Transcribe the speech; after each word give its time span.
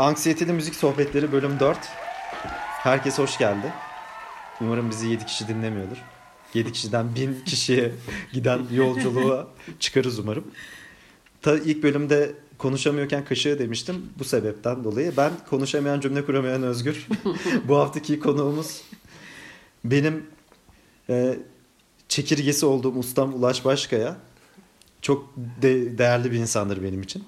Anksiyeteli 0.00 0.52
Müzik 0.52 0.74
Sohbetleri 0.74 1.32
bölüm 1.32 1.60
4. 1.60 1.78
Herkes 2.82 3.18
hoş 3.18 3.38
geldi. 3.38 3.72
Umarım 4.60 4.90
bizi 4.90 5.08
7 5.08 5.26
kişi 5.26 5.48
dinlemiyordur. 5.48 5.96
7 6.54 6.72
kişiden 6.72 7.14
1000 7.14 7.40
kişiye 7.46 7.92
giden 8.32 8.60
yolculuğa 8.72 9.48
çıkarız 9.80 10.18
umarım. 10.18 10.44
Ta 11.42 11.58
ilk 11.58 11.82
bölümde 11.82 12.32
konuşamıyorken 12.58 13.24
kaşığı 13.24 13.58
demiştim. 13.58 14.06
Bu 14.18 14.24
sebepten 14.24 14.84
dolayı 14.84 15.12
ben 15.16 15.32
konuşamayan 15.50 16.00
cümle 16.00 16.24
kuramayan 16.24 16.62
Özgür. 16.62 17.06
Bu 17.68 17.78
haftaki 17.78 18.20
konuğumuz 18.20 18.82
benim 19.84 20.26
e, 21.08 21.38
çekirgesi 22.08 22.66
olduğum 22.66 22.98
ustam 22.98 23.34
Ulaş 23.34 23.64
Başkaya. 23.64 24.16
Çok 25.02 25.30
de- 25.36 25.98
değerli 25.98 26.32
bir 26.32 26.38
insandır 26.38 26.82
benim 26.82 27.02
için. 27.02 27.24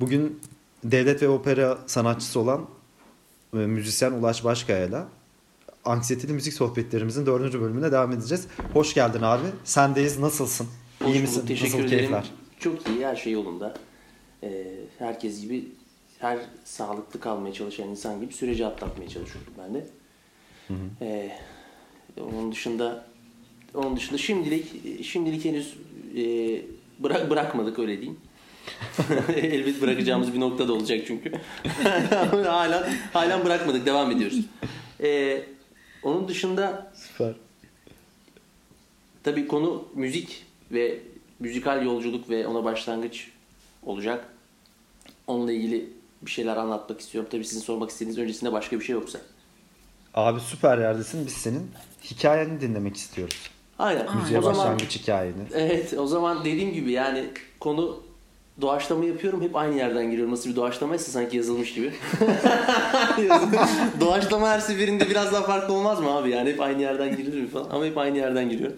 Bugün 0.00 0.40
devlet 0.84 1.22
ve 1.22 1.28
opera 1.28 1.78
sanatçısı 1.86 2.40
olan 2.40 2.66
e, 3.54 3.56
müzisyen 3.56 4.12
Ulaş 4.12 4.44
Başkaya'yla 4.44 5.08
Anksiyeteli 5.84 6.32
Müzik 6.32 6.52
Sohbetlerimizin 6.52 7.26
dördüncü 7.26 7.60
bölümüne 7.60 7.92
devam 7.92 8.12
edeceğiz. 8.12 8.46
Hoş 8.72 8.94
geldin 8.94 9.22
abi. 9.22 9.46
Sendeyiz. 9.64 10.18
Nasılsın? 10.18 10.66
Hoş 10.98 11.08
İyi 11.08 11.12
bulduk, 11.12 11.22
misin? 11.22 11.46
Teşekkür 11.46 11.66
Nasıl 11.68 11.78
ederim. 11.78 11.98
keyifler? 11.98 12.30
Çok 12.58 12.88
iyi, 12.88 13.06
her 13.06 13.16
şey 13.16 13.32
yolunda. 13.32 13.74
Ee, 14.42 14.66
herkes 14.98 15.40
gibi, 15.40 15.68
her 16.18 16.38
sağlıklı 16.64 17.20
kalmaya 17.20 17.54
çalışan 17.54 17.88
insan 17.88 18.20
gibi 18.20 18.32
süreci 18.32 18.66
atlatmaya 18.66 19.08
çalışıyorum 19.08 19.52
ben 19.58 19.74
de. 19.74 19.86
Ee, 21.00 21.30
onun 22.20 22.52
dışında, 22.52 23.06
onun 23.74 23.96
dışında 23.96 24.18
şimdilik, 24.18 25.04
şimdilik 25.04 25.44
henüz 25.44 25.76
e, 26.16 26.22
bırak 27.02 27.30
bırakmadık 27.30 27.78
öyle 27.78 27.96
diyeyim. 27.96 28.18
Elbet 29.36 29.82
bırakacağımız 29.82 30.34
bir 30.34 30.40
nokta 30.40 30.68
da 30.68 30.72
olacak 30.72 31.00
çünkü. 31.06 31.32
hala 32.46 32.88
hala 33.12 33.44
bırakmadık, 33.44 33.86
devam 33.86 34.10
ediyoruz. 34.10 34.40
Ee, 35.02 35.42
onun 36.02 36.28
dışında 36.28 36.92
Süper. 36.94 37.34
Tabii 39.22 39.48
konu 39.48 39.84
müzik 39.94 40.46
ve 40.72 40.98
müzikal 41.40 41.84
yolculuk 41.84 42.30
ve 42.30 42.46
ona 42.46 42.64
başlangıç 42.64 43.30
olacak. 43.82 44.24
Onunla 45.26 45.52
ilgili 45.52 45.90
bir 46.22 46.30
şeyler 46.30 46.56
anlatmak 46.56 47.00
istiyorum. 47.00 47.28
Tabii 47.32 47.44
sizin 47.44 47.60
sormak 47.60 47.90
istediğiniz 47.90 48.18
öncesinde 48.18 48.52
başka 48.52 48.80
bir 48.80 48.84
şey 48.84 48.94
yoksa. 48.94 49.18
Abi 50.14 50.40
süper 50.40 50.78
yerdesin. 50.78 51.26
Biz 51.26 51.32
senin 51.32 51.70
hikayeni 52.04 52.60
dinlemek 52.60 52.96
istiyoruz. 52.96 53.50
Aynen. 53.78 54.16
Müziğe 54.16 54.38
o 54.38 54.42
zaman 54.42 54.58
başlangıç 54.58 54.96
hikayeni. 54.96 55.42
evet 55.54 55.94
o 55.98 56.06
zaman 56.06 56.44
dediğim 56.44 56.72
gibi 56.72 56.92
yani 56.92 57.24
konu 57.60 58.02
doğaçlama 58.60 59.04
yapıyorum. 59.04 59.42
Hep 59.42 59.56
aynı 59.56 59.76
yerden 59.76 60.10
giriyorum. 60.10 60.32
Nasıl 60.32 60.50
bir 60.50 60.56
doğaçlamaysa 60.56 61.12
sanki 61.12 61.36
yazılmış 61.36 61.74
gibi. 61.74 61.92
doğaçlama 64.00 64.48
her 64.48 64.60
seferinde 64.60 65.10
biraz 65.10 65.32
daha 65.32 65.42
farklı 65.42 65.74
olmaz 65.74 66.00
mı 66.00 66.10
abi? 66.10 66.30
Yani 66.30 66.50
hep 66.50 66.60
aynı 66.60 66.82
yerden 66.82 67.16
giriyorum 67.16 67.46
falan. 67.46 67.70
Ama 67.70 67.84
hep 67.84 67.98
aynı 67.98 68.18
yerden 68.18 68.50
giriyorum. 68.50 68.76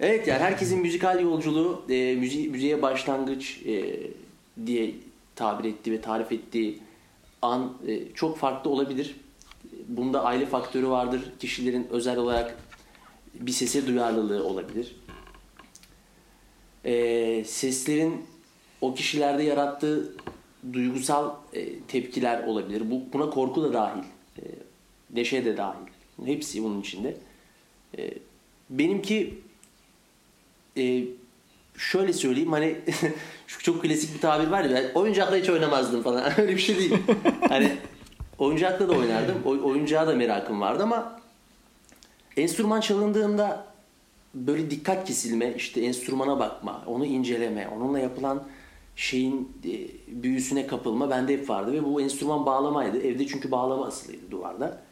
Evet 0.00 0.28
yani 0.28 0.40
herkesin 0.40 0.80
müzikal 0.80 1.20
yolculuğu, 1.20 1.82
e, 1.88 2.14
müzi 2.14 2.48
müziğe 2.48 2.82
başlangıç 2.82 3.62
e, 3.66 3.96
diye 4.66 4.94
tabir 5.34 5.68
ettiği 5.68 5.92
ve 5.92 6.00
tarif 6.00 6.32
ettiği 6.32 6.78
an 7.42 7.72
e, 7.86 8.12
çok 8.14 8.38
farklı 8.38 8.70
olabilir. 8.70 9.16
Bunda 9.88 10.24
aile 10.24 10.46
faktörü 10.46 10.88
vardır. 10.88 11.20
Kişilerin 11.38 11.86
özel 11.90 12.18
olarak 12.18 12.56
bir 13.34 13.52
sese 13.52 13.86
duyarlılığı 13.86 14.44
olabilir. 14.44 14.96
E, 16.84 17.44
seslerin 17.44 18.26
o 18.80 18.94
kişilerde 18.94 19.42
yarattığı 19.42 20.12
duygusal 20.72 21.34
e, 21.52 21.80
tepkiler 21.80 22.44
olabilir. 22.44 22.90
Bu 22.90 23.02
buna 23.12 23.30
korku 23.30 23.62
da 23.62 23.72
dahil, 23.72 24.02
e, 24.38 24.42
neşe 25.14 25.44
de 25.44 25.56
dahil. 25.56 25.86
Hepsi 26.24 26.64
bunun 26.64 26.80
içinde. 26.80 27.16
E, 27.98 28.10
benimki 28.70 29.38
e, 30.76 31.04
şöyle 31.76 32.12
söyleyeyim 32.12 32.52
hani 32.52 32.76
şu 33.46 33.62
çok 33.62 33.82
klasik 33.82 34.14
bir 34.14 34.20
tabir 34.20 34.46
var 34.46 34.64
ya 34.64 34.70
ben 34.70 35.00
oyuncakla 35.00 35.36
hiç 35.36 35.50
oynamazdım 35.50 36.02
falan 36.02 36.32
öyle 36.40 36.52
bir 36.52 36.60
şey 36.60 36.78
değil. 36.78 36.94
hani 37.48 37.72
oyuncakla 38.38 38.88
da 38.88 38.92
oynardım. 38.92 39.42
Oy, 39.44 39.60
oyuncağa 39.64 40.06
da 40.06 40.14
merakım 40.14 40.60
vardı 40.60 40.82
ama 40.82 41.20
enstrüman 42.36 42.80
çalındığında 42.80 43.66
böyle 44.34 44.70
dikkat 44.70 45.04
kesilme, 45.06 45.54
işte 45.56 45.80
enstrümana 45.80 46.38
bakma, 46.38 46.82
onu 46.86 47.06
inceleme, 47.06 47.68
onunla 47.68 47.98
yapılan 47.98 48.42
şeyin 48.96 49.52
e, 49.64 49.72
büyüsüne 50.22 50.66
kapılma 50.66 51.10
bende 51.10 51.32
hep 51.32 51.50
vardı 51.50 51.72
ve 51.72 51.84
bu 51.84 52.00
enstrüman 52.00 52.46
bağlamaydı. 52.46 52.98
Evde 53.02 53.26
çünkü 53.26 53.50
bağlama 53.50 53.86
asılıydı 53.86 54.30
duvarda. 54.30 54.82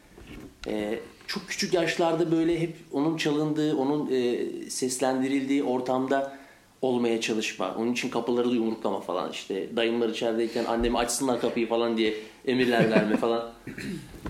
E, 0.67 0.99
çok 1.27 1.47
küçük 1.47 1.73
yaşlarda 1.73 2.31
böyle 2.31 2.59
hep 2.59 2.75
onun 2.91 3.17
çalındığı, 3.17 3.77
onun 3.77 4.11
e, 4.11 4.45
seslendirildiği 4.69 5.63
ortamda 5.63 6.37
olmaya 6.81 7.21
çalışma. 7.21 7.75
Onun 7.75 7.91
için 7.91 8.09
kapıları 8.09 8.51
da 8.51 8.53
yumruklama 8.53 9.01
falan 9.01 9.31
işte. 9.31 9.75
Dayımlar 9.75 10.09
içerideyken 10.09 10.65
annemi 10.65 10.97
açsınlar 10.97 11.41
kapıyı 11.41 11.67
falan 11.67 11.97
diye 11.97 12.13
emirler 12.45 12.91
verme 12.91 13.17
falan. 13.17 13.51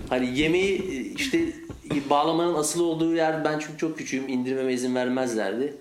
Hani 0.10 0.40
yemeği 0.40 0.82
e, 0.82 0.96
işte 0.96 1.40
bağlamanın 2.10 2.56
asılı 2.56 2.84
olduğu 2.84 3.16
yer 3.16 3.46
ben 3.46 3.60
çünkü 3.60 3.78
çok 3.78 3.98
küçüğüm 3.98 4.28
indirmeme 4.28 4.74
izin 4.74 4.96
vermezlerdi. 4.96 5.78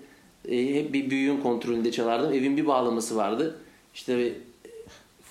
E, 0.47 0.75
hep 0.75 0.93
bir 0.93 1.09
büyüğün 1.09 1.41
kontrolünde 1.41 1.91
çalardım. 1.91 2.33
Evin 2.33 2.57
bir 2.57 2.67
bağlaması 2.67 3.15
vardı. 3.15 3.59
İşte 3.95 4.33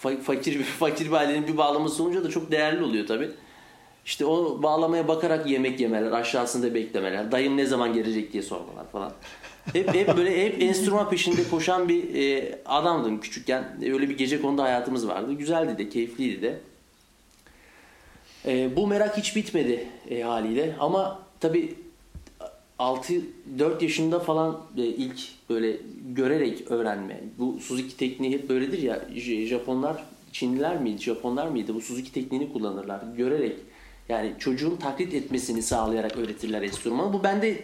fa- 0.02 0.20
fakir 0.20 0.58
bir 0.58 0.64
fakir 0.80 1.06
bir 1.06 1.12
ailenin 1.12 1.46
bir 1.46 1.56
bağlaması 1.56 2.02
olunca 2.02 2.24
da 2.24 2.30
çok 2.30 2.50
değerli 2.50 2.84
oluyor 2.84 3.06
tabii. 3.06 3.30
İşte 4.06 4.24
o 4.24 4.62
bağlamaya 4.62 5.08
bakarak 5.08 5.50
yemek 5.50 5.80
yemeler, 5.80 6.12
aşağısında 6.12 6.74
beklemeler, 6.74 7.32
dayım 7.32 7.56
ne 7.56 7.66
zaman 7.66 7.92
gelecek 7.92 8.32
diye 8.32 8.42
sormalar 8.42 8.90
falan. 8.92 9.12
Hep 9.72 9.94
hep 9.94 10.16
böyle 10.16 10.44
hep 10.46 10.62
enstrüman 10.62 11.10
peşinde 11.10 11.48
koşan 11.50 11.88
bir 11.88 12.14
e, 12.14 12.58
adamdım 12.66 13.20
küçükken. 13.20 13.64
Öyle 13.82 14.08
bir 14.08 14.18
gece 14.18 14.42
konuda 14.42 14.62
hayatımız 14.62 15.08
vardı. 15.08 15.32
Güzeldi 15.32 15.78
de, 15.78 15.88
keyifliydi 15.88 16.42
de. 16.42 16.60
E, 18.46 18.76
bu 18.76 18.86
merak 18.86 19.16
hiç 19.16 19.36
bitmedi 19.36 19.88
e, 20.10 20.20
haliyle 20.22 20.76
ama 20.80 21.22
tabii 21.40 21.74
6 22.78 23.14
4 23.58 23.82
yaşında 23.82 24.20
falan 24.20 24.60
e, 24.76 24.82
ilk 24.82 25.20
böyle 25.50 25.76
görerek 26.08 26.70
öğrenme. 26.70 27.20
Bu 27.38 27.60
Suzuki 27.60 27.96
tekniği 27.96 28.32
hep 28.32 28.48
böyledir 28.48 28.82
ya. 28.82 29.08
Japonlar, 29.46 30.04
Çinliler 30.32 30.80
miydi, 30.80 31.02
Japonlar 31.02 31.46
mıydı? 31.46 31.74
Bu 31.74 31.80
Suzuki 31.80 32.12
tekniğini 32.12 32.52
kullanırlar. 32.52 33.02
Görerek 33.16 33.56
yani 34.08 34.32
çocuğun 34.38 34.76
taklit 34.76 35.14
etmesini 35.14 35.62
sağlayarak 35.62 36.16
öğretirler 36.16 36.62
enstrümanı. 36.62 37.12
Bu 37.12 37.24
bende 37.24 37.62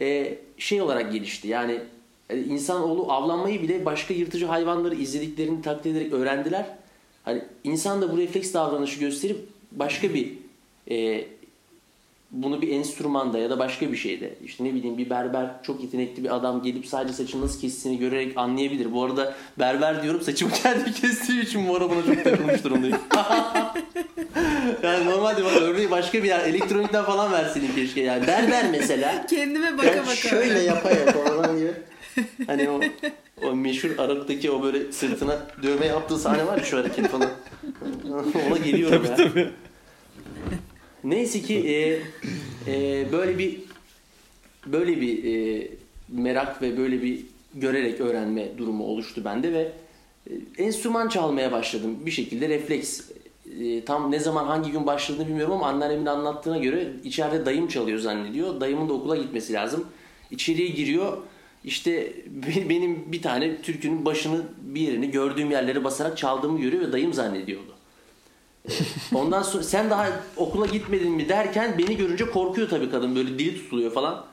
e, 0.00 0.38
şey 0.58 0.82
olarak 0.82 1.12
gelişti. 1.12 1.48
Yani 1.48 1.80
e, 2.30 2.38
insanoğlu 2.38 3.12
avlanmayı 3.12 3.62
bile 3.62 3.84
başka 3.84 4.14
yırtıcı 4.14 4.46
hayvanları 4.46 4.94
izlediklerini 4.94 5.62
taklit 5.62 5.86
ederek 5.86 6.12
öğrendiler. 6.12 6.66
Hani 7.24 7.42
insan 7.64 8.02
da 8.02 8.12
bu 8.12 8.18
refleks 8.18 8.54
davranışı 8.54 9.00
gösterip 9.00 9.38
başka 9.72 10.14
bir 10.14 10.32
e, 10.90 11.26
bunu 12.30 12.62
bir 12.62 12.68
enstrümanda 12.68 13.38
ya 13.38 13.50
da 13.50 13.58
başka 13.58 13.92
bir 13.92 13.96
şeyde 13.96 14.34
işte 14.44 14.64
ne 14.64 14.74
bileyim 14.74 14.98
bir 14.98 15.10
berber 15.10 15.50
çok 15.62 15.82
yetenekli 15.82 16.24
bir 16.24 16.36
adam 16.36 16.62
gelip 16.62 16.86
sadece 16.86 17.14
saçını 17.14 17.42
nasıl 17.42 17.60
kestiğini 17.60 17.98
görerek 17.98 18.32
anlayabilir. 18.36 18.92
Bu 18.92 19.04
arada 19.04 19.34
berber 19.58 20.02
diyorum 20.02 20.20
saçımı 20.20 20.52
kendi 20.62 20.92
kestiği 20.92 21.42
için 21.42 21.68
bu 21.68 21.76
ara 21.76 21.90
buna 21.90 22.02
çok 22.14 22.24
takılmış 22.24 22.64
durumdayım. 22.64 22.98
yani 24.82 25.06
normalde 25.06 25.44
bak 25.44 25.52
örneği 25.60 25.90
başka 25.90 26.22
bir 26.22 26.28
yer 26.28 26.40
elektronikten 26.40 27.04
falan 27.04 27.32
versin 27.32 27.62
keşke 27.74 28.00
yani. 28.00 28.26
Berber 28.26 28.70
mesela. 28.70 29.26
Kendime 29.30 29.78
baka 29.78 29.86
Yani 29.86 30.00
baka. 30.00 30.14
şöyle 30.14 30.58
yapa 30.58 30.90
yapa 30.90 31.52
gibi. 31.54 31.72
Hani 32.46 32.70
o 32.70 32.80
o 33.42 33.54
meşhur 33.54 33.98
Aralık'taki 33.98 34.50
o 34.50 34.62
böyle 34.62 34.92
sırtına 34.92 35.38
dövme 35.62 35.86
yaptığı 35.86 36.18
sahne 36.18 36.46
var 36.46 36.58
ya 36.58 36.64
şu 36.64 36.78
hareket 36.78 37.08
falan. 37.08 37.28
Ona 38.48 38.56
geliyorum 38.56 39.04
ya. 39.04 39.50
Neyse 41.04 41.40
ki 41.42 41.54
e, 41.58 41.98
e, 42.72 43.12
böyle 43.12 43.38
bir 43.38 43.60
böyle 44.66 45.00
bir 45.00 45.24
e, 45.24 45.68
merak 46.08 46.62
ve 46.62 46.78
böyle 46.78 47.02
bir 47.02 47.20
görerek 47.54 48.00
öğrenme 48.00 48.58
durumu 48.58 48.84
oluştu 48.84 49.24
bende 49.24 49.52
ve 49.52 49.72
e, 50.30 50.62
enstrüman 50.64 51.08
çalmaya 51.08 51.52
başladım 51.52 51.98
bir 52.06 52.10
şekilde 52.10 52.48
refleks. 52.48 53.00
E, 53.60 53.84
tam 53.84 54.12
ne 54.12 54.18
zaman 54.18 54.44
hangi 54.44 54.70
gün 54.70 54.86
başladığını 54.86 55.28
bilmiyorum 55.28 55.54
ama 55.54 55.66
anneannemin 55.66 56.06
anlattığına 56.06 56.58
göre 56.58 56.88
içeride 57.04 57.46
dayım 57.46 57.68
çalıyor 57.68 57.98
zannediyor. 57.98 58.60
Dayımın 58.60 58.88
da 58.88 58.92
okula 58.92 59.16
gitmesi 59.16 59.52
lazım. 59.52 59.86
İçeriye 60.30 60.68
giriyor. 60.68 61.16
İşte 61.64 62.12
be- 62.26 62.68
benim 62.68 63.12
bir 63.12 63.22
tane 63.22 63.62
türkünün 63.62 64.04
başını 64.04 64.42
bir 64.62 64.80
yerini 64.80 65.10
gördüğüm 65.10 65.50
yerlere 65.50 65.84
basarak 65.84 66.18
çaldığımı 66.18 66.60
görüyor 66.60 66.88
ve 66.88 66.92
dayım 66.92 67.12
zannediyordu. 67.12 67.74
Ondan 69.14 69.42
sonra 69.42 69.62
sen 69.62 69.90
daha 69.90 70.08
okula 70.36 70.66
gitmedin 70.66 71.12
mi 71.12 71.28
derken 71.28 71.78
beni 71.78 71.96
görünce 71.96 72.30
korkuyor 72.30 72.68
tabii 72.68 72.90
kadın 72.90 73.16
böyle 73.16 73.38
dili 73.38 73.56
tutuluyor 73.56 73.92
falan. 73.92 74.24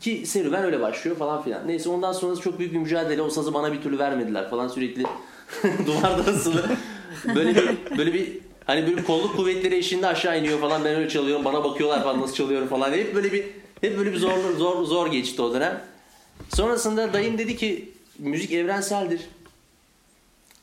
Ki 0.00 0.26
serüven 0.26 0.64
öyle 0.64 0.80
başlıyor 0.80 1.16
falan 1.16 1.42
filan. 1.42 1.68
Neyse 1.68 1.88
ondan 1.88 2.12
sonra 2.12 2.40
çok 2.40 2.58
büyük 2.58 2.72
bir 2.72 2.78
mücadele. 2.78 3.22
O 3.22 3.30
sazı 3.30 3.54
bana 3.54 3.72
bir 3.72 3.82
türlü 3.82 3.98
vermediler 3.98 4.50
falan 4.50 4.68
sürekli 4.68 5.02
duvarda 5.86 6.30
asılı. 6.30 6.64
Böyle 7.34 7.54
bir 7.54 7.98
böyle 7.98 8.14
bir 8.14 8.38
hani 8.66 8.86
böyle 8.86 9.04
kolluk 9.04 9.36
kuvvetleri 9.36 9.76
eşliğinde 9.76 10.06
aşağı 10.06 10.38
iniyor 10.38 10.60
falan 10.60 10.84
ben 10.84 10.94
öyle 10.94 11.08
çalıyorum 11.08 11.44
bana 11.44 11.64
bakıyorlar 11.64 12.02
falan 12.02 12.20
nasıl 12.20 12.34
çalıyorum 12.34 12.68
falan 12.68 12.92
hep 12.92 13.14
böyle 13.14 13.32
bir 13.32 13.44
hep 13.80 13.98
böyle 13.98 14.12
bir 14.12 14.18
zor 14.18 14.56
zor 14.58 14.84
zor 14.84 15.06
geçti 15.06 15.42
o 15.42 15.54
dönem. 15.54 15.80
Sonrasında 16.54 17.12
dayım 17.12 17.38
dedi 17.38 17.56
ki 17.56 17.92
müzik 18.18 18.52
evrenseldir. 18.52 19.20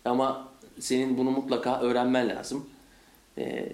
Ama 0.05 0.47
senin 0.79 1.17
bunu 1.17 1.31
mutlaka 1.31 1.81
öğrenmen 1.81 2.29
lazım. 2.29 2.65
Ee, 3.37 3.69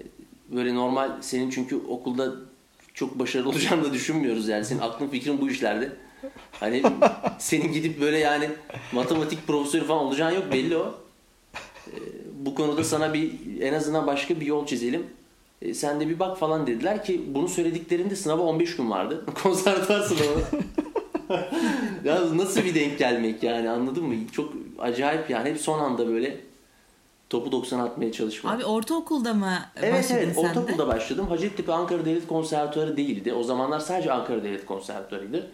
böyle 0.48 0.74
normal 0.74 1.22
senin 1.22 1.50
çünkü 1.50 1.76
okulda 1.76 2.32
çok 2.94 3.18
başarılı 3.18 3.48
olacağını 3.48 3.84
da 3.84 3.92
düşünmüyoruz 3.92 4.48
yani. 4.48 4.64
Senin 4.64 4.80
aklın 4.80 5.08
fikrin 5.08 5.40
bu 5.40 5.50
işlerde. 5.50 5.92
Hani 6.60 6.82
senin 7.38 7.72
gidip 7.72 8.00
böyle 8.00 8.18
yani 8.18 8.48
matematik 8.92 9.46
profesörü 9.46 9.84
falan 9.84 10.04
olacağın 10.04 10.34
yok 10.34 10.52
belli 10.52 10.76
o. 10.76 10.94
Ee, 11.86 11.92
bu 12.38 12.54
konuda 12.54 12.84
sana 12.84 13.14
bir 13.14 13.32
en 13.60 13.74
azından 13.74 14.06
başka 14.06 14.40
bir 14.40 14.46
yol 14.46 14.66
çizelim. 14.66 15.06
Ee, 15.62 15.74
sen 15.74 16.00
de 16.00 16.08
bir 16.08 16.18
bak 16.18 16.38
falan 16.38 16.66
dediler 16.66 17.04
ki 17.04 17.22
bunu 17.28 17.48
söylediklerinde 17.48 18.16
sınava 18.16 18.42
15 18.42 18.76
gün 18.76 18.90
vardı. 18.90 19.24
Konservatuar 19.42 20.00
sınavı. 20.00 20.40
ya 22.04 22.36
nasıl 22.36 22.64
bir 22.64 22.74
denk 22.74 22.98
gelmek 22.98 23.42
yani 23.42 23.70
anladın 23.70 24.04
mı? 24.04 24.14
Çok 24.32 24.52
acayip 24.78 25.30
yani 25.30 25.50
hep 25.50 25.60
son 25.60 25.78
anda 25.78 26.08
böyle 26.08 26.40
topu 27.32 27.52
90 27.52 27.78
atmaya 27.78 28.12
çalışmak. 28.12 28.56
Abi 28.56 28.64
ortaokulda 28.64 29.34
mı 29.34 29.58
Evet 29.76 29.94
başladın 29.94 30.22
evet 30.22 30.34
sen 30.34 30.44
de? 30.44 30.48
ortaokulda 30.48 30.86
başladım. 30.86 31.26
Hacettepe 31.28 31.72
Ankara 31.72 32.04
Devlet 32.04 32.26
Konservatuarı 32.26 32.96
değildi. 32.96 33.32
O 33.32 33.42
zamanlar 33.42 33.80
sadece 33.80 34.12
Ankara 34.12 34.44
Devlet 34.44 34.66
Konservatuarıydı. 34.66 35.50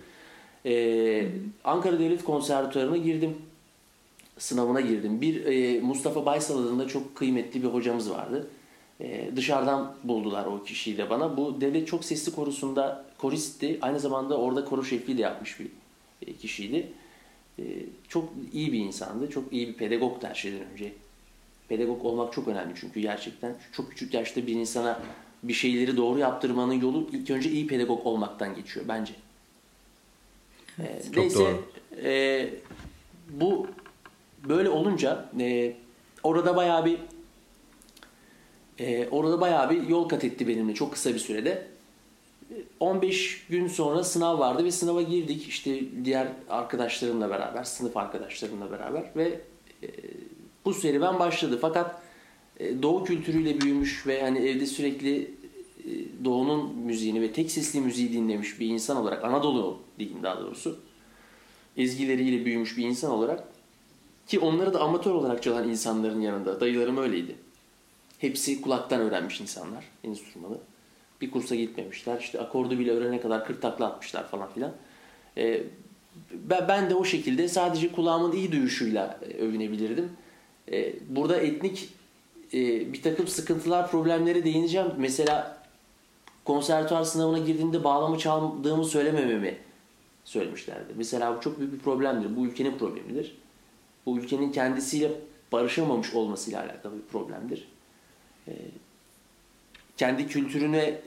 Ee, 0.67 1.29
Ankara 1.65 1.99
Devlet 1.99 2.25
Konservatuarı'na 2.25 2.97
girdim. 2.97 3.37
Sınavına 4.39 4.81
girdim. 4.81 5.21
Bir 5.21 5.47
e, 5.47 5.81
Mustafa 5.81 6.27
Baysal 6.27 6.65
adında 6.65 6.89
çok 6.89 7.17
kıymetli 7.17 7.63
bir 7.63 7.69
hocamız 7.69 8.11
vardı. 8.11 8.51
E, 9.01 9.31
dışarıdan 9.37 9.95
buldular 10.05 10.47
o 10.47 10.63
kişiyi 10.63 10.99
de 10.99 11.11
bana. 11.11 11.37
Bu 11.37 11.61
Devlet 11.61 11.89
Çok 11.89 12.05
Sesli 12.05 12.33
Korusu'nda 12.33 13.05
koristti. 13.19 13.79
Aynı 13.83 14.01
zamanda 14.01 14.37
orada 14.37 14.65
koro 14.65 14.85
şefliği 14.85 15.19
de 15.19 15.23
yapmış 15.23 15.61
bir 15.61 15.69
e, 16.27 16.33
kişiydi. 16.33 16.93
E, 17.59 17.63
çok 18.09 18.29
iyi 18.53 18.73
bir 18.73 18.79
insandı. 18.79 19.31
Çok 19.31 19.53
iyi 19.53 19.69
bir 19.69 19.75
pedagog 19.75 20.25
her 20.25 20.35
şeyden 20.35 20.61
önce. 20.73 20.93
Pedagog 21.69 22.05
olmak 22.05 22.33
çok 22.33 22.49
önemli 22.49 22.75
çünkü 22.81 23.01
gerçekten 23.01 23.57
çok 23.73 23.91
küçük 23.91 24.15
yaşta 24.15 24.47
bir 24.47 24.55
insana 24.55 25.01
bir 25.43 25.53
şeyleri 25.53 25.97
doğru 25.97 26.19
yaptırmanın 26.19 26.73
yolu 26.81 27.09
ilk 27.13 27.31
önce 27.31 27.51
iyi 27.51 27.67
pedagog 27.67 28.07
olmaktan 28.07 28.55
geçiyor 28.55 28.87
bence. 28.89 29.13
Ee, 30.79 31.03
Çok 31.05 31.17
neyse 31.17 31.39
doğru. 31.39 31.65
e, 32.05 32.51
bu 33.31 33.67
böyle 34.49 34.69
olunca 34.69 35.29
e, 35.41 35.77
orada 36.23 36.57
bayağı 36.57 36.85
bir 36.85 36.99
e, 38.79 39.09
orada 39.09 39.41
bayağı 39.41 39.71
bir 39.71 39.89
yol 39.89 40.09
kat 40.09 40.25
etti 40.25 40.49
benimle 40.49 40.75
çok 40.75 40.93
kısa 40.93 41.15
bir 41.15 41.19
sürede. 41.19 41.67
15 42.81 43.47
gün 43.49 43.69
sonra 43.69 44.05
sınav 44.05 44.39
vardı 44.39 44.65
ve 44.65 44.71
sınava 44.71 45.03
girdik 45.03 45.49
işte 45.49 45.81
diğer 46.05 46.29
arkadaşlarımla 46.49 47.31
beraber, 47.31 47.65
sınıf 47.65 47.97
arkadaşlarımla 47.97 48.71
beraber 48.71 49.05
ve 49.17 49.41
e, 49.83 49.89
bu 50.65 50.75
serüven 50.75 51.19
başladı. 51.19 51.59
Fakat 51.61 52.03
e, 52.61 52.83
doğu 52.83 53.05
kültürüyle 53.05 53.61
büyümüş 53.61 54.07
ve 54.07 54.23
hani 54.23 54.39
evde 54.39 54.67
sürekli 54.67 55.23
e, 55.23 55.91
doğunun 56.25 56.77
müziğini 56.77 57.21
ve 57.21 57.33
tek 57.33 57.51
sesli 57.51 57.81
müziği 57.81 58.13
dinlemiş 58.13 58.61
bir 58.61 58.67
insan 58.67 58.97
olarak 58.97 59.25
Anadolu 59.25 59.79
diyeyim 59.99 60.23
daha 60.23 60.41
doğrusu 60.41 60.79
ezgileriyle 61.77 62.45
büyümüş 62.45 62.77
bir 62.77 62.85
insan 62.85 63.11
olarak 63.11 63.45
ki 64.27 64.39
onları 64.39 64.75
da 64.75 64.81
amatör 64.81 65.15
olarak 65.15 65.43
çalan 65.43 65.69
insanların 65.69 66.21
yanında 66.21 66.61
dayılarım 66.61 66.97
öyleydi. 66.97 67.35
Hepsi 68.19 68.61
kulaktan 68.61 69.01
öğrenmiş 69.01 69.41
insanlar 69.41 69.85
enstrümanı. 70.05 70.59
Bir 71.21 71.31
kursa 71.31 71.55
gitmemişler. 71.55 72.21
İşte 72.21 72.41
akordu 72.41 72.79
bile 72.79 72.91
öğrenene 72.91 73.21
kadar 73.21 73.45
40 73.47 73.63
takla 73.63 73.87
atmışlar 73.87 74.29
falan 74.29 74.53
filan. 74.53 74.73
Ee, 75.37 75.63
ben, 76.69 76.91
de 76.91 76.95
o 76.95 77.05
şekilde 77.05 77.49
sadece 77.49 77.93
kulağımın 77.93 78.33
iyi 78.33 78.53
duyuşuyla 78.53 79.21
e, 79.23 79.35
övünebilirdim. 79.35 80.11
Ee, 80.73 80.95
burada 81.09 81.37
etnik 81.37 81.89
e, 82.55 82.93
bir 82.93 83.03
takım 83.03 83.29
sıkıntılar, 83.29 83.91
problemlere 83.91 84.45
değineceğim. 84.45 84.89
Mesela 84.99 85.59
konservatuar 86.45 87.05
sınavına 87.05 87.39
girdiğimde 87.39 87.85
bağlama 87.85 88.19
çaldığımı 88.19 88.85
söylemememi 88.85 89.59
söylemişlerdi. 90.25 90.93
Mesela 90.97 91.37
bu 91.37 91.41
çok 91.41 91.59
büyük 91.59 91.73
bir 91.73 91.79
problemdir. 91.79 92.37
Bu 92.37 92.47
ülkenin 92.47 92.79
problemidir. 92.79 93.37
Bu 94.07 94.19
ülkenin 94.19 94.53
kendisiyle 94.53 95.11
barışamamış 95.53 96.15
olmasıyla 96.15 96.63
alakalı 96.63 96.97
bir 96.97 97.07
problemdir. 97.13 97.69
Ee, 98.49 98.53
kendi 99.97 100.27
kültürüne 100.27 101.01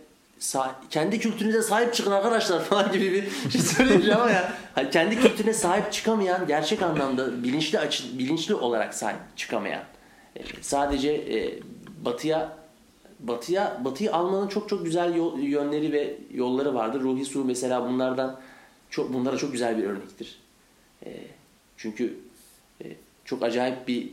kendi 0.89 1.19
kültürünüze 1.19 1.61
sahip 1.61 1.93
çıkın 1.93 2.11
arkadaşlar 2.11 2.63
falan 2.63 2.91
gibi 2.91 3.11
bir 3.45 3.51
şey 3.51 3.61
söyleyeceğim 3.61 4.19
ama 4.19 4.31
ya 4.31 4.53
kendi 4.91 5.19
kültürüne 5.19 5.53
sahip 5.53 5.91
çıkamayan 5.91 6.47
gerçek 6.47 6.81
anlamda 6.81 7.43
bilinçli 7.43 7.79
açı, 7.79 8.19
bilinçli 8.19 8.55
olarak 8.55 8.93
sahip 8.93 9.19
çıkamayan 9.35 9.83
e, 10.35 10.41
sadece 10.61 11.11
e, 11.11 11.59
batıya 12.05 12.57
batıya 13.19 13.81
batıyı 13.85 14.13
almanın 14.13 14.47
çok 14.47 14.69
çok 14.69 14.85
güzel 14.85 15.15
yol- 15.15 15.39
yönleri 15.39 15.91
ve 15.91 16.17
yolları 16.33 16.73
vardır. 16.75 17.01
Ruhi 17.01 17.25
Su 17.25 17.45
mesela 17.45 17.89
bunlardan 17.89 18.39
çok 18.89 19.13
bunlara 19.13 19.37
çok 19.37 19.51
güzel 19.51 19.77
bir 19.77 19.83
örnektir. 19.83 20.39
E, 21.05 21.09
çünkü 21.77 22.17
çok 23.25 23.43
acayip 23.43 23.87
bir 23.87 24.09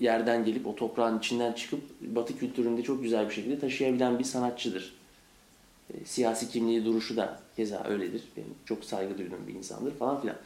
yerden 0.00 0.44
gelip 0.44 0.66
o 0.66 0.76
toprağın 0.76 1.18
içinden 1.18 1.52
çıkıp 1.52 1.80
Batı 2.00 2.38
kültüründe 2.38 2.82
çok 2.82 3.02
güzel 3.02 3.28
bir 3.28 3.34
şekilde 3.34 3.58
taşıyabilen 3.58 4.18
bir 4.18 4.24
sanatçıdır. 4.24 5.01
E, 5.90 6.04
siyasi 6.04 6.48
kimliği 6.48 6.84
duruşu 6.84 7.16
da 7.16 7.40
keza 7.56 7.84
öyledir. 7.88 8.22
Benim 8.36 8.54
çok 8.64 8.84
saygı 8.84 9.18
duyduğum 9.18 9.46
bir 9.48 9.54
insandır 9.54 9.94
falan 9.94 10.20
filan. 10.20 10.36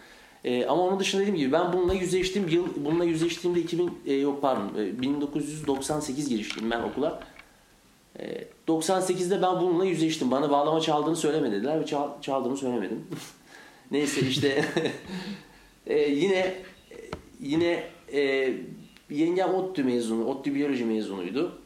E, 0.44 0.66
ama 0.66 0.82
onun 0.82 1.00
dışında 1.00 1.22
dediğim 1.22 1.38
gibi 1.38 1.52
ben 1.52 1.72
bununla 1.72 1.94
yüzleştim. 1.94 2.48
Yıl 2.48 2.66
bununla 2.76 3.04
yüzleştiğimde 3.04 3.60
2000 3.60 3.98
e, 4.06 4.12
yok 4.12 4.42
pardon 4.42 4.78
e, 4.78 5.02
1998 5.02 6.28
girişliyim 6.28 6.70
ben 6.70 6.82
okula. 6.82 7.22
E, 8.18 8.44
98'de 8.68 9.42
ben 9.42 9.60
bununla 9.60 9.84
yüzleştim. 9.84 10.30
Bana 10.30 10.50
bağlama 10.50 10.80
çaldığını 10.80 11.16
söyleme 11.16 11.52
dediler 11.52 11.80
ve 11.80 11.86
çal, 11.86 12.20
çaldığımı 12.22 12.56
söylemedim. 12.56 13.06
Neyse 13.90 14.20
işte 14.20 14.64
e, 15.86 15.98
yine 15.98 16.54
yine 17.40 17.82
e, 18.12 18.52
yengem 19.10 19.54
ODTÜ 19.54 19.84
mezunu, 19.84 20.24
ODTÜ 20.24 20.54
biyoloji 20.54 20.84
mezunuydu. 20.84 21.58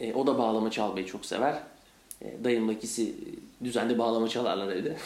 E, 0.00 0.14
o 0.14 0.26
da 0.26 0.38
bağlama 0.38 0.70
çalmayı 0.70 1.06
çok 1.06 1.26
sever. 1.26 1.62
E, 2.22 2.44
dayımla 2.44 2.72
ikisi 2.72 3.14
düzenli 3.64 3.98
bağlama 3.98 4.28
çalarlar 4.28 4.68
evde. 4.76 4.96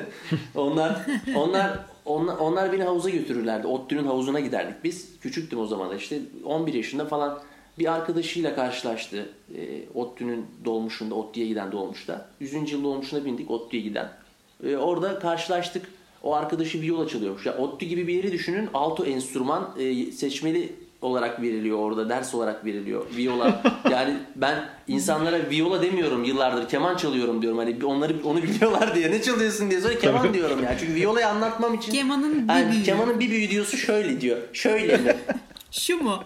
onlar, 0.54 1.06
onlar, 1.36 1.78
onlar, 2.04 2.38
onlar 2.38 2.72
beni 2.72 2.82
havuza 2.82 3.10
götürürlerdi. 3.10 3.66
ODTÜ'nün 3.66 4.04
havuzuna 4.04 4.40
giderdik 4.40 4.84
biz. 4.84 5.18
Küçüktüm 5.20 5.58
o 5.58 5.66
zaman 5.66 5.96
işte 5.96 6.20
11 6.44 6.74
yaşında 6.74 7.06
falan 7.06 7.40
bir 7.78 7.92
arkadaşıyla 7.92 8.54
karşılaştı. 8.54 9.28
E, 9.56 9.88
ODTÜ'nün 9.94 10.46
dolmuşunda, 10.64 11.14
ODTÜ'ye 11.14 11.46
giden 11.46 11.72
dolmuşta. 11.72 12.28
100. 12.40 12.72
yıl 12.72 12.84
dolmuşuna 12.84 13.24
bindik 13.24 13.50
ODTÜ'ye 13.50 13.82
giden. 13.82 14.08
E, 14.64 14.76
orada 14.76 15.18
karşılaştık. 15.18 15.86
O 16.22 16.34
arkadaşı 16.34 16.82
bir 16.82 16.86
yol 16.86 17.00
açılıyormuş. 17.00 17.46
Ya 17.46 17.58
ODTÜ 17.58 17.86
gibi 17.86 18.06
bir 18.06 18.14
yeri 18.14 18.32
düşünün. 18.32 18.68
Alto 18.74 19.04
enstrüman 19.04 19.70
e, 19.78 20.12
seçmeli 20.12 20.72
olarak 21.02 21.42
veriliyor 21.42 21.78
orada. 21.78 22.08
Ders 22.08 22.34
olarak 22.34 22.64
veriliyor. 22.64 23.06
Viola. 23.16 23.62
Yani 23.90 24.16
ben 24.36 24.64
insanlara 24.88 25.50
viola 25.50 25.82
demiyorum 25.82 26.24
yıllardır. 26.24 26.68
Keman 26.68 26.96
çalıyorum 26.96 27.42
diyorum. 27.42 27.58
Hani 27.58 27.84
onları 27.84 28.14
onu 28.24 28.42
biliyorlar 28.42 28.94
diye. 28.94 29.10
Ne 29.10 29.22
çalıyorsun 29.22 29.70
diye 29.70 29.80
sonra 29.80 29.98
keman 29.98 30.34
diyorum 30.34 30.62
ya. 30.62 30.78
Çünkü 30.78 30.94
violayı 30.94 31.28
anlatmam 31.28 31.74
için. 31.74 31.92
Kemanın 31.92 32.48
bir 32.48 32.54
Yani 32.54 32.72
büyüğü. 32.72 32.82
Kemanın 32.82 33.20
bir 33.20 33.30
büyüğü 33.30 33.50
diyorsa 33.50 33.76
şöyle 33.76 34.20
diyor. 34.20 34.38
Şöyle 34.52 34.96
mi? 34.96 35.16
Şu 35.70 36.02
mu? 36.02 36.18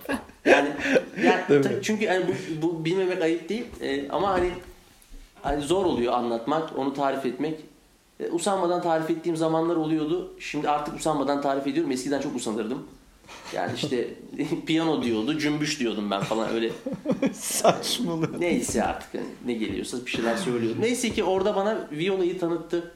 Yani, 0.45 0.68
yani 1.25 1.64
çünkü 1.83 2.04
yani 2.04 2.25
bu, 2.28 2.62
bu 2.62 2.85
bilmemek 2.85 3.23
ayıp 3.23 3.49
değil 3.49 3.64
Ee, 3.80 4.09
ama 4.09 4.30
hani, 4.30 4.50
hani 5.42 5.62
zor 5.62 5.85
oluyor 5.85 6.12
anlatmak, 6.12 6.78
onu 6.78 6.95
tarif 6.95 7.26
etmek. 7.26 7.61
Ee, 8.21 8.30
usanmadan 8.30 8.83
tarif 8.83 9.11
ettiğim 9.11 9.37
zamanlar 9.37 9.76
oluyordu. 9.76 10.35
Şimdi 10.40 10.68
artık 10.68 10.97
usanmadan 10.97 11.42
tarif 11.42 11.66
ediyorum. 11.66 11.92
Eskiden 11.92 12.21
çok 12.21 12.37
usanırdım. 12.37 12.87
Yani 13.54 13.73
işte 13.76 14.09
piyano 14.66 15.02
diyordu, 15.02 15.38
cümbüş 15.38 15.80
diyordum 15.80 16.11
ben 16.11 16.21
falan 16.21 16.50
öyle. 16.50 16.73
Saçmalık. 17.33 18.38
Neyse 18.38 18.85
artık 18.85 19.14
hani 19.14 19.26
ne 19.47 19.52
geliyorsa 19.52 20.06
bir 20.06 20.11
şeyler 20.11 20.37
söylüyordum. 20.37 20.83
Neyse 20.83 21.11
ki 21.11 21.25
orada 21.25 21.56
bana 21.56 21.88
violayı 21.92 22.38
tanıttı. 22.38 22.92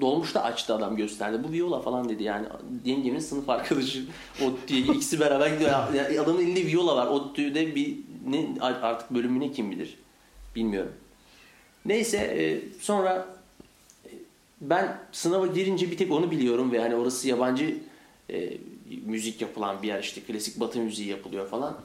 Dolmuşta 0.00 0.42
açtı 0.42 0.74
adam 0.74 0.96
gösterdi. 0.96 1.38
Bu 1.48 1.52
viola 1.52 1.80
falan 1.80 2.08
dedi 2.08 2.22
yani. 2.22 2.46
Yengemin 2.84 3.18
sınıf 3.18 3.48
arkadaşı 3.48 4.04
ODTÜ'ye 4.44 4.80
ikisi 4.80 5.20
beraber 5.20 5.48
gidiyor. 5.48 5.70
Ya 5.94 6.22
adamın 6.22 6.40
elinde 6.40 6.66
viola 6.66 6.96
var. 6.96 7.06
ODTÜ'de 7.06 7.74
bir 7.74 7.96
ne 8.26 8.46
artık 8.60 9.10
bölümüne 9.10 9.52
kim 9.52 9.70
bilir. 9.70 9.98
Bilmiyorum. 10.56 10.92
Neyse 11.84 12.16
e, 12.16 12.60
sonra 12.80 13.28
e, 14.04 14.10
ben 14.60 14.98
sınava 15.12 15.46
girince 15.46 15.90
bir 15.90 15.96
tek 15.96 16.12
onu 16.12 16.30
biliyorum 16.30 16.72
ve 16.72 16.80
hani 16.80 16.96
orası 16.96 17.28
yabancı 17.28 17.76
e, 18.30 18.58
müzik 19.06 19.40
yapılan 19.40 19.82
bir 19.82 19.88
yer 19.88 20.02
işte 20.02 20.20
klasik 20.20 20.60
batı 20.60 20.78
müziği 20.78 21.08
yapılıyor 21.08 21.48
falan. 21.48 21.76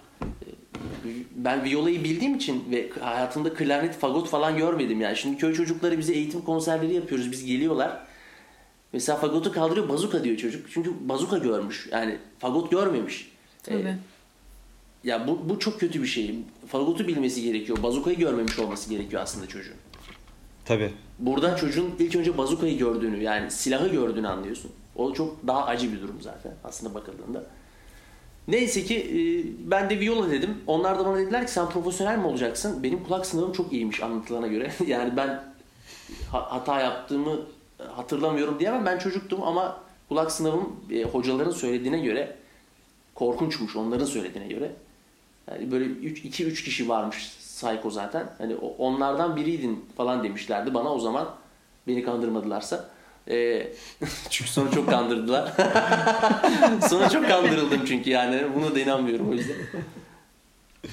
Ben 1.35 1.63
violayı 1.63 2.03
bildiğim 2.03 2.35
için 2.35 2.63
ve 2.71 2.89
hayatımda 2.99 3.53
klarnet, 3.53 3.95
fagot 3.95 4.29
falan 4.29 4.57
görmedim 4.57 5.01
yani. 5.01 5.17
Şimdi 5.17 5.37
köy 5.37 5.53
çocukları 5.53 5.97
bize 5.99 6.13
eğitim 6.13 6.41
konserleri 6.41 6.93
yapıyoruz. 6.93 7.31
Biz 7.31 7.45
geliyorlar. 7.45 8.07
Mesela 8.93 9.17
fagotu 9.17 9.51
kaldırıyor 9.51 9.89
bazuka 9.89 10.23
diyor 10.23 10.37
çocuk. 10.37 10.71
Çünkü 10.71 10.91
bazuka 11.01 11.37
görmüş. 11.37 11.89
Yani 11.91 12.17
fagot 12.39 12.71
görmemiş. 12.71 13.31
Tabii. 13.63 13.77
Ee, 13.77 13.97
ya 15.03 15.27
bu, 15.27 15.49
bu 15.49 15.59
çok 15.59 15.79
kötü 15.79 16.01
bir 16.01 16.07
şey. 16.07 16.35
Fagotu 16.67 17.07
bilmesi 17.07 17.41
gerekiyor. 17.41 17.83
Bazukayı 17.83 18.17
görmemiş 18.17 18.59
olması 18.59 18.89
gerekiyor 18.89 19.21
aslında 19.21 19.47
çocuğun. 19.47 19.75
Tabii. 20.65 20.93
Burada 21.19 21.55
çocuğun 21.55 21.95
ilk 21.99 22.15
önce 22.15 22.37
bazukayı 22.37 22.77
gördüğünü 22.77 23.23
yani 23.23 23.51
silahı 23.51 23.87
gördüğünü 23.87 24.27
anlıyorsun. 24.27 24.71
O 24.95 25.13
çok 25.13 25.47
daha 25.47 25.65
acı 25.65 25.93
bir 25.93 26.01
durum 26.01 26.21
zaten 26.21 26.53
aslında 26.63 26.93
bakıldığında. 26.93 27.43
Neyse 28.47 28.83
ki 28.83 28.97
e, 28.97 29.19
ben 29.71 29.89
de 29.89 29.99
viola 29.99 30.31
dedim. 30.31 30.57
Onlar 30.67 30.99
da 30.99 31.05
bana 31.05 31.17
dediler 31.17 31.45
ki 31.45 31.51
sen 31.51 31.69
profesyonel 31.69 32.17
mi 32.17 32.25
olacaksın? 32.25 32.83
Benim 32.83 33.03
kulak 33.03 33.25
sınavım 33.25 33.51
çok 33.51 33.73
iyiymiş 33.73 34.03
anlatılana 34.03 34.47
göre. 34.47 34.71
yani 34.87 35.17
ben 35.17 35.43
ha- 36.31 36.51
hata 36.51 36.81
yaptığımı 36.81 37.39
hatırlamıyorum 37.95 38.59
diyemem. 38.59 38.85
Ben 38.85 38.97
çocuktum 38.97 39.43
ama 39.43 39.79
kulak 40.09 40.31
sınavım 40.31 40.75
e, 40.91 41.03
hocaların 41.03 41.51
söylediğine 41.51 41.99
göre 41.99 42.35
korkunçmuş 43.15 43.75
onların 43.75 44.05
söylediğine 44.05 44.47
göre. 44.47 44.71
Yani 45.51 45.71
böyle 45.71 45.85
2-3 45.85 46.63
kişi 46.63 46.89
varmış 46.89 47.37
Psycho 47.39 47.89
zaten. 47.89 48.29
Hani 48.37 48.55
onlardan 48.55 49.35
biriydin 49.35 49.85
falan 49.97 50.23
demişlerdi 50.23 50.73
bana 50.73 50.93
o 50.93 50.99
zaman. 50.99 51.29
Beni 51.87 52.03
kandırmadılarsa. 52.03 52.89
Ee, 53.29 53.67
çünkü 54.29 54.51
sonra 54.51 54.71
çok 54.71 54.89
kandırdılar. 54.89 55.53
sonra 56.89 57.09
çok 57.09 57.27
kandırıldım 57.27 57.85
çünkü 57.85 58.09
yani 58.09 58.41
buna 58.55 58.75
da 58.75 58.79
inanmıyorum 58.79 59.29
o 59.29 59.33
yüzden. 59.33 59.55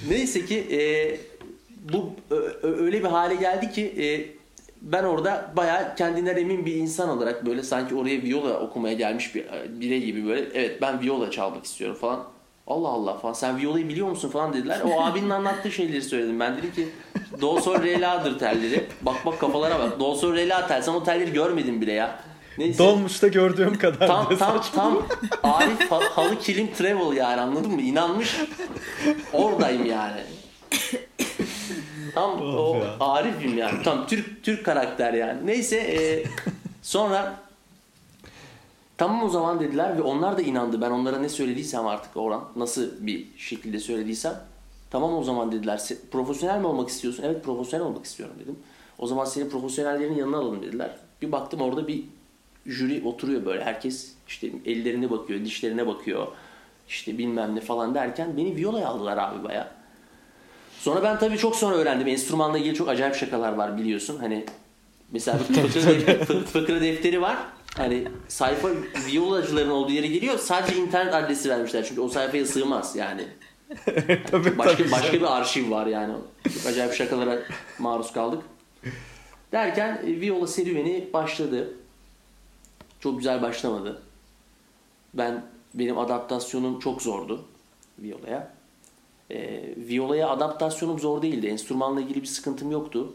Neyse 0.08 0.44
ki 0.44 0.58
e, 0.58 0.80
bu 1.92 2.10
öyle 2.62 3.00
bir 3.00 3.08
hale 3.08 3.34
geldi 3.34 3.70
ki 3.70 3.94
e, 3.98 4.06
ben 4.82 5.04
orada 5.04 5.52
bayağı 5.56 5.96
kendinden 5.96 6.36
emin 6.36 6.66
bir 6.66 6.74
insan 6.74 7.08
olarak 7.08 7.46
böyle 7.46 7.62
sanki 7.62 7.94
oraya 7.94 8.22
viola 8.22 8.60
okumaya 8.60 8.94
gelmiş 8.94 9.34
bir 9.34 9.44
birey 9.80 10.02
gibi 10.02 10.26
böyle 10.26 10.48
evet 10.54 10.82
ben 10.82 11.02
viola 11.02 11.30
çalmak 11.30 11.64
istiyorum 11.64 11.96
falan. 12.00 12.26
Allah 12.70 12.88
Allah 12.88 13.18
falan 13.18 13.32
sen 13.32 13.58
violayı 13.58 13.88
biliyor 13.88 14.08
musun 14.08 14.28
falan 14.28 14.52
dediler. 14.52 14.80
O 14.84 15.02
abinin 15.02 15.30
anlattığı 15.30 15.70
şeyleri 15.72 16.02
söyledim. 16.02 16.40
Ben 16.40 16.56
dedim 16.56 16.72
ki 16.72 16.88
do 17.40 17.60
sol 17.60 17.82
re 17.82 18.00
la'dır 18.00 18.38
telleri. 18.38 18.86
Bak 19.02 19.16
bak 19.26 19.40
kafalara 19.40 19.78
bak. 19.78 20.00
Do 20.00 20.14
sol 20.14 20.34
re 20.34 20.48
la 20.48 20.66
tel. 20.66 20.82
Sen 20.82 20.92
o 20.92 21.04
telleri 21.04 21.32
görmedin 21.32 21.80
bile 21.80 21.92
ya. 21.92 22.18
Neyse. 22.58 22.78
Dolmuşta 22.78 23.28
gördüğüm 23.28 23.78
kadar. 23.78 24.06
Tam 24.06 24.36
tam 24.38 24.62
tam 24.74 25.02
Arif 25.42 25.90
ha- 25.90 26.00
halı 26.16 26.38
kilim 26.38 26.72
travel 26.74 27.16
yani 27.16 27.40
anladın 27.40 27.72
mı? 27.72 27.82
İnanmış. 27.82 28.36
Oradayım 29.32 29.86
yani. 29.86 30.20
Tam 32.14 32.30
Of 32.32 32.40
o 32.58 32.76
ya. 32.76 32.96
Arif'im 33.00 33.58
yani. 33.58 33.82
Tam 33.82 34.06
Türk 34.06 34.44
Türk 34.44 34.64
karakter 34.64 35.12
yani. 35.12 35.46
Neyse 35.46 35.76
e, 35.76 36.24
sonra 36.82 37.34
tamam 39.00 39.22
o 39.22 39.28
zaman 39.28 39.60
dediler 39.60 39.98
ve 39.98 40.02
onlar 40.02 40.38
da 40.38 40.42
inandı. 40.42 40.80
Ben 40.80 40.90
onlara 40.90 41.18
ne 41.18 41.28
söylediysem 41.28 41.86
artık 41.86 42.16
Orhan 42.16 42.44
nasıl 42.56 43.06
bir 43.06 43.26
şekilde 43.36 43.78
söylediysem 43.78 44.34
tamam 44.90 45.14
o 45.16 45.22
zaman 45.24 45.52
dediler. 45.52 45.76
"Se- 45.78 45.96
Profesyonel 46.10 46.60
mi 46.60 46.66
olmak 46.66 46.88
istiyorsun? 46.88 47.22
Evet 47.26 47.44
profesyonel 47.44 47.86
olmak 47.86 48.04
istiyorum 48.04 48.34
dedim. 48.42 48.56
O 48.98 49.06
zaman 49.06 49.24
seni 49.24 49.48
profesyonellerin 49.48 50.14
yanına 50.14 50.36
alalım 50.36 50.62
dediler. 50.62 50.90
Bir 51.22 51.32
baktım 51.32 51.60
orada 51.60 51.88
bir 51.88 52.04
jüri 52.66 53.02
oturuyor 53.04 53.44
böyle. 53.44 53.64
Herkes 53.64 54.12
işte 54.28 54.50
ellerine 54.66 55.10
bakıyor, 55.10 55.44
dişlerine 55.44 55.86
bakıyor. 55.86 56.26
işte 56.88 57.18
bilmem 57.18 57.56
ne 57.56 57.60
falan 57.60 57.94
derken 57.94 58.36
beni 58.36 58.56
viyolaya 58.56 58.88
aldılar 58.88 59.16
abi 59.18 59.44
baya. 59.44 59.70
Sonra 60.78 61.02
ben 61.02 61.18
tabii 61.18 61.38
çok 61.38 61.56
sonra 61.56 61.76
öğrendim. 61.76 62.08
Enstrümanla 62.08 62.58
ilgili 62.58 62.74
çok 62.74 62.88
acayip 62.88 63.14
şakalar 63.14 63.52
var 63.52 63.78
biliyorsun. 63.78 64.18
Hani 64.18 64.44
mesela 65.12 65.38
bir 65.48 65.54
fıkra 66.44 66.80
defteri 66.80 67.20
var. 67.22 67.36
Hani 67.76 68.08
sayfa 68.28 68.68
viyolacıların 69.06 69.70
olduğu 69.70 69.92
yere 69.92 70.06
geliyor. 70.06 70.38
Sadece 70.38 70.76
internet 70.76 71.14
adresi 71.14 71.48
vermişler. 71.50 71.84
Çünkü 71.88 72.00
o 72.00 72.08
sayfaya 72.08 72.46
sığmaz 72.46 72.96
yani. 72.96 73.24
tabii, 74.30 74.58
Başka 74.58 74.76
tabii. 74.76 74.90
başka 74.90 75.12
bir 75.12 75.36
arşiv 75.36 75.70
var 75.70 75.86
yani. 75.86 76.14
Çok 76.54 76.66
acayip 76.66 76.94
şakalara 76.94 77.38
maruz 77.78 78.12
kaldık. 78.12 78.42
Derken 79.52 80.02
e, 80.06 80.20
Viola 80.20 80.46
serüveni 80.46 81.08
başladı. 81.12 81.74
Çok 83.00 83.18
güzel 83.18 83.42
başlamadı. 83.42 84.02
Ben 85.14 85.44
benim 85.74 85.98
adaptasyonum 85.98 86.78
çok 86.78 87.02
zordu 87.02 87.44
Viola'ya. 87.98 88.50
E, 89.30 89.62
Viola'ya 89.76 90.28
adaptasyonum 90.28 90.98
zor 90.98 91.22
değildi. 91.22 91.46
Enstrümanla 91.46 92.00
ilgili 92.00 92.22
bir 92.22 92.26
sıkıntım 92.26 92.70
yoktu. 92.70 93.14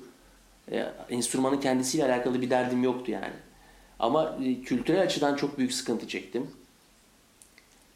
E, 0.72 0.86
enstrümanın 1.10 1.60
kendisiyle 1.60 2.06
alakalı 2.06 2.42
bir 2.42 2.50
derdim 2.50 2.84
yoktu 2.84 3.12
yani. 3.12 3.34
Ama 4.00 4.38
e, 4.44 4.62
kültürel 4.62 5.02
açıdan 5.02 5.36
çok 5.36 5.58
büyük 5.58 5.74
sıkıntı 5.74 6.08
çektim. 6.08 6.52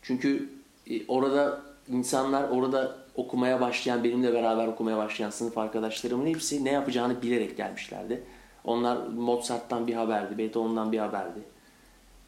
Çünkü 0.01 0.49
e, 0.89 1.07
orada 1.07 1.61
insanlar 1.91 2.49
orada 2.49 2.95
okumaya 3.15 3.61
başlayan, 3.61 4.03
benimle 4.03 4.33
beraber 4.33 4.67
okumaya 4.67 4.97
başlayan 4.97 5.29
sınıf 5.29 5.57
arkadaşlarımın 5.57 6.25
hepsi 6.25 6.65
ne 6.65 6.71
yapacağını 6.71 7.21
bilerek 7.21 7.57
gelmişlerdi. 7.57 8.23
Onlar 8.63 8.97
Mozart'tan 9.07 9.87
bir 9.87 9.93
haberdi, 9.93 10.37
Beethoven'dan 10.37 10.91
bir 10.91 10.99
haberdi. 10.99 11.39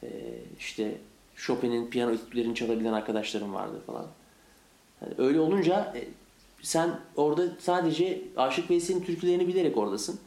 Ee, 0.03 0.07
işte 0.59 0.97
Chopin'in 1.35 1.89
piyano 1.89 2.11
etütlerini 2.11 2.55
çalabilen 2.55 2.93
arkadaşlarım 2.93 3.53
vardı 3.53 3.81
falan. 3.87 4.07
Yani 5.01 5.13
öyle 5.17 5.39
olunca 5.39 5.93
e, 5.95 6.07
sen 6.61 6.99
orada 7.15 7.47
sadece 7.59 8.21
Aşık 8.37 8.69
Veysel'in 8.69 9.03
türkülerini 9.03 9.47
bilerek 9.47 9.77
oradasın. 9.77 10.19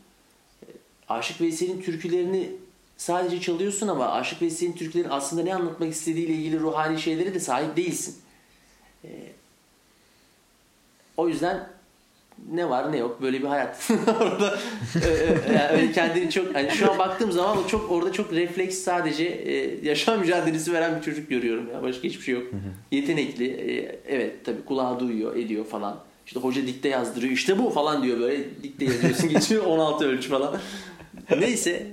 E, 0.63 0.67
Aşık 1.09 1.41
Veysel'in 1.41 1.83
türkülerini 1.83 2.53
sadece 2.97 3.41
çalıyorsun 3.41 3.89
ama 3.89 4.09
Aşık 4.13 4.43
Veysel'in 4.43 4.73
türkülerin 4.73 5.11
aslında 5.11 5.43
ne 5.43 5.55
anlatmak 5.55 5.93
istediğiyle 5.93 6.33
ilgili 6.33 6.61
ruhani 6.61 7.01
şeylere 7.01 7.35
de 7.35 7.41
sahip 7.41 7.77
değilsin. 7.77 8.17
E, 9.05 9.09
o 11.17 11.29
yüzden 11.29 11.69
ne 12.53 12.71
var 12.71 12.93
ne 12.93 12.97
yok 12.97 13.23
böyle 13.23 13.43
bir 13.43 13.47
hayat. 13.47 13.91
orada 14.21 14.59
e, 15.05 15.09
e, 15.09 15.53
yani 15.53 15.69
öyle 15.73 15.93
kendini 15.93 16.31
çok 16.31 16.55
hani 16.55 16.71
şu 16.71 16.93
an 16.93 16.99
baktığım 16.99 17.33
zaman 17.33 17.59
o 17.59 17.67
çok 17.67 17.91
orada 17.91 18.13
çok 18.13 18.33
refleks 18.33 18.79
sadece 18.79 19.25
e, 19.25 19.85
yaşam 19.87 20.21
mücadelesi 20.21 20.73
veren 20.73 20.97
bir 20.97 21.03
çocuk 21.03 21.29
görüyorum 21.29 21.71
ya 21.73 21.83
başka 21.83 22.03
hiçbir 22.03 22.23
şey 22.23 22.35
yok. 22.35 22.45
Yetenekli 22.91 23.47
e, 23.47 23.99
evet 24.09 24.45
tabii 24.45 24.65
kulağı 24.65 25.01
duyuyor 25.01 25.37
ediyor 25.37 25.65
falan. 25.65 26.01
İşte 26.27 26.41
hoca 26.41 26.67
dikte 26.67 26.89
yazdırıyor 26.89 27.33
işte 27.33 27.59
bu 27.59 27.71
falan 27.71 28.03
diyor 28.03 28.21
böyle 28.21 28.63
dikte 28.63 28.85
yazıyorsun 28.85 29.29
geçiyor 29.35 29.65
16 29.65 30.05
ölçü 30.07 30.29
falan. 30.29 30.57
Neyse 31.39 31.87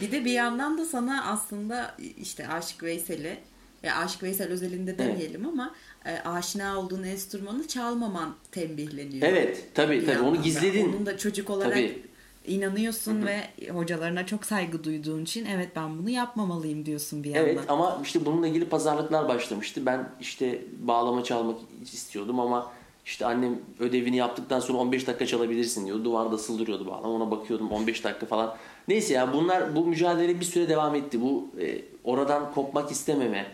Bir 0.00 0.12
de 0.12 0.24
bir 0.24 0.32
yandan 0.32 0.78
da 0.78 0.84
sana 0.84 1.24
aslında 1.24 1.94
işte 2.16 2.48
Aşık 2.48 2.82
Veysel'i 2.82 3.38
ya 3.82 3.96
Aşık 3.96 4.22
Veysel 4.22 4.48
özelinde 4.48 4.98
demeyelim 4.98 5.46
ama 5.48 5.74
e, 6.06 6.18
aşina 6.28 6.78
olduğun 6.78 7.02
enstrümanı 7.02 7.68
çalmaman 7.68 8.34
tembihleniyor. 8.52 9.28
evet 9.28 9.68
tabii 9.74 10.06
tabii 10.06 10.20
onu 10.20 10.42
gizledin. 10.42 10.88
Onun 10.88 11.06
da 11.06 11.18
çocuk 11.18 11.50
olarak 11.50 11.72
Tabii. 11.72 12.02
inanıyorsun 12.46 13.26
ve 13.26 13.40
hocalarına 13.70 14.26
çok 14.26 14.44
saygı 14.44 14.84
duyduğun 14.84 15.22
için 15.22 15.44
evet 15.44 15.68
ben 15.76 15.98
bunu 15.98 16.10
yapmamalıyım 16.10 16.86
diyorsun 16.86 17.24
bir 17.24 17.30
yandan. 17.30 17.50
Evet 17.50 17.60
ama 17.68 18.00
işte 18.04 18.26
bununla 18.26 18.48
ilgili 18.48 18.64
pazarlıklar 18.64 19.28
başlamıştı. 19.28 19.86
Ben 19.86 20.08
işte 20.20 20.62
bağlama 20.78 21.24
çalmak 21.24 21.60
istiyordum 21.92 22.40
ama 22.40 22.72
işte 23.04 23.26
annem 23.26 23.58
ödevini 23.78 24.16
yaptıktan 24.16 24.60
sonra 24.60 24.78
15 24.78 25.06
dakika 25.06 25.26
çalabilirsin 25.26 25.86
diyordu. 25.86 26.04
Duvarda 26.04 26.38
sıldırıyordu 26.38 26.86
bağlama. 26.86 27.08
Ona 27.08 27.30
bakıyordum 27.30 27.70
15 27.70 28.04
dakika 28.04 28.26
falan. 28.26 28.56
Neyse 28.90 29.14
ya 29.14 29.32
bunlar 29.32 29.76
bu 29.76 29.86
mücadele 29.86 30.40
bir 30.40 30.44
süre 30.44 30.68
devam 30.68 30.94
etti. 30.94 31.20
Bu 31.20 31.48
e, 31.60 31.82
oradan 32.04 32.52
kopmak 32.54 32.90
istememe. 32.90 33.46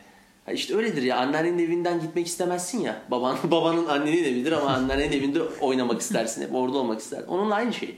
Ha 0.46 0.52
işte 0.52 0.76
öyledir 0.76 1.02
ya 1.02 1.16
anneannenin 1.16 1.58
evinden 1.58 2.00
gitmek 2.00 2.26
istemezsin 2.26 2.80
ya. 2.80 3.02
Baban 3.10 3.38
babanın 3.50 3.86
annenin 3.86 4.24
evidir 4.24 4.52
ama 4.52 4.70
anneannenin 4.70 5.12
evinde 5.12 5.42
oynamak 5.42 6.00
istersin 6.00 6.42
hep 6.42 6.54
orada 6.54 6.78
olmak 6.78 7.00
ister. 7.00 7.22
Onunla 7.28 7.54
aynı 7.54 7.72
şey. 7.72 7.96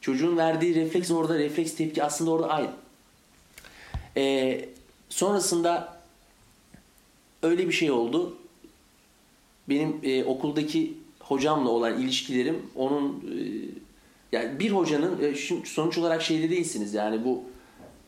Çocuğun 0.00 0.36
verdiği 0.36 0.74
refleks 0.74 1.10
orada 1.10 1.38
refleks 1.38 1.74
tepki 1.74 2.04
aslında 2.04 2.30
orada 2.30 2.48
aynı. 2.48 2.70
Ee, 4.16 4.68
sonrasında 5.08 5.98
öyle 7.42 7.68
bir 7.68 7.72
şey 7.72 7.90
oldu. 7.90 8.36
Benim 9.68 10.00
e, 10.02 10.24
okuldaki 10.24 10.94
hocamla 11.20 11.70
olan 11.70 12.02
ilişkilerim 12.02 12.62
onun 12.76 13.08
e, 13.08 13.38
yani 14.32 14.58
bir 14.58 14.70
hocanın 14.70 15.22
e, 15.22 15.34
sonuç 15.64 15.98
olarak 15.98 16.22
şeyde 16.22 16.50
değilsiniz. 16.50 16.94
Yani 16.94 17.24
bu 17.24 17.42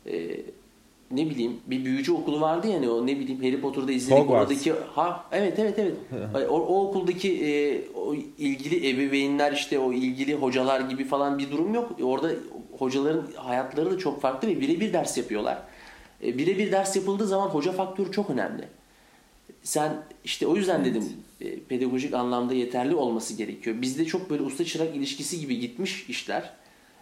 e, 0.06 0.40
ne 1.10 1.30
bileyim 1.30 1.60
bir 1.66 1.84
büyücü 1.84 2.12
okulu 2.12 2.40
vardı 2.40 2.66
ya 2.68 2.76
hani 2.76 2.90
o 2.90 3.06
ne 3.06 3.18
bileyim 3.18 3.42
Harry 3.42 3.60
Potter'da 3.60 3.92
izledik 3.92 4.22
Hogwarts. 4.22 4.50
oradaki 4.50 4.72
ha 4.72 5.24
evet 5.32 5.58
evet 5.58 5.78
evet. 5.78 5.96
O, 6.50 6.54
o 6.54 6.88
okuldaki 6.88 7.46
e, 7.46 7.82
o 7.94 8.14
ilgili 8.38 8.90
ebeveynler 8.90 9.52
işte 9.52 9.78
o 9.78 9.92
ilgili 9.92 10.34
hocalar 10.34 10.80
gibi 10.80 11.04
falan 11.04 11.38
bir 11.38 11.50
durum 11.50 11.74
yok. 11.74 11.90
Orada 12.02 12.30
hocaların 12.78 13.26
hayatları 13.36 13.90
da 13.90 13.98
çok 13.98 14.20
farklı 14.20 14.48
ve 14.48 14.60
birebir 14.60 14.92
ders 14.92 15.18
yapıyorlar. 15.18 15.62
E, 16.24 16.38
birebir 16.38 16.72
ders 16.72 16.96
yapıldığı 16.96 17.26
zaman 17.26 17.48
hoca 17.48 17.72
faktörü 17.72 18.12
çok 18.12 18.30
önemli. 18.30 18.64
Sen 19.62 20.02
işte 20.24 20.46
o 20.46 20.56
yüzden 20.56 20.84
dedim 20.84 21.02
e, 21.02 21.29
pedagojik 21.68 22.14
anlamda 22.14 22.54
yeterli 22.54 22.94
olması 22.94 23.34
gerekiyor. 23.34 23.82
Bizde 23.82 24.04
çok 24.04 24.30
böyle 24.30 24.42
usta 24.42 24.64
çırak 24.64 24.96
ilişkisi 24.96 25.40
gibi 25.40 25.58
gitmiş 25.58 26.06
işler. 26.08 26.50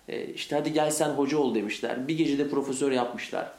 E, 0.08 0.26
işte 0.26 0.56
hadi 0.56 0.72
gel 0.72 0.90
sen 0.90 1.10
hoca 1.10 1.38
ol 1.38 1.54
demişler. 1.54 2.08
Bir 2.08 2.18
gecede 2.18 2.48
profesör 2.48 2.92
yapmışlar. 2.92 3.52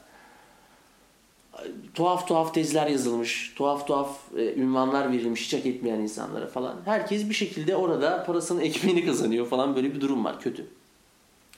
Tuhaf 1.94 2.28
tuhaf 2.28 2.54
tezler 2.54 2.86
yazılmış. 2.86 3.52
Tuhaf 3.56 3.86
tuhaf 3.86 4.18
e, 4.36 4.54
ünvanlar 4.54 5.12
verilmiş 5.12 5.44
hiç 5.44 5.54
hak 5.54 5.66
etmeyen 5.66 6.00
insanlara 6.00 6.46
falan. 6.46 6.76
Herkes 6.84 7.28
bir 7.28 7.34
şekilde 7.34 7.76
orada 7.76 8.24
parasının 8.24 8.60
ekmeğini 8.60 9.06
kazanıyor 9.06 9.46
falan 9.46 9.76
böyle 9.76 9.94
bir 9.94 10.00
durum 10.00 10.24
var 10.24 10.40
kötü. 10.40 10.66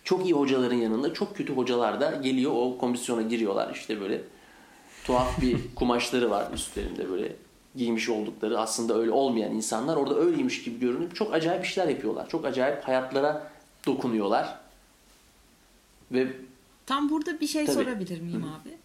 Çok 0.04 0.24
iyi 0.24 0.32
hocaların 0.32 0.76
yanında 0.76 1.14
çok 1.14 1.36
kötü 1.36 1.56
hocalar 1.56 2.00
da 2.00 2.10
geliyor 2.10 2.52
o 2.54 2.78
komisyona 2.78 3.22
giriyorlar 3.22 3.74
işte 3.74 4.00
böyle 4.00 4.20
tuhaf 5.04 5.40
bir 5.40 5.56
kumaşları 5.74 6.30
var 6.30 6.52
üstlerinde 6.54 7.10
böyle 7.10 7.36
giymiş 7.76 8.08
oldukları 8.08 8.60
aslında 8.60 8.98
öyle 8.98 9.10
olmayan 9.10 9.52
insanlar 9.52 9.96
orada 9.96 10.18
öyleymiş 10.18 10.62
gibi 10.62 10.80
görünüp 10.80 11.14
çok 11.14 11.34
acayip 11.34 11.64
işler 11.64 11.88
yapıyorlar. 11.88 12.28
Çok 12.28 12.44
acayip 12.44 12.84
hayatlara 12.84 13.50
dokunuyorlar. 13.86 14.58
Ve 16.12 16.28
Tam 16.86 17.10
burada 17.10 17.40
bir 17.40 17.46
şey 17.46 17.66
Tabii. 17.66 17.74
sorabilir 17.74 18.20
miyim 18.20 18.44
abi? 18.44 18.76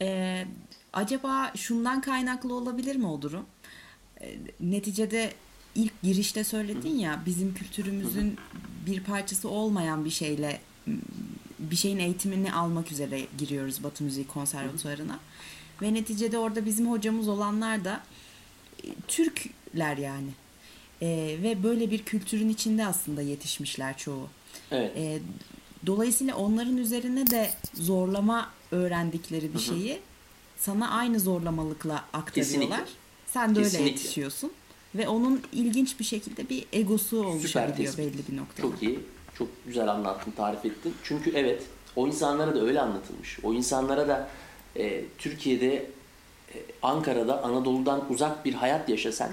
Ee, 0.00 0.46
acaba 0.92 1.52
şundan 1.56 2.00
kaynaklı 2.00 2.54
olabilir 2.54 2.96
mi 2.96 3.06
o 3.06 3.22
durum? 3.22 3.46
Ee, 4.20 4.36
neticede 4.60 5.32
ilk 5.74 6.02
girişte 6.02 6.44
söyledin 6.44 6.98
ya 6.98 7.22
bizim 7.26 7.54
kültürümüzün 7.54 8.36
bir 8.86 9.04
parçası 9.04 9.48
olmayan 9.48 10.04
bir 10.04 10.10
şeyle 10.10 10.60
bir 11.58 11.76
şeyin 11.76 11.98
eğitimini 11.98 12.52
almak 12.52 12.92
üzere 12.92 13.20
giriyoruz 13.38 13.84
Batı 13.84 14.04
Müziği 14.04 14.26
Konservatuvarı'na. 14.26 15.18
Ve 15.82 15.94
neticede 15.94 16.38
orada 16.38 16.66
bizim 16.66 16.90
hocamız 16.90 17.28
olanlar 17.28 17.84
da 17.84 18.00
e, 18.84 18.88
Türkler 19.08 19.96
yani. 19.96 20.30
Ee, 21.02 21.36
ve 21.42 21.62
böyle 21.62 21.90
bir 21.90 22.02
kültürün 22.02 22.48
içinde 22.48 22.86
aslında 22.86 23.22
yetişmişler 23.22 23.96
çoğu. 23.96 24.28
evet. 24.70 24.96
E, 24.96 25.20
dolayısıyla 25.86 26.36
onların 26.36 26.76
üzerine 26.76 27.30
de 27.30 27.50
zorlama 27.74 28.50
öğrendikleri 28.70 29.54
bir 29.54 29.58
şeyi 29.58 29.98
sana 30.58 30.90
aynı 30.90 31.20
zorlamalıkla 31.20 32.04
aktarıyorlar. 32.12 32.34
Kesinlikle. 32.34 32.84
Sen 33.26 33.54
de 33.54 33.58
öyle 33.58 33.70
Kesinlikle. 33.70 33.90
yetişiyorsun. 33.90 34.52
Ve 34.94 35.08
onun 35.08 35.42
ilginç 35.52 36.00
bir 36.00 36.04
şekilde 36.04 36.48
bir 36.48 36.66
egosu 36.72 37.26
oluşabiliyor 37.26 37.98
belli 37.98 38.18
bir 38.30 38.36
noktada. 38.36 38.62
Çok 38.62 38.82
iyi. 38.82 39.00
Çok 39.38 39.48
güzel 39.66 39.88
anlattın, 39.88 40.30
tarif 40.30 40.64
ettin. 40.64 40.94
Çünkü 41.02 41.30
evet 41.30 41.62
o 41.96 42.06
insanlara 42.06 42.54
da 42.54 42.60
öyle 42.60 42.80
anlatılmış. 42.80 43.38
O 43.42 43.54
insanlara 43.54 44.08
da 44.08 44.28
e, 44.78 45.04
Türkiye'de, 45.18 45.74
e, 45.74 46.56
Ankara'da, 46.82 47.42
Anadolu'dan 47.42 48.12
uzak 48.12 48.44
bir 48.44 48.54
hayat 48.54 48.88
yaşasan 48.88 49.30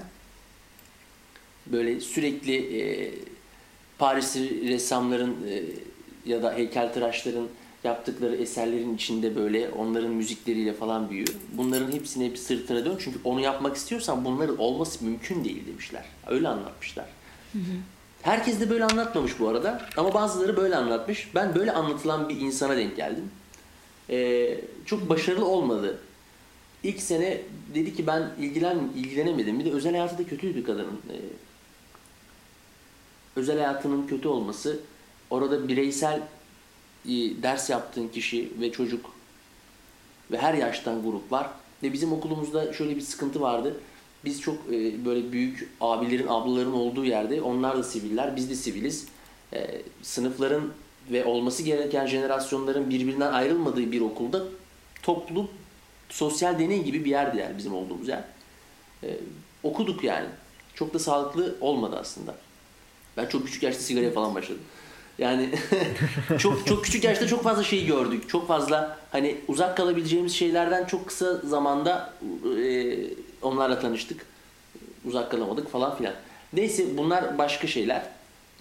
böyle 1.66 2.00
sürekli 2.00 2.80
e, 2.80 3.10
Parisli 3.98 4.68
ressamların 4.68 5.36
e, 5.48 5.62
ya 6.30 6.42
da 6.42 6.54
heykeltıraşların 6.54 7.48
yaptıkları 7.84 8.36
eserlerin 8.36 8.94
içinde 8.94 9.36
böyle 9.36 9.68
onların 9.68 10.10
müzikleriyle 10.10 10.72
falan 10.72 11.10
büyüyor. 11.10 11.34
Bunların 11.52 11.92
hepsine 11.92 12.30
bir 12.30 12.36
sırtına 12.36 12.84
dön. 12.84 12.96
Çünkü 13.00 13.18
onu 13.24 13.40
yapmak 13.40 13.76
istiyorsan 13.76 14.24
bunların 14.24 14.58
olması 14.58 15.04
mümkün 15.04 15.44
değil 15.44 15.66
demişler. 15.66 16.04
Öyle 16.26 16.48
anlatmışlar. 16.48 17.06
Herkes 18.22 18.60
de 18.60 18.70
böyle 18.70 18.84
anlatmamış 18.84 19.40
bu 19.40 19.48
arada. 19.48 19.82
Ama 19.96 20.14
bazıları 20.14 20.56
böyle 20.56 20.76
anlatmış. 20.76 21.28
Ben 21.34 21.54
böyle 21.54 21.72
anlatılan 21.72 22.28
bir 22.28 22.40
insana 22.40 22.76
denk 22.76 22.96
geldim. 22.96 23.30
Ee, 24.10 24.60
çok 24.86 25.08
başarılı 25.08 25.46
olmadı. 25.46 25.98
İlk 26.82 27.00
sene 27.00 27.42
dedi 27.74 27.96
ki 27.96 28.06
ben 28.06 28.30
ilgilen 28.40 28.78
ilgilenemedim. 28.96 29.58
Bir 29.58 29.64
de 29.64 29.72
özel 29.72 29.92
hayatı 29.92 30.18
da 30.18 30.24
kötüydü 30.24 30.64
kadının. 30.64 31.00
Ee, 31.10 31.20
özel 33.36 33.58
hayatının 33.58 34.06
kötü 34.06 34.28
olması, 34.28 34.80
orada 35.30 35.68
bireysel 35.68 36.22
e, 37.04 37.12
ders 37.42 37.70
yaptığın 37.70 38.08
kişi 38.08 38.52
ve 38.60 38.72
çocuk 38.72 39.10
ve 40.30 40.38
her 40.38 40.54
yaştan 40.54 41.02
grup 41.02 41.32
var. 41.32 41.50
Ve 41.82 41.92
bizim 41.92 42.12
okulumuzda 42.12 42.72
şöyle 42.72 42.96
bir 42.96 43.00
sıkıntı 43.00 43.40
vardı. 43.40 43.76
Biz 44.24 44.40
çok 44.40 44.56
e, 44.72 45.04
böyle 45.04 45.32
büyük 45.32 45.68
abilerin, 45.80 46.26
ablaların 46.28 46.74
olduğu 46.74 47.04
yerde 47.04 47.42
onlar 47.42 47.78
da 47.78 47.82
siviller, 47.82 48.36
biz 48.36 48.50
de 48.50 48.54
siviliz. 48.54 49.06
E, 49.52 49.82
sınıfların 50.02 50.70
ve 51.10 51.24
olması 51.24 51.62
gereken 51.62 52.06
jenerasyonların 52.06 52.90
birbirinden 52.90 53.32
ayrılmadığı 53.32 53.92
bir 53.92 54.00
okulda 54.00 54.44
toplu 55.04 55.48
sosyal 56.08 56.58
deney 56.58 56.82
gibi 56.82 57.04
bir 57.04 57.10
yerdi 57.10 57.38
yani 57.38 57.58
bizim 57.58 57.74
olduğumuz 57.74 58.08
yer. 58.08 58.24
E, 59.02 59.08
okuduk 59.62 60.04
yani. 60.04 60.26
Çok 60.74 60.94
da 60.94 60.98
sağlıklı 60.98 61.56
olmadı 61.60 61.96
aslında. 62.00 62.34
Ben 63.16 63.26
çok 63.26 63.46
küçük 63.46 63.62
yaşta 63.62 63.82
sigaraya 63.82 64.10
falan 64.10 64.34
başladım. 64.34 64.62
Yani 65.18 65.48
çok 66.38 66.66
çok 66.66 66.84
küçük 66.84 67.04
yaşta 67.04 67.26
çok 67.26 67.42
fazla 67.42 67.62
şey 67.62 67.86
gördük. 67.86 68.28
Çok 68.28 68.48
fazla 68.48 68.98
hani 69.10 69.36
uzak 69.48 69.76
kalabileceğimiz 69.76 70.34
şeylerden 70.34 70.84
çok 70.84 71.06
kısa 71.06 71.36
zamanda 71.36 72.14
e, 72.58 72.96
onlarla 73.42 73.80
tanıştık. 73.80 74.26
Uzak 75.04 75.30
kalamadık 75.30 75.70
falan 75.70 75.96
filan. 75.96 76.14
Neyse 76.52 76.96
bunlar 76.96 77.38
başka 77.38 77.66
şeyler. 77.66 78.02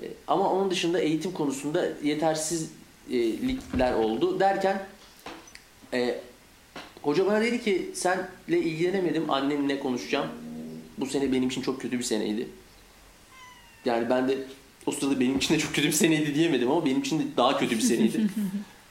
E, 0.01 0.05
ama 0.27 0.53
onun 0.53 0.71
dışında 0.71 0.99
eğitim 0.99 1.31
konusunda 1.31 1.87
yetersizlikler 2.03 3.93
oldu 3.93 4.39
derken 4.39 4.85
e, 5.93 6.19
hoca 7.03 7.25
bana 7.25 7.41
dedi 7.41 7.63
ki 7.63 7.91
senle 7.93 8.27
ilgilenemedim 8.47 9.29
annenle 9.31 9.79
konuşacağım. 9.79 10.27
Bu 10.97 11.05
sene 11.05 11.31
benim 11.31 11.49
için 11.49 11.61
çok 11.61 11.81
kötü 11.81 11.99
bir 11.99 12.03
seneydi. 12.03 12.47
Yani 13.85 14.09
ben 14.09 14.27
de 14.27 14.37
o 14.85 14.91
sırada 14.91 15.19
benim 15.19 15.37
için 15.37 15.53
de 15.55 15.59
çok 15.59 15.75
kötü 15.75 15.87
bir 15.87 15.93
seneydi 15.93 16.35
diyemedim 16.35 16.71
ama 16.71 16.85
benim 16.85 16.99
için 16.99 17.19
de 17.19 17.23
daha 17.37 17.59
kötü 17.59 17.75
bir 17.77 17.81
seneydi. 17.81 18.27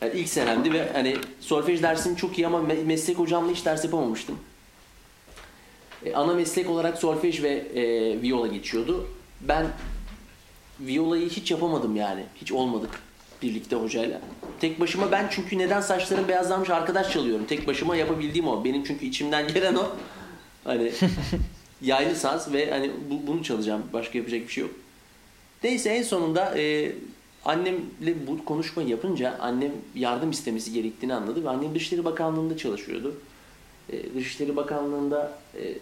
Yani 0.02 0.14
ilk 0.20 0.28
senemdi 0.28 0.72
ve 0.72 0.92
hani 0.92 1.16
solfej 1.40 1.82
dersim 1.82 2.14
çok 2.14 2.38
iyi 2.38 2.46
ama 2.46 2.58
me- 2.58 2.84
meslek 2.84 3.18
hocamla 3.18 3.52
hiç 3.52 3.64
ders 3.64 3.84
yapamamıştım. 3.84 4.38
E, 6.04 6.14
ana 6.14 6.34
meslek 6.34 6.70
olarak 6.70 6.98
solfej 6.98 7.42
ve 7.42 7.48
e, 7.48 7.82
viola 8.22 8.46
geçiyordu. 8.46 9.06
Ben 9.40 9.66
violayı 10.80 11.28
hiç 11.30 11.50
yapamadım 11.50 11.96
yani. 11.96 12.24
Hiç 12.40 12.52
olmadık 12.52 12.90
birlikte 13.42 13.76
hocayla. 13.76 14.20
Tek 14.60 14.80
başıma 14.80 15.12
ben 15.12 15.28
çünkü 15.30 15.58
neden 15.58 15.80
saçlarım 15.80 16.28
beyazlanmış 16.28 16.70
arkadaş 16.70 17.12
çalıyorum. 17.12 17.44
Tek 17.46 17.66
başıma 17.66 17.96
yapabildiğim 17.96 18.48
o. 18.48 18.64
Benim 18.64 18.84
çünkü 18.84 19.06
içimden 19.06 19.48
gelen 19.54 19.74
o. 19.74 19.86
Hani 20.64 20.92
yaylı 21.82 22.16
saz 22.16 22.52
ve 22.52 22.70
hani 22.70 22.90
bu, 23.10 23.26
bunu 23.26 23.42
çalacağım. 23.42 23.82
Başka 23.92 24.18
yapacak 24.18 24.40
bir 24.42 24.52
şey 24.52 24.62
yok. 24.62 24.72
Neyse 25.64 25.90
en 25.90 26.02
sonunda 26.02 26.58
e, 26.58 26.92
annemle 27.44 28.26
bu 28.26 28.44
konuşmayı 28.44 28.88
yapınca 28.88 29.38
annem 29.40 29.72
yardım 29.94 30.30
istemesi 30.30 30.72
gerektiğini 30.72 31.14
anladı 31.14 31.44
ve 31.44 31.48
annem 31.48 31.74
Dışişleri 31.74 32.04
Bakanlığı'nda 32.04 32.56
çalışıyordu. 32.56 33.20
E, 33.92 34.14
Dışişleri 34.14 34.56
Bakanlığı'nda 34.56 35.38
e, 35.54 35.78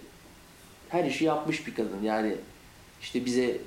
her 0.88 1.04
işi 1.04 1.24
yapmış 1.24 1.66
bir 1.66 1.74
kadın. 1.74 2.02
Yani 2.02 2.34
işte 3.02 3.24
bize 3.24 3.58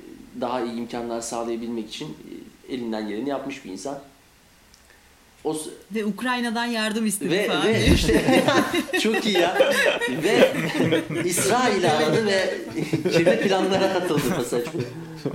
daha 0.42 0.62
iyi 0.62 0.74
imkanlar 0.74 1.22
sağlayabilmek 1.22 1.90
için 1.90 2.06
e, 2.06 2.34
elinden 2.70 3.08
geleni 3.08 3.30
yapmış 3.30 3.66
bir 3.66 3.72
insan. 3.72 4.00
O 5.44 5.58
Ve 5.96 6.06
Ukrayna'dan 6.06 6.66
yardım 6.66 7.06
istedi 7.06 7.32
ve, 7.32 7.48
falan. 7.48 7.68
ve 7.68 7.88
işte 7.94 8.44
çok 9.02 9.26
iyi 9.26 9.38
ya. 9.38 9.58
Ve 10.24 10.52
İsrail'i 11.26 11.90
aradı 11.90 12.26
ve 12.26 12.58
kirli 13.12 13.40
planlara 13.42 13.94
katıldı 13.94 14.22
pasaj. 14.36 14.62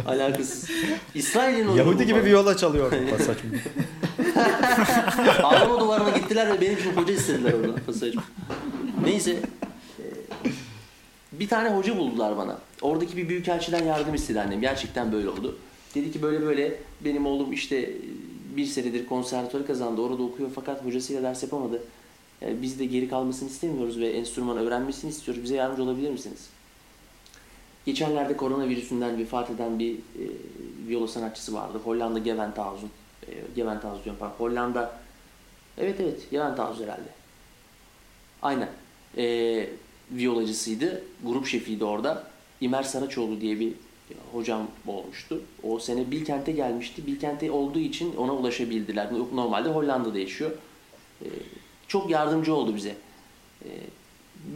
Alakasız. 0.07 0.71
İsrail'in 1.14 1.73
Yahudi 1.73 2.07
gibi 2.07 2.12
falan. 2.21 2.27
viola 2.27 2.57
çalıyor. 2.57 2.93
Pasaj. 3.19 3.37
Ağlama 5.43 5.81
duvarına 5.81 6.11
gittiler 6.19 6.53
ve 6.53 6.61
benim 6.61 6.79
için 6.79 6.93
hoca 6.93 7.14
istediler 7.14 7.53
orada 7.53 7.75
pasaj. 7.87 8.14
Neyse. 9.05 9.31
e, 9.33 10.05
Bir 11.33 11.49
tane 11.49 11.69
hoca 11.69 11.97
buldular 11.99 12.37
bana. 12.37 12.59
Oradaki 12.83 13.17
bir 13.17 13.29
büyükelçiden 13.29 13.85
yardım 13.85 14.14
istedi 14.14 14.41
annem. 14.41 14.61
Gerçekten 14.61 15.12
böyle 15.12 15.29
oldu. 15.29 15.59
Dedi 15.94 16.12
ki 16.12 16.22
böyle 16.22 16.42
böyle 16.46 16.81
benim 17.05 17.27
oğlum 17.27 17.53
işte 17.53 17.92
bir 18.57 18.66
senedir 18.66 19.07
konservatuarı 19.07 19.66
kazandı. 19.66 20.01
Orada 20.01 20.22
okuyor 20.22 20.51
fakat 20.55 20.85
hocasıyla 20.85 21.22
ders 21.22 21.42
yapamadı. 21.42 21.83
E, 22.42 22.62
Biz 22.62 22.79
de 22.79 22.85
geri 22.85 23.09
kalmasını 23.09 23.48
istemiyoruz 23.48 23.98
ve 24.01 24.09
enstrüman 24.11 24.57
öğrenmesini 24.59 25.11
istiyoruz. 25.11 25.42
Bize 25.42 25.55
yardımcı 25.57 25.83
olabilir 25.83 26.11
misiniz? 26.11 26.48
Geçenlerde 27.87 28.37
koronavirüsünden 28.37 29.18
vefat 29.18 29.51
eden 29.51 29.79
bir 29.79 29.94
e, 29.94 29.98
viola 30.88 31.09
sanatçısı 31.09 31.55
vardı. 31.55 31.81
Hollanda 31.85 32.18
Gewandhausen. 32.18 32.88
E, 33.29 33.33
Gewandhausen 33.57 34.05
diyorum 34.05 34.20
pardon. 34.20 34.35
Hollanda 34.38 34.98
Evet 35.79 36.01
evet 36.01 36.31
Gewandhausen 36.31 36.85
herhalde. 36.85 37.09
Aynen. 38.42 38.68
E, 39.16 39.66
violacısıydı. 40.11 41.03
Grup 41.24 41.46
şefiydi 41.46 41.85
orada. 41.85 42.24
İmer 42.61 42.83
Saraçoğlu 42.83 43.40
diye 43.40 43.61
bir 43.61 43.72
hocam 44.33 44.66
olmuştu. 44.87 45.40
O 45.62 45.79
sene 45.79 46.11
Bilkent'e 46.11 46.53
gelmişti. 46.53 47.07
Bilkent'te 47.07 47.51
olduğu 47.51 47.79
için 47.79 48.16
ona 48.16 48.35
ulaşabildiler. 48.35 49.09
Normalde 49.35 49.68
Hollanda'da 49.68 50.18
yaşıyor. 50.18 50.51
E, 51.23 51.27
çok 51.88 52.11
yardımcı 52.11 52.55
oldu 52.55 52.77
bize. 52.77 52.97
E, 53.64 53.68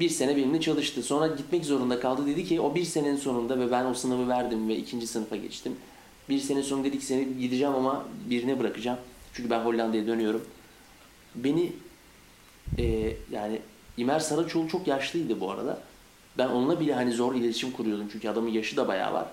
bir 0.00 0.08
sene 0.08 0.36
benimle 0.36 0.60
çalıştı. 0.60 1.02
Sonra 1.02 1.26
gitmek 1.26 1.64
zorunda 1.64 2.00
kaldı. 2.00 2.26
Dedi 2.26 2.44
ki 2.44 2.60
o 2.60 2.74
bir 2.74 2.84
senenin 2.84 3.16
sonunda 3.16 3.60
ve 3.60 3.70
ben 3.70 3.84
o 3.84 3.94
sınavı 3.94 4.28
verdim 4.28 4.68
ve 4.68 4.76
ikinci 4.76 5.06
sınıfa 5.06 5.36
geçtim. 5.36 5.76
Bir 6.28 6.38
sene 6.38 6.62
sonra 6.62 6.84
dedi 6.84 6.98
ki 6.98 7.06
seni 7.06 7.38
gideceğim 7.38 7.74
ama 7.74 8.06
birine 8.30 8.58
bırakacağım. 8.58 8.98
Çünkü 9.32 9.50
ben 9.50 9.60
Hollanda'ya 9.60 10.06
dönüyorum. 10.06 10.44
Beni 11.34 11.72
e, 12.78 13.16
yani 13.30 13.58
İmer 13.96 14.20
Saraçoğlu 14.20 14.68
çok 14.68 14.86
yaşlıydı 14.86 15.40
bu 15.40 15.50
arada. 15.50 15.80
Ben 16.38 16.48
onunla 16.48 16.80
bile 16.80 16.94
hani 16.94 17.12
zor 17.12 17.34
iletişim 17.34 17.72
kuruyordum. 17.72 18.08
Çünkü 18.12 18.28
adamın 18.28 18.48
yaşı 18.48 18.76
da 18.76 18.88
bayağı 18.88 19.12
var. 19.12 19.26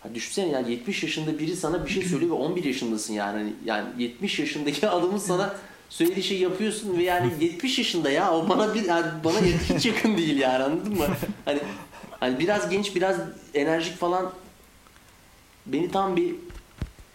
Ha 0.00 0.14
düşünsene 0.14 0.48
yani 0.48 0.70
70 0.70 1.02
yaşında 1.02 1.38
biri 1.38 1.56
sana 1.56 1.86
bir 1.86 1.90
şey 1.90 2.02
söylüyor 2.08 2.30
ve 2.30 2.34
11 2.34 2.64
yaşındasın 2.64 3.14
yani. 3.14 3.38
Hani 3.38 3.52
Yani 3.64 4.02
70 4.02 4.38
yaşındaki 4.38 4.88
adamın 4.88 5.18
sana 5.18 5.56
söylediği 5.88 6.24
şey 6.24 6.38
yapıyorsun 6.38 6.98
ve 6.98 7.02
yani 7.02 7.32
70 7.40 7.78
yaşında 7.78 8.10
ya 8.10 8.34
o 8.34 8.48
bana 8.48 8.74
bir 8.74 8.84
yani 8.84 9.06
bana 9.24 9.40
hiç 9.40 9.86
yakın 9.86 10.16
değil 10.16 10.38
yani 10.38 10.64
anladın 10.64 10.96
mı? 10.96 11.06
Hani 11.44 11.60
hani 12.20 12.38
biraz 12.38 12.70
genç, 12.70 12.94
biraz 12.94 13.16
enerjik 13.54 13.96
falan 13.96 14.32
beni 15.66 15.90
tam 15.90 16.16
bir 16.16 16.34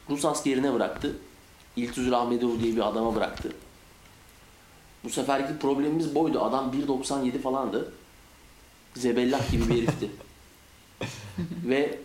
Rus 0.10 0.26
askerine 0.26 0.74
bıraktı. 0.74 1.16
İltüzül 1.76 2.18
Ahmedov 2.18 2.60
diye 2.60 2.76
bir 2.76 2.88
adama 2.88 3.16
bıraktı. 3.16 3.52
Bu 5.04 5.10
seferki 5.10 5.60
problemimiz 5.60 6.16
boydu. 6.16 6.42
Adam 6.42 6.74
1.97 6.88 7.42
falandı. 7.42 7.94
Zebellah 8.96 9.52
gibi 9.52 9.70
bir 9.70 9.76
herifti. 9.76 10.12
Ve 11.66 12.00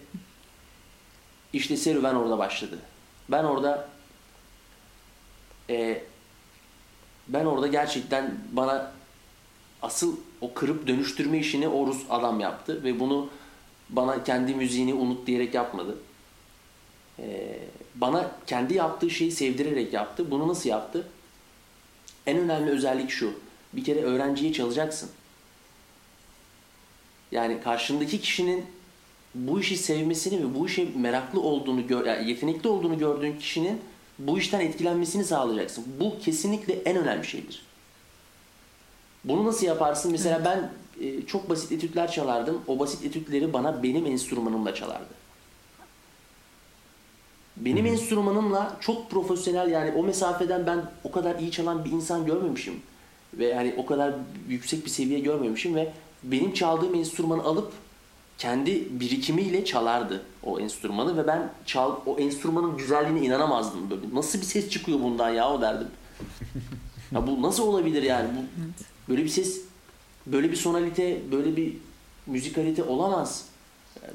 işte 1.52 1.76
serüven 1.76 2.14
orada 2.14 2.38
başladı. 2.38 2.78
Ben 3.28 3.44
orada 3.44 3.88
e, 5.70 6.02
ben 7.28 7.44
orada 7.44 7.66
gerçekten 7.66 8.34
bana 8.52 8.92
asıl 9.82 10.16
o 10.40 10.54
kırıp 10.54 10.86
dönüştürme 10.86 11.38
işini 11.38 11.68
o 11.68 11.86
Rus 11.86 12.02
adam 12.10 12.40
yaptı 12.40 12.84
ve 12.84 13.00
bunu 13.00 13.30
bana 13.90 14.24
kendi 14.24 14.54
müziğini 14.54 14.94
unut 14.94 15.26
diyerek 15.26 15.54
yapmadı. 15.54 15.98
E, 17.18 17.58
bana 17.94 18.30
kendi 18.46 18.74
yaptığı 18.74 19.10
şeyi 19.10 19.32
sevdirerek 19.32 19.92
yaptı. 19.92 20.30
Bunu 20.30 20.48
nasıl 20.48 20.68
yaptı? 20.68 21.08
En 22.26 22.38
önemli 22.38 22.70
özellik 22.70 23.10
şu. 23.10 23.32
Bir 23.72 23.84
kere 23.84 24.02
öğrenciyi 24.02 24.52
çalacaksın. 24.52 25.10
Yani 27.32 27.60
karşındaki 27.60 28.20
kişinin 28.20 28.66
bu 29.46 29.60
işi 29.60 29.76
sevmesini 29.76 30.40
ve 30.40 30.54
bu 30.54 30.66
işe 30.66 30.88
meraklı 30.96 31.40
olduğunu, 31.40 31.86
gör, 31.86 32.06
yani 32.06 32.28
yetenekli 32.28 32.68
olduğunu 32.68 32.98
gördüğün 32.98 33.38
kişinin 33.38 33.80
bu 34.18 34.38
işten 34.38 34.60
etkilenmesini 34.60 35.24
sağlayacaksın. 35.24 35.84
Bu 36.00 36.18
kesinlikle 36.18 36.74
en 36.74 36.96
önemli 36.96 37.26
şeydir. 37.26 37.62
Bunu 39.24 39.44
nasıl 39.44 39.66
yaparsın? 39.66 40.12
Mesela 40.12 40.44
ben 40.44 40.70
e, 41.06 41.26
çok 41.26 41.50
basit 41.50 41.72
etütler 41.72 42.10
çalardım. 42.10 42.62
O 42.66 42.78
basit 42.78 43.04
etütleri 43.04 43.52
bana 43.52 43.82
benim 43.82 44.06
enstrümanımla 44.06 44.74
çalardı. 44.74 45.18
Benim 47.56 47.86
enstrümanımla 47.86 48.76
çok 48.80 49.10
profesyonel 49.10 49.70
yani 49.70 49.92
o 49.92 50.02
mesafeden 50.02 50.66
ben 50.66 50.82
o 51.04 51.10
kadar 51.10 51.38
iyi 51.38 51.50
çalan 51.50 51.84
bir 51.84 51.90
insan 51.90 52.26
görmemişim. 52.26 52.74
Ve 53.34 53.46
yani 53.46 53.74
o 53.76 53.86
kadar 53.86 54.14
yüksek 54.48 54.84
bir 54.84 54.90
seviye 54.90 55.20
görmemişim 55.20 55.74
ve 55.74 55.92
benim 56.22 56.54
çaldığım 56.54 56.94
enstrümanı 56.94 57.42
alıp 57.42 57.72
kendi 58.38 59.00
birikimiyle 59.00 59.64
çalardı 59.64 60.22
o 60.42 60.60
enstrümanı 60.60 61.16
ve 61.16 61.26
ben 61.26 61.52
çal 61.66 61.96
o 62.06 62.18
enstrümanın 62.18 62.76
güzelliğine 62.76 63.26
inanamazdım 63.26 63.90
böyle. 63.90 64.14
Nasıl 64.14 64.38
bir 64.38 64.44
ses 64.44 64.70
çıkıyor 64.70 65.00
bundan 65.00 65.30
ya 65.30 65.50
o 65.50 65.60
derdim. 65.60 65.88
Ya 67.12 67.26
bu 67.26 67.42
nasıl 67.42 67.62
olabilir 67.62 68.02
yani? 68.02 68.28
Bu 68.36 69.12
böyle 69.12 69.24
bir 69.24 69.28
ses, 69.28 69.60
böyle 70.26 70.50
bir 70.50 70.56
sonalite, 70.56 71.32
böyle 71.32 71.56
bir 71.56 71.76
müzikalite 72.26 72.82
olamaz. 72.82 73.44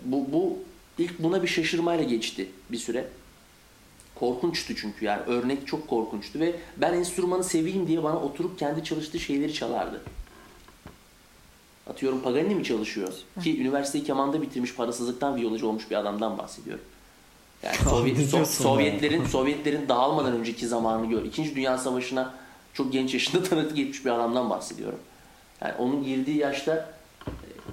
Bu 0.06 0.32
bu 0.32 0.58
ilk 0.98 1.24
buna 1.24 1.44
bir 1.44 1.48
şaşırmayla 1.48 2.04
geçti 2.04 2.50
bir 2.72 2.78
süre. 2.78 3.08
Korkunçtu 4.16 4.76
çünkü 4.76 5.06
yani 5.06 5.22
örnek 5.22 5.68
çok 5.68 5.88
korkunçtu 5.88 6.40
ve 6.40 6.56
ben 6.78 6.94
enstrümanı 6.94 7.44
seveyim 7.44 7.88
diye 7.88 8.04
bana 8.04 8.20
oturup 8.20 8.60
kendi 8.60 8.84
çalıştığı 8.84 9.20
şeyleri 9.20 9.54
çalardı. 9.54 10.02
Atıyorum 11.90 12.22
Paganini 12.22 12.56
mi 12.56 12.64
çalışıyor? 12.64 13.14
Ki 13.44 13.62
üniversiteyi 13.62 14.04
kemanda 14.04 14.42
bitirmiş 14.42 14.76
parasızlıktan 14.76 15.36
viyolacı 15.36 15.68
olmuş 15.68 15.92
bir 15.92 15.96
adamdan 15.96 16.38
bahsediyorum. 16.38 16.84
Yani 17.64 17.76
Sovyet, 17.76 18.18
So- 18.18 18.46
Sovyetlerin 18.46 19.22
ya? 19.22 19.28
Sovyetlerin 19.30 19.90
dağılmadan 19.90 20.34
önceki 20.34 20.68
zamanını 20.68 21.10
gör. 21.10 21.26
İkinci 21.26 21.56
Dünya 21.56 21.78
Savaşı'na 21.78 22.34
çok 22.74 22.94
genç 22.94 23.14
yaşında 23.14 23.44
tanıklık 23.50 23.80
etmiş 23.80 24.06
bir 24.06 24.12
adamdan 24.12 24.50
bahsediyorum. 24.50 25.00
Yani 25.62 25.74
onun 25.80 26.04
girdiği 26.04 26.38
yaşta 26.38 26.90
e, 27.28 27.30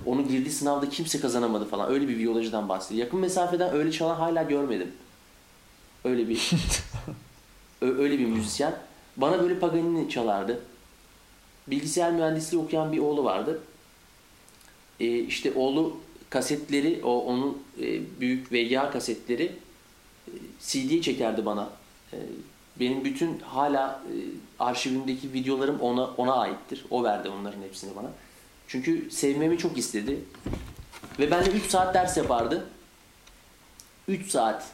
onun 0.06 0.28
girdiği 0.28 0.50
sınavda 0.50 0.88
kimse 0.88 1.20
kazanamadı 1.20 1.64
falan. 1.64 1.90
Öyle 1.90 2.08
bir 2.08 2.18
viyolacıdan 2.18 2.68
bahsediyor. 2.68 3.04
Yakın 3.06 3.20
mesafeden 3.20 3.74
öyle 3.74 3.92
çalan 3.92 4.14
hala 4.16 4.42
görmedim. 4.42 4.92
Öyle 6.04 6.28
bir 6.28 6.50
öyle 7.80 8.18
bir 8.18 8.26
müzisyen. 8.26 8.74
Bana 9.16 9.42
böyle 9.42 9.58
Paganini 9.58 10.10
çalardı. 10.10 10.60
Bilgisayar 11.66 12.12
mühendisliği 12.12 12.62
okuyan 12.62 12.92
bir 12.92 12.98
oğlu 12.98 13.24
vardı. 13.24 13.60
Ee, 15.00 15.18
işte 15.18 15.52
oğlu 15.52 15.96
kasetleri, 16.30 17.00
o 17.04 17.24
onun 17.24 17.62
e, 17.82 18.00
büyük 18.20 18.52
VGA 18.52 18.90
kasetleri 18.90 19.52
e, 20.28 20.32
CD'ye 20.60 21.02
çekerdi 21.02 21.46
bana. 21.46 21.70
E, 22.12 22.16
benim 22.80 23.04
bütün 23.04 23.38
hala 23.38 24.02
e, 24.06 24.14
arşivimdeki 24.58 25.32
videolarım 25.32 25.80
ona 25.80 26.04
ona 26.04 26.34
aittir. 26.34 26.84
O 26.90 27.04
verdi 27.04 27.28
onların 27.28 27.62
hepsini 27.62 27.96
bana. 27.96 28.10
Çünkü 28.68 29.10
sevmemi 29.10 29.58
çok 29.58 29.78
istedi. 29.78 30.18
Ve 31.18 31.30
benimle 31.30 31.50
3 31.50 31.70
saat 31.70 31.94
ders 31.94 32.16
yapardı. 32.16 32.68
3 34.08 34.30
saat. 34.30 34.68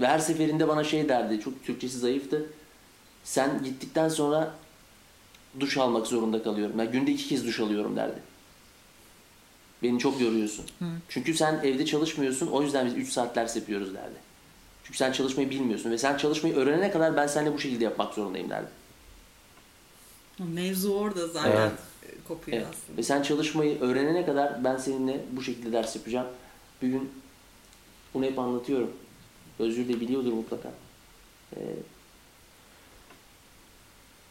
Ve 0.00 0.06
her 0.06 0.18
seferinde 0.18 0.68
bana 0.68 0.84
şey 0.84 1.08
derdi. 1.08 1.40
Çok 1.40 1.64
Türkçesi 1.64 1.98
zayıftı. 1.98 2.46
Sen 3.24 3.64
gittikten 3.64 4.08
sonra 4.08 4.54
duş 5.60 5.76
almak 5.76 6.06
zorunda 6.06 6.42
kalıyorum. 6.42 6.78
Ben 6.78 6.92
günde 6.92 7.10
iki 7.10 7.28
kez 7.28 7.46
duş 7.46 7.60
alıyorum 7.60 7.96
derdi. 7.96 8.18
Beni 9.82 9.98
çok 9.98 10.20
yoruyorsun. 10.20 10.64
Çünkü 11.08 11.34
sen 11.34 11.60
evde 11.64 11.86
çalışmıyorsun. 11.86 12.46
O 12.46 12.62
yüzden 12.62 12.86
biz 12.86 12.94
3 12.94 13.12
saat 13.12 13.36
ders 13.36 13.56
yapıyoruz 13.56 13.94
derdi. 13.94 14.16
Çünkü 14.84 14.98
sen 14.98 15.12
çalışmayı 15.12 15.50
bilmiyorsun. 15.50 15.90
Ve 15.90 15.98
sen 15.98 16.16
çalışmayı 16.16 16.54
öğrenene 16.56 16.90
kadar 16.90 17.16
ben 17.16 17.26
seninle 17.26 17.54
bu 17.54 17.58
şekilde 17.58 17.84
yapmak 17.84 18.14
zorundayım 18.14 18.50
derdi. 18.50 18.68
Mevzu 20.38 20.94
orada 20.94 21.26
zaten 21.28 21.50
Evet. 21.50 21.72
kopuyor 22.28 22.56
Evet. 22.58 22.66
aslında. 22.70 22.98
Ve 22.98 23.02
sen 23.02 23.22
çalışmayı 23.22 23.80
öğrenene 23.80 24.26
kadar 24.26 24.64
ben 24.64 24.76
seninle 24.76 25.20
bu 25.32 25.42
şekilde 25.42 25.72
ders 25.72 25.96
yapacağım. 25.96 26.26
Bir 26.82 26.88
gün 26.88 27.10
bunu 28.14 28.24
hep 28.24 28.38
anlatıyorum. 28.38 28.90
Özgür 29.58 29.88
de 29.88 30.00
biliyordur 30.00 30.32
mutlaka. 30.32 30.70
Ee, 31.56 31.60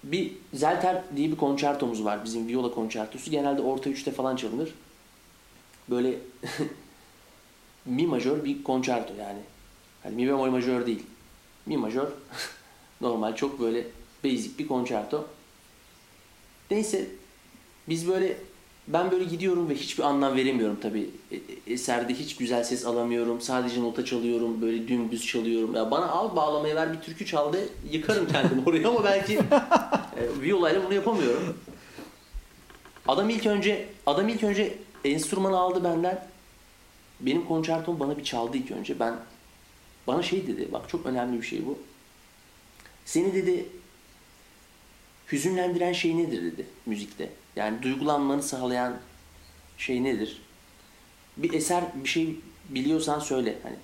bir 0.04 0.32
Zelter 0.54 1.04
diye 1.16 1.32
bir 1.32 1.38
konçertomuz 1.38 2.06
var. 2.06 2.26
Bizim 2.26 2.48
viola 2.48 2.72
konçertosu. 2.72 3.32
Genelde 3.32 3.62
orta 3.62 3.90
üçte 3.90 4.12
falan 4.12 4.36
çalınır. 4.36 4.74
Böyle 5.90 6.18
mi 7.86 8.08
majör 8.08 8.44
bir 8.46 8.64
konçerto 8.64 9.14
yani. 9.20 9.40
Hani 10.04 10.16
mi 10.16 10.28
bemol 10.28 10.50
majör 10.50 10.86
değil. 10.86 11.04
Mi 11.66 11.78
majör 11.78 12.08
normal 13.02 13.36
çok 13.36 13.60
böyle 13.60 13.88
basic 14.24 14.58
bir 14.60 14.68
konçerto. 14.68 15.28
Neyse 16.72 17.08
biz 17.90 18.08
böyle 18.08 18.38
ben 18.88 19.12
böyle 19.12 19.24
gidiyorum 19.24 19.70
ve 19.70 19.76
hiçbir 19.76 20.04
anlam 20.04 20.36
veremiyorum 20.36 20.78
tabii. 20.82 21.10
E- 21.32 21.36
e- 21.36 21.74
Eserde 21.74 22.14
hiç 22.14 22.36
güzel 22.36 22.64
ses 22.64 22.86
alamıyorum. 22.86 23.42
Sadece 23.42 23.82
nota 23.82 24.06
çalıyorum. 24.06 24.62
Böyle 24.62 24.88
dümdüz 24.88 25.26
çalıyorum. 25.28 25.76
Ya 25.76 25.92
bana 25.92 26.08
al 26.10 26.36
bağlamaya 26.36 26.76
ver 26.76 26.94
bir 26.94 27.00
türkü 27.02 27.26
çaldı. 27.26 27.70
Yıkarım 27.92 28.28
kendimi 28.28 28.62
oraya 28.70 28.88
ama 28.90 29.04
belki 29.04 29.34
e, 29.34 30.42
violayla 30.42 30.86
bunu 30.86 30.94
yapamıyorum. 30.94 31.58
Adam 33.08 33.30
ilk 33.30 33.46
önce 33.46 33.90
adam 34.06 34.30
ilk 34.30 34.44
önce 34.44 34.78
enstrümanı 35.06 35.58
aldı 35.58 35.84
benden. 35.84 36.28
Benim 37.20 37.46
konçertom 37.46 38.00
bana 38.00 38.18
bir 38.18 38.24
çaldı 38.24 38.58
ilk 38.58 38.72
önce. 38.72 39.00
Ben 39.00 39.16
bana 40.08 40.24
şey 40.24 40.48
dedi. 40.48 40.70
Bak 40.72 40.90
çok 40.90 41.06
önemli 41.06 41.42
bir 41.42 41.48
şey 41.48 41.66
bu. 41.66 41.80
Seni 43.06 43.34
dedi 43.34 43.70
hüzünlendiren 45.32 45.94
şey 45.94 46.18
nedir 46.18 46.44
dedi 46.44 46.66
müzikte. 46.86 47.30
Yani 47.56 47.84
duygulanmanı 47.84 48.44
sağlayan 48.44 48.98
şey 49.78 50.04
nedir? 50.04 50.42
Bir 51.38 51.54
eser 51.54 51.84
bir 52.04 52.10
şey 52.10 52.36
biliyorsan 52.70 53.20
söyle 53.20 53.60
hani. 53.64 53.76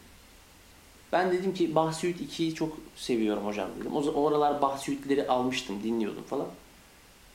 Ben 1.12 1.32
dedim 1.32 1.54
ki 1.54 1.74
Suite 1.94 2.24
2'yi 2.24 2.56
çok 2.56 2.78
seviyorum 2.96 3.46
hocam 3.46 3.70
dedim. 3.80 3.96
O, 3.96 4.00
o 4.00 4.28
aralar 4.28 4.62
Bach 4.62 4.80
Suite'leri 4.80 5.28
almıştım, 5.28 5.84
dinliyordum 5.84 6.24
falan. 6.24 6.48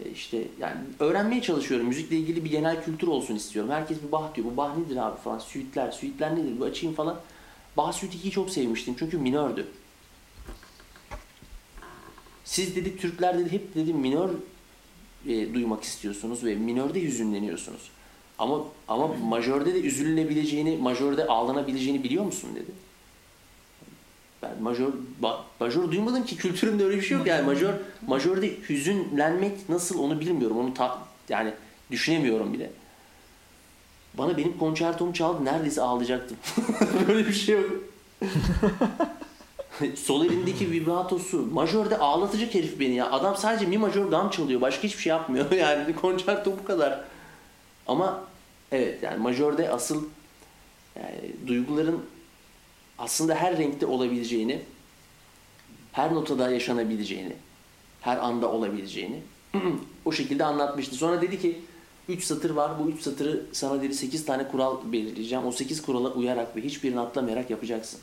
E 0.04 0.10
işte 0.10 0.44
yani 0.60 0.76
öğrenmeye 1.00 1.42
çalışıyorum. 1.42 1.86
Müzikle 1.86 2.16
ilgili 2.16 2.44
bir 2.44 2.50
genel 2.50 2.84
kültür 2.84 3.06
olsun 3.06 3.36
istiyorum. 3.36 3.70
Herkes 3.70 4.02
bir 4.06 4.12
Bach 4.12 4.34
diyor. 4.34 4.46
Bu 4.52 4.56
Bach 4.56 4.76
nedir 4.76 4.96
abi 4.96 5.20
falan. 5.20 5.38
Suite'ler, 5.38 5.90
suite'ler 5.92 6.36
nedir? 6.36 6.60
Bu 6.60 6.64
açayım 6.64 6.94
falan. 6.94 7.20
Bach 7.76 7.94
Suite 7.94 8.18
2'yi 8.18 8.30
çok 8.30 8.50
sevmiştim 8.50 8.94
çünkü 8.98 9.18
minördü. 9.18 9.66
Siz 12.44 12.76
dedi 12.76 12.96
Türkler 12.96 13.38
dedi 13.38 13.52
hep 13.52 13.74
dedi 13.74 13.94
minör 13.94 14.30
e, 15.26 15.54
duymak 15.54 15.82
istiyorsunuz 15.82 16.44
ve 16.44 16.54
minörde 16.54 17.02
hüzünleniyorsunuz. 17.02 17.90
Ama 18.38 18.64
ama 18.88 19.06
majörde 19.06 19.74
de 19.74 19.80
üzülünebileceğini, 19.80 20.76
majörde 20.76 21.26
ağlanabileceğini 21.26 22.04
biliyor 22.04 22.24
musun 22.24 22.50
dedi. 22.54 22.70
Ben 24.56 24.62
majör 24.62 24.88
ba, 25.22 25.44
majör 25.60 25.90
duymadım 25.90 26.24
ki 26.24 26.36
kültürümde 26.36 26.84
öyle 26.84 26.96
bir 26.96 27.02
şey 27.02 27.18
yok 27.18 27.26
yani 27.26 27.46
majör 27.46 27.74
majörde 28.06 28.50
hüzünlenmek 28.68 29.68
nasıl 29.68 29.98
onu 29.98 30.20
bilmiyorum. 30.20 30.58
Onu 30.58 30.74
ta, 30.74 30.98
yani 31.28 31.52
düşünemiyorum 31.90 32.52
bile. 32.52 32.70
Bana 34.14 34.36
benim 34.36 34.58
konçertomu 34.58 35.14
çaldı 35.14 35.44
neredeyse 35.44 35.82
ağlayacaktım. 35.82 36.36
Böyle 37.08 37.28
bir 37.28 37.32
şey 37.32 37.54
yok. 37.54 37.70
Sol 39.96 40.24
elindeki 40.24 40.70
vibratosu 40.70 41.46
majörde 41.52 41.98
ağlatacak 41.98 42.54
herif 42.54 42.80
beni 42.80 42.94
ya. 42.94 43.10
Adam 43.10 43.36
sadece 43.36 43.66
mi 43.66 43.78
majör 43.78 44.04
gam 44.04 44.30
çalıyor. 44.30 44.60
Başka 44.60 44.82
hiçbir 44.82 45.02
şey 45.02 45.10
yapmıyor. 45.10 45.52
Yani 45.52 45.94
konçerto 45.94 46.52
bu 46.58 46.64
kadar. 46.64 47.04
Ama 47.86 48.24
evet 48.72 49.02
yani 49.02 49.18
majörde 49.22 49.70
asıl 49.70 50.04
yani 50.96 51.32
duyguların 51.46 52.02
aslında 52.98 53.34
her 53.34 53.58
renkte 53.58 53.86
olabileceğini, 53.86 54.60
her 55.92 56.14
notada 56.14 56.50
yaşanabileceğini, 56.50 57.32
her 58.00 58.16
anda 58.16 58.52
olabileceğini 58.52 59.20
o 60.04 60.12
şekilde 60.12 60.44
anlatmıştı. 60.44 60.94
Sonra 60.96 61.22
dedi 61.22 61.40
ki 61.40 61.60
3 62.08 62.24
satır 62.24 62.50
var. 62.50 62.72
Bu 62.78 62.88
3 62.88 63.00
satırı 63.00 63.46
sana 63.52 63.82
dedi 63.82 63.94
8 63.94 64.24
tane 64.24 64.48
kural 64.48 64.92
belirleyeceğim. 64.92 65.46
O 65.46 65.52
8 65.52 65.82
kurala 65.82 66.12
uyarak 66.12 66.56
ve 66.56 66.60
hiçbirini 66.60 67.00
atlamayarak 67.00 67.50
yapacaksın. 67.50 68.00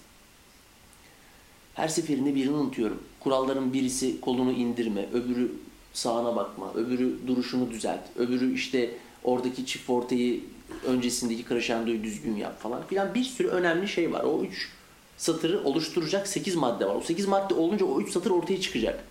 Her 1.74 1.88
seferinde 1.88 2.36
birini 2.36 2.56
unutuyorum. 2.56 3.04
Kuralların 3.20 3.74
birisi 3.74 4.22
kolunu 4.22 4.52
indirme, 4.52 5.06
öbürü 5.14 5.52
sağına 5.94 6.36
bakma, 6.36 6.74
öbürü 6.74 7.28
duruşunu 7.28 7.72
düzelt, 7.72 8.00
öbürü 8.16 8.54
işte 8.54 8.92
oradaki 9.24 9.66
çift 9.66 9.90
ortayı 9.90 10.42
öncesindeki 10.86 11.46
crescendoyu 11.48 12.04
düzgün 12.04 12.36
yap 12.36 12.62
falan 12.62 12.88
filan 12.88 13.14
bir 13.14 13.24
sürü 13.24 13.48
önemli 13.48 13.88
şey 13.88 14.14
var. 14.14 14.24
O 14.24 14.44
3 14.44 14.72
satırı 15.18 15.64
oluşturacak 15.64 16.28
8 16.28 16.56
madde 16.56 16.86
var. 16.86 16.96
O 16.96 17.02
8 17.02 17.28
madde 17.28 17.54
olunca 17.54 17.86
o 17.86 18.02
3 18.02 18.12
satır 18.12 18.32
ortaya 18.32 18.62
çıkacak. 18.62 19.04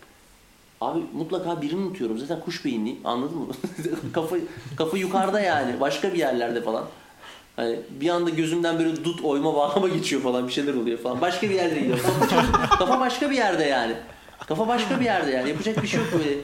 Abi 0.81 1.01
mutlaka 1.13 1.63
birini 1.63 1.81
unutuyorum. 1.81 2.19
Zaten 2.19 2.41
kuş 2.41 2.65
beyinliyim. 2.65 2.99
Anladın 3.05 3.39
mı? 3.39 3.53
kafa, 4.13 4.37
kafa 4.77 4.99
yukarıda 4.99 5.41
yani. 5.41 5.81
Başka 5.81 6.13
bir 6.13 6.19
yerlerde 6.19 6.63
falan. 6.63 6.85
Hani 7.57 7.81
bir 8.01 8.09
anda 8.09 8.31
gözümden 8.31 8.79
böyle 8.79 9.05
dut 9.05 9.25
oyma 9.25 9.55
bağlama 9.55 9.89
geçiyor 9.89 10.23
falan 10.23 10.49
bir 10.49 10.53
şeyler 10.53 10.75
oluyor 10.75 10.99
falan. 10.99 11.21
Başka 11.21 11.51
bir 11.51 11.55
yerde 11.55 11.81
gidiyor. 11.81 11.99
Kafa 12.79 13.01
başka 13.01 13.31
bir 13.31 13.37
yerde 13.37 13.65
yani. 13.65 13.95
Kafa 14.49 14.69
başka 14.69 15.01
bir 15.01 15.05
yerde 15.05 15.31
yani. 15.31 15.49
Yapacak 15.49 15.83
bir 15.83 15.89
şey 15.89 16.01
yok 16.01 16.09
böyle. 16.13 16.39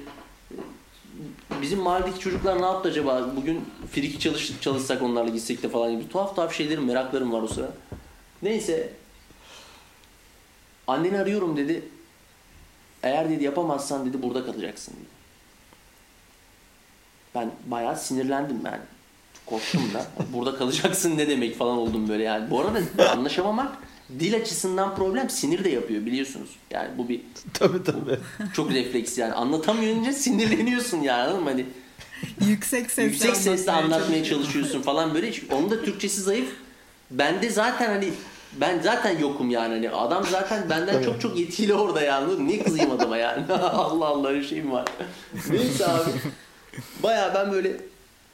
Bizim 1.62 1.78
mahalledeki 1.78 2.18
çocuklar 2.18 2.62
ne 2.62 2.66
yaptı 2.66 2.88
acaba? 2.88 3.30
Bugün 3.36 3.64
friki 3.92 4.18
çalış, 4.18 4.52
çalışsak 4.60 5.02
onlarla 5.02 5.30
gitsek 5.30 5.62
de 5.62 5.68
falan 5.68 5.92
gibi. 5.92 6.08
Tuhaf 6.08 6.36
tuhaf 6.36 6.54
şeylerim, 6.54 6.84
meraklarım 6.84 7.32
var 7.32 7.42
o 7.42 7.48
sıra. 7.48 7.70
Neyse. 8.42 8.92
Anneni 10.90 11.18
arıyorum 11.18 11.56
dedi. 11.56 11.82
Eğer 13.02 13.30
dedi 13.30 13.44
yapamazsan 13.44 14.06
dedi 14.06 14.22
burada 14.22 14.46
kalacaksın 14.46 14.92
dedi. 14.92 15.20
Ben 17.34 17.50
bayağı 17.66 17.96
sinirlendim 17.96 18.60
yani. 18.64 18.82
Korktum 19.46 19.94
da. 19.94 20.06
Burada 20.32 20.58
kalacaksın 20.58 21.18
ne 21.18 21.28
demek 21.28 21.58
falan 21.58 21.78
oldum 21.78 22.08
böyle 22.08 22.22
yani. 22.22 22.50
Bu 22.50 22.60
arada 22.60 23.10
anlaşamamak 23.10 23.76
dil 24.20 24.36
açısından 24.36 24.94
problem 24.96 25.30
sinir 25.30 25.64
de 25.64 25.70
yapıyor 25.70 26.06
biliyorsunuz. 26.06 26.50
Yani 26.70 26.98
bu 26.98 27.08
bir 27.08 27.20
Tabii 27.54 27.84
tabii. 27.84 28.18
çok 28.54 28.72
refleks 28.72 29.18
yani. 29.18 29.32
Anlatamayınca 29.32 30.12
sinirleniyorsun 30.12 31.00
yani 31.00 31.22
anladın 31.22 31.42
mı? 31.42 31.50
Hani 31.50 31.66
Yüksek 32.48 32.90
sesle 32.90 33.02
yüksek 33.02 33.36
sesle 33.36 33.72
anlatmaya 33.72 33.96
anlatmaya 33.96 34.24
çalışıyorsun 34.24 34.82
falan 34.82 35.14
böyle. 35.14 35.32
Onun 35.52 35.70
da 35.70 35.82
Türkçesi 35.82 36.20
zayıf. 36.20 36.52
Ben 37.10 37.42
de 37.42 37.50
zaten 37.50 37.88
hani 37.88 38.12
ben 38.52 38.80
zaten 38.80 39.18
yokum 39.18 39.50
yani. 39.50 39.74
Hani 39.74 39.90
adam 39.90 40.24
zaten 40.24 40.70
benden 40.70 41.02
çok 41.02 41.20
çok 41.20 41.38
yetkili 41.38 41.74
orada 41.74 42.00
yani. 42.00 42.46
Niye 42.46 42.62
kızayım 42.62 42.90
adama 42.90 43.16
yani? 43.16 43.52
Allah 43.52 44.06
Allah 44.06 44.28
öyle 44.28 44.44
şey 44.48 44.62
mi 44.62 44.72
var? 44.72 44.88
Neyse 45.50 45.86
abi. 45.86 46.10
Baya 47.02 47.34
ben 47.34 47.52
böyle 47.52 47.80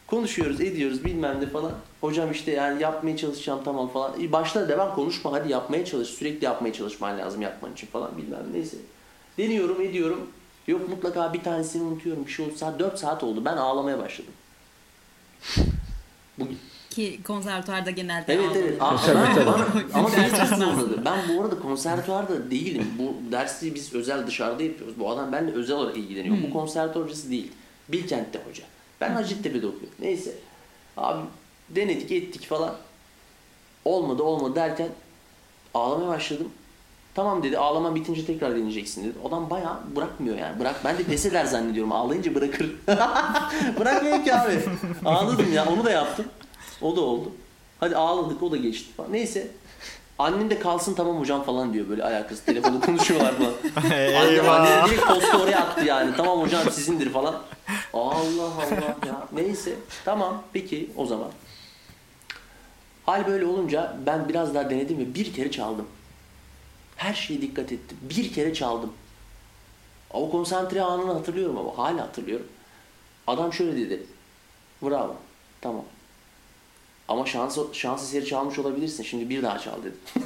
konuşuyoruz, 0.06 0.60
ediyoruz 0.60 1.04
bilmem 1.04 1.40
ne 1.40 1.46
falan. 1.46 1.72
Hocam 2.00 2.32
işte 2.32 2.52
yani 2.52 2.82
yapmaya 2.82 3.16
çalışacağım 3.16 3.60
tamam 3.64 3.88
falan. 3.88 4.22
E, 4.22 4.32
Başla 4.32 4.68
de 4.68 4.78
ben 4.78 4.94
konuşma 4.94 5.32
hadi 5.32 5.52
yapmaya 5.52 5.84
çalış. 5.84 6.08
Sürekli 6.08 6.44
yapmaya 6.44 6.72
çalışman 6.72 7.18
lazım 7.18 7.42
yapman 7.42 7.72
için 7.72 7.86
falan 7.86 8.16
bilmem 8.16 8.40
ne. 8.50 8.52
neyse. 8.52 8.76
Deniyorum 9.38 9.80
ediyorum. 9.80 10.30
Yok 10.66 10.88
mutlaka 10.88 11.32
bir 11.32 11.42
tanesini 11.42 11.82
unutuyorum. 11.82 12.26
Bir 12.26 12.30
şey 12.30 12.46
oldu. 12.46 12.56
Saat 12.56 12.78
4 12.78 12.98
saat 12.98 13.24
oldu. 13.24 13.44
Ben 13.44 13.56
ağlamaya 13.56 13.98
başladım. 13.98 14.32
Bu, 16.38 16.44
Ki 16.96 17.20
konservatuarda 17.24 17.90
genelde 17.90 18.34
Evet 18.34 18.56
evet. 18.56 18.82
Aa, 18.82 18.96
ben, 19.08 19.46
bana, 19.46 19.66
ama 19.94 20.12
Ders 20.12 20.48
zorladı. 20.58 21.04
Ben 21.04 21.18
bu 21.28 21.42
arada 21.42 21.58
konservatuarda 21.58 22.50
değilim. 22.50 22.86
Bu 22.98 23.32
dersi 23.32 23.74
biz 23.74 23.94
özel 23.94 24.26
dışarıda 24.26 24.62
yapıyoruz. 24.62 24.98
Bu 24.98 25.10
adam 25.10 25.32
benimle 25.32 25.52
özel 25.52 25.76
olarak 25.76 25.96
ilgileniyor. 25.96 26.36
Bu 26.48 26.52
konservatuar 26.52 27.04
hocası 27.04 27.30
değil. 27.30 27.52
Bilkent'te 27.88 28.40
hoca. 28.48 28.64
Ben 29.00 29.12
Hacettepe'de 29.14 29.66
okuyorum. 29.66 29.94
Neyse. 29.98 30.34
Abi 30.96 31.20
denedik 31.70 32.12
ettik 32.12 32.46
falan. 32.46 32.74
Olmadı 33.84 34.22
olmadı 34.22 34.54
derken 34.54 34.88
ağlamaya 35.74 36.08
başladım. 36.08 36.48
Tamam 37.14 37.42
dedi 37.42 37.58
ağlaman 37.58 37.94
bitince 37.94 38.26
tekrar 38.26 38.56
deneyeceksin 38.56 39.04
dedi. 39.04 39.14
Adam 39.28 39.50
bayağı 39.50 39.76
bırakmıyor 39.96 40.38
yani. 40.38 40.60
Bırak 40.60 40.84
ben 40.84 40.98
de 40.98 41.10
deseler 41.10 41.44
zannediyorum. 41.44 41.92
Ağlayınca 41.92 42.34
bırakır. 42.34 42.70
Bırakmıyor 43.80 44.24
ki 44.24 44.34
abi. 44.34 44.60
Ağladım 45.04 45.52
ya 45.52 45.66
onu 45.68 45.84
da 45.84 45.90
yaptım. 45.90 46.26
O 46.82 46.96
da 46.96 47.00
oldu. 47.00 47.32
Hadi 47.80 47.96
ağladık 47.96 48.42
o 48.42 48.50
da 48.50 48.56
geçti 48.56 48.92
falan. 48.96 49.12
Neyse. 49.12 49.50
Annem 50.18 50.50
de 50.50 50.58
kalsın 50.58 50.94
tamam 50.94 51.20
hocam 51.20 51.42
falan 51.42 51.72
diyor 51.72 51.88
böyle 51.88 52.04
alakası. 52.04 52.44
Telefonu 52.44 52.80
konuşuyorlar 52.80 53.34
falan. 53.34 53.52
Annem, 54.16 54.48
annem 54.50 54.86
direkt 54.86 55.06
postu 55.06 55.36
oraya 55.38 55.60
attı 55.60 55.84
yani. 55.84 56.16
Tamam 56.16 56.40
hocam 56.40 56.70
sizindir 56.70 57.10
falan. 57.12 57.42
Allah 57.92 58.44
Allah 58.44 58.96
ya. 59.06 59.28
Neyse. 59.32 59.74
Tamam 60.04 60.42
peki 60.52 60.90
o 60.96 61.06
zaman. 61.06 61.30
Hal 63.06 63.26
böyle 63.26 63.46
olunca 63.46 63.96
ben 64.06 64.28
biraz 64.28 64.54
daha 64.54 64.70
denedim 64.70 64.98
ve 64.98 65.14
bir 65.14 65.32
kere 65.32 65.50
çaldım. 65.50 65.86
Her 66.96 67.14
şeye 67.14 67.42
dikkat 67.42 67.72
ettim. 67.72 67.98
Bir 68.02 68.32
kere 68.32 68.54
çaldım. 68.54 68.92
O 70.10 70.30
konsantre 70.30 70.82
anını 70.82 71.12
hatırlıyorum 71.12 71.58
ama 71.58 71.78
hala 71.78 72.02
hatırlıyorum. 72.02 72.46
Adam 73.26 73.52
şöyle 73.52 73.76
dedi. 73.76 74.06
Bravo. 74.82 75.16
Tamam. 75.60 75.84
Ama 77.08 77.26
şans, 77.26 77.58
şans 77.72 78.02
eseri 78.02 78.26
çalmış 78.26 78.58
olabilirsin. 78.58 79.02
Şimdi 79.02 79.30
bir 79.30 79.42
daha 79.42 79.58
çal 79.58 79.72
dedim. 79.80 79.96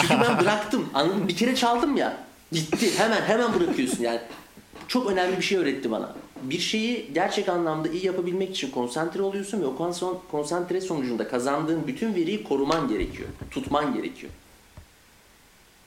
Çünkü 0.00 0.14
ben 0.22 0.40
bıraktım. 0.40 0.90
Anladın 0.94 1.18
mı? 1.18 1.28
Bir 1.28 1.36
kere 1.36 1.56
çaldım 1.56 1.96
ya. 1.96 2.16
Gitti. 2.52 2.98
Hemen 2.98 3.22
hemen 3.22 3.54
bırakıyorsun 3.54 4.02
yani. 4.02 4.20
Çok 4.88 5.10
önemli 5.10 5.36
bir 5.36 5.42
şey 5.42 5.58
öğretti 5.58 5.90
bana. 5.90 6.12
Bir 6.42 6.58
şeyi 6.58 7.10
gerçek 7.14 7.48
anlamda 7.48 7.88
iyi 7.88 8.06
yapabilmek 8.06 8.50
için 8.50 8.70
konsantre 8.70 9.22
oluyorsun 9.22 9.60
ve 9.60 9.66
o 9.66 9.76
konsantre 10.30 10.80
sonucunda 10.80 11.28
kazandığın 11.28 11.86
bütün 11.86 12.14
veriyi 12.14 12.44
koruman 12.44 12.88
gerekiyor. 12.88 13.28
Tutman 13.50 13.94
gerekiyor. 13.94 14.32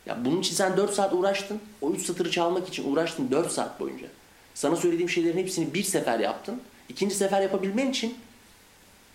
Ya 0.06 0.18
bunun 0.26 0.40
için 0.40 0.56
sen 0.56 0.78
4 0.78 0.94
saat 0.94 1.14
uğraştın. 1.14 1.60
O 1.82 1.92
3 1.92 2.06
satırı 2.06 2.32
çalmak 2.32 2.68
için 2.68 2.92
uğraştın 2.92 3.32
4 3.32 3.52
saat 3.52 3.80
boyunca. 3.80 4.08
Sana 4.54 4.76
söylediğim 4.76 5.10
şeylerin 5.10 5.38
hepsini 5.38 5.74
bir 5.74 5.84
sefer 5.84 6.20
yaptın. 6.20 6.62
İkinci 6.90 7.16
sefer 7.16 7.42
yapabilmen 7.42 7.90
için 7.90 8.16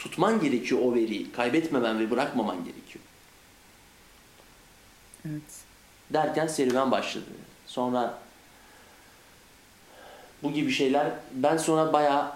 tutman 0.00 0.40
gerekiyor 0.40 0.80
o 0.84 0.94
veriyi. 0.94 1.32
Kaybetmemen 1.32 1.98
ve 2.00 2.10
bırakmaman 2.10 2.56
gerekiyor. 2.64 3.04
Evet. 5.28 5.42
Derken 6.10 6.46
serüven 6.46 6.90
başladı. 6.90 7.24
Sonra 7.66 8.18
bu 10.42 10.52
gibi 10.52 10.72
şeyler 10.72 11.12
ben 11.32 11.56
sonra 11.56 11.92
bayağı 11.92 12.32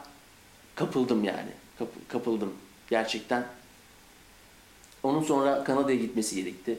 kapıldım 0.74 1.24
yani. 1.24 1.50
Kap- 1.78 2.08
kapıldım 2.08 2.54
gerçekten. 2.90 3.46
Onun 5.02 5.22
sonra 5.22 5.64
Kanada'ya 5.64 5.96
gitmesi 5.98 6.36
gerekti. 6.36 6.78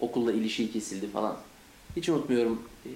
Okulla 0.00 0.32
ilişiği 0.32 0.72
kesildi 0.72 1.10
falan. 1.10 1.36
Hiç 1.96 2.08
unutmuyorum. 2.08 2.62
Ee, 2.86 2.88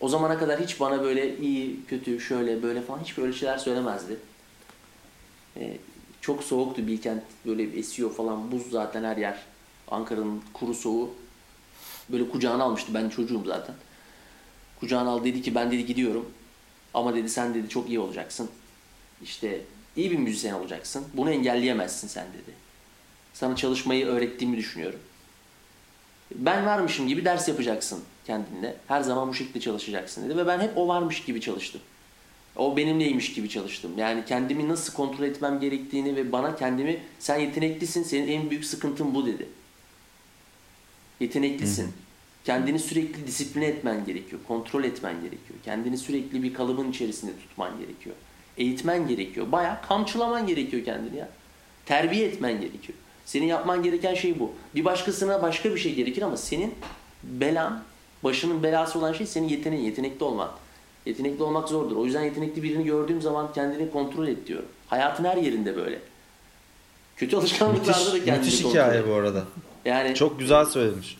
O 0.00 0.08
zamana 0.08 0.38
kadar 0.38 0.60
hiç 0.60 0.80
bana 0.80 1.02
böyle 1.02 1.38
iyi, 1.38 1.86
kötü, 1.88 2.20
şöyle, 2.20 2.62
böyle 2.62 2.82
falan 2.82 3.00
hiç 3.04 3.18
böyle 3.18 3.32
şeyler 3.32 3.58
söylemezdi. 3.58 4.16
Çok 6.26 6.44
soğuktu 6.44 6.86
Bilkent. 6.86 7.22
Böyle 7.46 7.78
esiyor 7.78 8.12
falan. 8.12 8.52
Buz 8.52 8.70
zaten 8.70 9.04
her 9.04 9.16
yer. 9.16 9.38
Ankara'nın 9.88 10.42
kuru 10.52 10.74
soğuğu. 10.74 11.10
Böyle 12.08 12.28
kucağına 12.28 12.64
almıştı. 12.64 12.94
Ben 12.94 13.08
çocuğum 13.08 13.42
zaten. 13.46 13.74
Kucağına 14.80 15.10
al 15.10 15.24
dedi 15.24 15.42
ki 15.42 15.54
ben 15.54 15.70
dedi 15.70 15.86
gidiyorum. 15.86 16.30
Ama 16.94 17.14
dedi 17.14 17.28
sen 17.28 17.54
dedi 17.54 17.68
çok 17.68 17.88
iyi 17.88 17.98
olacaksın. 17.98 18.50
İşte 19.22 19.60
iyi 19.96 20.10
bir 20.10 20.18
müzisyen 20.18 20.54
olacaksın. 20.54 21.04
Bunu 21.14 21.30
engelleyemezsin 21.30 22.08
sen 22.08 22.26
dedi. 22.26 22.54
Sana 23.34 23.56
çalışmayı 23.56 24.06
öğrettiğimi 24.06 24.56
düşünüyorum. 24.56 25.00
Ben 26.34 26.66
varmışım 26.66 27.08
gibi 27.08 27.24
ders 27.24 27.48
yapacaksın 27.48 28.04
kendinle. 28.24 28.76
Her 28.88 29.00
zaman 29.00 29.28
bu 29.28 29.34
şekilde 29.34 29.60
çalışacaksın 29.60 30.24
dedi. 30.24 30.36
Ve 30.36 30.46
ben 30.46 30.60
hep 30.60 30.78
o 30.78 30.88
varmış 30.88 31.24
gibi 31.24 31.40
çalıştım. 31.40 31.80
O 32.56 32.76
benimleymiş 32.76 33.32
gibi 33.34 33.48
çalıştım. 33.48 33.90
Yani 33.96 34.24
kendimi 34.28 34.68
nasıl 34.68 34.92
kontrol 34.92 35.24
etmem 35.24 35.60
gerektiğini 35.60 36.16
ve 36.16 36.32
bana 36.32 36.56
kendimi 36.56 37.00
sen 37.18 37.38
yeteneklisin, 37.38 38.02
senin 38.02 38.28
en 38.28 38.50
büyük 38.50 38.64
sıkıntın 38.64 39.14
bu 39.14 39.26
dedi. 39.26 39.48
Yeteneklisin. 41.20 41.92
Kendini 42.44 42.78
sürekli 42.78 43.26
disipline 43.26 43.66
etmen 43.66 44.04
gerekiyor. 44.04 44.40
Kontrol 44.48 44.84
etmen 44.84 45.14
gerekiyor. 45.14 45.58
Kendini 45.64 45.98
sürekli 45.98 46.42
bir 46.42 46.54
kalıbın 46.54 46.90
içerisinde 46.90 47.32
tutman 47.38 47.78
gerekiyor. 47.80 48.16
Eğitmen 48.58 49.08
gerekiyor. 49.08 49.52
Bayağı 49.52 49.82
kamçılaman 49.82 50.46
gerekiyor 50.46 50.84
kendini 50.84 51.16
ya. 51.16 51.28
Terbiye 51.86 52.26
etmen 52.26 52.52
gerekiyor. 52.52 52.98
Senin 53.24 53.46
yapman 53.46 53.82
gereken 53.82 54.14
şey 54.14 54.38
bu. 54.38 54.52
Bir 54.74 54.84
başkasına 54.84 55.42
başka 55.42 55.74
bir 55.74 55.80
şey 55.80 55.94
gerekir 55.94 56.22
ama 56.22 56.36
senin 56.36 56.74
belan, 57.22 57.82
başının 58.24 58.62
belası 58.62 58.98
olan 58.98 59.12
şey 59.12 59.26
senin 59.26 59.48
yeteneğin, 59.48 59.84
yetenekli 59.84 60.24
olman. 60.24 60.50
Yetenekli 61.06 61.42
olmak 61.42 61.68
zordur. 61.68 61.96
O 61.96 62.04
yüzden 62.04 62.24
yetenekli 62.24 62.62
birini 62.62 62.84
gördüğüm 62.84 63.22
zaman 63.22 63.52
kendini 63.52 63.90
kontrol 63.90 64.28
et 64.28 64.46
diyorum. 64.46 64.68
Hayatın 64.86 65.24
her 65.24 65.36
yerinde 65.36 65.76
böyle. 65.76 65.98
Kötü 67.16 67.36
alışkanlıklarda 67.36 67.98
müthiş, 67.98 68.12
da 68.12 68.24
kendini 68.24 68.44
müthiş 68.44 68.62
kontrol 68.62 68.80
hikaye 68.80 69.00
et. 69.00 69.08
bu 69.08 69.14
arada. 69.14 69.44
Yani 69.84 70.14
çok 70.14 70.38
güzel 70.38 70.64
söylemiş. 70.64 71.18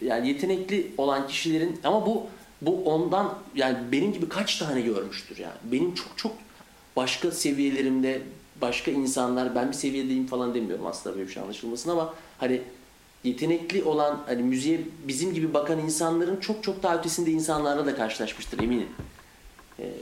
Yani 0.00 0.28
yetenekli 0.28 0.92
olan 0.98 1.28
kişilerin 1.28 1.80
ama 1.84 2.06
bu 2.06 2.26
bu 2.62 2.84
ondan 2.84 3.38
yani 3.54 3.76
benim 3.92 4.12
gibi 4.12 4.28
kaç 4.28 4.58
tane 4.58 4.80
görmüştür 4.80 5.38
yani. 5.38 5.54
Benim 5.64 5.94
çok 5.94 6.08
çok 6.16 6.32
başka 6.96 7.30
seviyelerimde 7.30 8.22
başka 8.60 8.90
insanlar 8.90 9.54
ben 9.54 9.68
bir 9.68 9.74
seviyedeyim 9.74 10.26
falan 10.26 10.54
demiyorum 10.54 10.86
aslında 10.86 11.16
böyle 11.16 11.28
bir 11.28 11.32
şey 11.32 11.42
anlaşılmasın 11.42 11.90
ama 11.90 12.14
hani 12.38 12.62
yetenekli 13.24 13.82
olan 13.84 14.22
hani 14.26 14.42
müziğe 14.42 14.80
bizim 15.08 15.34
gibi 15.34 15.54
bakan 15.54 15.78
insanların 15.78 16.36
çok 16.40 16.62
çok 16.62 16.82
daha 16.82 16.98
ötesinde 16.98 17.30
insanlarla 17.30 17.86
da 17.86 17.96
karşılaşmıştır 17.96 18.62
eminim. 18.62 18.88
Ee, 19.78 19.92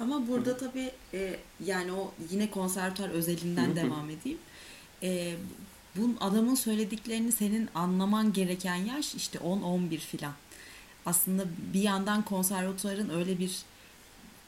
ama 0.00 0.28
burada 0.28 0.56
tabii 0.56 0.90
e, 1.14 1.36
yani 1.64 1.92
o 1.92 2.12
yine 2.30 2.50
konservatuar 2.50 3.08
özelinden 3.08 3.76
devam 3.76 4.10
edeyim. 4.10 4.38
E, 5.02 5.34
bu 5.96 6.14
adamın 6.20 6.54
söylediklerini 6.54 7.32
senin 7.32 7.68
anlaman 7.74 8.32
gereken 8.32 8.74
yaş 8.74 9.14
işte 9.14 9.38
10-11 9.38 9.96
filan. 9.96 10.32
Aslında 11.06 11.44
bir 11.74 11.82
yandan 11.82 12.24
konservatuarın 12.24 13.08
öyle 13.08 13.38
bir 13.38 13.62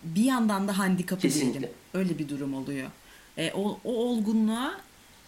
bir 0.05 0.25
yandan 0.25 0.69
da 0.69 0.79
handikapı 0.79 1.23
Kesinlikle. 1.23 1.61
diyelim. 1.61 1.77
Öyle 1.95 2.19
bir 2.19 2.29
durum 2.29 2.55
oluyor. 2.55 2.91
E, 3.37 3.53
o, 3.53 3.81
o 3.85 3.95
olgunluğa 3.95 4.81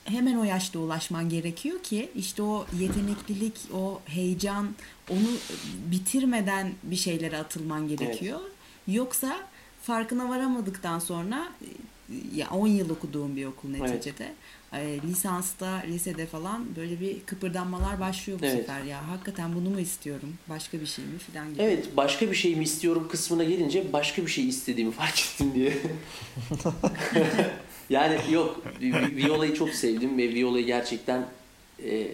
hemen 0.05 0.37
o 0.37 0.45
yaşta 0.45 0.79
ulaşman 0.79 1.29
gerekiyor 1.29 1.83
ki 1.83 2.11
işte 2.17 2.43
o 2.43 2.67
yeteneklilik, 2.81 3.55
o 3.75 4.01
heyecan 4.05 4.75
onu 5.11 5.29
bitirmeden 5.91 6.73
bir 6.83 6.97
şeylere 6.97 7.39
atılman 7.39 7.89
gerekiyor. 7.89 8.41
Evet. 8.43 8.52
Yoksa 8.89 9.37
farkına 9.83 10.29
varamadıktan 10.29 10.99
sonra 10.99 11.53
ya 12.35 12.51
10 12.51 12.67
yıl 12.67 12.91
okuduğum 12.91 13.37
bir 13.37 13.45
okul 13.47 13.69
neticede. 13.69 14.25
Evet 14.25 14.53
e, 14.73 15.01
lisansta, 15.09 15.83
lisede 15.89 16.27
falan 16.27 16.77
böyle 16.77 17.01
bir 17.01 17.21
kıpırdanmalar 17.21 18.01
başlıyor 18.01 18.41
bu 18.41 18.47
evet. 18.47 18.57
sefer 18.57 18.83
ya. 18.83 19.09
Hakikaten 19.09 19.55
bunu 19.55 19.71
mu 19.71 19.81
istiyorum? 19.81 20.35
Başka 20.49 20.81
bir 20.81 20.87
şey 20.87 21.05
mi 21.05 21.19
falan 21.19 21.53
gibi. 21.53 21.63
Evet, 21.63 21.97
başka 21.97 22.31
bir 22.31 22.37
şey 22.37 22.57
mi 22.57 22.65
istiyorum 22.65 23.09
kısmına 23.11 23.45
gelince 23.45 23.93
başka 23.93 24.23
bir 24.23 24.31
şey 24.31 24.49
istediğimi 24.49 24.93
fark 24.93 25.21
ettim 25.21 25.53
diye. 25.55 25.73
yani 27.91 28.19
yok, 28.31 28.63
Viola'yı 29.17 29.55
çok 29.55 29.71
sevdim 29.71 30.19
ve 30.19 30.35
Viola'yı 30.35 30.67
gerçekten 30.67 31.27
e, 31.85 32.09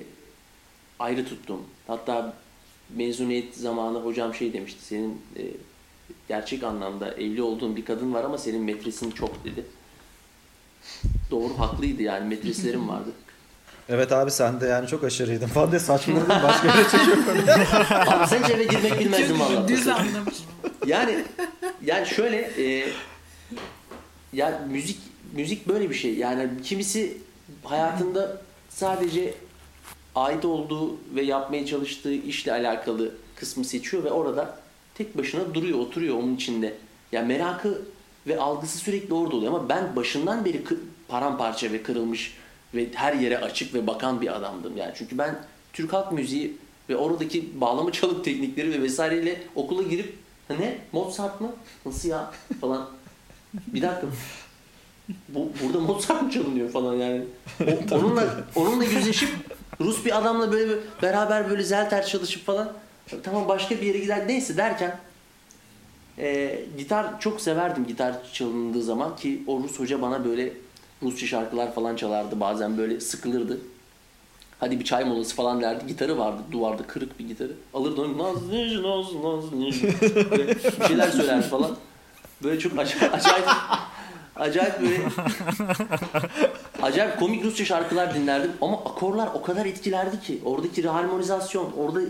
ayrı 0.98 1.24
tuttum. 1.24 1.62
Hatta 1.86 2.36
mezuniyet 2.96 3.56
zamanı 3.56 3.98
hocam 3.98 4.34
şey 4.34 4.52
demişti. 4.52 4.84
Senin 4.84 5.22
e, 5.36 5.42
gerçek 6.28 6.62
anlamda 6.62 7.14
evli 7.14 7.42
olduğun 7.42 7.76
bir 7.76 7.84
kadın 7.84 8.14
var 8.14 8.24
ama 8.24 8.38
senin 8.38 8.62
metresin 8.62 9.10
çok 9.10 9.44
dedi. 9.44 9.64
Doğru 11.30 11.58
haklıydı 11.58 12.02
yani 12.02 12.28
metreslerim 12.28 12.88
vardı. 12.88 13.10
Evet 13.90 14.12
abi 14.12 14.30
sen 14.30 14.60
de 14.60 14.66
yani 14.66 14.88
çok 14.88 15.04
aşırıydın 15.04 15.46
falan 15.46 15.70
diye 15.70 15.80
saçmaladın 15.80 16.28
başka 16.28 16.68
yere 16.68 16.84
çekiyor 16.84 17.16
Abi 17.90 18.26
sen 18.26 18.42
hiç 18.42 18.50
eve 18.50 18.64
girmek 18.64 19.00
bilmezdin 19.00 19.40
valla. 19.40 19.68
Düz 19.68 19.88
anlamış. 19.88 20.34
Yani 20.86 21.24
yani 21.84 22.06
şöyle 22.06 22.36
e, 22.36 22.88
ya 24.32 24.66
müzik 24.70 24.98
müzik 25.32 25.68
böyle 25.68 25.90
bir 25.90 25.94
şey. 25.94 26.14
Yani 26.14 26.48
kimisi 26.64 27.16
hayatında 27.64 28.42
sadece 28.68 29.34
ait 30.14 30.44
olduğu 30.44 30.96
ve 31.14 31.22
yapmaya 31.22 31.66
çalıştığı 31.66 32.14
işle 32.14 32.52
alakalı 32.52 33.14
kısmı 33.36 33.64
seçiyor 33.64 34.04
ve 34.04 34.10
orada 34.10 34.58
tek 34.98 35.18
başına 35.18 35.54
duruyor, 35.54 35.78
oturuyor 35.78 36.16
onun 36.16 36.36
içinde. 36.36 36.74
Ya 37.12 37.22
merakı 37.22 37.82
ve 38.26 38.40
algısı 38.40 38.78
sürekli 38.78 39.14
orada 39.14 39.36
oluyor 39.36 39.54
ama 39.54 39.68
ben 39.68 39.96
başından 39.96 40.44
beri 40.44 40.64
paramparça 41.08 41.72
ve 41.72 41.82
kırılmış 41.82 42.34
ve 42.74 42.86
her 42.94 43.14
yere 43.14 43.38
açık 43.38 43.74
ve 43.74 43.86
bakan 43.86 44.20
bir 44.20 44.36
adamdım 44.36 44.76
yani. 44.76 44.92
Çünkü 44.96 45.18
ben 45.18 45.38
Türk 45.72 45.92
halk 45.92 46.12
müziği 46.12 46.56
ve 46.88 46.96
oradaki 46.96 47.60
bağlama 47.60 47.92
çalık 47.92 48.24
teknikleri 48.24 48.72
ve 48.72 48.82
vesaireyle 48.82 49.42
okula 49.54 49.82
girip 49.82 50.14
ne 50.50 50.78
Mozart 50.92 51.40
mı? 51.40 51.52
Nasıl 51.86 52.08
ya 52.08 52.32
falan. 52.60 52.88
Bir 53.54 53.82
dakika. 53.82 54.06
Bu, 55.28 55.48
burada 55.62 55.80
Mozart 55.80 56.22
mı 56.22 56.30
çalınıyor 56.30 56.70
falan 56.70 56.94
yani. 56.94 57.22
O, 57.60 57.94
onunla 57.94 58.44
onunla 58.56 58.84
yüzleşip 58.84 59.28
Rus 59.80 60.04
bir 60.04 60.18
adamla 60.18 60.52
böyle 60.52 60.72
beraber 61.02 61.50
böyle 61.50 61.62
zelter 61.62 62.06
çalışıp 62.06 62.46
falan 62.46 62.72
tamam 63.22 63.48
başka 63.48 63.76
bir 63.76 63.82
yere 63.82 63.98
gider 63.98 64.28
neyse 64.28 64.56
derken 64.56 64.96
e, 66.18 66.58
gitar 66.78 67.20
çok 67.20 67.40
severdim 67.40 67.86
gitar 67.86 68.14
çalındığı 68.32 68.82
zaman 68.82 69.16
ki 69.16 69.42
o 69.46 69.62
Rus 69.62 69.80
hoca 69.80 70.02
bana 70.02 70.24
böyle 70.24 70.52
Rusça 71.02 71.26
şarkılar 71.26 71.74
falan 71.74 71.96
çalardı. 71.96 72.40
Bazen 72.40 72.78
böyle 72.78 73.00
sıkılırdı. 73.00 73.58
Hadi 74.60 74.80
bir 74.80 74.84
çay 74.84 75.04
molası 75.04 75.34
falan 75.34 75.60
derdi. 75.60 75.86
Gitarı 75.86 76.18
vardı 76.18 76.42
duvarda 76.52 76.82
kırık 76.82 77.18
bir 77.18 77.28
gitarı. 77.28 77.52
Alırdı 77.74 78.00
onu 78.02 78.18
naz 78.18 78.48
nij 78.48 78.76
naz 78.76 79.14
naz 79.14 79.52
nij. 79.52 79.82
bir 80.80 80.86
şeyler 80.86 81.10
söylerdi 81.10 81.46
falan. 81.46 81.76
Böyle 82.42 82.58
çok 82.58 82.78
acayip 82.78 83.14
acayip, 83.14 83.48
acayip 84.36 84.80
böyle 84.80 85.00
acayip 86.82 87.18
komik 87.18 87.44
Rusça 87.44 87.64
şarkılar 87.64 88.14
dinlerdim. 88.14 88.52
Ama 88.60 88.76
akorlar 88.76 89.28
o 89.34 89.42
kadar 89.42 89.66
etkilerdi 89.66 90.20
ki. 90.20 90.40
Oradaki 90.44 90.82
reharmonizasyon 90.82 91.72
orada 91.78 92.00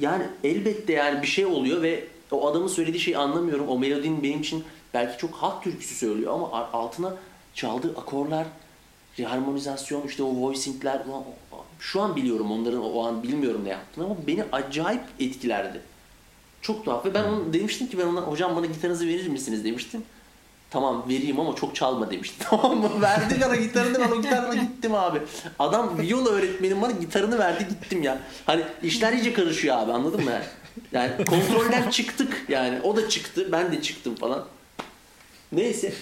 yani 0.00 0.24
elbette 0.44 0.92
yani 0.92 1.22
bir 1.22 1.26
şey 1.26 1.46
oluyor 1.46 1.82
ve 1.82 2.04
o 2.30 2.50
adamın 2.50 2.68
söylediği 2.68 3.00
şeyi 3.00 3.18
anlamıyorum. 3.18 3.68
O 3.68 3.78
melodinin 3.78 4.22
benim 4.22 4.40
için 4.40 4.64
belki 4.94 5.18
çok 5.18 5.34
halk 5.34 5.62
türküsü 5.62 5.94
söylüyor 5.94 6.34
ama 6.34 6.70
altına 6.72 7.16
çaldığı 7.54 7.90
akorlar, 7.90 8.46
harmonizasyon, 9.24 10.06
işte 10.06 10.22
o 10.22 10.36
voicingler 10.36 11.02
şu 11.78 12.00
an 12.00 12.16
biliyorum 12.16 12.52
onların 12.52 12.94
o 12.94 13.06
an 13.06 13.22
bilmiyorum 13.22 13.60
ne 13.64 13.68
yaptığını 13.68 14.04
ama 14.04 14.16
beni 14.26 14.44
acayip 14.52 15.02
etkilerdi. 15.20 15.80
Çok 16.62 16.84
tuhaf 16.84 17.06
ve 17.06 17.14
ben 17.14 17.24
onu 17.24 17.52
demiştim 17.52 17.86
ki 17.86 17.98
ben 17.98 18.06
ona 18.06 18.20
hocam 18.20 18.56
bana 18.56 18.66
gitarınızı 18.66 19.06
verir 19.06 19.28
misiniz 19.28 19.64
demiştim. 19.64 20.02
Tamam 20.72 21.04
vereyim 21.08 21.40
ama 21.40 21.54
çok 21.54 21.76
çalma 21.76 22.10
demişti. 22.10 22.36
Tamam 22.50 22.78
mı? 22.78 23.02
Verdi 23.02 23.40
bana 23.40 23.56
gitarını 23.56 24.00
ben 24.00 24.10
o 24.10 24.22
gitarla 24.22 24.54
gittim 24.54 24.94
abi. 24.94 25.18
Adam 25.58 25.98
viola 25.98 26.30
öğretmenim 26.30 26.82
bana 26.82 26.92
gitarını 26.92 27.38
verdi 27.38 27.66
gittim 27.68 28.02
ya. 28.02 28.18
Hani 28.46 28.64
işler 28.82 29.12
iyice 29.12 29.32
karışıyor 29.32 29.76
abi 29.76 29.92
anladın 29.92 30.24
mı? 30.24 30.30
Yani 30.92 31.24
kontrolden 31.24 31.90
çıktık 31.90 32.44
yani. 32.48 32.80
O 32.80 32.96
da 32.96 33.08
çıktı 33.08 33.48
ben 33.52 33.72
de 33.72 33.82
çıktım 33.82 34.14
falan. 34.14 34.46
Neyse 35.52 35.92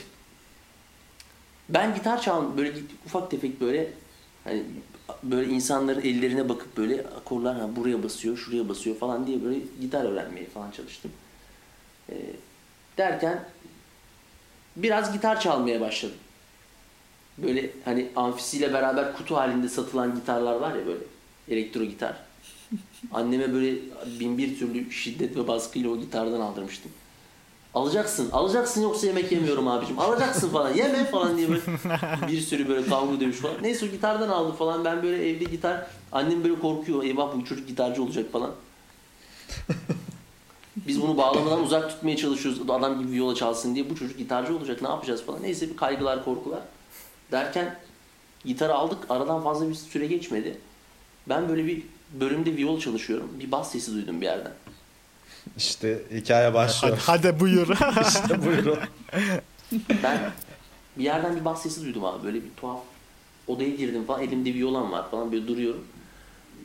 ben 1.68 1.94
gitar 1.94 2.22
çal 2.22 2.56
böyle 2.56 2.72
ufak 3.06 3.30
tefek 3.30 3.60
böyle 3.60 3.92
hani 4.44 4.62
böyle 5.22 5.50
insanların 5.50 6.00
ellerine 6.00 6.48
bakıp 6.48 6.76
böyle 6.76 7.06
akorlar 7.20 7.56
ha, 7.56 7.76
buraya 7.76 8.02
basıyor, 8.02 8.36
şuraya 8.36 8.68
basıyor 8.68 8.96
falan 8.96 9.26
diye 9.26 9.44
böyle 9.44 9.58
gitar 9.80 10.04
öğrenmeye 10.04 10.46
falan 10.46 10.70
çalıştım. 10.70 11.10
E, 12.10 12.14
derken 12.98 13.44
biraz 14.76 15.12
gitar 15.12 15.40
çalmaya 15.40 15.80
başladım. 15.80 16.16
Böyle 17.38 17.70
hani 17.84 18.08
amfisiyle 18.16 18.72
beraber 18.72 19.16
kutu 19.16 19.36
halinde 19.36 19.68
satılan 19.68 20.14
gitarlar 20.14 20.54
var 20.54 20.74
ya 20.74 20.86
böyle 20.86 21.04
elektro 21.48 21.84
gitar. 21.84 22.16
Anneme 23.12 23.54
böyle 23.54 23.74
bin 24.20 24.38
bir 24.38 24.58
türlü 24.58 24.92
şiddet 24.92 25.36
ve 25.36 25.48
baskıyla 25.48 25.90
o 25.90 25.96
gitardan 25.96 26.40
aldırmıştım. 26.40 26.92
Alacaksın, 27.74 28.30
alacaksın 28.30 28.82
yoksa 28.82 29.06
yemek 29.06 29.32
yemiyorum 29.32 29.68
abicim. 29.68 29.98
Alacaksın 29.98 30.48
falan, 30.48 30.74
yeme 30.74 31.04
falan 31.04 31.36
diye 31.36 31.48
böyle 31.48 31.60
bir 32.28 32.40
sürü 32.40 32.68
böyle 32.68 32.86
kavga 32.86 33.20
dövüş 33.20 33.36
falan. 33.36 33.54
Neyse 33.62 33.86
o 33.86 33.88
gitardan 33.88 34.28
aldı 34.28 34.56
falan. 34.56 34.84
Ben 34.84 35.02
böyle 35.02 35.30
evde 35.30 35.44
gitar, 35.44 35.86
annem 36.12 36.44
böyle 36.44 36.58
korkuyor. 36.58 37.04
Eyvah 37.04 37.36
bu 37.36 37.44
çocuk 37.44 37.68
gitarcı 37.68 38.02
olacak 38.02 38.32
falan. 38.32 38.50
Biz 40.90 41.02
bunu 41.02 41.16
bağlamadan 41.16 41.62
uzak 41.62 41.90
tutmaya 41.90 42.16
çalışıyoruz. 42.16 42.70
Adam 42.70 43.02
gibi 43.02 43.12
viola 43.12 43.34
çalsın 43.34 43.74
diye. 43.74 43.90
Bu 43.90 43.96
çocuk 43.96 44.18
gitarcı 44.18 44.56
olacak 44.56 44.82
ne 44.82 44.88
yapacağız 44.88 45.24
falan. 45.26 45.42
Neyse 45.42 45.70
bir 45.70 45.76
kaygılar, 45.76 46.24
korkular. 46.24 46.60
Derken 47.32 47.78
gitarı 48.44 48.74
aldık. 48.74 48.98
Aradan 49.08 49.42
fazla 49.42 49.68
bir 49.68 49.74
süre 49.74 50.06
geçmedi. 50.06 50.58
Ben 51.28 51.48
böyle 51.48 51.66
bir 51.66 51.82
bölümde 52.20 52.56
viyol 52.56 52.80
çalışıyorum. 52.80 53.30
Bir 53.40 53.52
bas 53.52 53.72
sesi 53.72 53.92
duydum 53.92 54.20
bir 54.20 54.26
yerden. 54.26 54.52
İşte 55.56 56.02
hikaye 56.14 56.44
Hadi, 56.44 56.54
başlıyor. 56.54 56.98
hadi 57.06 57.40
buyur. 57.40 57.68
işte 58.08 58.46
buyurun. 58.46 58.78
Ben 60.02 60.30
bir 60.98 61.04
yerden 61.04 61.36
bir 61.36 61.44
bas 61.44 61.62
sesi 61.62 61.82
duydum 61.82 62.04
abi. 62.04 62.24
Böyle 62.24 62.36
bir 62.36 62.50
tuhaf. 62.56 62.80
Odaya 63.46 63.70
girdim 63.70 64.04
falan. 64.04 64.22
Elimde 64.22 64.54
viyolam 64.54 64.92
var 64.92 65.10
falan. 65.10 65.32
Böyle 65.32 65.48
duruyorum. 65.48 65.84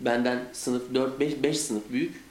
Benden 0.02 0.44
sınıf 0.54 0.84
4-5 0.94 1.44
5 1.44 1.60
sınıf 1.60 1.84
büyük. 1.92 2.26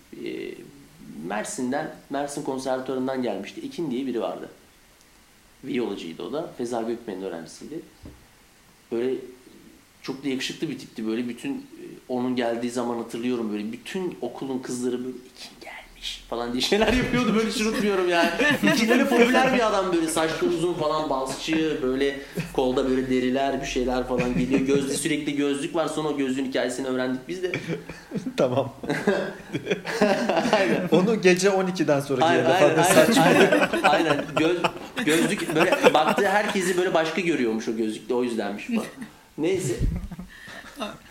Mersin'den, 1.27 1.95
Mersin 2.11 2.43
konservatuarından 2.43 3.23
gelmişti. 3.23 3.61
Ekin 3.61 3.91
diye 3.91 4.07
biri 4.07 4.21
vardı. 4.21 4.49
Viyolacıydı 5.65 6.23
o 6.23 6.33
da. 6.33 6.53
Feza 6.59 6.83
Gökmen'in 6.83 7.23
öğrencisiydi. 7.23 7.81
Böyle 8.93 9.15
çok 10.03 10.25
da 10.25 10.29
yakışıklı 10.29 10.69
bir 10.71 10.79
tipti. 10.79 11.07
Böyle 11.07 11.29
bütün 11.29 11.55
e, 11.55 11.85
onun 12.09 12.37
geldiği 12.37 12.71
zaman 12.71 12.97
hatırlıyorum 12.97 13.53
böyle 13.53 13.73
bütün 13.73 14.17
okulun 14.21 14.59
kızları 14.59 15.05
böyle 15.05 15.17
Ekin 15.37 15.64
falan 16.31 16.53
diye 16.53 16.63
şeyler 16.63 16.93
yapıyordu 16.93 17.35
böyle 17.37 17.51
sırıtmıyorum 17.51 18.09
yani. 18.09 18.31
Ekin 18.73 18.89
öyle 18.89 19.09
popüler 19.09 19.55
bir 19.55 19.67
adam 19.67 19.93
böyle 19.93 20.09
saçlı 20.09 20.47
uzun 20.47 20.75
falan 20.75 21.11
basçı 21.11 21.79
böyle 21.83 22.21
kolda 22.53 22.89
böyle 22.91 23.11
deriler 23.11 23.61
bir 23.61 23.67
şeyler 23.67 24.09
falan 24.09 24.39
geliyor. 24.39 24.61
Gözlü 24.61 24.95
sürekli 24.95 25.37
gözlük 25.37 25.75
var 25.75 25.89
sonra 25.89 26.09
o 26.09 26.17
gözlüğün 26.17 26.45
hikayesini 26.45 26.87
öğrendik 26.87 27.29
biz 27.29 27.43
de. 27.43 27.53
tamam. 28.37 28.73
Onu 30.93 31.23
gece 31.23 31.49
12'den 31.49 32.01
sonra 32.01 32.25
Aynen, 32.25 32.45
aynen, 32.45 32.77
aynen, 32.77 33.23
aynen, 33.23 33.69
aynen. 33.83 34.25
Göz, 34.37 34.57
gözlük 35.05 35.55
böyle 35.55 35.95
baktığı 35.95 36.29
herkesi 36.29 36.77
böyle 36.77 36.95
başka 36.95 37.21
görüyormuş 37.21 37.69
o 37.69 37.77
gözlükte 37.77 38.15
o 38.15 38.23
yüzdenmiş 38.23 38.67
falan. 38.67 38.85
Neyse. 39.39 39.75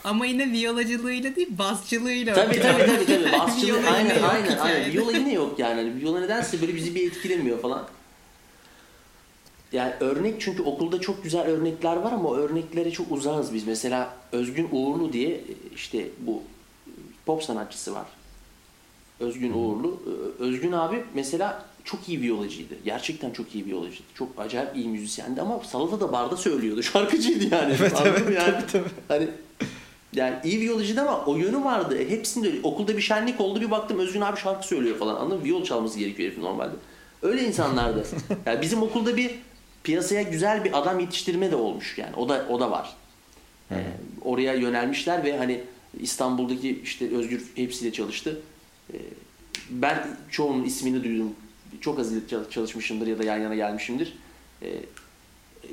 Ama 0.04 0.26
yine 0.26 0.52
viyolacılığıyla 0.52 1.36
değil 1.36 1.58
basçılığıyla. 1.58 2.36
Tabii 2.36 2.62
tabii 2.62 2.86
tabii 2.86 3.06
tabii. 3.06 3.32
Basçılığı 3.40 3.78
aynen 3.78 4.10
aynen 4.10 4.24
aynen. 4.24 4.52
hikayede. 4.52 4.94
Viola 4.94 5.12
yine 5.12 5.34
yok 5.34 5.60
yani. 5.60 5.74
Hani 5.74 6.02
Viola 6.02 6.20
nedense 6.20 6.62
böyle 6.62 6.76
bizi 6.76 6.96
bir 6.96 7.08
etkilemiyor 7.08 7.60
falan. 7.62 7.88
Yani 9.72 9.94
örnek 10.00 10.42
çünkü 10.42 10.64
okulda 10.64 11.02
çok 11.02 11.24
güzel 11.24 11.42
örnekler 11.42 11.96
var 11.96 12.12
ama 12.12 12.30
o 12.30 12.36
örneklere 12.36 12.92
çok 12.92 13.12
uzağız 13.12 13.54
biz. 13.54 13.68
Mesela 13.68 14.16
Özgün 14.32 14.68
Uğurlu 14.72 15.14
diye 15.14 15.42
işte 15.76 16.08
bu 16.20 16.44
pop 17.26 17.44
sanatçısı 17.44 17.94
var. 17.96 18.06
Özgün 19.20 19.54
Uğurlu. 19.54 20.04
Özgün 20.40 20.72
abi 20.72 21.04
mesela 21.14 21.66
çok 21.84 22.10
iyi 22.10 22.22
viyolacıydı. 22.22 22.74
Gerçekten 22.86 23.32
çok 23.32 23.56
iyi 23.56 23.66
viyolacıydı. 23.66 24.04
Çok 24.16 24.30
acayip 24.38 24.76
iyi 24.76 24.88
müzisyendi 24.88 25.42
ama 25.42 25.60
salatada 25.60 26.12
barda 26.12 26.38
söylüyordu. 26.38 26.84
Şarkıcıydı 26.94 27.56
yani. 27.56 27.76
Evet, 27.80 27.94
Anladın 27.96 28.24
evet, 28.28 28.38
yani? 28.38 28.52
tabii, 28.52 28.68
tabii. 28.72 28.88
Hani 29.08 29.28
yani 30.14 30.36
iyi 30.44 30.60
viyolacıydı 30.60 31.02
ama 31.02 31.26
o 31.26 31.36
yönü 31.36 31.64
vardı. 31.64 31.98
Hepsinde 32.10 32.48
öyle. 32.48 32.58
Okulda 32.64 32.98
bir 32.98 33.02
şenlik 33.02 33.42
oldu 33.42 33.62
bir 33.62 33.72
baktım 33.72 34.00
Özgün 34.00 34.22
abi 34.22 34.40
şarkı 34.40 34.68
söylüyor 34.68 34.98
falan. 34.98 35.16
Anladın 35.16 35.38
mı? 35.38 35.44
Viyol 35.44 35.64
çalması 35.64 36.00
gerekiyor 36.00 36.30
herifin 36.30 36.44
normalde. 36.44 36.76
Öyle 37.22 37.44
insanlardı. 37.44 38.06
yani 38.46 38.62
bizim 38.62 38.84
okulda 38.84 39.18
bir 39.18 39.32
piyasaya 39.84 40.22
güzel 40.22 40.64
bir 40.64 40.80
adam 40.80 41.00
yetiştirme 41.00 41.52
de 41.52 41.56
olmuş 41.56 41.98
yani. 41.98 42.16
O 42.16 42.30
da 42.30 42.46
o 42.50 42.60
da 42.60 42.72
var. 42.72 42.94
Ee, 43.72 43.76
oraya 44.22 44.54
yönelmişler 44.54 45.24
ve 45.24 45.38
hani 45.38 45.62
İstanbul'daki 46.00 46.82
işte 46.84 47.16
Özgür 47.16 47.44
hepsiyle 47.56 47.94
çalıştı. 47.94 48.42
Ee, 48.94 48.98
ben 49.70 50.08
çoğunun 50.30 50.64
ismini 50.64 51.04
duydum. 51.04 51.36
Çok 51.82 52.00
az 52.00 52.12
çalışmışımdır 52.52 53.08
ya 53.08 53.20
da 53.20 53.24
yan 53.24 53.38
yana 53.38 53.56
gelmişimdir. 53.56 54.18
Ee, 54.62 54.80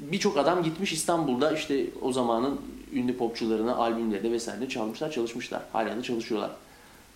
birçok 0.00 0.36
adam 0.36 0.62
gitmiş 0.62 0.92
İstanbul'da 0.92 1.52
işte 1.52 1.86
o 2.02 2.12
zamanın 2.12 2.60
ünlü 2.92 3.16
popçularına 3.16 3.76
albümlerine 3.76 4.32
vesaire 4.32 4.68
çalmışlar, 4.68 5.10
çalışmışlar. 5.10 5.62
Hala 5.72 5.96
da 5.96 6.02
çalışıyorlar. 6.02 6.50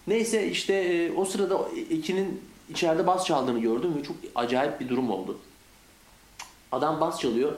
Neyse 0.06 0.48
işte 0.50 0.74
e, 0.74 1.12
o 1.12 1.24
sırada 1.24 1.68
Ekin'in 1.90 2.40
içeride 2.70 3.06
bas 3.06 3.26
çaldığını 3.26 3.60
gördüm 3.60 3.94
ve 3.98 4.02
çok 4.02 4.16
acayip 4.34 4.80
bir 4.80 4.88
durum 4.88 5.10
oldu. 5.10 5.38
Adam 6.72 7.00
bas 7.00 7.20
çalıyor. 7.20 7.52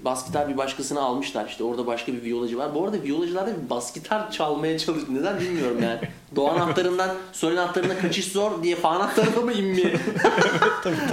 Bas 0.00 0.26
gitar 0.26 0.48
bir 0.48 0.56
başkasını 0.56 1.00
almışlar. 1.00 1.48
İşte 1.48 1.64
orada 1.64 1.86
başka 1.86 2.12
bir 2.12 2.22
viyolacı 2.22 2.58
var. 2.58 2.74
Bu 2.74 2.84
arada 2.84 3.02
viyolacılar 3.02 3.46
da 3.46 3.64
bir 3.64 3.70
bas 3.70 3.94
gitar 3.94 4.30
çalmaya 4.30 4.78
çalışıyor. 4.78 5.08
Neden 5.10 5.40
bilmiyorum 5.40 5.82
yani. 5.82 6.00
Do 6.36 6.48
anahtarından 6.48 7.16
sol 7.32 7.52
anahtarına 7.52 7.98
kaçış 7.98 8.26
zor 8.32 8.62
diye 8.62 8.76
fa 8.76 8.88
anahtarına 8.88 9.40
mı 9.40 9.52
inmiyor? 9.52 9.90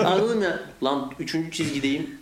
Anladın 0.06 0.38
mı 0.38 0.44
ya? 0.44 0.60
Lan 0.84 1.12
üçüncü 1.20 1.52
çizgideyim. 1.52 2.20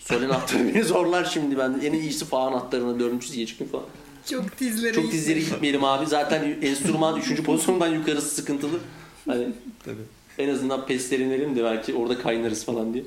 Sol 0.00 0.22
anahtarı 0.22 0.68
beni 0.68 0.84
zorlar 0.84 1.24
şimdi 1.24 1.58
ben. 1.58 1.80
En 1.84 1.92
iyisi 1.92 2.24
fa 2.24 2.38
anahtarına 2.38 3.00
dördüncü 3.00 3.26
çizgiye 3.26 3.46
çıkayım 3.46 3.72
falan. 3.72 3.84
Çok 4.30 4.60
dizlere 4.60 4.92
Çok 4.92 5.12
dizleri 5.12 5.40
gitmeyelim 5.40 5.84
abi. 5.84 6.06
Zaten 6.06 6.56
enstrüman 6.62 7.16
üçüncü 7.20 7.42
pozisyondan 7.44 7.88
yukarısı 7.88 8.34
sıkıntılı. 8.34 8.78
Hani 9.26 9.48
Tabii. 9.84 10.02
en 10.38 10.48
azından 10.48 10.86
pestlerinelim 10.86 11.56
de 11.56 11.64
belki 11.64 11.94
orada 11.94 12.18
kaynarız 12.18 12.64
falan 12.64 12.94
diye. 12.94 13.04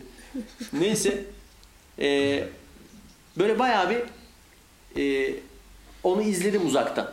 Neyse. 0.73 1.23
Ee, 1.99 2.43
böyle 3.37 3.59
bayağı 3.59 3.89
bir 3.89 4.01
e, 5.01 5.35
onu 6.03 6.21
izledim 6.21 6.67
uzaktan. 6.67 7.11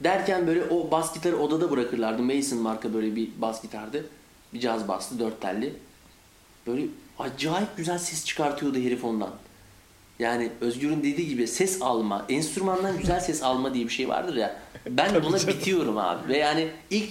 Derken 0.00 0.46
böyle 0.46 0.64
o 0.64 0.90
bas 0.90 1.14
gitarı 1.14 1.36
odada 1.36 1.70
bırakırlardı. 1.70 2.22
Mason 2.22 2.58
marka 2.58 2.94
böyle 2.94 3.16
bir 3.16 3.28
bas 3.38 3.62
gitardı. 3.62 4.06
Bir 4.54 4.60
caz 4.60 4.88
bastı 4.88 5.18
dört 5.18 5.40
telli. 5.40 5.72
Böyle 6.66 6.86
acayip 7.18 7.76
güzel 7.76 7.98
ses 7.98 8.24
çıkartıyordu 8.24 8.78
herif 8.78 9.04
ondan. 9.04 9.30
Yani 10.18 10.50
Özgür'ün 10.60 10.98
dediği 10.98 11.28
gibi 11.28 11.46
ses 11.46 11.82
alma, 11.82 12.26
enstrümandan 12.28 12.98
güzel 12.98 13.20
ses 13.20 13.42
alma 13.42 13.74
diye 13.74 13.84
bir 13.84 13.92
şey 13.92 14.08
vardır 14.08 14.36
ya. 14.36 14.56
Ben 14.88 15.24
buna 15.24 15.36
bitiyorum 15.36 15.98
abi. 15.98 16.28
Ve 16.28 16.36
yani 16.36 16.68
ilk 16.90 17.10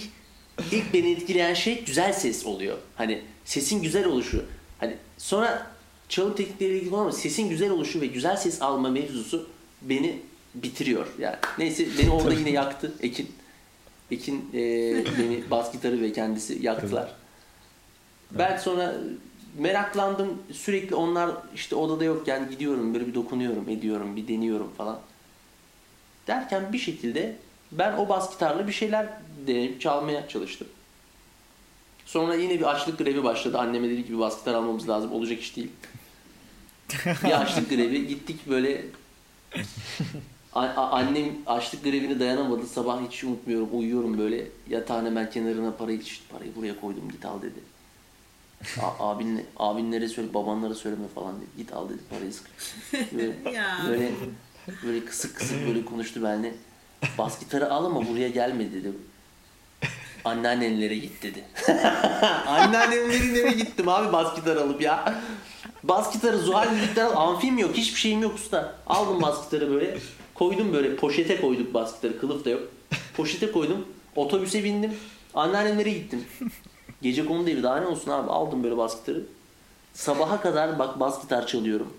ilk 0.72 0.94
beni 0.94 1.10
etkileyen 1.10 1.54
şey 1.54 1.84
güzel 1.84 2.12
ses 2.12 2.46
oluyor. 2.46 2.78
Hani 2.96 3.22
sesin 3.44 3.82
güzel 3.82 4.06
oluşu. 4.06 4.44
Hani 4.80 4.96
sonra 5.18 5.73
çalım 6.08 6.34
teknikleriyle 6.34 6.78
ilgili 6.78 6.96
ama 6.96 7.12
sesin 7.12 7.48
güzel 7.48 7.70
oluşu 7.70 8.00
ve 8.00 8.06
güzel 8.06 8.36
ses 8.36 8.62
alma 8.62 8.88
mevzusu 8.90 9.48
beni 9.82 10.20
bitiriyor. 10.54 11.06
Yani 11.18 11.36
neyse 11.58 11.86
beni 11.98 12.10
orada 12.10 12.34
yine 12.34 12.50
yaktı 12.50 12.92
Ekin. 13.00 13.32
Ekin 14.10 14.50
e, 14.54 14.60
beni 15.18 15.50
bas 15.50 15.72
gitarı 15.72 16.00
ve 16.00 16.12
kendisi 16.12 16.58
yaktılar. 16.62 17.14
Ben 18.30 18.56
sonra 18.56 18.94
meraklandım. 19.58 20.42
Sürekli 20.52 20.94
onlar 20.94 21.30
işte 21.54 21.76
odada 21.76 22.04
yokken 22.04 22.50
gidiyorum 22.50 22.94
böyle 22.94 23.06
bir 23.06 23.14
dokunuyorum, 23.14 23.68
ediyorum, 23.68 24.16
bir 24.16 24.28
deniyorum 24.28 24.70
falan. 24.76 24.98
Derken 26.26 26.72
bir 26.72 26.78
şekilde 26.78 27.36
ben 27.72 27.96
o 27.96 28.08
bas 28.08 28.30
gitarla 28.30 28.66
bir 28.66 28.72
şeyler 28.72 29.08
deneyip 29.46 29.80
çalmaya 29.80 30.28
çalıştım. 30.28 30.68
Sonra 32.06 32.34
yine 32.34 32.60
bir 32.60 32.70
açlık 32.70 32.98
grevi 32.98 33.24
başladı. 33.24 33.58
Anneme 33.58 33.90
dedi 33.90 34.06
ki 34.06 34.12
bir 34.12 34.18
bas 34.18 34.38
gitar 34.38 34.54
almamız 34.54 34.88
lazım. 34.88 35.12
Olacak 35.12 35.40
iş 35.40 35.56
değil. 35.56 35.70
bir 37.24 37.40
açlık 37.40 37.70
grevi. 37.70 38.06
Gittik 38.06 38.48
böyle 38.48 38.84
annem 40.76 41.26
açlık 41.46 41.84
grevini 41.84 42.20
dayanamadı. 42.20 42.66
Sabah 42.66 43.00
hiç 43.08 43.24
unutmuyorum. 43.24 43.68
Uyuyorum 43.72 44.18
böyle. 44.18 44.44
Yatağın 44.68 45.06
hemen 45.06 45.30
kenarına 45.30 45.70
parayı, 45.72 46.04
"Şşt, 46.04 46.22
parayı 46.32 46.56
buraya 46.56 46.80
koydum 46.80 47.10
git 47.12 47.24
al 47.24 47.42
dedi. 47.42 47.60
A- 48.80 49.08
abinle, 49.10 49.44
abinlere 49.56 50.08
söyle, 50.08 50.34
babanlara 50.34 50.74
söyleme 50.74 51.08
falan 51.14 51.36
dedi. 51.36 51.46
Git 51.56 51.72
al 51.72 51.88
dedi 51.88 51.98
parayı 52.10 52.32
sık. 52.32 52.46
Böyle, 53.12 53.32
böyle, 53.88 54.10
böyle 54.84 55.04
kısık 55.04 55.36
kısık 55.36 55.66
böyle 55.66 55.84
konuştu 55.84 56.22
benimle. 56.22 56.54
Bas 57.18 57.40
gitarı 57.40 57.72
al 57.72 57.84
ama 57.84 58.08
buraya 58.08 58.28
gelme 58.28 58.72
dedi. 58.72 58.92
Anneannenlere 60.24 60.96
git 60.96 61.22
dedi. 61.22 61.44
Anneannemlerin 62.46 63.34
eve 63.34 63.50
gittim 63.52 63.88
abi 63.88 64.12
bas 64.12 64.36
gitar 64.36 64.56
alıp 64.56 64.82
ya. 64.82 65.22
Bas 65.88 66.12
gitarı 66.12 66.38
Zuhal 66.38 66.70
müzikten 66.72 67.06
al. 67.06 67.28
Amfim 67.28 67.58
yok. 67.58 67.76
Hiçbir 67.76 68.00
şeyim 68.00 68.22
yok 68.22 68.34
usta. 68.34 68.74
Aldım 68.86 69.22
bas 69.22 69.44
gitarı 69.44 69.70
böyle. 69.70 69.98
Koydum 70.34 70.72
böyle. 70.72 70.96
Poşete 70.96 71.40
koyduk 71.40 71.74
bas 71.74 71.94
gitarı. 71.94 72.20
Kılıf 72.20 72.44
da 72.44 72.50
yok. 72.50 72.62
Poşete 73.16 73.52
koydum. 73.52 73.88
Otobüse 74.16 74.64
bindim. 74.64 74.92
Anneannemlere 75.34 75.90
gittim. 75.90 76.24
Gece 77.02 77.26
konu 77.26 77.50
evi 77.50 77.62
daha 77.62 77.76
ne 77.76 77.86
olsun 77.86 78.10
abi. 78.10 78.30
Aldım 78.30 78.64
böyle 78.64 78.76
bas 78.76 79.00
gitarı. 79.00 79.22
Sabaha 79.94 80.40
kadar 80.40 80.78
bak 80.78 81.00
bas 81.00 81.22
gitar 81.22 81.46
çalıyorum. 81.46 81.92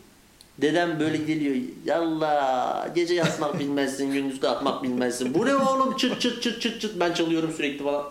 Dedem 0.57 0.99
böyle 0.99 1.17
geliyor. 1.17 1.55
Yallah 1.85 2.95
gece 2.95 3.13
yatmak 3.13 3.59
bilmezsin, 3.59 4.13
gündüz 4.13 4.39
kalkmak 4.39 4.83
bilmezsin. 4.83 5.33
Bu 5.33 5.45
ne 5.45 5.55
oğlum 5.55 5.97
çıt 5.97 6.21
çıt 6.21 6.43
çıt 6.43 6.61
çıt 6.61 6.81
çıt. 6.81 6.99
Ben 6.99 7.13
çalıyorum 7.13 7.53
sürekli 7.57 7.83
falan. 7.83 8.03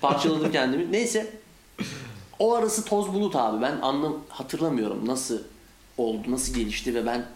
Parçaladım 0.00 0.52
kendimi. 0.52 0.92
Neyse. 0.92 1.32
O 2.38 2.54
arası 2.54 2.84
toz 2.84 3.12
bulut 3.12 3.36
abi. 3.36 3.62
Ben 3.62 3.78
anlam 3.80 4.22
hatırlamıyorum 4.28 5.06
nasıl 5.08 5.38
oldu, 5.98 6.30
nasıl 6.30 6.54
gelişti 6.54 6.94
ve 6.94 7.06
ben 7.06 7.26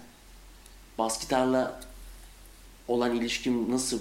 bas 0.99 1.21
gitarla 1.21 1.81
olan 2.89 3.17
ilişkim 3.17 3.71
nasıl 3.71 4.01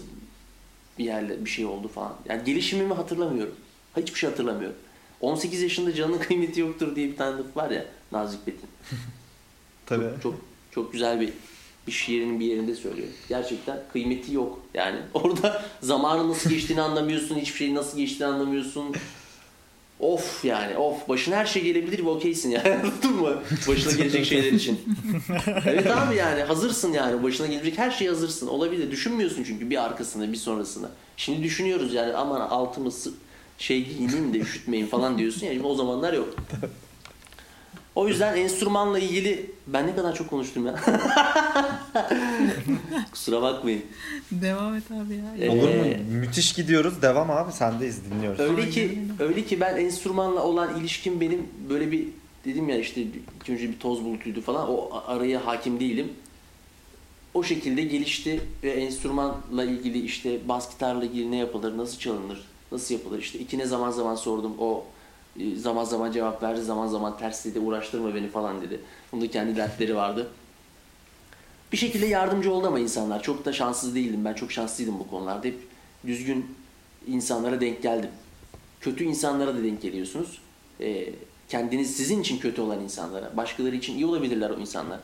bir 0.97 1.05
yerle 1.05 1.45
bir 1.45 1.49
şey 1.49 1.65
oldu 1.65 1.87
falan. 1.87 2.15
Yani 2.25 2.43
gelişimimi 2.43 2.93
hatırlamıyorum. 2.93 3.55
Hiçbir 3.97 4.19
şey 4.19 4.29
hatırlamıyorum. 4.29 4.77
18 5.21 5.61
yaşında 5.61 5.93
canın 5.93 6.17
kıymeti 6.27 6.59
yoktur 6.59 6.95
diye 6.95 7.07
bir 7.07 7.17
tane 7.17 7.37
laf 7.37 7.57
var 7.57 7.71
ya 7.71 7.85
Nazik 8.11 8.47
Betin. 8.47 8.69
Tabii. 9.85 10.03
Çok, 10.03 10.21
çok 10.23 10.35
çok 10.71 10.93
güzel 10.93 11.21
bir 11.21 11.33
bir 11.87 11.93
şiirinin 11.93 12.39
bir 12.39 12.45
yerinde 12.45 12.75
söylüyor. 12.75 13.07
Gerçekten 13.29 13.83
kıymeti 13.93 14.33
yok. 14.33 14.59
Yani 14.73 14.99
orada 15.13 15.65
zamanın 15.81 16.29
nasıl 16.29 16.49
geçtiğini 16.49 16.81
anlamıyorsun, 16.81 17.35
hiçbir 17.35 17.57
şeyin 17.57 17.75
nasıl 17.75 17.97
geçtiğini 17.97 18.27
anlamıyorsun. 18.27 18.95
Of 19.99 20.45
yani 20.45 20.77
of 20.77 21.09
başına 21.09 21.35
her 21.35 21.45
şey 21.45 21.63
gelebilir 21.63 22.05
ve 22.05 22.09
okeysin 22.09 22.49
yani 22.49 22.69
anladın 22.83 23.15
mı? 23.21 23.43
Başına 23.67 23.93
gelecek 23.93 24.25
şeyler 24.25 24.51
için. 24.51 24.79
evet 25.65 25.87
abi 25.87 26.15
yani 26.15 26.41
hazırsın 26.41 26.93
yani 26.93 27.23
başına 27.23 27.47
gelecek 27.47 27.77
her 27.77 27.91
şeye 27.91 28.09
hazırsın. 28.09 28.47
Olabilir 28.47 28.91
düşünmüyorsun 28.91 29.43
çünkü 29.43 29.69
bir 29.69 29.83
arkasını 29.83 30.31
bir 30.31 30.37
sonrasını. 30.37 30.89
Şimdi 31.17 31.43
düşünüyoruz 31.43 31.93
yani 31.93 32.13
aman 32.13 32.41
altımı 32.41 32.91
şey 33.57 33.85
giyineyim 33.85 34.33
de 34.33 34.39
üşütmeyin 34.39 34.87
falan 34.87 35.17
diyorsun 35.17 35.45
ya 35.45 35.53
şimdi 35.53 35.67
o 35.67 35.75
zamanlar 35.75 36.13
yok. 36.13 36.35
O 37.99 38.07
yüzden 38.07 38.37
enstrümanla 38.37 38.99
ilgili 38.99 39.51
ben 39.67 39.87
ne 39.87 39.95
kadar 39.95 40.15
çok 40.15 40.29
konuştum 40.29 40.65
ya. 40.67 40.75
Kusura 43.11 43.41
bakmayın. 43.41 43.81
Devam 44.31 44.75
et 44.75 44.83
abi 44.91 45.15
ya. 45.15 45.23
Evet. 45.39 45.49
Olur 45.49 45.69
mu? 45.69 45.85
Ee, 45.85 45.97
Müthiş 46.11 46.53
gidiyoruz. 46.53 47.01
Devam 47.01 47.31
abi. 47.31 47.51
Sendeyiz 47.51 48.11
dinliyoruz. 48.11 48.39
Öyle 48.39 48.69
ki 48.69 48.99
öyle. 49.19 49.45
ki 49.45 49.61
ben 49.61 49.77
enstrümanla 49.77 50.43
olan 50.43 50.79
ilişkim 50.79 51.21
benim 51.21 51.47
böyle 51.69 51.91
bir 51.91 52.07
dedim 52.45 52.69
ya 52.69 52.77
işte 52.77 53.01
ilk 53.01 53.49
önce 53.49 53.69
bir 53.69 53.79
toz 53.79 54.03
bulutuydu 54.05 54.41
falan 54.41 54.69
o 54.69 54.89
araya 55.07 55.45
hakim 55.45 55.79
değilim. 55.79 56.13
O 57.33 57.43
şekilde 57.43 57.81
gelişti 57.81 58.41
ve 58.63 58.71
enstrümanla 58.71 59.63
ilgili 59.63 60.05
işte 60.05 60.47
bas 60.47 60.71
gitarla 60.71 61.05
ilgili 61.05 61.31
ne 61.31 61.37
yapılır, 61.37 61.77
nasıl 61.77 61.99
çalınır, 61.99 62.47
nasıl 62.71 62.95
yapılır 62.95 63.19
işte 63.19 63.39
ikine 63.39 63.65
zaman 63.65 63.91
zaman 63.91 64.15
sordum 64.15 64.53
o 64.59 64.85
zaman 65.55 65.83
zaman 65.83 66.11
cevap 66.11 66.43
verdi 66.43 66.61
zaman 66.61 66.87
zaman 66.87 67.17
ters 67.17 67.45
dedi 67.45 67.59
uğraştırma 67.59 68.15
beni 68.15 68.27
falan 68.27 68.61
dedi. 68.61 68.79
Onun 69.13 69.21
da 69.21 69.31
kendi 69.31 69.55
dertleri 69.55 69.95
vardı. 69.95 70.27
Bir 71.71 71.77
şekilde 71.77 72.05
yardımcı 72.05 72.53
oldu 72.53 72.67
ama 72.67 72.79
insanlar. 72.79 73.23
Çok 73.23 73.45
da 73.45 73.53
şanssız 73.53 73.95
değildim. 73.95 74.25
Ben 74.25 74.33
çok 74.33 74.51
şanslıydım 74.51 74.99
bu 74.99 75.07
konularda. 75.07 75.47
Hep 75.47 75.57
düzgün 76.07 76.55
insanlara 77.07 77.61
denk 77.61 77.81
geldim. 77.81 78.09
Kötü 78.81 79.03
insanlara 79.03 79.55
da 79.55 79.63
denk 79.63 79.81
geliyorsunuz. 79.81 80.41
Ee, 80.81 81.09
kendiniz 81.49 81.95
sizin 81.97 82.21
için 82.21 82.39
kötü 82.39 82.61
olan 82.61 82.79
insanlara. 82.79 83.37
Başkaları 83.37 83.75
için 83.75 83.95
iyi 83.95 84.05
olabilirler 84.05 84.49
o 84.49 84.59
insanlar. 84.59 84.99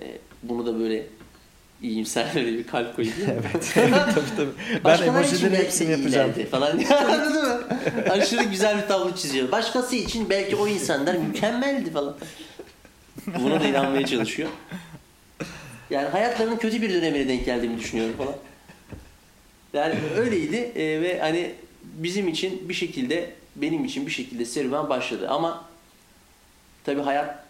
Ee, 0.00 0.18
bunu 0.42 0.66
da 0.66 0.78
böyle 0.78 1.06
iyimser 1.84 2.34
bir 2.34 2.66
kalp 2.66 2.96
koyayım. 2.96 3.16
mi? 3.26 3.42
tabii 4.14 4.36
tabii. 4.36 4.84
Ben 4.84 5.02
emojileri 5.02 5.58
hepsini 5.58 5.90
yapacağım. 5.90 6.32
falan. 6.50 6.78
Anladın 6.90 7.42
mı? 7.42 7.60
Aşırı 8.10 8.44
güzel 8.44 8.82
bir 8.82 8.88
tablo 8.88 9.14
çiziyor. 9.14 9.52
Başkası 9.52 9.96
için 9.96 10.30
belki 10.30 10.56
o 10.56 10.68
insanlar 10.68 11.14
mükemmeldi 11.14 11.90
falan. 11.90 12.16
Buna 13.26 13.60
da 13.60 13.66
inanmaya 13.66 14.06
çalışıyor. 14.06 14.48
Yani 15.90 16.08
hayatlarının 16.08 16.56
kötü 16.56 16.82
bir 16.82 16.94
dönemine 16.94 17.28
denk 17.28 17.44
geldiğimi 17.44 17.78
düşünüyorum 17.78 18.14
falan. 18.16 18.34
Yani 19.72 19.94
öyleydi 20.16 20.56
e, 20.56 21.02
ve 21.02 21.20
hani 21.20 21.52
bizim 21.82 22.28
için 22.28 22.68
bir 22.68 22.74
şekilde 22.74 23.30
benim 23.56 23.84
için 23.84 24.06
bir 24.06 24.10
şekilde 24.10 24.44
serüven 24.44 24.88
başladı 24.88 25.28
ama 25.28 25.64
tabi 26.84 27.00
hayat 27.00 27.44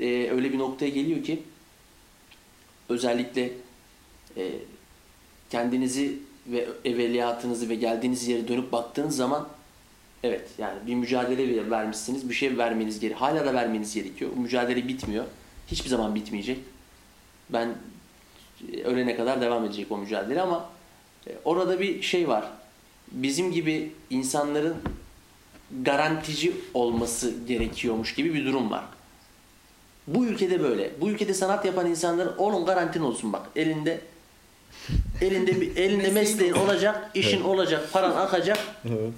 e, 0.00 0.30
öyle 0.30 0.52
bir 0.52 0.58
noktaya 0.58 0.88
geliyor 0.88 1.24
ki 1.24 1.42
özellikle 2.88 3.50
e, 4.38 4.52
kendinizi 5.50 6.18
ve 6.46 6.68
evveliyatınızı 6.84 7.68
ve 7.68 7.74
geldiğiniz 7.74 8.28
yere 8.28 8.48
dönüp 8.48 8.72
baktığınız 8.72 9.16
zaman 9.16 9.48
evet 10.22 10.48
yani 10.58 10.86
bir 10.86 10.94
mücadele 10.94 11.70
vermişsiniz 11.70 12.28
bir 12.28 12.34
şey 12.34 12.58
vermeniz 12.58 13.00
gerekiyor. 13.00 13.20
Hala 13.20 13.46
da 13.46 13.54
vermeniz 13.54 13.94
gerekiyor. 13.94 14.30
O 14.36 14.40
mücadele 14.40 14.88
bitmiyor. 14.88 15.24
Hiçbir 15.66 15.88
zaman 15.88 16.14
bitmeyecek. 16.14 16.58
Ben 17.50 17.74
e, 18.72 18.82
ölene 18.82 19.16
kadar 19.16 19.40
devam 19.40 19.64
edecek 19.64 19.92
o 19.92 19.98
mücadele 19.98 20.42
ama 20.42 20.70
e, 21.26 21.30
orada 21.44 21.80
bir 21.80 22.02
şey 22.02 22.28
var. 22.28 22.50
Bizim 23.12 23.52
gibi 23.52 23.92
insanların 24.10 24.76
garantici 25.82 26.52
olması 26.74 27.34
gerekiyormuş 27.46 28.14
gibi 28.14 28.34
bir 28.34 28.46
durum 28.46 28.70
var. 28.70 28.84
Bu 30.06 30.26
ülkede 30.26 30.60
böyle. 30.60 30.90
Bu 31.00 31.08
ülkede 31.08 31.34
sanat 31.34 31.64
yapan 31.64 31.86
insanların 31.86 32.36
onun 32.36 32.66
garantin 32.66 33.00
olsun 33.00 33.32
bak. 33.32 33.46
Elinde 33.56 34.00
elinde 35.20 35.60
bir 35.60 35.76
elinde 35.76 36.10
Mesleğin 36.10 36.52
olacak, 36.52 37.10
işin 37.14 37.36
Evet. 37.36 37.46
olacak, 37.46 37.88
paran 37.92 38.16
akacak. 38.16 38.58
Evet. 38.88 39.14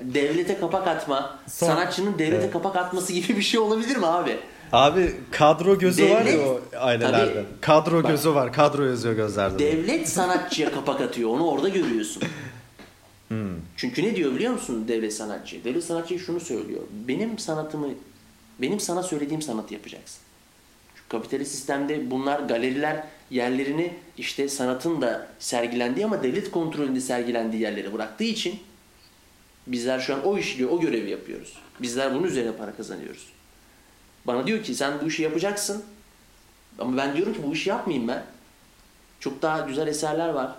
Devlete 0.00 0.58
kapak 0.60 0.88
atma, 0.88 1.38
Son- 1.48 1.66
sanatçının 1.66 2.18
devlete 2.18 2.36
Evet. 2.36 2.52
kapak 2.52 2.76
atması 2.76 3.12
gibi 3.12 3.36
bir 3.36 3.42
şey 3.42 3.60
olabilir 3.60 3.96
mi 3.96 4.06
abi? 4.06 4.36
Abi 4.72 5.14
kadro 5.30 5.78
gözü 5.78 6.04
var 6.04 6.08
ya 6.08 6.24
Devlet- 6.26 6.46
o 6.46 6.60
ailelerde. 6.78 7.34
Tabii. 7.34 7.44
Kadro 7.60 8.02
Bak. 8.02 8.10
gözü 8.10 8.34
var. 8.34 8.52
Kadro 8.52 8.84
yazıyor 8.84 9.14
gözlerde. 9.14 9.58
Devlet 9.58 10.08
sanatçıya 10.08 10.72
kapak 10.72 11.00
atıyor. 11.00 11.30
Onu 11.30 11.46
orada 11.46 11.68
görüyorsun. 11.68 12.22
Hmm. 13.28 13.48
Çünkü 13.76 14.02
ne 14.04 14.16
diyor 14.16 14.34
biliyor 14.34 14.52
musun 14.52 14.84
devlet 14.88 15.14
sanatçı? 15.14 15.64
Devlet 15.64 15.84
sanatçı 15.84 16.18
şunu 16.18 16.40
söylüyor. 16.40 16.80
Benim 17.08 17.38
sanatımı, 17.38 17.86
benim 18.62 18.80
sana 18.80 19.02
söylediğim 19.02 19.42
sanatı 19.42 19.74
yapacaksın. 19.74 20.18
Kapitalist 21.08 21.52
sistemde 21.52 22.10
bunlar 22.10 22.40
galeriler 22.40 23.04
yerlerini 23.30 23.94
işte 24.18 24.48
sanatın 24.48 25.02
da 25.02 25.26
sergilendiği 25.38 26.06
ama 26.06 26.22
devlet 26.22 26.50
kontrolünde 26.50 27.00
sergilendiği 27.00 27.62
yerlere 27.62 27.92
bıraktığı 27.92 28.24
için 28.24 28.58
bizler 29.66 30.00
şu 30.00 30.14
an 30.14 30.24
o 30.24 30.38
işi, 30.38 30.66
o 30.66 30.80
görevi 30.80 31.10
yapıyoruz. 31.10 31.58
Bizler 31.82 32.14
bunun 32.14 32.26
üzerine 32.26 32.52
para 32.52 32.76
kazanıyoruz. 32.76 33.26
Bana 34.26 34.46
diyor 34.46 34.62
ki 34.62 34.74
sen 34.74 34.94
bu 35.02 35.06
işi 35.06 35.22
yapacaksın. 35.22 35.84
Ama 36.78 36.96
ben 36.96 37.16
diyorum 37.16 37.34
ki 37.34 37.40
bu 37.42 37.52
işi 37.52 37.68
yapmayayım 37.68 38.08
ben. 38.08 38.24
Çok 39.20 39.42
daha 39.42 39.60
güzel 39.60 39.86
eserler 39.86 40.28
var. 40.28 40.54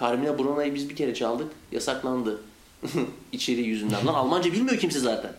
Carmina 0.00 0.38
Burano'yu 0.38 0.74
biz 0.74 0.88
bir 0.88 0.96
kere 0.96 1.14
çaldık. 1.14 1.52
Yasaklandı. 1.72 2.40
İçeriği 3.32 3.66
yüzünden. 3.66 4.06
Lan 4.06 4.14
Almanca 4.14 4.52
bilmiyor 4.52 4.78
kimse 4.78 4.98
zaten. 4.98 5.32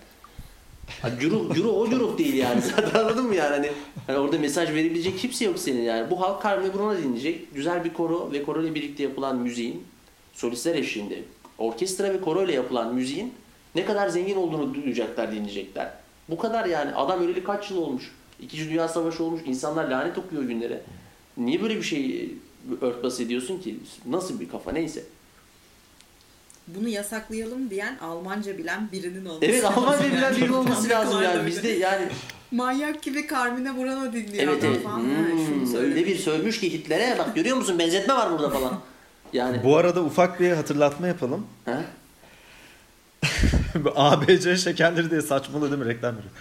Ha, 1.01 1.09
Curu, 1.19 1.53
curu 1.53 1.69
o 1.71 1.89
curu 1.89 2.17
değil 2.17 2.33
yani 2.33 2.61
zaten 2.75 2.99
anladın 2.99 3.25
mı 3.25 3.35
yani? 3.35 3.49
Hani, 3.55 3.71
hani 4.07 4.17
orada 4.17 4.39
mesaj 4.39 4.69
verebilecek 4.69 5.19
kimse 5.19 5.45
yok 5.45 5.59
senin 5.59 5.81
yani. 5.81 6.09
Bu 6.09 6.21
halk 6.21 6.43
Carmina 6.43 6.73
Burana 6.73 6.97
dinleyecek. 6.97 7.55
Güzel 7.55 7.83
bir 7.83 7.93
koro 7.93 8.31
ve 8.31 8.43
koro 8.43 8.63
ile 8.63 8.75
birlikte 8.75 9.03
yapılan 9.03 9.37
müziğin 9.37 9.83
solistler 10.33 10.75
eşliğinde 10.75 11.23
orkestra 11.57 12.13
ve 12.13 12.21
koro 12.21 12.43
ile 12.45 12.53
yapılan 12.53 12.95
müziğin 12.95 13.33
ne 13.75 13.85
kadar 13.85 14.09
zengin 14.09 14.35
olduğunu 14.35 14.73
duyacaklar, 14.73 15.31
dinleyecekler. 15.31 15.91
Bu 16.29 16.37
kadar 16.37 16.65
yani. 16.65 16.95
Adam 16.95 17.23
öleli 17.23 17.43
kaç 17.43 17.71
yıl 17.71 17.77
olmuş? 17.77 18.11
İkinci 18.41 18.69
Dünya 18.69 18.87
Savaşı 18.87 19.23
olmuş. 19.23 19.41
İnsanlar 19.45 19.87
lanet 19.89 20.17
okuyor 20.17 20.43
günlere. 20.43 20.81
Niye 21.37 21.61
böyle 21.61 21.75
bir 21.77 21.83
şey 21.83 22.31
örtbas 22.81 23.19
ediyorsun 23.19 23.59
ki? 23.59 23.79
Nasıl 24.05 24.39
bir 24.39 24.49
kafa 24.49 24.71
neyse. 24.71 25.03
Bunu 26.67 26.87
yasaklayalım 26.87 27.69
diyen 27.69 27.97
Almanca 28.01 28.57
bilen 28.57 28.89
birinin 28.91 29.25
olması 29.25 29.45
Evet 29.45 29.63
lazım 29.63 29.83
Almanca 29.83 30.03
yani. 30.05 30.17
bilen 30.17 30.35
biri 30.35 30.53
olması 30.53 30.89
lazım 30.89 31.23
yani. 31.23 31.47
Bizde 31.47 31.69
yani 31.69 32.07
Manyak 32.51 33.03
gibi 33.03 33.27
Carmina 33.27 33.77
Burana 33.77 34.13
dinliyor 34.13 34.43
evet 34.43 34.63
adam 34.63 34.73
evet. 34.73 34.83
falan. 34.83 34.99
Hmm, 34.99 35.45
şunu 35.45 35.61
öyle 35.61 35.65
söyle. 35.71 36.05
bir 36.05 36.17
sövmüş 36.17 36.59
ki 36.59 36.73
Hitler'e 36.73 37.17
bak 37.19 37.35
görüyor 37.35 37.57
musun 37.57 37.79
benzetme 37.79 38.13
var 38.13 38.31
burada 38.31 38.49
falan. 38.49 38.79
Yani 39.33 39.63
Bu 39.63 39.77
arada 39.77 40.03
ufak 40.03 40.39
bir 40.39 40.51
hatırlatma 40.51 41.07
yapalım. 41.07 41.47
ha? 41.65 41.81
ABC 43.95 44.57
şekerleri 44.57 45.11
diye 45.11 45.21
saçmalı 45.21 45.71
değil 45.71 45.81
mi 45.83 45.89
reklam 45.93 46.15
veriyor. 46.17 46.33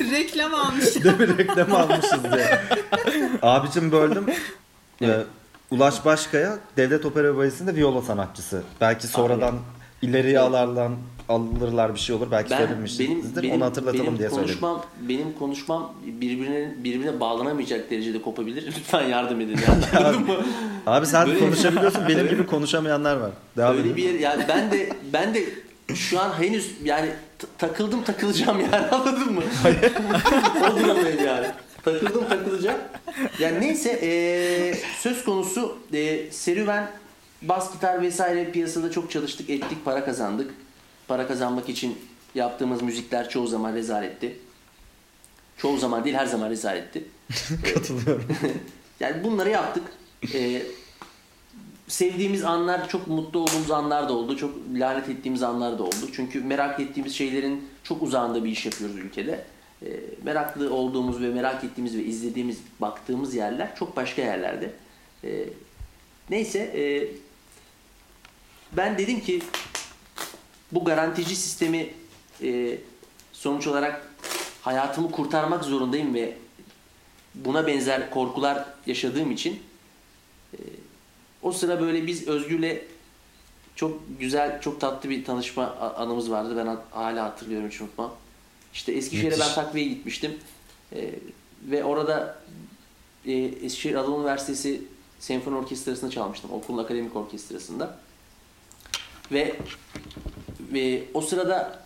Reklam 0.12 0.54
almış. 0.54 1.04
Değil 1.04 1.18
mi 1.18 1.38
reklam 1.38 1.74
almışız 1.74 2.24
diye. 2.32 2.60
Abicim 3.42 3.92
böldüm. 3.92 4.26
Ee, 5.02 5.20
Ulaş 5.70 6.04
Başkaya 6.04 6.58
Devlet 6.76 7.04
Opera 7.06 7.36
Balesi'nde 7.36 7.74
viola 7.76 8.02
sanatçısı. 8.02 8.62
Belki 8.80 9.06
sonradan 9.06 9.54
ileriye 10.02 10.32
Evet. 10.32 10.42
alırlar, 10.42 10.90
alırlar 11.28 11.94
bir 11.94 11.98
şey 12.00 12.16
olur. 12.16 12.26
Belki 12.30 12.50
Ben 12.50 12.58
söylemişizdir. 12.58 13.42
benim 13.42 13.54
Onu 13.54 13.64
hatırlatalım 13.64 14.06
benim 14.06 14.18
diye 14.18 14.28
söyledim. 14.30 14.46
konuşmam 14.46 14.82
benim 15.08 15.32
konuşmam 15.38 15.92
birbirine 16.06 16.74
birbirine 16.84 17.20
bağlanamayacak 17.20 17.90
derecede 17.90 18.22
kopabilir. 18.22 18.66
Lütfen 18.78 19.02
yardım 19.02 19.40
edin 19.40 19.58
yani. 19.68 20.16
Mı? 20.18 20.34
Abi 20.86 21.06
sen 21.06 21.26
Böyle- 21.26 21.38
konuşabiliyorsun. 21.38 22.08
Benim 22.08 22.28
gibi 22.28 22.46
konuşamayanlar 22.46 23.16
var. 23.16 23.30
Devam 23.56 23.72
Öyle 23.72 23.80
edin. 23.82 23.96
bir 23.96 24.02
yer 24.02 24.18
yani 24.20 24.44
ben 24.48 24.70
de 24.70 24.88
ben 25.12 25.34
de 25.34 25.44
şu 25.94 26.20
an 26.20 26.32
henüz 26.38 26.70
yani 26.84 27.10
takıldım 27.58 28.02
takılacağım 28.02 28.60
yani 28.60 28.86
anladın 28.92 29.32
mı? 29.32 29.42
o 30.72 30.78
durumdayım 30.80 31.24
yani. 31.26 31.46
Takıldım 31.84 32.28
takılacağım. 32.28 32.78
Yani 33.38 33.60
neyse 33.60 34.00
eee, 34.02 34.78
söz 34.98 35.24
konusu 35.24 35.78
eee, 35.92 36.30
serüven 36.32 36.90
bas 37.42 37.72
gitar 37.72 38.02
vesaire 38.02 38.50
piyasada 38.50 38.90
çok 38.90 39.10
çalıştık 39.10 39.50
ettik 39.50 39.84
para 39.84 40.04
kazandık. 40.04 40.54
Para 41.08 41.28
kazanmak 41.28 41.68
için 41.68 41.98
yaptığımız 42.34 42.82
müzikler 42.82 43.28
çoğu 43.28 43.46
zaman 43.46 43.74
rezaletti. 43.74 44.38
Çoğu 45.56 45.78
zaman 45.78 46.04
değil 46.04 46.16
her 46.16 46.26
zaman 46.26 46.50
rezaletti. 46.50 47.04
Katılıyorum. 47.74 48.24
Yani 49.00 49.24
bunları 49.24 49.50
yaptık. 49.50 49.82
Ee, 50.34 50.62
sevdiğimiz 51.88 52.44
anlar, 52.44 52.88
çok 52.88 53.06
mutlu 53.06 53.38
olduğumuz 53.40 53.70
anlar 53.70 54.08
da 54.08 54.12
oldu. 54.12 54.36
Çok 54.36 54.54
lanet 54.74 55.08
ettiğimiz 55.08 55.42
anlar 55.42 55.78
da 55.78 55.82
oldu. 55.82 56.10
Çünkü 56.12 56.40
merak 56.40 56.80
ettiğimiz 56.80 57.14
şeylerin 57.14 57.68
çok 57.84 58.02
uzağında 58.02 58.44
bir 58.44 58.50
iş 58.50 58.66
yapıyoruz 58.66 58.96
ülkede. 58.96 59.44
E, 59.82 60.00
meraklı 60.24 60.74
olduğumuz 60.74 61.22
ve 61.22 61.30
merak 61.30 61.64
ettiğimiz 61.64 61.96
ve 61.96 62.02
izlediğimiz, 62.02 62.58
baktığımız 62.80 63.34
yerler 63.34 63.76
çok 63.76 63.96
başka 63.96 64.22
yerlerde. 64.22 64.70
E, 65.24 65.44
neyse 66.30 66.58
e, 66.58 67.08
ben 68.72 68.98
dedim 68.98 69.20
ki 69.20 69.42
bu 70.72 70.84
garantici 70.84 71.36
sistemi 71.36 71.90
sonuç 73.32 73.66
olarak 73.66 74.08
hayatımı 74.62 75.10
kurtarmak 75.10 75.64
zorundayım 75.64 76.14
ve 76.14 76.36
buna 77.34 77.66
benzer 77.66 78.10
korkular 78.10 78.66
yaşadığım 78.86 79.30
için 79.30 79.62
o 81.42 81.52
sıra 81.52 81.80
böyle 81.80 82.06
biz 82.06 82.28
Özgür'le 82.28 82.78
çok 83.74 84.00
güzel, 84.20 84.60
çok 84.60 84.80
tatlı 84.80 85.10
bir 85.10 85.24
tanışma 85.24 85.66
anımız 85.96 86.30
vardı. 86.30 86.56
Ben 86.56 86.66
ha- 86.66 86.84
hala 86.90 87.24
hatırlıyorum 87.24 87.68
hiç 87.68 87.80
unutmam. 87.80 88.12
İşte 88.72 88.92
Eskişehir'e 88.92 89.40
ben 89.40 89.54
takviye 89.54 89.88
gitmiştim. 89.88 90.38
E, 90.92 91.10
ve 91.62 91.84
orada 91.84 92.38
e, 93.26 93.32
Eskişehir 93.32 93.94
Anadolu 93.94 94.20
Üniversitesi 94.20 94.82
Senfoni 95.18 95.56
Orkestrası'nda 95.56 96.10
çalmıştım. 96.10 96.52
Okulun 96.52 96.84
akademik 96.84 97.16
orkestrasında. 97.16 97.98
Ve 99.32 99.56
ve 100.72 101.04
o 101.14 101.20
sırada 101.20 101.84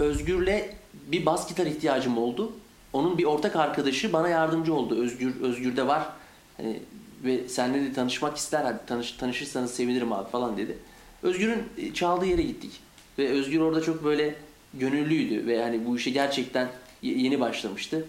Özgür'le 0.00 0.62
bir 0.94 1.26
bas 1.26 1.48
gitar 1.48 1.66
ihtiyacım 1.66 2.18
oldu. 2.18 2.52
Onun 2.92 3.18
bir 3.18 3.24
ortak 3.24 3.56
arkadaşı 3.56 4.12
bana 4.12 4.28
yardımcı 4.28 4.74
oldu. 4.74 5.02
Özgür 5.02 5.40
Özgür'de 5.40 5.86
var. 5.86 6.08
Hani 6.56 6.82
ve 7.24 7.48
seninle 7.48 7.90
de 7.90 7.92
tanışmak 7.92 8.36
ister. 8.36 8.64
Hadi 8.64 8.78
tanış, 8.86 9.12
tanışırsanız 9.12 9.74
sevinirim 9.74 10.12
abi 10.12 10.30
falan 10.30 10.56
dedi. 10.56 10.78
Özgür'ün 11.22 11.62
e, 11.78 11.94
çaldığı 11.94 12.26
yere 12.26 12.42
gittik. 12.42 12.80
Ve 13.18 13.28
Özgür 13.28 13.60
orada 13.60 13.82
çok 13.82 14.04
böyle 14.04 14.34
gönüllüydü 14.78 15.46
ve 15.46 15.62
hani 15.62 15.86
bu 15.86 15.96
işe 15.96 16.10
gerçekten 16.10 16.68
ye- 17.02 17.18
yeni 17.18 17.40
başlamıştı. 17.40 18.04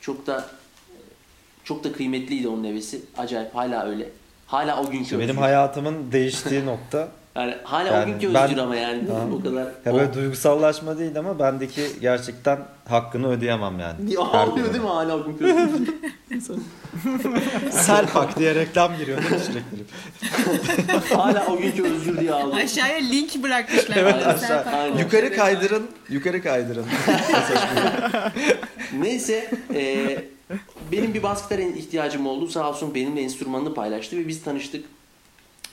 Çok 0.00 0.26
da 0.26 0.46
çok 1.64 1.84
da 1.84 1.92
kıymetliydi 1.92 2.48
onun 2.48 2.64
hevesi. 2.64 3.00
Acayip 3.18 3.54
hala 3.54 3.86
öyle. 3.86 4.08
Hala 4.46 4.82
o 4.82 4.90
günkü 4.90 5.18
benim 5.18 5.36
hayatımın 5.38 6.12
değiştiği 6.12 6.66
nokta 6.66 7.08
Yani 7.36 7.54
hala 7.64 7.90
o 7.90 7.94
Yani 7.94 8.12
günkü 8.12 8.34
ben- 8.34 8.44
Özgür 8.44 8.58
ama 8.58 8.76
yani 8.76 9.02
Ha. 9.08 9.14
o 9.38 9.42
kadar. 9.42 9.64
ya 9.84 9.92
o- 9.92 9.98
böyle 9.98 10.14
duygusallaşma 10.14 10.98
değil 10.98 11.18
ama 11.18 11.38
bendeki 11.38 11.82
gerçekten 12.00 12.58
hakkını 12.88 13.28
ödeyemem 13.30 13.78
yani. 13.78 14.06
Niye 14.06 14.18
ağlıyor 14.18 14.72
değil 14.72 14.82
mi 14.84 14.88
hala 14.88 15.16
o 15.16 15.24
günkü 15.24 15.44
Özgür? 15.44 15.94
Selpak 17.70 18.38
diye 18.38 18.54
reklam 18.54 18.96
giriyor 18.96 19.18
değil 19.18 19.30
mi 19.32 19.38
sürekli? 19.38 19.84
hala 21.16 21.46
o 21.46 21.56
günkü 21.58 21.82
Özgür 21.84 22.20
diye 22.20 22.32
ağlıyor. 22.32 22.56
Aşağıya 22.64 22.98
link 22.98 23.42
bırakmışlar. 23.42 23.96
Evet 23.96 24.14
aşağı. 24.26 24.38
Serpak 24.38 24.74
Aynen. 24.74 24.98
Yukarı 24.98 25.36
kaydırın, 25.36 25.86
yukarı 26.08 26.42
kaydırın. 26.42 26.86
Neyse 28.98 29.50
e, 29.74 30.16
benim 30.92 31.14
bir 31.14 31.22
bas 31.22 31.42
gitara 31.42 31.62
ihtiyacım 31.62 32.26
oldu. 32.26 32.48
Sağ 32.48 32.68
olsun 32.70 32.94
benimle 32.94 33.20
enstrümanını 33.22 33.74
paylaştı 33.74 34.16
ve 34.16 34.28
biz 34.28 34.42
tanıştık. 34.42 34.84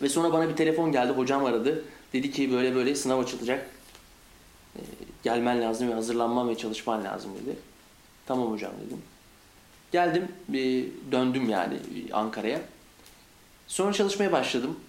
Ve 0.01 0.09
sonra 0.09 0.33
bana 0.33 0.49
bir 0.49 0.55
telefon 0.55 0.91
geldi. 0.91 1.13
Hocam 1.13 1.45
aradı. 1.45 1.83
Dedi 2.13 2.31
ki 2.31 2.51
böyle 2.51 2.75
böyle 2.75 2.95
sınav 2.95 3.19
açılacak. 3.19 3.69
E, 4.75 4.81
gelmen 5.23 5.61
lazım 5.61 5.89
ve 5.89 5.93
hazırlanman 5.93 6.49
ve 6.49 6.57
çalışman 6.57 7.03
lazım 7.03 7.31
dedi. 7.41 7.55
Tamam 8.25 8.51
hocam 8.51 8.71
dedim. 8.85 9.01
Geldim, 9.91 10.27
e, 10.53 10.85
döndüm 11.11 11.49
yani 11.49 11.79
Ankara'ya. 12.13 12.61
Sonra 13.67 13.93
çalışmaya 13.93 14.31
başladım. 14.31 14.79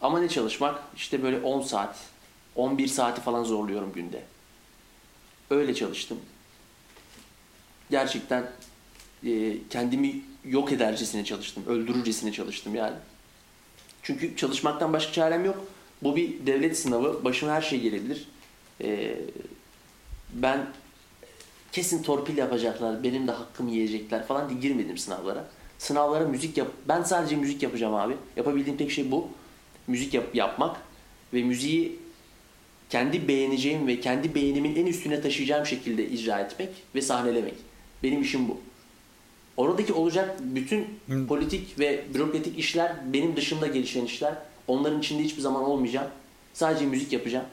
Ama 0.00 0.20
ne 0.20 0.28
çalışmak? 0.28 0.82
İşte 0.96 1.22
böyle 1.22 1.40
10 1.40 1.60
saat, 1.60 1.96
11 2.56 2.86
saati 2.86 3.20
falan 3.20 3.44
zorluyorum 3.44 3.92
günde. 3.92 4.22
Öyle 5.50 5.74
çalıştım. 5.74 6.18
Gerçekten 7.90 8.50
e, 9.26 9.56
kendimi 9.70 10.20
yok 10.44 10.72
edercesine 10.72 11.24
çalıştım, 11.24 11.64
öldürürcesine 11.66 12.32
çalıştım 12.32 12.74
yani. 12.74 12.96
Çünkü 14.02 14.36
çalışmaktan 14.36 14.92
başka 14.92 15.12
çarem 15.12 15.44
yok. 15.44 15.66
Bu 16.02 16.16
bir 16.16 16.46
devlet 16.46 16.78
sınavı, 16.78 17.24
başıma 17.24 17.52
her 17.52 17.62
şey 17.62 17.80
gelebilir. 17.80 18.28
E, 18.80 19.14
ben 20.34 20.66
kesin 21.72 22.02
torpil 22.02 22.36
yapacaklar, 22.36 23.04
benim 23.04 23.28
de 23.28 23.32
hakkımı 23.32 23.70
yiyecekler 23.70 24.26
falan 24.26 24.48
diye 24.50 24.60
girmedim 24.60 24.98
sınavlara. 24.98 25.44
Sınavlara 25.78 26.24
müzik 26.24 26.56
yap. 26.58 26.68
Ben 26.88 27.02
sadece 27.02 27.36
müzik 27.36 27.62
yapacağım 27.62 27.94
abi. 27.94 28.16
Yapabildiğim 28.36 28.78
tek 28.78 28.90
şey 28.90 29.10
bu. 29.10 29.28
Müzik 29.86 30.14
yap- 30.14 30.34
yapmak 30.34 30.76
ve 31.34 31.42
müziği 31.42 31.98
kendi 32.90 33.28
beğeneceğim 33.28 33.86
ve 33.86 34.00
kendi 34.00 34.34
beğenimin 34.34 34.76
en 34.76 34.86
üstüne 34.86 35.20
taşıyacağım 35.20 35.66
şekilde 35.66 36.08
icra 36.08 36.40
etmek 36.40 36.68
ve 36.94 37.02
sahnelemek. 37.02 37.54
Benim 38.02 38.22
işim 38.22 38.48
bu. 38.48 38.60
Oradaki 39.56 39.92
olacak 39.92 40.36
bütün 40.40 40.98
Hı. 41.08 41.26
politik 41.26 41.78
ve 41.78 42.04
bürokratik 42.14 42.58
işler 42.58 42.92
benim 43.12 43.36
dışımda 43.36 43.66
gelişen 43.66 44.04
işler. 44.04 44.34
Onların 44.68 44.98
içinde 44.98 45.22
hiçbir 45.22 45.42
zaman 45.42 45.62
olmayacağım. 45.64 46.08
Sadece 46.54 46.86
müzik 46.86 47.12
yapacağım. 47.12 47.44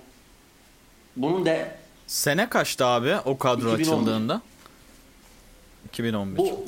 Bunun 1.16 1.46
da 1.46 1.76
Sene 2.08 2.50
kaçtı 2.50 2.86
abi 2.86 3.16
o 3.26 3.38
kadro 3.38 3.74
2011. 3.76 3.82
açıldığında? 3.82 4.42
2011. 5.88 6.38
bu 6.38 6.66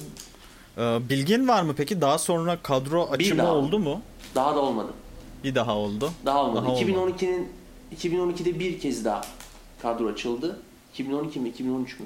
Ee, 0.78 1.00
bilgin 1.10 1.48
var 1.48 1.64
mı 1.64 1.74
peki? 1.78 2.02
Daha 2.02 2.18
sonra 2.18 2.58
kadro 2.64 3.04
açımı 3.12 3.38
daha. 3.44 3.54
oldu 3.54 3.80
mu? 3.80 4.02
daha 4.36 4.56
da 4.56 4.60
olmadı. 4.60 4.94
Bir 5.44 5.56
daha 5.56 5.76
oldu. 5.78 6.12
Daha 6.26 6.44
olmadı. 6.44 6.66
Daha 6.66 6.74
olmadı. 6.74 6.92
2012'nin 6.92 7.50
2012'de 7.98 8.60
bir 8.60 8.80
kez 8.80 9.06
daha 9.06 9.22
kadro 9.82 10.08
açıldı. 10.08 10.60
2012 10.94 11.40
mi 11.40 11.50
2013 11.50 12.00
mü? 12.00 12.06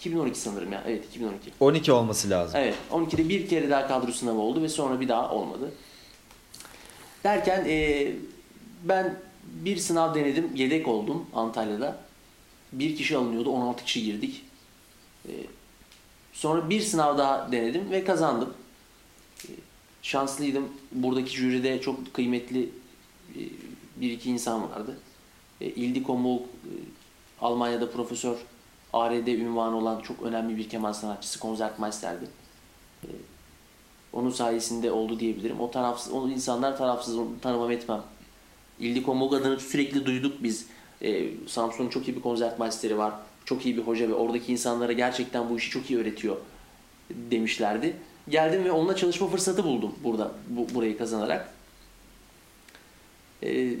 2012 0.00 0.40
sanırım 0.40 0.72
ya. 0.72 0.82
Evet 0.86 1.04
2012. 1.04 1.52
12 1.60 1.92
olması 1.92 2.30
lazım. 2.30 2.60
Evet 2.60 2.74
12'de 2.92 3.28
bir 3.28 3.48
kere 3.48 3.70
daha 3.70 3.88
kadro 3.88 4.12
sınavı 4.12 4.38
oldu 4.38 4.62
ve 4.62 4.68
sonra 4.68 5.00
bir 5.00 5.08
daha 5.08 5.30
olmadı. 5.30 5.72
Derken 7.24 7.64
e, 7.68 8.12
ben 8.84 9.18
bir 9.44 9.76
sınav 9.76 10.14
denedim. 10.14 10.50
Yedek 10.54 10.88
oldum 10.88 11.26
Antalya'da. 11.34 11.98
Bir 12.72 12.96
kişi 12.96 13.16
alınıyordu. 13.16 13.50
16 13.50 13.84
kişi 13.84 14.04
girdik. 14.04 14.42
E, 15.28 15.32
sonra 16.32 16.70
bir 16.70 16.80
sınav 16.80 17.18
daha 17.18 17.52
denedim 17.52 17.90
ve 17.90 18.04
kazandım. 18.04 18.54
E, 19.44 19.50
şanslıydım. 20.02 20.68
Buradaki 20.92 21.36
jüride 21.36 21.80
çok 21.80 22.14
kıymetli 22.14 22.70
e, 23.34 23.40
bir 23.96 24.10
iki 24.10 24.30
insan 24.30 24.70
vardı. 24.70 24.98
E, 25.60 25.66
Ildiko 25.66 26.18
Mulk, 26.18 26.42
e, 26.42 26.72
Almanya'da 27.40 27.90
profesör 27.90 28.36
ARD 28.96 29.26
ünvanı 29.26 29.76
olan 29.76 30.00
çok 30.00 30.22
önemli 30.22 30.56
bir 30.56 30.68
keman 30.68 30.92
sanatçısı 30.92 31.40
Konzertmeister'di. 31.40 32.24
E, 33.04 33.08
onun 34.12 34.30
sayesinde 34.30 34.92
oldu 34.92 35.20
diyebilirim. 35.20 35.60
O 35.60 35.70
tarafsız, 35.70 36.12
o 36.12 36.28
insanlar 36.28 36.78
tarafsız 36.78 37.18
tanımam 37.42 37.70
etmem. 37.70 38.02
Ildiko 38.80 39.14
Mulk 39.14 39.32
adını 39.32 39.60
sürekli 39.60 40.06
duyduk 40.06 40.42
biz. 40.42 40.66
E, 41.02 41.28
Samsun'un 41.46 41.88
çok 41.88 42.08
iyi 42.08 42.16
bir 42.16 42.22
konsertmeisteri 42.22 42.98
var. 42.98 43.14
Çok 43.44 43.66
iyi 43.66 43.76
bir 43.76 43.82
hoca 43.82 44.08
ve 44.08 44.14
oradaki 44.14 44.52
insanlara 44.52 44.92
gerçekten 44.92 45.50
bu 45.50 45.56
işi 45.56 45.70
çok 45.70 45.90
iyi 45.90 45.98
öğretiyor 45.98 46.36
demişlerdi. 47.10 47.96
Geldim 48.28 48.64
ve 48.64 48.72
onunla 48.72 48.96
çalışma 48.96 49.28
fırsatı 49.28 49.64
buldum 49.64 49.94
burada 50.04 50.32
bu, 50.48 50.74
burayı 50.74 50.98
kazanarak. 50.98 51.52
Ee, 53.42 53.74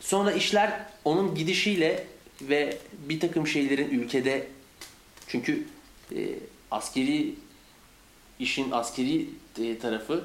sonra 0.00 0.32
işler 0.32 0.86
onun 1.04 1.34
gidişiyle 1.34 2.06
ve 2.42 2.78
bir 3.08 3.20
takım 3.20 3.46
şeylerin 3.46 3.90
ülkede 3.90 4.46
çünkü 5.26 5.64
e, 6.16 6.28
askeri 6.70 7.34
işin 8.38 8.70
askeri 8.70 9.28
e, 9.58 9.78
tarafı 9.78 10.24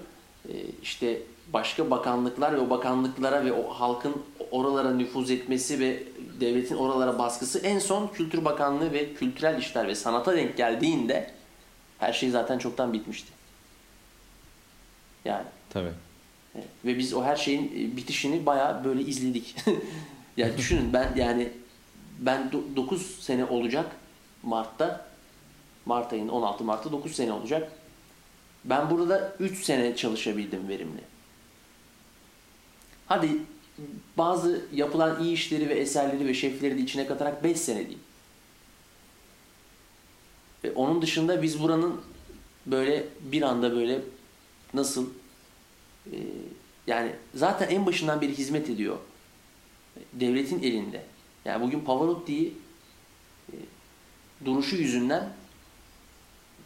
e, 0.49 0.53
işte 0.83 1.21
başka 1.53 1.91
bakanlıklar 1.91 2.53
ve 2.53 2.59
o 2.59 2.69
bakanlıklara 2.69 3.45
ve 3.45 3.53
o 3.53 3.69
halkın 3.69 4.15
oralara 4.51 4.91
nüfuz 4.91 5.31
etmesi 5.31 5.79
ve 5.79 6.03
devletin 6.39 6.75
oralara 6.75 7.19
baskısı 7.19 7.59
en 7.59 7.79
son 7.79 8.07
Kültür 8.07 8.45
Bakanlığı 8.45 8.93
ve 8.93 9.13
Kültürel 9.13 9.59
İşler 9.59 9.87
ve 9.87 9.95
Sanata 9.95 10.37
denk 10.37 10.57
geldiğinde 10.57 11.31
her 11.99 12.13
şey 12.13 12.29
zaten 12.29 12.57
çoktan 12.57 12.93
bitmişti. 12.93 13.31
Yani 15.25 15.45
Tabii. 15.69 15.91
Ve 16.85 16.97
biz 16.97 17.13
o 17.13 17.23
her 17.23 17.35
şeyin 17.35 17.65
e, 17.65 17.97
bitişini 17.97 18.45
bayağı 18.45 18.83
böyle 18.83 19.01
izledik. 19.01 19.55
yani 20.37 20.57
düşünün 20.57 20.93
ben 20.93 21.13
yani 21.15 21.49
ben 22.19 22.51
9 22.75 23.19
sene 23.19 23.45
olacak 23.45 23.95
Mart'ta 24.43 25.07
Mart 25.85 26.13
ayının 26.13 26.29
16 26.29 26.63
Mart'ta 26.63 26.91
9 26.91 27.15
sene 27.15 27.31
olacak. 27.31 27.71
Ben 28.65 28.89
burada 28.89 29.35
3 29.39 29.63
sene 29.63 29.95
çalışabildim 29.95 30.67
verimli. 30.67 31.01
Hadi 33.05 33.29
bazı 34.17 34.65
yapılan 34.73 35.23
iyi 35.23 35.33
işleri 35.33 35.69
ve 35.69 35.73
eserleri 35.73 36.27
ve 36.27 36.33
şefleri 36.33 36.77
de 36.77 36.81
içine 36.81 37.07
katarak 37.07 37.43
5 37.43 37.59
sene 37.59 37.79
diyeyim. 37.79 37.99
Ve 40.63 40.71
onun 40.71 41.01
dışında 41.01 41.41
biz 41.41 41.61
buranın 41.61 42.01
böyle 42.65 43.07
bir 43.21 43.41
anda 43.41 43.75
böyle 43.75 44.01
nasıl 44.73 45.09
e, 46.11 46.17
yani 46.87 47.15
zaten 47.33 47.69
en 47.69 47.85
başından 47.85 48.21
beri 48.21 48.37
hizmet 48.37 48.69
ediyor. 48.69 48.97
Devletin 50.13 50.63
elinde. 50.63 51.05
Yani 51.47 51.63
bugün 51.63 51.79
Pavarotti'yi 51.79 52.53
e, 53.51 53.55
duruşu 54.45 54.75
yüzünden 54.75 55.29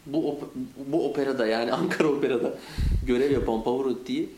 bu 0.06 0.30
op- 0.30 0.48
bu 0.86 1.10
operada 1.10 1.46
yani 1.46 1.72
Ankara 1.82 2.08
Opera'da 2.08 2.54
görev 3.06 3.32
yapan 3.32 3.64
Pavarotti'yi 3.64 4.28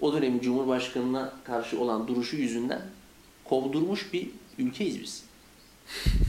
o 0.00 0.12
dönemin 0.12 0.40
Cumhurbaşkanı'na 0.40 1.32
karşı 1.44 1.80
olan 1.80 2.08
duruşu 2.08 2.36
yüzünden 2.36 2.82
kovdurmuş 3.44 4.12
bir 4.12 4.30
ülkeyiz 4.58 5.00
biz. 5.02 5.24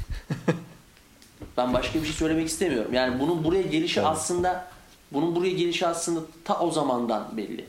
ben 1.57 1.73
başka 1.73 1.99
bir 1.99 2.05
şey 2.05 2.15
söylemek 2.15 2.47
istemiyorum. 2.47 2.93
Yani 2.93 3.19
bunun 3.19 3.43
buraya 3.43 3.61
gelişi 3.61 4.01
aslında 4.01 4.67
bunun 5.13 5.35
buraya 5.35 5.51
gelişi 5.51 5.87
aslında 5.87 6.21
ta 6.43 6.59
o 6.59 6.71
zamandan 6.71 7.37
belli. 7.37 7.65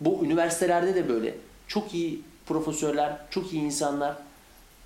Bu 0.00 0.24
üniversitelerde 0.24 0.94
de 0.94 1.08
böyle. 1.08 1.34
Çok 1.66 1.94
iyi 1.94 2.22
profesörler, 2.46 3.16
çok 3.30 3.52
iyi 3.52 3.62
insanlar 3.62 4.16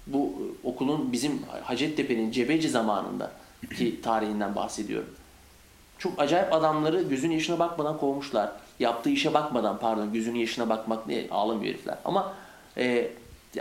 bu 0.07 0.19
e, 0.19 0.69
okulun 0.69 1.13
bizim 1.13 1.43
Hacettepe'nin 1.63 2.31
Cebeci 2.31 2.69
zamanında 2.69 3.33
ki 3.77 4.01
tarihinden 4.03 4.55
bahsediyorum. 4.55 5.09
Çok 5.99 6.21
acayip 6.21 6.53
adamları 6.53 7.03
gözünün 7.03 7.35
yaşına 7.35 7.59
bakmadan 7.59 7.99
kovmuşlar. 7.99 8.53
Yaptığı 8.81 9.11
işe 9.11 9.35
bakmadan 9.35 9.79
pardon 9.79 10.13
gözünün 10.13 10.39
yaşına 10.39 10.69
bakmak 10.69 11.07
ne 11.07 11.27
ağlamıyor 11.31 11.75
herifler. 11.75 11.99
Ama 12.05 12.35
e, 12.77 13.11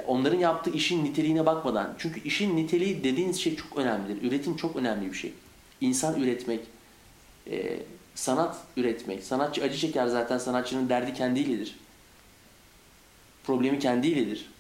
onların 0.08 0.40
yaptığı 0.40 0.70
işin 0.70 1.06
niteliğine 1.06 1.46
bakmadan 1.46 1.94
çünkü 1.98 2.24
işin 2.24 2.58
niteliği 2.58 3.04
dediğiniz 3.04 3.42
şey 3.42 3.56
çok 3.56 3.78
önemlidir. 3.78 4.30
Üretim 4.30 4.56
çok 4.56 4.76
önemli 4.76 5.12
bir 5.12 5.18
şey. 5.18 5.34
İnsan 5.82 6.22
üretmek, 6.22 6.62
e, 7.52 7.80
sanat 8.16 8.58
üretmek. 8.78 9.24
Sanatçı 9.24 9.64
acı 9.64 9.78
çeker 9.78 10.08
zaten 10.08 10.38
sanatçının 10.38 10.90
derdi 10.90 11.14
kendiyledir. 11.14 11.76
Problemi 13.44 13.80
kendiyledir. 13.80 14.55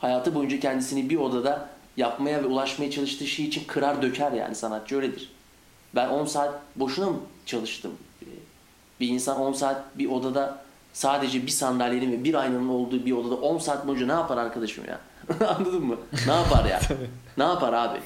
Hayatı 0.00 0.34
boyunca 0.34 0.60
kendisini 0.60 1.10
bir 1.10 1.16
odada 1.16 1.68
yapmaya 1.96 2.42
ve 2.42 2.46
ulaşmaya 2.46 2.90
çalıştığı 2.90 3.26
şey 3.26 3.44
için 3.44 3.64
kırar 3.64 4.02
döker 4.02 4.32
yani 4.32 4.54
sanatçı 4.54 4.96
öyledir. 4.96 5.32
Ben 5.94 6.08
10 6.08 6.24
saat 6.24 6.54
boşuna 6.76 7.10
mı 7.10 7.20
çalıştım? 7.46 7.92
Bir 9.00 9.08
insan 9.08 9.40
10 9.40 9.52
saat 9.52 9.98
bir 9.98 10.10
odada 10.10 10.62
sadece 10.92 11.46
bir 11.46 11.50
sandalyenin 11.50 12.12
ve 12.12 12.24
bir 12.24 12.34
aynanın 12.34 12.68
olduğu 12.68 13.06
bir 13.06 13.12
odada 13.12 13.34
10 13.34 13.58
saat 13.58 13.86
boyunca 13.86 14.06
ne 14.06 14.12
yapar 14.12 14.36
arkadaşım 14.36 14.84
ya? 14.84 15.00
Anladın 15.48 15.84
mı? 15.84 15.96
Ne 16.26 16.32
yapar 16.32 16.64
ya? 16.64 16.80
ne 17.38 17.44
yapar 17.44 17.72
abi? 17.72 17.98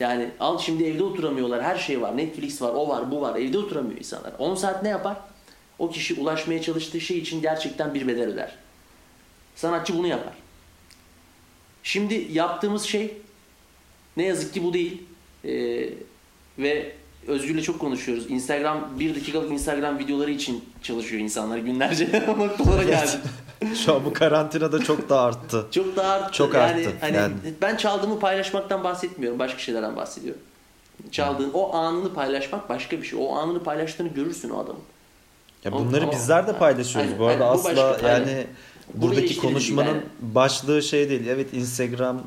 Yani 0.00 0.30
al 0.40 0.58
şimdi 0.58 0.84
evde 0.84 1.04
oturamıyorlar. 1.04 1.62
Her 1.62 1.76
şey 1.76 2.02
var. 2.02 2.16
Netflix 2.16 2.62
var, 2.62 2.70
o 2.74 2.88
var, 2.88 3.10
bu 3.10 3.20
var. 3.20 3.36
Evde 3.36 3.58
oturamıyor 3.58 3.98
insanlar. 3.98 4.32
10 4.38 4.54
saat 4.54 4.82
ne 4.82 4.88
yapar? 4.88 5.16
O 5.78 5.90
kişi 5.90 6.20
ulaşmaya 6.20 6.62
çalıştığı 6.62 7.00
şey 7.00 7.18
için 7.18 7.42
gerçekten 7.42 7.94
bir 7.94 8.08
bedel 8.08 8.28
öder. 8.28 8.56
Sanatçı 9.56 9.98
bunu 9.98 10.06
yapar. 10.06 10.32
Şimdi 11.82 12.28
yaptığımız 12.32 12.82
şey 12.82 13.14
ne 14.16 14.24
yazık 14.24 14.54
ki 14.54 14.64
bu 14.64 14.72
değil. 14.72 15.02
Ee, 15.44 15.88
ve 16.58 16.92
Özgür'le 17.26 17.62
çok 17.62 17.78
konuşuyoruz. 17.78 18.30
Instagram, 18.30 18.88
bir 18.98 19.14
dakikalık 19.14 19.52
Instagram 19.52 19.98
videoları 19.98 20.30
için 20.30 20.64
çalışıyor 20.82 21.22
insanlar 21.22 21.58
günlerce. 21.58 22.26
Noktalara 22.38 22.82
geldi. 22.82 23.10
Şu 23.84 23.94
an 23.94 24.04
bu 24.04 24.12
karantinada 24.12 24.84
çok 24.84 25.08
da 25.08 25.20
arttı. 25.20 25.66
Çok 25.70 25.96
da 25.96 26.06
arttı. 26.06 26.32
Çok 26.32 26.54
yani, 26.54 26.64
arttı. 26.64 26.92
Hani 27.00 27.16
Yani- 27.16 27.34
Ben 27.62 27.76
çaldığımı 27.76 28.20
paylaşmaktan 28.20 28.84
bahsetmiyorum. 28.84 29.38
Başka 29.38 29.58
şeylerden 29.58 29.96
bahsediyorum. 29.96 30.40
Çaldığın 31.10 31.50
o 31.54 31.74
anını 31.74 32.14
paylaşmak 32.14 32.68
başka 32.68 33.02
bir 33.02 33.06
şey. 33.06 33.18
O 33.22 33.36
anını 33.36 33.62
paylaştığını 33.62 34.08
görürsün 34.08 34.50
o 34.50 34.58
adamın. 34.58 34.82
Ya 35.64 35.72
bunları 35.72 36.02
ama- 36.02 36.12
bizler 36.12 36.46
de 36.46 36.58
paylaşıyoruz. 36.58 37.10
Aynen, 37.10 37.20
bu 37.20 37.26
arada 37.26 37.44
aynen. 37.44 37.64
Bu 37.64 37.68
asla 37.68 37.90
başka- 37.92 38.08
yani 38.08 38.30
aynen. 38.30 38.46
Buradaki 38.94 39.36
konuşmanın 39.36 39.94
değil, 39.94 40.04
başlığı 40.20 40.82
şey 40.82 41.10
değil. 41.10 41.26
Evet 41.26 41.54
Instagram 41.54 42.22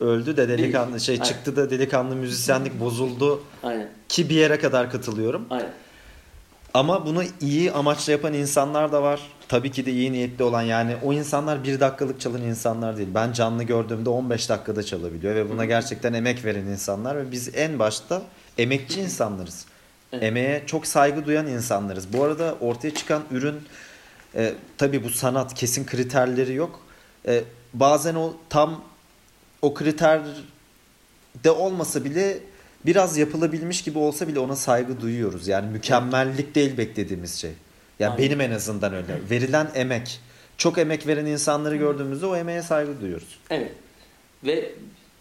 öldü 0.00 0.36
de 0.36 0.48
delikanlı 0.48 1.00
şey 1.00 1.14
Aynen. 1.14 1.24
çıktı 1.24 1.56
da 1.56 1.70
delikanlı 1.70 2.16
müzisyenlik 2.16 2.80
bozuldu 2.80 3.42
Aynen. 3.62 3.88
ki 4.08 4.28
bir 4.28 4.34
yere 4.34 4.58
kadar 4.58 4.90
katılıyorum. 4.90 5.46
Aynen. 5.50 5.70
Ama 6.74 7.06
bunu 7.06 7.22
iyi 7.40 7.72
amaçla 7.72 8.12
yapan 8.12 8.34
insanlar 8.34 8.92
da 8.92 9.02
var. 9.02 9.20
Tabii 9.48 9.70
ki 9.70 9.86
de 9.86 9.92
iyi 9.92 10.12
niyetli 10.12 10.44
olan 10.44 10.62
yani 10.62 10.96
o 11.02 11.12
insanlar 11.12 11.64
bir 11.64 11.80
dakikalık 11.80 12.20
çalan 12.20 12.42
insanlar 12.42 12.96
değil. 12.96 13.08
Ben 13.14 13.32
canlı 13.32 13.62
gördüğümde 13.62 14.10
15 14.10 14.48
dakikada 14.48 14.82
çalabiliyor 14.82 15.34
ve 15.34 15.50
buna 15.50 15.64
gerçekten 15.64 16.12
emek 16.12 16.44
veren 16.44 16.66
insanlar 16.66 17.16
ve 17.16 17.32
biz 17.32 17.56
en 17.56 17.78
başta 17.78 18.22
emekçi 18.58 19.00
insanlarız. 19.00 19.66
Evet. 20.12 20.22
Emeğe 20.24 20.62
çok 20.66 20.86
saygı 20.86 21.26
duyan 21.26 21.46
insanlarız. 21.46 22.12
Bu 22.12 22.24
arada 22.24 22.54
ortaya 22.60 22.94
çıkan 22.94 23.22
ürün 23.30 23.56
e, 24.34 24.54
tabii 24.78 25.04
bu 25.04 25.10
sanat 25.10 25.54
kesin 25.54 25.86
kriterleri 25.86 26.54
yok. 26.54 26.80
E, 27.26 27.44
bazen 27.74 28.14
o 28.14 28.34
tam 28.48 28.84
o 29.62 29.74
kriter 29.74 30.20
de 31.44 31.50
olmasa 31.50 32.04
bile 32.04 32.38
biraz 32.86 33.16
yapılabilmiş 33.16 33.82
gibi 33.82 33.98
olsa 33.98 34.28
bile 34.28 34.38
ona 34.38 34.56
saygı 34.56 35.00
duyuyoruz. 35.00 35.48
Yani 35.48 35.70
mükemmellik 35.70 36.54
değil 36.54 36.78
beklediğimiz 36.78 37.34
şey. 37.34 37.52
Yani 37.98 38.10
Aynen. 38.10 38.24
benim 38.24 38.40
en 38.40 38.50
azından 38.50 38.94
öyle. 38.94 39.20
Verilen 39.30 39.70
emek. 39.74 40.20
Çok 40.56 40.78
emek 40.78 41.06
veren 41.06 41.26
insanları 41.26 41.76
gördüğümüzde 41.76 42.26
o 42.26 42.36
emeğe 42.36 42.62
saygı 42.62 43.00
duyuyoruz. 43.00 43.38
Evet. 43.50 43.72
Ve 44.44 44.72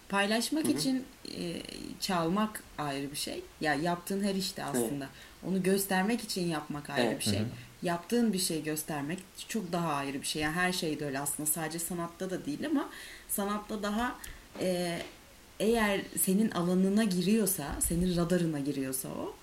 Paylaşmak 0.09 0.69
için 0.69 1.05
e, 1.27 1.61
çalmak 1.99 2.63
ayrı 2.77 3.11
bir 3.11 3.17
şey. 3.17 3.43
Ya 3.61 3.73
yaptığın 3.73 4.23
her 4.23 4.35
işte 4.35 4.63
aslında. 4.63 5.07
Onu 5.47 5.63
göstermek 5.63 6.23
için 6.23 6.47
yapmak 6.47 6.89
ayrı 6.89 7.07
Evet. 7.07 7.19
bir 7.19 7.23
şey. 7.23 7.39
Yaptığın 7.83 8.33
bir 8.33 8.39
şey 8.39 8.63
göstermek 8.63 9.19
çok 9.47 9.71
daha 9.71 9.93
ayrı 9.93 10.21
bir 10.21 10.27
şey. 10.27 10.41
Yani 10.41 10.53
her 10.53 10.71
şeyde 10.71 11.05
öyle 11.05 11.19
aslında. 11.19 11.49
Sadece 11.49 11.79
sanatta 11.79 12.29
da 12.29 12.45
değil 12.45 12.65
ama 12.67 12.89
sanatta 13.27 13.83
daha 13.83 14.15
e, 14.59 14.99
eğer 15.59 16.01
senin 16.21 16.51
alanına 16.51 17.03
giriyorsa, 17.03 17.75
senin 17.81 18.17
radarına 18.17 18.59
giriyorsa 18.59 19.09
o 19.09 19.35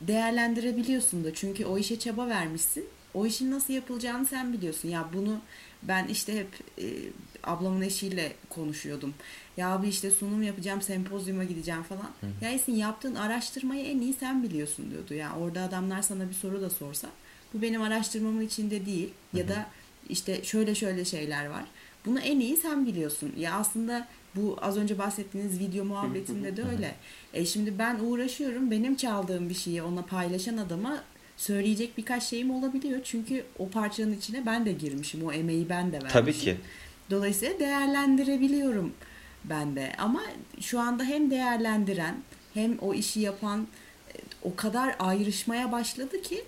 değerlendirebiliyorsun 0.00 1.24
da. 1.24 1.34
Çünkü 1.34 1.64
o 1.64 1.78
işe 1.78 1.98
çaba 1.98 2.28
vermişsin. 2.28 2.84
O 3.14 3.26
işin 3.26 3.50
nasıl 3.50 3.74
yapılacağını 3.74 4.26
sen 4.26 4.52
biliyorsun. 4.52 4.88
Ya 4.88 5.08
bunu 5.14 5.40
ben 5.82 6.08
işte 6.08 6.36
hep 6.38 6.48
e, 6.78 6.86
ablamın 7.44 7.80
eşiyle 7.82 8.32
konuşuyordum. 8.48 9.14
Ya 9.56 9.68
abi 9.68 9.88
işte 9.88 10.10
sunum 10.10 10.42
yapacağım, 10.42 10.82
sempozyuma 10.82 11.44
gideceğim 11.44 11.82
falan. 11.82 12.10
Ya 12.40 12.50
Esin 12.50 12.74
yaptığın 12.74 13.14
araştırmayı 13.14 13.84
en 13.84 14.00
iyi 14.00 14.12
sen 14.12 14.42
biliyorsun 14.42 14.90
diyordu. 14.90 15.14
Ya 15.14 15.36
orada 15.36 15.62
adamlar 15.62 16.02
sana 16.02 16.28
bir 16.28 16.34
soru 16.34 16.60
da 16.60 16.70
sorsa 16.70 17.08
bu 17.54 17.62
benim 17.62 17.82
araştırmamın 17.82 18.40
içinde 18.40 18.86
değil 18.86 19.08
ya 19.34 19.48
da 19.48 19.66
işte 20.08 20.44
şöyle 20.44 20.74
şöyle 20.74 21.04
şeyler 21.04 21.46
var. 21.46 21.64
Bunu 22.06 22.20
en 22.20 22.40
iyi 22.40 22.56
sen 22.56 22.86
biliyorsun. 22.86 23.32
Ya 23.38 23.54
aslında 23.54 24.08
bu 24.36 24.58
az 24.60 24.76
önce 24.76 24.98
bahsettiğiniz 24.98 25.60
video 25.60 25.84
muhabbetinde 25.84 26.56
de 26.56 26.62
öyle. 26.62 26.94
E 27.34 27.46
şimdi 27.46 27.78
ben 27.78 27.98
uğraşıyorum. 28.00 28.70
Benim 28.70 28.96
çaldığım 28.96 29.48
bir 29.48 29.54
şeyi 29.54 29.82
ona 29.82 30.02
paylaşan 30.02 30.56
adama 30.56 31.04
söyleyecek 31.36 31.98
birkaç 31.98 32.22
şeyim 32.22 32.50
olabiliyor. 32.50 33.00
Çünkü 33.04 33.44
o 33.58 33.68
parçanın 33.68 34.12
içine 34.12 34.46
ben 34.46 34.66
de 34.66 34.72
girmişim. 34.72 35.24
O 35.24 35.32
emeği 35.32 35.68
ben 35.68 35.88
de 35.88 35.92
vermişim. 35.92 36.20
Tabii 36.20 36.32
ki. 36.32 36.56
Dolayısıyla 37.10 37.58
değerlendirebiliyorum 37.58 38.92
ben 39.44 39.76
de. 39.76 39.92
Ama 39.98 40.22
şu 40.60 40.80
anda 40.80 41.04
hem 41.04 41.30
değerlendiren 41.30 42.14
hem 42.54 42.78
o 42.78 42.94
işi 42.94 43.20
yapan 43.20 43.66
e, 44.08 44.18
o 44.42 44.56
kadar 44.56 44.96
ayrışmaya 44.98 45.72
başladı 45.72 46.22
ki 46.22 46.44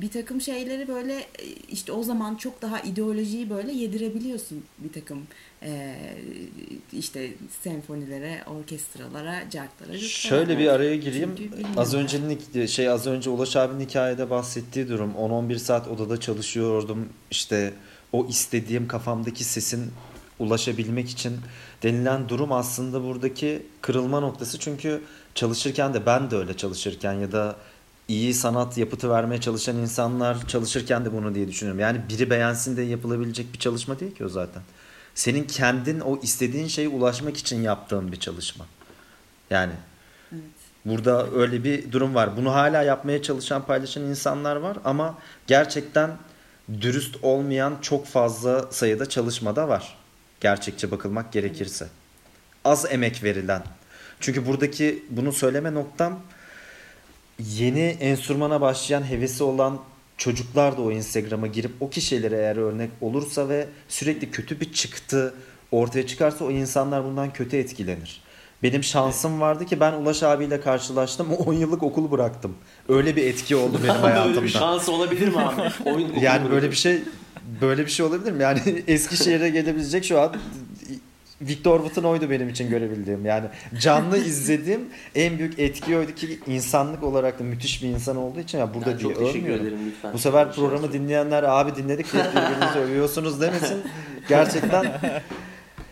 bir 0.00 0.10
takım 0.10 0.40
şeyleri 0.40 0.88
böyle 0.88 1.14
e, 1.18 1.46
işte 1.70 1.92
o 1.92 2.02
zaman 2.02 2.34
çok 2.34 2.62
daha 2.62 2.80
ideolojiyi 2.80 3.50
böyle 3.50 3.72
yedirebiliyorsun 3.72 4.64
bir 4.78 4.92
takım 4.92 5.22
e, 5.62 5.96
işte 6.92 7.30
senfonilere, 7.62 8.44
orkestralara, 8.46 9.50
cartlara. 9.50 9.98
Şöyle 9.98 10.58
bir 10.58 10.68
araya 10.68 10.96
gireyim. 10.96 11.34
Çünkü. 11.36 11.64
Az 11.76 11.94
önce 11.94 12.66
şey 12.66 12.88
az 12.88 13.06
önce 13.06 13.30
Ulaş 13.30 13.56
abinin 13.56 13.84
hikayede 13.84 14.30
bahsettiği 14.30 14.88
durum 14.88 15.12
10-11 15.18 15.58
saat 15.58 15.88
odada 15.88 16.20
çalışıyordum. 16.20 17.08
İşte 17.30 17.74
o 18.12 18.26
istediğim 18.26 18.88
kafamdaki 18.88 19.44
sesin 19.44 19.92
ulaşabilmek 20.38 21.10
için 21.10 21.36
denilen 21.82 22.28
durum 22.28 22.52
aslında 22.52 23.04
buradaki 23.04 23.62
kırılma 23.80 24.20
noktası. 24.20 24.58
Çünkü 24.58 25.02
çalışırken 25.34 25.94
de 25.94 26.06
ben 26.06 26.30
de 26.30 26.36
öyle 26.36 26.56
çalışırken 26.56 27.12
ya 27.12 27.32
da 27.32 27.56
iyi 28.08 28.34
sanat 28.34 28.78
yapıtı 28.78 29.10
vermeye 29.10 29.40
çalışan 29.40 29.76
insanlar 29.76 30.48
çalışırken 30.48 31.04
de 31.04 31.12
bunu 31.12 31.34
diye 31.34 31.48
düşünüyorum. 31.48 31.80
Yani 31.80 32.00
biri 32.08 32.30
beğensin 32.30 32.76
de 32.76 32.82
yapılabilecek 32.82 33.52
bir 33.52 33.58
çalışma 33.58 34.00
değil 34.00 34.14
ki 34.14 34.24
o 34.24 34.28
zaten. 34.28 34.62
Senin 35.14 35.44
kendin 35.44 36.00
o 36.00 36.20
istediğin 36.22 36.66
şeye 36.66 36.88
ulaşmak 36.88 37.36
için 37.36 37.62
yaptığın 37.62 38.12
bir 38.12 38.20
çalışma. 38.20 38.66
Yani 39.50 39.72
Evet. 40.32 40.42
Burada 40.84 41.30
öyle 41.30 41.64
bir 41.64 41.92
durum 41.92 42.14
var. 42.14 42.36
Bunu 42.36 42.54
hala 42.54 42.82
yapmaya 42.82 43.22
çalışan, 43.22 43.66
paylaşan 43.66 44.02
insanlar 44.02 44.56
var 44.56 44.76
ama 44.84 45.18
gerçekten 45.46 46.10
dürüst 46.80 47.16
olmayan 47.22 47.76
çok 47.82 48.06
fazla 48.06 48.72
sayıda 48.72 49.08
çalışmada 49.08 49.68
var. 49.68 49.98
Gerçekçe 50.40 50.90
bakılmak 50.90 51.32
gerekirse. 51.32 51.88
Az 52.64 52.92
emek 52.92 53.24
verilen. 53.24 53.62
Çünkü 54.20 54.46
buradaki 54.46 55.04
bunu 55.10 55.32
söyleme 55.32 55.74
noktam 55.74 56.20
yeni 57.38 57.80
enstrümana 57.80 58.60
başlayan 58.60 59.10
hevesi 59.10 59.44
olan 59.44 59.78
çocuklar 60.16 60.76
da 60.76 60.82
o 60.82 60.90
Instagram'a 60.90 61.46
girip 61.46 61.72
o 61.80 61.90
kişilere 61.90 62.36
eğer 62.36 62.56
örnek 62.56 62.90
olursa 63.00 63.48
ve 63.48 63.66
sürekli 63.88 64.30
kötü 64.30 64.60
bir 64.60 64.72
çıktı 64.72 65.34
ortaya 65.72 66.06
çıkarsa 66.06 66.44
o 66.44 66.50
insanlar 66.50 67.04
bundan 67.04 67.32
kötü 67.32 67.56
etkilenir. 67.56 68.22
Benim 68.62 68.84
şansım 68.84 69.40
vardı 69.40 69.66
ki 69.66 69.80
ben 69.80 69.92
Ulaş 69.92 70.22
abiyle 70.22 70.60
karşılaştım. 70.60 71.32
10 71.46 71.52
yıllık 71.52 71.82
okulu 71.82 72.10
bıraktım. 72.10 72.54
Öyle 72.88 73.16
bir 73.16 73.24
etki 73.26 73.56
oldu 73.56 73.80
benim 73.82 73.94
Böyle 73.94 73.98
bir 73.98 74.10
hayatımda. 74.10 74.48
şans 74.48 74.88
olabilir 74.88 75.28
mi 75.28 75.38
abi? 75.40 75.60
Oyun 75.90 76.12
Yani 76.20 76.50
böyle 76.50 76.70
bir 76.70 76.76
şey 76.76 77.02
böyle 77.60 77.86
bir 77.86 77.90
şey 77.90 78.06
olabilir 78.06 78.32
mi? 78.32 78.42
Yani 78.42 78.60
Eskişehir'e 78.86 79.48
gelebilecek 79.48 80.04
şu 80.04 80.20
an 80.20 80.36
Victor 81.48 81.80
Wood'un 81.80 82.08
oydu 82.08 82.30
benim 82.30 82.48
için 82.48 82.70
görebildiğim. 82.70 83.26
Yani 83.26 83.46
canlı 83.80 84.18
izlediğim 84.24 84.80
en 85.14 85.38
büyük 85.38 85.58
etki 85.58 85.96
oydu 85.96 86.14
ki 86.14 86.38
insanlık 86.46 87.02
olarak 87.02 87.38
da 87.38 87.44
müthiş 87.44 87.82
bir 87.82 87.88
insan 87.88 88.16
olduğu 88.16 88.40
için 88.40 88.58
ya 88.58 88.74
burada 88.74 88.90
Yani 88.90 89.00
diye 89.00 89.08
çok 89.14 89.18
teşekkür 89.18 89.38
övmüyorum. 89.40 89.66
ederim 89.66 89.78
lütfen. 89.86 90.12
Bu 90.12 90.18
sefer 90.18 90.52
programı 90.52 90.82
yok. 90.84 90.92
dinleyenler 90.92 91.42
abi 91.42 91.76
dinledik 91.76 92.06
birbirinizi 92.14 92.78
övüyorsunuz 92.78 93.40
demesin. 93.40 93.82
Gerçekten 94.28 94.86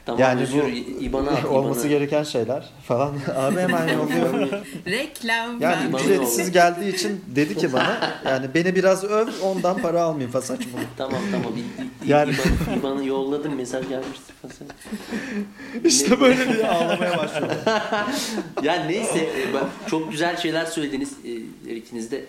Tamam, 0.07 0.21
yani 0.21 0.43
Özgür, 0.43 0.63
bu 0.63 0.67
İBAN'a 1.01 1.31
at, 1.31 1.45
olması 1.51 1.81
İBAN'a. 1.81 1.93
gereken 1.99 2.23
şeyler 2.23 2.65
falan. 2.85 3.15
Abi 3.37 3.61
hemen 3.61 3.89
yolluyor. 3.89 4.49
Reklam. 4.87 5.61
Yani 5.61 5.89
İBAN'ı 5.89 6.03
ücretsiz 6.03 6.51
geldiği 6.53 6.95
için 6.95 7.25
dedi 7.37 7.57
ki 7.57 7.73
bana 7.73 8.15
yani 8.27 8.47
beni 8.55 8.75
biraz 8.75 9.05
öv 9.05 9.29
ondan 9.43 9.79
para 9.83 10.03
almayayım 10.03 10.31
falan 10.33 10.45
saçma. 10.45 10.79
Tamam 10.97 11.21
tamam. 11.33 11.53
İ- 11.57 12.09
Yani- 12.11 12.33
İBAN, 12.33 12.79
İBAN'ı 12.79 13.05
yolladım 13.07 13.55
mesaj 13.55 13.89
gelmişti 13.89 14.33
falan. 14.43 14.55
İşte 15.85 16.21
böyle 16.21 16.53
diye 16.55 16.69
ağlamaya 16.69 17.19
başladım. 17.19 17.57
Ya 18.63 18.85
neyse 18.85 19.19
e, 19.19 19.45
çok 19.91 20.11
güzel 20.11 20.37
şeyler 20.37 20.65
söylediniz 20.67 21.13
her 21.69 21.77
ikiniz 21.77 22.11
de. 22.11 22.25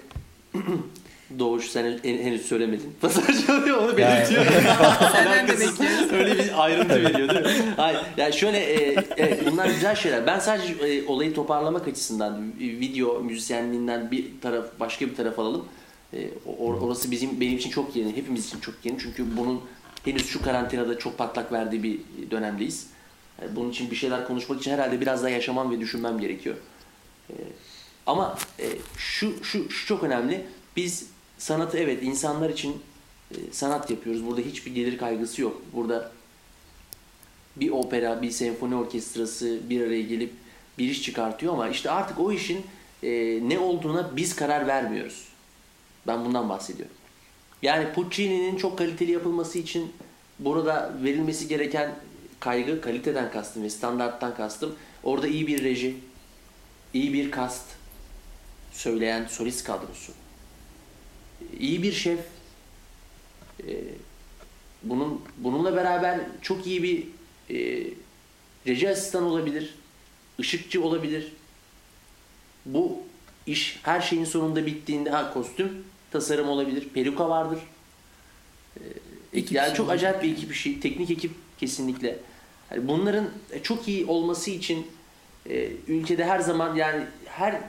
Doğuş 1.39 1.65
sen 1.69 1.99
hen- 2.03 2.17
henüz 2.23 2.45
söylemedin. 2.45 2.95
Pasaj 3.01 3.49
oluyor 3.49 3.77
onu 3.77 3.97
belirtiyor. 3.97 4.45
Senden 5.11 5.47
de 5.47 5.51
bekliyoruz. 5.51 6.11
Öyle 6.13 6.37
bir 6.37 6.63
ayrıntı 6.63 7.03
veriyor 7.03 7.29
değil 7.29 7.57
mi? 7.57 7.73
Hayır. 7.77 7.99
Yani 8.17 8.33
şöyle 8.33 8.57
e, 8.57 8.95
evet, 9.17 9.51
bunlar 9.51 9.65
güzel 9.65 9.95
şeyler. 9.95 10.27
Ben 10.27 10.39
sadece 10.39 10.73
e, 10.73 11.07
olayı 11.07 11.33
toparlamak 11.33 11.87
açısından 11.87 12.53
e, 12.59 12.63
video 12.63 13.19
müzisyenliğinden 13.19 14.11
bir 14.11 14.25
taraf 14.41 14.65
başka 14.79 15.05
bir 15.05 15.15
taraf 15.15 15.39
alalım. 15.39 15.65
E, 16.13 16.17
or- 16.59 16.79
orası 16.79 17.11
bizim 17.11 17.41
benim 17.41 17.57
için 17.57 17.69
çok 17.69 17.95
yeni, 17.95 18.17
hepimiz 18.17 18.45
için 18.47 18.59
çok 18.59 18.75
yeni. 18.83 18.99
Çünkü 18.99 19.37
bunun 19.37 19.61
henüz 20.05 20.25
şu 20.29 20.41
karantinada 20.41 20.99
çok 20.99 21.17
patlak 21.17 21.51
verdiği 21.51 21.83
bir 21.83 21.99
dönemdeyiz. 22.31 22.87
Yani 23.41 23.55
bunun 23.55 23.69
için 23.69 23.91
bir 23.91 23.95
şeyler 23.95 24.27
konuşmak 24.27 24.59
için 24.59 24.71
herhalde 24.71 25.01
biraz 25.01 25.21
daha 25.21 25.29
yaşamam 25.29 25.71
ve 25.71 25.79
düşünmem 25.79 26.19
gerekiyor. 26.19 26.55
E, 27.29 27.33
ama 28.05 28.37
e, 28.59 28.65
şu, 28.97 29.43
şu, 29.43 29.69
şu 29.71 29.87
çok 29.87 30.03
önemli. 30.03 30.45
Biz 30.75 31.12
sanatı 31.37 31.77
evet 31.77 32.03
insanlar 32.03 32.49
için 32.49 32.81
e, 33.31 33.35
sanat 33.51 33.89
yapıyoruz. 33.91 34.25
Burada 34.25 34.41
hiçbir 34.41 34.75
gelir 34.75 34.97
kaygısı 34.97 35.41
yok. 35.41 35.61
Burada 35.73 36.11
bir 37.55 37.69
opera, 37.69 38.21
bir 38.21 38.31
senfoni 38.31 38.75
orkestrası 38.75 39.59
bir 39.69 39.87
araya 39.87 40.01
gelip 40.01 40.33
bir 40.77 40.89
iş 40.89 41.03
çıkartıyor 41.03 41.53
ama 41.53 41.69
işte 41.69 41.91
artık 41.91 42.19
o 42.19 42.31
işin 42.31 42.65
e, 43.03 43.09
ne 43.49 43.59
olduğuna 43.59 44.15
biz 44.15 44.35
karar 44.35 44.67
vermiyoruz. 44.67 45.27
Ben 46.07 46.25
bundan 46.25 46.49
bahsediyorum. 46.49 46.95
Yani 47.61 47.93
Puccini'nin 47.93 48.57
çok 48.57 48.77
kaliteli 48.77 49.11
yapılması 49.11 49.59
için 49.59 49.91
burada 50.39 50.93
verilmesi 51.03 51.47
gereken 51.47 51.95
kaygı, 52.39 52.81
kaliteden 52.81 53.31
kastım 53.31 53.63
ve 53.63 53.69
standarttan 53.69 54.35
kastım. 54.35 54.75
Orada 55.03 55.27
iyi 55.27 55.47
bir 55.47 55.63
reji, 55.63 55.97
iyi 56.93 57.13
bir 57.13 57.31
kast, 57.31 57.65
söyleyen 58.71 59.25
solist 59.25 59.63
kadrosu, 59.63 60.11
iyi 61.59 61.83
bir 61.83 61.91
şef, 61.91 62.19
e, 63.67 63.73
bunun 64.83 65.21
bununla 65.37 65.75
beraber 65.75 66.19
çok 66.41 66.67
iyi 66.67 66.83
bir 66.83 67.07
e, 67.49 67.87
reji 68.67 68.89
asistan 68.89 69.23
olabilir, 69.23 69.75
ışıkçı 70.39 70.83
olabilir. 70.83 71.31
Bu 72.65 72.99
iş 73.47 73.79
her 73.83 74.01
şeyin 74.01 74.25
sonunda 74.25 74.65
bittiğinde 74.65 75.09
ha 75.09 75.33
kostüm 75.33 75.85
tasarım 76.11 76.49
olabilir, 76.49 76.89
peruka 76.93 77.29
vardır. 77.29 77.59
E, 78.77 78.81
Ekip 79.33 79.51
yani 79.51 79.73
çok 79.73 79.89
acayip 79.89 80.23
bir 80.23 80.31
ekip 80.31 80.51
işi, 80.51 80.79
teknik 80.79 81.11
ekip 81.11 81.31
kesinlikle. 81.59 82.19
Yani 82.71 82.87
bunların 82.87 83.29
çok 83.63 83.87
iyi 83.87 84.05
olması 84.05 84.51
için 84.51 84.87
e, 85.49 85.69
ülkede 85.87 86.25
her 86.25 86.39
zaman 86.39 86.75
yani 86.75 87.05
her 87.25 87.61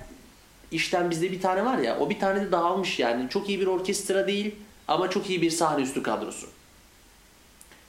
işten 0.70 1.10
bizde 1.10 1.32
bir 1.32 1.40
tane 1.40 1.64
var 1.64 1.78
ya 1.78 1.98
o 1.98 2.10
bir 2.10 2.18
tane 2.18 2.40
de 2.40 2.52
dağılmış 2.52 2.98
yani. 2.98 3.30
Çok 3.30 3.48
iyi 3.48 3.60
bir 3.60 3.66
orkestra 3.66 4.26
değil 4.26 4.54
ama 4.88 5.10
çok 5.10 5.30
iyi 5.30 5.42
bir 5.42 5.50
sahne 5.50 5.82
üstü 5.82 6.02
kadrosu. 6.02 6.46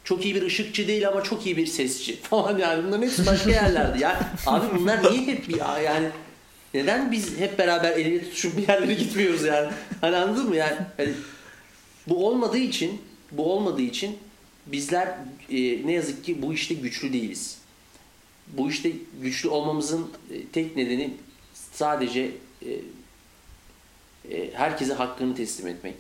Çok 0.04 0.26
iyi 0.26 0.36
bir 0.36 0.42
ışıkçı 0.42 0.88
değil 0.88 1.08
ama 1.08 1.24
çok 1.24 1.46
iyi 1.46 1.58
bir 1.58 1.68
sesçi 1.68 2.16
falan 2.22 2.58
yani 2.58 2.84
bunların 2.84 3.04
hepsi 3.04 3.26
başka 3.26 3.50
yerlerde. 3.52 4.00
Yani 4.00 4.18
abi 4.46 4.66
bunlar 4.80 5.12
niye 5.12 5.26
hep 5.26 5.50
bir 5.50 5.58
yani 5.84 6.10
neden 6.74 7.12
biz 7.12 7.40
hep 7.40 7.60
beraber 7.60 7.92
el 7.92 8.06
ele 8.06 8.24
tutuşup 8.24 8.58
bir 8.58 8.68
yerlere 8.68 8.94
gitmiyoruz 8.94 9.44
yani? 9.44 9.72
Hani 10.02 10.16
anladın 10.16 10.50
mı 10.50 10.56
yani? 10.56 10.78
Hani 10.98 11.14
bu 12.08 12.28
olmadığı 12.28 12.58
için 12.58 13.02
bu 13.32 13.54
olmadığı 13.54 13.82
için 13.82 14.18
bizler 14.66 15.08
e, 15.50 15.88
ne 15.88 15.92
yazık 15.92 16.26
ki 16.26 16.42
bu 16.42 16.54
işte 16.54 16.74
güçlü 16.74 17.14
değiliz. 17.14 17.58
Bu 18.48 18.70
işte 18.70 18.92
güçlü 19.22 19.50
olmamızın 19.50 20.08
e, 20.32 20.46
tek 20.54 20.76
nedeni 20.76 21.14
sadece 21.54 22.32
e, 22.66 22.82
e, 24.32 24.54
herkese 24.54 24.94
hakkını 24.94 25.36
teslim 25.36 25.68
etmek, 25.68 25.96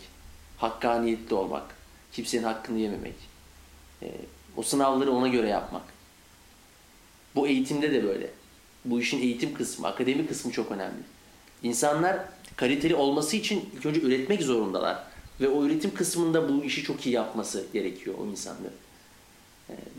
hakkaniyetli 0.57 1.35
olmak, 1.35 1.75
kimsenin 2.11 2.43
hakkını 2.43 2.79
yememek, 2.79 3.15
e, 4.01 4.11
o 4.57 4.63
sınavları 4.63 5.11
ona 5.11 5.27
göre 5.27 5.47
yapmak. 5.47 5.83
Bu 7.35 7.47
eğitimde 7.47 7.91
de 7.91 8.03
böyle. 8.03 8.29
Bu 8.85 9.01
işin 9.01 9.21
eğitim 9.21 9.53
kısmı, 9.53 9.87
akademi 9.87 10.27
kısmı 10.27 10.51
çok 10.51 10.71
önemli. 10.71 11.03
İnsanlar 11.63 12.19
kaliteli 12.55 12.95
olması 12.95 13.37
için 13.37 13.69
ilk 13.75 13.85
önce 13.85 14.01
üretmek 14.01 14.43
zorundalar. 14.43 15.03
Ve 15.41 15.47
o 15.47 15.65
üretim 15.65 15.93
kısmında 15.93 16.49
bu 16.49 16.63
işi 16.63 16.83
çok 16.83 17.05
iyi 17.05 17.15
yapması 17.15 17.65
gerekiyor 17.73 18.15
o 18.19 18.25
insanların. 18.25 18.73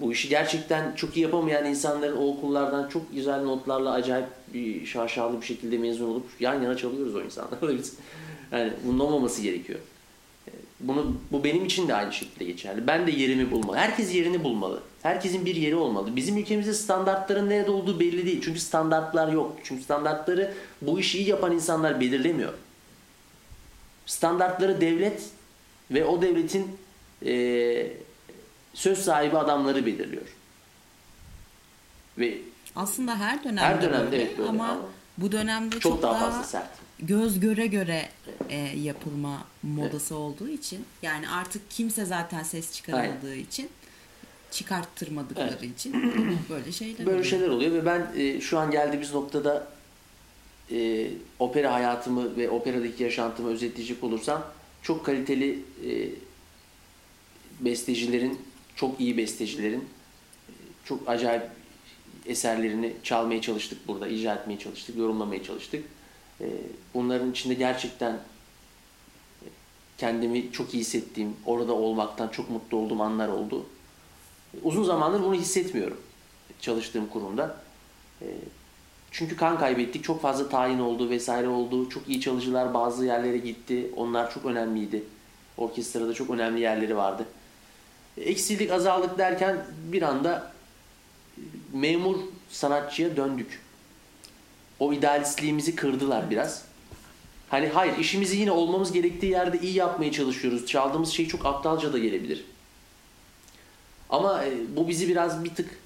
Bu 0.00 0.12
işi 0.12 0.28
gerçekten 0.28 0.94
çok 0.94 1.16
iyi 1.16 1.20
yapamayan 1.20 1.64
insanların 1.64 2.16
o 2.16 2.26
okullardan 2.26 2.88
çok 2.88 3.14
güzel 3.14 3.42
notlarla 3.42 3.92
acayip 3.92 4.26
bir 4.54 4.86
şaşalı 4.86 5.40
bir 5.40 5.46
şekilde 5.46 5.78
mezun 5.78 6.08
olup 6.08 6.26
yan 6.40 6.62
yana 6.62 6.76
çalıyoruz 6.76 7.14
o 7.14 7.22
insanlarla 7.22 7.78
biz. 7.78 7.94
Yani 8.52 8.72
bunun 8.84 8.98
olmaması 8.98 9.42
gerekiyor. 9.42 9.78
E, 10.48 10.50
Bunu 10.80 11.16
bu 11.32 11.44
benim 11.44 11.64
için 11.64 11.88
de 11.88 11.94
aynı 11.94 12.12
şekilde 12.12 12.44
geçerli. 12.44 12.86
Ben 12.86 13.06
de 13.06 13.10
yerimi 13.10 13.50
bulmalı. 13.50 13.76
Herkes 13.76 14.14
yerini 14.14 14.44
bulmalı. 14.44 14.82
Herkesin 15.02 15.44
bir 15.46 15.56
yeri 15.56 15.76
olmalı. 15.76 16.16
Bizim 16.16 16.36
ülkemizde 16.36 16.74
standartların 16.74 17.48
nerede 17.50 17.70
olduğu 17.70 18.00
belli 18.00 18.26
değil. 18.26 18.40
Çünkü 18.44 18.60
standartlar 18.60 19.32
yok. 19.32 19.56
Çünkü 19.64 19.82
standartları 19.82 20.54
bu 20.82 21.00
işi 21.00 21.18
iyi 21.18 21.28
yapan 21.28 21.52
insanlar 21.52 22.00
belirlemiyor. 22.00 22.52
Standartları 24.06 24.80
devlet 24.80 25.22
ve 25.90 26.04
o 26.04 26.22
devletin 26.22 26.66
e, 27.26 28.05
söz 28.76 28.98
sahibi 28.98 29.38
adamları 29.38 29.86
belirliyor. 29.86 30.26
Ve 32.18 32.38
Aslında 32.76 33.18
her 33.18 33.44
dönemde, 33.44 33.60
Her 33.60 33.82
dönemde 33.82 34.10
böyle 34.12 34.22
evet 34.22 34.38
böyle 34.38 34.48
ama, 34.48 34.68
ama 34.68 34.80
bu 35.18 35.32
dönemde 35.32 35.74
çok, 35.80 35.82
çok, 35.82 36.02
daha, 36.02 36.12
daha, 36.12 36.30
fazla 36.30 36.44
sert. 36.44 36.68
göz 36.98 37.40
göre 37.40 37.66
göre 37.66 38.08
e, 38.48 38.56
yapılma 38.78 39.44
modası 39.62 40.16
olduğu 40.16 40.48
için 40.48 40.84
yani 41.02 41.28
artık 41.28 41.70
kimse 41.70 42.04
zaten 42.04 42.42
ses 42.42 42.72
çıkaramadığı 42.72 43.34
için 43.34 43.68
çıkarttırmadıkları 44.50 45.66
için 45.66 45.92
böyle 46.50 46.72
şeyler 46.72 46.98
Böyle 46.98 47.10
oluyor. 47.10 47.24
şeyler 47.24 47.48
oluyor 47.48 47.72
ve 47.72 47.86
ben 47.86 48.06
e, 48.16 48.40
şu 48.40 48.58
an 48.58 48.70
geldiğimiz 48.70 49.14
noktada 49.14 49.68
e, 50.70 51.08
opera 51.38 51.72
hayatımı 51.72 52.36
ve 52.36 52.50
operadaki 52.50 53.02
yaşantımı 53.02 53.48
özetleyecek 53.48 54.04
olursam 54.04 54.44
çok 54.82 55.06
kaliteli 55.06 55.62
e, 55.86 56.08
bestecilerin, 57.60 58.40
çok 58.76 59.00
iyi 59.00 59.16
bestecilerin 59.16 59.80
e, 60.48 60.52
çok 60.84 61.08
acayip 61.08 61.42
eserlerini 62.26 62.92
çalmaya 63.02 63.40
çalıştık 63.40 63.88
burada, 63.88 64.08
icra 64.08 64.34
etmeye 64.34 64.58
çalıştık, 64.58 64.96
yorumlamaya 64.96 65.42
çalıştık. 65.42 65.84
E, 66.40 66.46
bunların 66.94 67.30
içinde 67.30 67.54
gerçekten 67.54 68.12
e, 68.12 69.46
kendimi 69.98 70.52
çok 70.52 70.74
iyi 70.74 70.80
hissettiğim, 70.80 71.36
orada 71.46 71.72
olmaktan 71.72 72.28
çok 72.28 72.50
mutlu 72.50 72.76
olduğum 72.76 73.02
anlar 73.02 73.28
oldu. 73.28 73.66
Uzun 74.62 74.84
zamandır 74.84 75.22
bunu 75.22 75.34
hissetmiyorum 75.34 76.00
çalıştığım 76.60 77.06
kurumda. 77.06 77.56
Çünkü 79.10 79.36
kan 79.36 79.58
kaybettik. 79.58 80.04
Çok 80.04 80.22
fazla 80.22 80.48
tayin 80.48 80.78
oldu 80.78 81.10
vesaire 81.10 81.48
oldu. 81.48 81.88
Çok 81.88 82.08
iyi 82.08 82.20
çalıcılar 82.20 82.74
bazı 82.74 83.06
yerlere 83.06 83.38
gitti. 83.38 83.90
Onlar 83.96 84.30
çok 84.34 84.44
önemliydi. 84.44 85.04
Orkestrada 85.56 86.14
çok 86.14 86.30
önemli 86.30 86.60
yerleri 86.60 86.96
vardı. 86.96 87.26
Eksildik, 88.20 88.70
azaldık 88.70 89.18
derken 89.18 89.66
bir 89.92 90.02
anda 90.02 90.52
memur 91.72 92.16
sanatçıya 92.50 93.16
döndük. 93.16 93.60
O 94.78 94.92
idealistliğimizi 94.92 95.76
kırdılar 95.76 96.30
biraz. 96.30 96.64
Hani 97.48 97.68
hayır 97.68 97.98
işimizi 97.98 98.36
yine 98.36 98.50
olmamız 98.50 98.92
gerektiği 98.92 99.30
yerde 99.30 99.60
iyi 99.60 99.74
yapmaya 99.74 100.12
çalışıyoruz. 100.12 100.66
Çaldığımız 100.66 101.10
şey 101.10 101.28
çok 101.28 101.46
aptalca 101.46 101.92
da 101.92 101.98
gelebilir. 101.98 102.44
Ama 104.10 104.44
e, 104.44 104.76
bu 104.76 104.88
bizi 104.88 105.08
biraz 105.08 105.44
bir 105.44 105.54
tık 105.54 105.78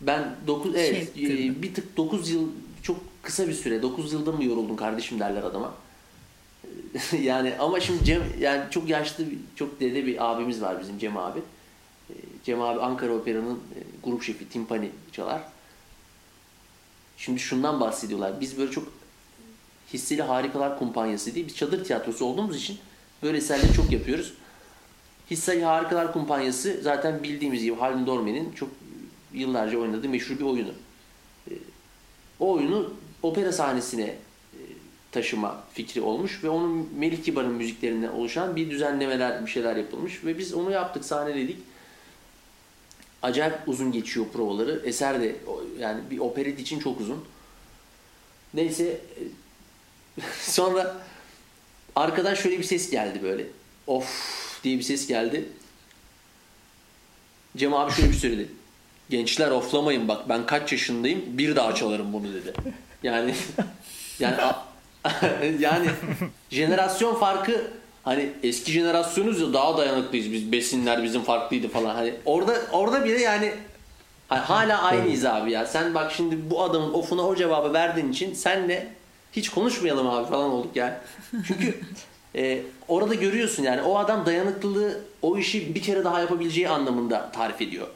Ben 0.00 0.36
9 0.46 0.74
evet 0.76 1.14
Şey, 1.14 1.48
e, 1.48 1.62
bir 1.62 1.74
tık 1.74 1.96
9 1.96 2.30
yıl 2.30 2.48
çok 2.82 2.96
kısa 3.22 3.48
bir 3.48 3.54
süre 3.54 3.82
9 3.82 4.12
yılda 4.12 4.32
mı 4.32 4.44
yoruldun 4.44 4.76
kardeşim 4.76 5.20
derler 5.20 5.42
adama. 5.42 5.74
yani 7.22 7.54
ama 7.58 7.80
şimdi 7.80 8.04
Cem 8.04 8.22
yani 8.40 8.70
çok 8.70 8.88
yaşlı 8.88 9.30
bir- 9.30 9.38
çok 9.56 9.80
dede 9.80 10.06
bir 10.06 10.30
abimiz 10.32 10.62
var 10.62 10.80
bizim 10.80 10.98
Cem 10.98 11.16
abi. 11.16 11.38
E, 12.10 12.14
Cem 12.44 12.60
abi 12.62 12.80
Ankara 12.80 13.12
Opera'nın 13.12 13.54
e, 13.54 13.78
grup 14.04 14.22
şefi 14.22 14.48
timpani 14.48 14.90
çalar. 15.12 15.42
Şimdi 17.16 17.40
şundan 17.40 17.80
bahsediyorlar. 17.80 18.40
Biz 18.40 18.58
böyle 18.58 18.70
çok 18.70 18.88
hisseli 19.92 20.22
harikalar 20.22 20.78
kumpanyası 20.78 21.34
diye 21.34 21.46
bir 21.46 21.54
çadır 21.54 21.84
tiyatrosu 21.84 22.24
olduğumuz 22.24 22.56
için 22.56 22.78
böyle 23.22 23.38
eserleri 23.38 23.72
çok 23.74 23.92
yapıyoruz. 23.92 24.34
Hisseli 25.30 25.64
Harikalar 25.64 26.12
Kumpanyası 26.12 26.80
zaten 26.82 27.22
bildiğimiz 27.22 27.62
gibi 27.62 27.76
Halim 27.76 28.06
Dorme'nin 28.06 28.52
çok 28.52 28.68
yıllarca 29.32 29.78
oynadığı 29.78 30.08
meşhur 30.08 30.38
bir 30.38 30.44
oyunu. 30.44 30.72
Ee, 31.50 31.54
O 32.40 32.52
oyunu 32.52 32.92
opera 33.22 33.52
sahnesine 33.52 34.16
taşıma 35.12 35.64
fikri 35.72 36.00
olmuş 36.00 36.44
ve 36.44 36.48
onun 36.48 36.88
Melih 36.98 37.24
Kibar'ın 37.24 37.52
müziklerinden 37.52 38.08
oluşan 38.08 38.56
bir 38.56 38.70
düzenlemeler, 38.70 39.46
bir 39.46 39.50
şeyler 39.50 39.76
yapılmış 39.76 40.24
ve 40.24 40.38
biz 40.38 40.54
onu 40.54 40.70
yaptık, 40.70 41.04
sahneledik. 41.04 41.58
Acayip 43.22 43.54
uzun 43.66 43.92
geçiyor 43.92 44.26
provaları. 44.32 44.82
Eser 44.84 45.20
de 45.20 45.36
yani 45.78 46.00
bir 46.10 46.18
operet 46.18 46.60
için 46.60 46.80
çok 46.80 47.00
uzun. 47.00 47.24
Neyse 48.54 49.00
sonra 50.40 50.96
arkadan 51.96 52.34
şöyle 52.34 52.58
bir 52.58 52.64
ses 52.64 52.90
geldi 52.90 53.22
böyle. 53.22 53.46
Of 53.86 54.60
diye 54.64 54.78
bir 54.78 54.82
ses 54.82 55.06
geldi. 55.06 55.48
Cem 57.56 57.74
abi 57.74 57.92
şöyle 57.92 58.08
bir 58.08 58.16
söyledi. 58.16 58.48
Gençler 59.10 59.50
oflamayın 59.50 60.08
bak 60.08 60.28
ben 60.28 60.46
kaç 60.46 60.72
yaşındayım 60.72 61.38
bir 61.38 61.56
daha 61.56 61.74
çalarım 61.74 62.12
bunu 62.12 62.34
dedi. 62.34 62.52
Yani 63.02 63.34
yani 64.18 64.36
yani 65.58 65.90
jenerasyon 66.50 67.14
farkı 67.14 67.70
hani 68.02 68.32
eski 68.42 68.72
jenerasyonuz 68.72 69.40
ya 69.40 69.52
daha 69.52 69.78
dayanıklıyız 69.78 70.32
biz 70.32 70.52
besinler 70.52 71.02
bizim 71.02 71.22
farklıydı 71.22 71.68
falan 71.68 71.94
hani 71.94 72.14
orada 72.24 72.56
orada 72.72 73.04
bile 73.04 73.20
yani 73.20 73.54
hani 74.28 74.40
hala 74.40 74.82
aynıyız 74.82 75.24
abi 75.24 75.52
ya 75.52 75.66
sen 75.66 75.94
bak 75.94 76.12
şimdi 76.12 76.50
bu 76.50 76.62
adamın 76.62 76.92
ofuna 76.92 77.22
o 77.22 77.36
cevabı 77.36 77.72
verdiğin 77.72 78.12
için 78.12 78.34
senle 78.34 78.92
hiç 79.32 79.48
konuşmayalım 79.48 80.06
abi 80.08 80.30
falan 80.30 80.50
olduk 80.50 80.76
yani. 80.76 80.94
Çünkü 81.30 81.80
e, 82.34 82.62
orada 82.88 83.14
görüyorsun 83.14 83.62
yani 83.62 83.82
o 83.82 83.98
adam 83.98 84.26
dayanıklılığı 84.26 85.00
o 85.22 85.38
işi 85.38 85.74
bir 85.74 85.82
kere 85.82 86.04
daha 86.04 86.20
yapabileceği 86.20 86.68
anlamında 86.68 87.32
tarif 87.32 87.62
ediyor. 87.62 87.86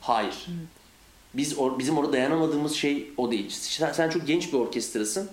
Hayır. 0.00 0.46
Biz 1.34 1.52
or- 1.52 1.78
bizim 1.78 1.98
orada 1.98 2.12
dayanamadığımız 2.12 2.74
şey 2.74 3.12
o 3.16 3.30
değil. 3.30 3.50
Sen, 3.50 3.92
sen 3.92 4.10
çok 4.10 4.26
genç 4.26 4.52
bir 4.52 4.58
orkestrasın 4.58 5.30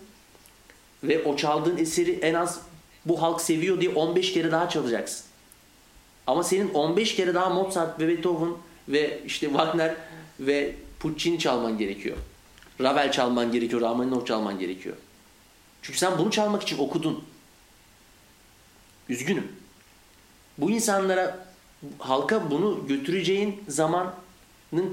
ve 1.03 1.23
o 1.23 1.35
çaldığın 1.35 1.77
eseri 1.77 2.11
en 2.11 2.33
az 2.33 2.61
bu 3.05 3.21
halk 3.21 3.41
seviyor 3.41 3.81
diye 3.81 3.91
15 3.91 4.33
kere 4.33 4.51
daha 4.51 4.69
çalacaksın. 4.69 5.25
Ama 6.27 6.43
senin 6.43 6.73
15 6.73 7.15
kere 7.15 7.33
daha 7.33 7.49
Mozart 7.49 7.99
ve 7.99 8.07
Beethoven 8.07 8.53
ve 8.89 9.19
işte 9.25 9.47
Wagner 9.47 9.95
ve 10.39 10.75
Puccini 10.99 11.39
çalman 11.39 11.77
gerekiyor. 11.77 12.17
Ravel 12.81 13.11
çalman 13.11 13.51
gerekiyor, 13.51 13.81
Rachmaninov 13.81 14.25
çalman 14.25 14.59
gerekiyor. 14.59 14.95
Çünkü 15.81 15.99
sen 15.99 16.17
bunu 16.17 16.31
çalmak 16.31 16.63
için 16.63 16.77
okudun. 16.77 17.23
Üzgünüm. 19.09 19.51
Bu 20.57 20.71
insanlara 20.71 21.47
halka 21.99 22.51
bunu 22.51 22.87
götüreceğin 22.87 23.63
zamanın 23.67 24.11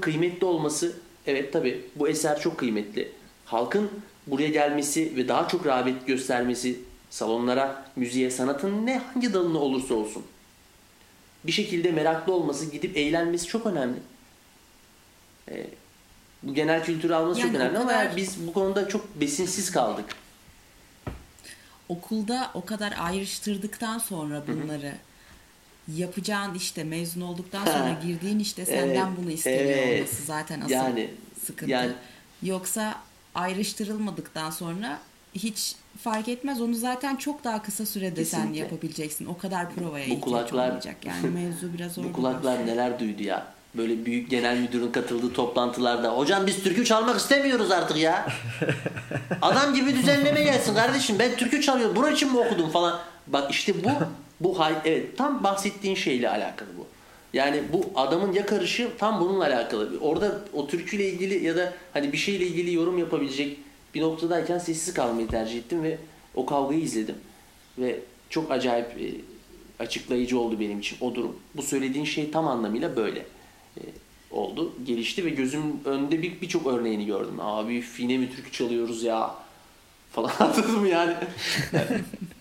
kıymetli 0.01 0.45
olması 0.45 0.95
evet 1.27 1.53
tabi 1.53 1.85
bu 1.95 2.07
eser 2.09 2.39
çok 2.39 2.57
kıymetli. 2.57 3.11
Halkın 3.45 3.91
buraya 4.27 4.49
gelmesi 4.49 5.15
ve 5.15 5.27
daha 5.27 5.47
çok 5.47 5.65
rağbet 5.65 6.07
göstermesi 6.07 6.79
salonlara, 7.09 7.85
müziğe, 7.95 8.31
sanatın 8.31 8.85
ne 8.85 8.97
hangi 8.97 9.33
dalını 9.33 9.59
olursa 9.59 9.93
olsun 9.93 10.23
bir 11.43 11.51
şekilde 11.51 11.91
meraklı 11.91 12.33
olması, 12.33 12.65
gidip 12.71 12.97
eğlenmesi 12.97 13.47
çok 13.47 13.65
önemli. 13.65 13.97
Ee, 15.49 15.67
bu 16.43 16.53
genel 16.53 16.83
kültürü 16.83 17.13
alması 17.13 17.39
Yani 17.39 17.51
çok 17.51 17.61
önemli 17.61 17.77
ama 17.77 17.87
kadar- 17.91 18.15
biz 18.17 18.47
bu 18.47 18.53
konuda 18.53 18.87
çok 18.89 19.21
besinsiz 19.21 19.71
kaldık. 19.71 20.05
okulda 21.89 22.51
o 22.53 22.65
kadar 22.65 22.93
ayrıştırdıktan 22.99 23.97
sonra 23.97 24.43
bunları 24.47 24.93
yapacağın 25.95 26.53
işte 26.55 26.83
mezun 26.83 27.21
olduktan 27.21 27.65
sonra 27.65 27.97
girdiğin 28.03 28.39
işte 28.39 28.65
senden 28.65 28.85
Evet, 29.07 29.17
bunu 29.21 29.31
isteniyor 29.31 29.61
evet. 29.77 29.95
olması 29.97 30.23
zaten 30.25 30.61
asıl 30.61 30.69
Yani- 30.71 31.09
sıkıntı. 31.45 31.71
yani- 31.71 31.91
Yoksa 32.43 32.95
ayrıştırılmadıktan 33.35 34.49
sonra 34.49 34.99
hiç 35.35 35.75
fark 36.03 36.27
etmez. 36.27 36.61
Onu 36.61 36.75
zaten 36.75 37.15
çok 37.15 37.43
daha 37.43 37.61
kısa 37.63 37.85
sürede 37.85 38.25
sen 38.25 38.37
Kesinlikle. 38.39 38.59
yapabileceksin. 38.63 39.25
O 39.25 39.37
kadar 39.37 39.71
provaya 39.71 40.05
Bu 40.05 40.09
ihtiyaç 40.13 40.23
kulaklar- 40.23 40.67
olmayacak. 40.67 40.95
Yani 41.05 41.29
mevzu 41.29 41.73
biraz 41.73 41.97
orada. 41.97 42.09
Bu 42.09 42.13
kulaklar 42.13 42.67
neler 42.67 42.99
duydu 42.99 43.23
ya. 43.23 43.47
Böyle 43.77 44.05
büyük 44.05 44.29
genel 44.29 44.57
müdürün 44.57 44.91
katıldığı 44.91 45.33
toplantılarda. 45.33 46.17
Hocam 46.17 46.47
biz 46.47 46.63
türkü 46.63 46.85
çalmak 46.85 47.19
istemiyoruz 47.19 47.71
artık 47.71 47.97
ya. 47.97 48.27
Adam 49.41 49.73
gibi 49.73 49.95
düzenleme 49.95 50.43
gelsin 50.43 50.75
kardeşim. 50.75 51.19
Ben 51.19 51.35
türkü 51.35 51.61
çalıyorum. 51.61 51.95
Bunun 51.95 52.11
için 52.11 52.31
mi 52.31 52.37
okudum 52.37 52.69
falan. 52.69 52.99
Bak 53.27 53.51
işte 53.51 53.83
bu 53.83 53.89
bu 54.39 54.59
hay 54.59 54.75
evet 54.85 55.17
tam 55.17 55.43
bahsettiğin 55.43 55.95
şeyle 55.95 56.29
alakalı 56.29 56.69
bu. 56.77 56.87
Yani 57.33 57.63
bu 57.73 57.99
adamın 57.99 58.33
yakarışı 58.33 58.89
tam 58.97 59.21
bununla 59.21 59.45
alakalı. 59.45 59.99
Orada 60.01 60.41
o 60.53 60.67
türküyle 60.67 61.09
ilgili 61.09 61.45
ya 61.45 61.57
da 61.57 61.73
hani 61.93 62.11
bir 62.11 62.17
şeyle 62.17 62.45
ilgili 62.47 62.73
yorum 62.73 62.97
yapabilecek 62.97 63.57
bir 63.95 64.01
noktadayken 64.01 64.57
sessiz 64.57 64.93
kalmayı 64.93 65.27
tercih 65.27 65.57
ettim 65.57 65.83
ve 65.83 65.97
o 66.35 66.45
kavgayı 66.45 66.81
izledim. 66.81 67.15
Ve 67.77 67.99
çok 68.29 68.51
acayip 68.51 68.87
e, 69.01 69.05
açıklayıcı 69.83 70.39
oldu 70.39 70.59
benim 70.59 70.79
için 70.79 70.97
o 71.01 71.15
durum. 71.15 71.39
Bu 71.55 71.61
söylediğin 71.61 72.05
şey 72.05 72.31
tam 72.31 72.47
anlamıyla 72.47 72.95
böyle 72.95 73.19
e, 73.77 73.81
oldu. 74.31 74.73
Gelişti 74.85 75.25
ve 75.25 75.29
gözümün 75.29 75.81
önünde 75.85 76.21
bir 76.21 76.41
birçok 76.41 76.67
örneğini 76.67 77.05
gördüm. 77.05 77.39
Abi 77.39 77.81
fine 77.81 78.17
mi 78.17 78.31
türkü 78.35 78.51
çalıyoruz 78.51 79.03
ya 79.03 79.35
falan 80.11 80.31
anladın 80.39 80.79
mı 80.79 80.87
yani? 80.87 81.15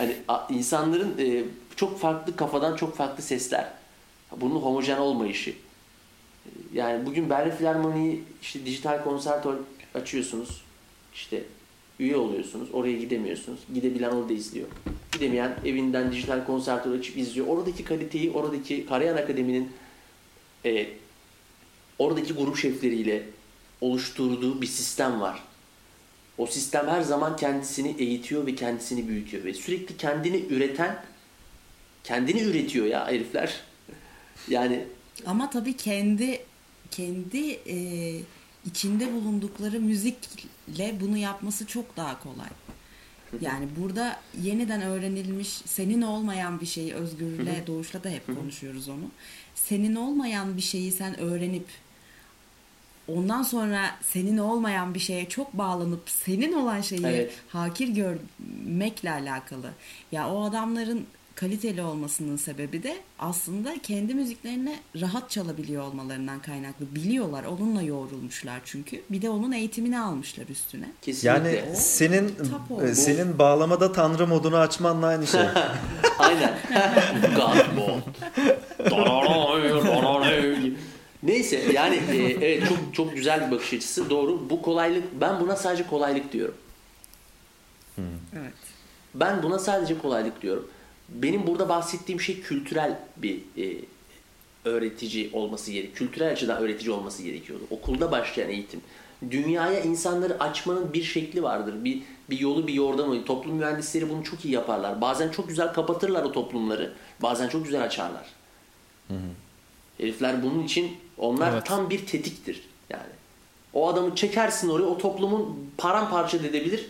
hani 0.00 0.16
insanların 0.48 1.18
e, 1.18 1.44
çok 1.76 2.00
farklı 2.00 2.36
kafadan 2.36 2.76
çok 2.76 2.96
farklı 2.96 3.22
sesler. 3.22 3.72
Bunun 4.36 4.56
homojen 4.56 4.98
olmayışı. 4.98 5.54
Yani 6.74 7.06
bugün 7.06 7.30
Berlin 7.30 7.50
Filarmoni'yi 7.50 8.24
işte 8.42 8.66
dijital 8.66 9.04
konsertör 9.04 9.54
açıyorsunuz. 9.94 10.62
İşte 11.14 11.42
üye 11.98 12.16
oluyorsunuz. 12.16 12.68
Oraya 12.72 12.96
gidemiyorsunuz. 12.96 13.60
Gidebilen 13.74 14.10
orada 14.10 14.32
izliyor. 14.32 14.68
Gidemeyen 15.12 15.56
evinden 15.64 16.12
dijital 16.12 16.46
konsertör 16.46 16.98
açıp 16.98 17.16
izliyor. 17.16 17.46
Oradaki 17.46 17.84
kaliteyi, 17.84 18.30
oradaki 18.30 18.86
Karayan 18.86 19.16
Akademi'nin 19.16 19.72
e, 20.64 20.88
oradaki 21.98 22.32
grup 22.32 22.56
şefleriyle 22.56 23.22
oluşturduğu 23.80 24.62
bir 24.62 24.66
sistem 24.66 25.20
var. 25.20 25.42
O 26.40 26.46
sistem 26.46 26.88
her 26.88 27.02
zaman 27.02 27.36
kendisini 27.36 27.96
eğitiyor 27.98 28.46
ve 28.46 28.54
kendisini 28.54 29.08
büyütüyor 29.08 29.44
ve 29.44 29.54
sürekli 29.54 29.96
kendini 29.96 30.36
üreten 30.50 31.04
kendini 32.04 32.40
üretiyor 32.42 32.86
ya 32.86 33.06
herifler. 33.08 33.60
Yani 34.48 34.84
Ama 35.26 35.50
tabii 35.50 35.76
kendi 35.76 36.40
kendi 36.90 37.50
e, 37.50 37.76
içinde 38.66 39.12
bulundukları 39.12 39.80
müzikle 39.80 41.00
bunu 41.00 41.16
yapması 41.16 41.66
çok 41.66 41.96
daha 41.96 42.22
kolay. 42.22 42.48
Yani 43.40 43.68
burada 43.80 44.20
yeniden 44.42 44.82
öğrenilmiş 44.82 45.48
senin 45.48 46.02
olmayan 46.02 46.60
bir 46.60 46.66
şeyi 46.66 46.94
Özgür'le 46.94 47.66
Doğuş'la 47.66 48.04
da 48.04 48.08
hep 48.08 48.26
konuşuyoruz 48.26 48.88
onu. 48.88 49.10
Senin 49.54 49.96
olmayan 49.96 50.56
bir 50.56 50.62
şeyi 50.62 50.92
sen 50.92 51.20
öğrenip 51.20 51.66
ondan 53.16 53.42
sonra 53.42 53.80
senin 54.02 54.38
olmayan 54.38 54.94
bir 54.94 54.98
şeye 55.00 55.28
çok 55.28 55.52
bağlanıp 55.54 56.02
senin 56.06 56.52
olan 56.52 56.80
şeyi 56.80 57.06
Evet. 57.06 57.32
hakir 57.48 57.88
görmekle 57.88 59.10
alakalı. 59.10 59.70
Ya 60.12 60.28
o 60.30 60.44
adamların 60.44 61.06
kaliteli 61.34 61.82
olmasının 61.82 62.36
sebebi 62.36 62.82
de 62.82 62.96
aslında 63.18 63.74
kendi 63.82 64.14
müziklerini 64.14 64.76
rahat 65.00 65.30
çalabiliyor 65.30 65.82
olmalarından 65.82 66.40
kaynaklı. 66.40 66.94
Biliyorlar, 66.94 67.44
onunla 67.44 67.82
yoğrulmuşlar 67.82 68.60
çünkü. 68.64 69.02
Bir 69.10 69.22
de 69.22 69.30
onun 69.30 69.52
eğitimini 69.52 70.00
almışlar 70.00 70.44
üstüne. 70.48 70.84
kesinlikle. 71.02 71.28
Yani 71.28 71.62
O 71.72 71.74
senin 71.74 72.34
e, 72.82 72.94
senin 72.94 73.38
bağlamada 73.38 73.92
tanrı 73.92 74.26
modunu 74.26 74.56
açmanla 74.56 75.06
aynı 75.06 75.26
şey. 75.26 75.40
Aynen. 76.18 76.54
God 77.36 77.76
mode. 77.76 78.02
Neyse 81.22 81.72
yani 81.74 81.96
e, 81.96 82.16
evet 82.16 82.68
çok 82.68 82.78
çok 82.94 83.14
güzel 83.14 83.46
bir 83.46 83.50
bakış 83.50 83.72
açısı. 83.72 84.10
Doğru. 84.10 84.50
Bu 84.50 84.62
kolaylık 84.62 85.20
ben 85.20 85.40
buna 85.40 85.56
sadece 85.56 85.86
kolaylık 85.86 86.32
diyorum. 86.32 86.54
Evet. 88.36 88.52
Ben 89.14 89.42
buna 89.42 89.58
sadece 89.58 89.98
kolaylık 89.98 90.42
diyorum. 90.42 90.70
Benim 91.08 91.46
burada 91.46 91.68
bahsettiğim 91.68 92.20
şey 92.20 92.40
kültürel 92.40 92.98
bir 93.16 93.40
e, 93.58 93.76
öğretici 94.64 95.30
olması 95.32 95.72
gerekiyor. 95.72 95.96
Kültürel 95.96 96.32
açıdan 96.32 96.62
öğretici 96.62 96.90
olması 96.90 97.22
gerekiyordu. 97.22 97.64
Okulda 97.70 98.10
başlayan 98.10 98.50
eğitim. 98.50 98.80
Dünyaya 99.30 99.80
insanları 99.80 100.40
açmanın 100.40 100.92
bir 100.92 101.02
şekli 101.02 101.42
vardır. 101.42 101.84
Bir, 101.84 102.02
bir 102.30 102.40
yolu 102.40 102.66
bir 102.66 102.72
yordamı. 102.72 103.24
Toplum 103.24 103.56
mühendisleri 103.56 104.08
bunu 104.08 104.24
çok 104.24 104.44
iyi 104.44 104.54
yaparlar. 104.54 105.00
Bazen 105.00 105.30
çok 105.30 105.48
güzel 105.48 105.72
kapatırlar 105.72 106.24
o 106.24 106.32
toplumları. 106.32 106.92
Bazen 107.22 107.48
çok 107.48 107.64
güzel 107.64 107.84
açarlar. 107.84 108.26
Herifler 109.98 110.42
bunun 110.42 110.62
için 110.64 110.96
onlar 111.20 111.52
Evet. 111.52 111.66
tam 111.66 111.90
bir 111.90 112.06
tetiktir. 112.06 112.62
Yani 112.90 113.02
o 113.72 113.88
adamı 113.88 114.14
çekersin 114.14 114.68
oraya 114.68 114.84
o 114.84 114.98
toplumun 114.98 115.70
paramparça 115.78 116.36
edebilir. 116.36 116.86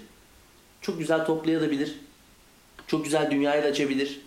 Çok 0.80 0.98
güzel 0.98 1.24
toplayabilir. 1.26 2.00
Çok 2.86 3.04
güzel 3.04 3.30
dünyayı 3.30 3.62
da 3.62 3.66
açabilir. 3.66 4.20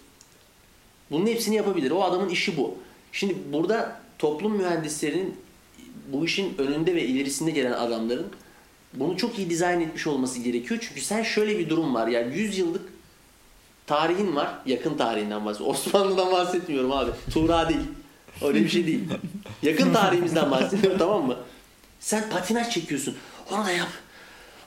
Bunun 1.11 1.27
hepsini 1.27 1.55
yapabilir. 1.55 1.91
O 1.91 2.03
adamın 2.03 2.29
işi 2.29 2.57
bu. 2.57 2.75
Şimdi 3.11 3.35
burada 3.53 3.99
toplum 4.19 4.57
mühendislerinin 4.57 5.35
bu 6.13 6.25
işin 6.25 6.57
önünde 6.57 6.95
ve 6.95 7.03
ilerisinde 7.03 7.51
gelen 7.51 7.71
adamların 7.71 8.27
bunu 8.93 9.17
çok 9.17 9.39
iyi 9.39 9.49
dizayn 9.49 9.81
etmiş 9.81 10.07
olması 10.07 10.39
gerekiyor. 10.39 10.79
Çünkü 10.87 11.01
sen 11.01 11.23
şöyle 11.23 11.59
bir 11.59 11.69
durum 11.69 11.95
var. 11.95 12.07
Yani 12.07 12.37
100 12.37 12.57
yıllık 12.57 12.81
tarihin 13.87 14.35
var. 14.35 14.59
Yakın 14.65 14.97
tarihinden 14.97 15.45
bahsediyorum. 15.45 15.75
Osmanlı'dan 15.85 16.31
bahsetmiyorum 16.31 16.91
abi. 16.91 17.11
Tuğra 17.33 17.69
değil. 17.69 17.81
Öyle 18.41 18.63
bir 18.63 18.69
şey 18.69 18.87
değil. 18.87 18.99
Yakın 19.61 19.93
tarihimizden 19.93 20.51
bahsediyorum 20.51 20.99
tamam 20.99 21.25
mı? 21.27 21.37
Sen 21.99 22.29
patinaj 22.29 22.69
çekiyorsun. 22.69 23.15
Onu 23.51 23.65
da 23.65 23.71
yap. 23.71 23.87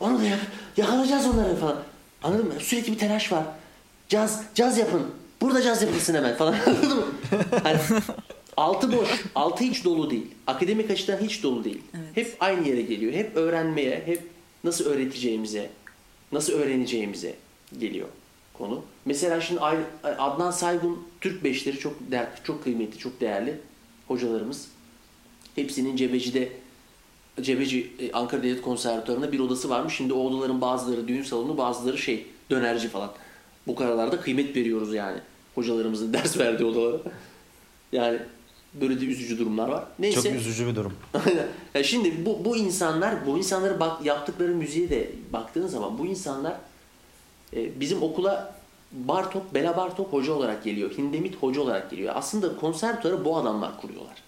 Onu 0.01 0.19
da 0.19 0.25
yap. 0.25 0.39
Yakalayacağız 0.77 1.27
onları 1.27 1.57
falan. 1.57 1.77
Anladın 2.23 2.47
mı? 2.47 2.55
Sürekli 2.61 2.93
bir 2.93 2.99
telaş 2.99 3.33
var. 3.33 3.45
Caz, 4.09 4.43
caz 4.55 4.79
yapın. 4.79 5.03
Burada 5.41 5.62
caz 5.62 5.83
yapılsın 5.83 6.14
hemen 6.14 6.37
falan. 6.37 6.55
Anladın 6.67 6.97
mı? 6.97 7.05
Hani 7.62 7.79
altı 8.57 8.93
boş. 8.93 9.09
Altı 9.35 9.64
hiç 9.64 9.85
dolu 9.85 10.11
değil. 10.11 10.27
Akademik 10.47 10.91
açıdan 10.91 11.19
hiç 11.19 11.43
dolu 11.43 11.64
değil. 11.64 11.83
Evet. 11.95 12.17
Hep 12.17 12.37
aynı 12.41 12.69
yere 12.69 12.83
geliyor. 12.83 13.12
Hep 13.12 13.37
öğrenmeye, 13.37 14.03
hep 14.07 14.23
nasıl 14.64 14.85
öğreteceğimize, 14.85 15.71
nasıl 16.33 16.53
öğreneceğimize 16.53 17.35
geliyor 17.79 18.09
konu. 18.59 18.83
Mesela 19.05 19.41
şimdi 19.41 19.61
Adnan 20.05 20.51
Saygun 20.51 21.09
Türk 21.27 21.45
beşleri 21.45 21.79
çok 21.79 22.11
değer, 22.11 22.29
çok 22.45 22.64
kıymetli, 22.64 22.99
çok 22.99 23.20
değerli 23.20 23.61
hocalarımız. 24.09 24.68
Hepsinin 25.55 25.97
Cebeci'de 25.97 26.53
Cebeci 27.41 27.93
e, 28.01 28.12
Ankara 28.12 28.43
Devlet 28.43 28.62
Konservatuvarı'nda 28.62 29.33
bir 29.33 29.41
odası 29.41 29.70
varmış. 29.70 29.95
Şimdi 29.95 30.12
o 30.12 30.18
odaların 30.18 30.61
bazıları 30.61 31.09
düğün 31.09 31.22
salonu, 31.22 31.59
bazıları 31.59 31.99
şey 31.99 32.27
dönerci 32.51 32.89
falan. 32.89 33.12
Bu 33.66 33.74
kararlarda 33.74 34.20
kıymet 34.20 34.57
veriyoruz 34.57 34.95
yani. 34.95 35.18
Hocalarımızın 35.55 36.12
ders 36.12 36.39
verdiği 36.39 36.64
odalara. 36.64 36.99
Yani 37.93 38.18
böyle 38.74 39.01
de 39.01 39.05
üzücü 39.05 39.39
durumlar 39.39 39.68
var. 39.68 39.85
Neyse. 39.99 40.22
Çok 40.22 40.41
üzücü 40.41 40.66
bir 40.66 40.74
durum. 40.74 40.93
Aynen. 41.27 41.47
Ya 41.74 41.83
şimdi 41.83 42.27
bu, 42.27 42.45
bu 42.45 42.57
insanlar, 42.57 43.27
bu 43.27 43.39
insanların 43.39 43.81
bak, 43.81 44.07
yaptıkları 44.07 44.55
müziğe 44.55 44.91
de 44.91 45.11
baktığın 45.33 45.66
zaman 45.66 45.99
bu 45.99 46.07
insanlar 46.07 46.57
e, 47.57 47.81
bizim 47.81 48.03
okula 48.03 48.56
Bartok, 48.93 49.55
Bela 49.55 49.76
Bartok 49.76 50.12
hoca 50.12 50.32
olarak 50.32 50.64
geliyor. 50.64 50.91
Hindemit 50.91 51.37
hoca 51.37 51.61
olarak 51.61 51.91
geliyor. 51.91 52.12
Aslında 52.16 52.57
konservatuarı 52.57 53.24
bu 53.24 53.37
adamlar 53.37 53.80
kuruyorlar. 53.80 54.22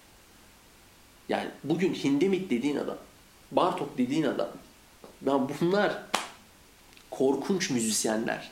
Yani 1.29 1.47
bugün 1.63 1.93
Hindemit 1.93 2.49
dediğin 2.49 2.75
adam, 2.75 2.97
Bartok 3.51 3.97
dediğin 3.97 4.23
adam, 4.23 4.49
ya 5.25 5.47
bunlar 5.61 5.97
korkunç 7.11 7.69
müzisyenler. 7.69 8.51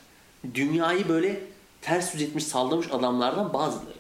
Dünyayı 0.54 1.10
böyle 1.10 1.42
ters 1.82 2.14
yüz 2.14 2.22
etmiş, 2.22 2.44
sallamış 2.44 2.88
adamlardan 2.92 3.54
bazıları. 3.54 3.98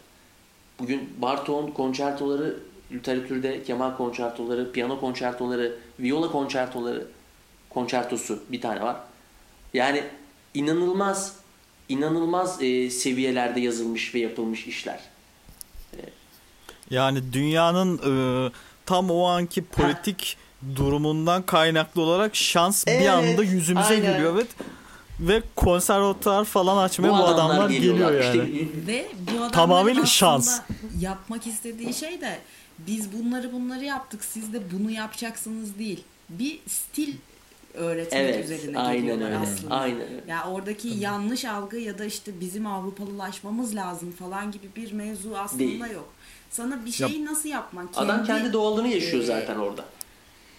Bugün 0.80 1.10
Bartok'un 1.22 1.72
konçertoları, 1.72 2.60
literatürde 2.91 3.64
keman 3.64 3.97
konçertoları, 3.97 4.72
piyano 4.72 4.99
konçertoları, 4.99 5.76
viola 5.99 6.32
konçertoları, 6.32 7.08
konçertosu 7.70 8.39
bir 8.51 8.62
tane 8.62 8.82
var. 8.82 8.97
Yani 9.74 10.03
inanılmaz, 10.53 11.36
inanılmaz 11.90 12.62
e, 12.64 12.90
seviyelerde 12.90 13.60
yazılmış 13.60 14.16
ve 14.16 14.20
yapılmış 14.20 14.68
işler. 14.68 15.00
Yani 16.90 17.34
dünyanın 17.34 17.98
e, 17.98 18.52
tam 18.86 19.12
o 19.12 19.24
anki 19.26 19.64
politik 19.66 20.38
durumundan 20.76 21.42
kaynaklı 21.46 22.02
olarak 22.02 22.36
şans 22.36 22.88
bir 22.88 22.92
Evet, 22.92 23.10
anda 23.10 23.44
yüzümüze 23.44 23.88
aynen. 23.94 24.14
gülüyor 24.14 24.36
evet. 24.36 24.48
Ve 25.20 25.42
konservatuar 25.56 26.46
falan 26.46 26.78
açmaya 26.84 27.10
bu, 27.12 27.16
adamlar 27.16 27.34
adamlar 27.34 27.70
geliyorlar. 27.70 28.12
geliyor 28.14 28.36
yani. 28.36 28.50
İşte 28.50 28.88
Ve 28.88 29.08
bu 29.20 29.32
adamların 29.32 29.52
Tamamıyla 29.52 30.06
şans. 30.06 30.60
yapmak 31.00 31.48
istediği 31.48 31.94
şey 31.94 32.22
de 32.22 32.40
biz 32.80 33.14
bunları 33.14 33.54
bunları 33.54 33.84
yaptık 33.86 34.26
siz 34.26 34.54
de 34.54 34.62
bunu 34.72 34.92
yapacaksınız 34.92 35.80
değil. 35.80 36.04
Bir 36.30 36.60
stil 36.68 37.14
öğretmek 37.78 38.22
Evet, 38.22 38.46
üzerine 38.46 38.80
aynen 38.80 39.02
geliyorlar 39.02 39.26
öyle. 39.28 39.38
aslında. 39.38 39.76
Aynen 39.76 40.02
öyle. 40.02 40.24
Ya 40.28 40.46
oradaki 40.52 40.88
yanlış 40.88 41.46
algı 41.46 41.78
ya 41.78 41.98
da 41.98 42.06
işte 42.06 42.40
bizim 42.40 42.68
Avrupalılaşmamız 42.68 43.76
lazım 43.76 44.12
falan 44.12 44.52
gibi 44.52 44.68
bir 44.76 44.92
mevzu 44.92 45.36
aslında 45.36 45.60
Değil. 45.60 45.80
yok. 45.94 46.14
Sana 46.50 46.86
bir 46.86 46.92
şeyi 46.92 47.26
nasıl 47.26 47.50
yapman, 47.50 47.90
adam 47.96 48.26
kendi 48.26 48.54
doğallığını 48.54 48.88
yaşıyor 48.88 49.24
e, 49.24 49.26
zaten 49.26 49.56
orada. 49.56 49.86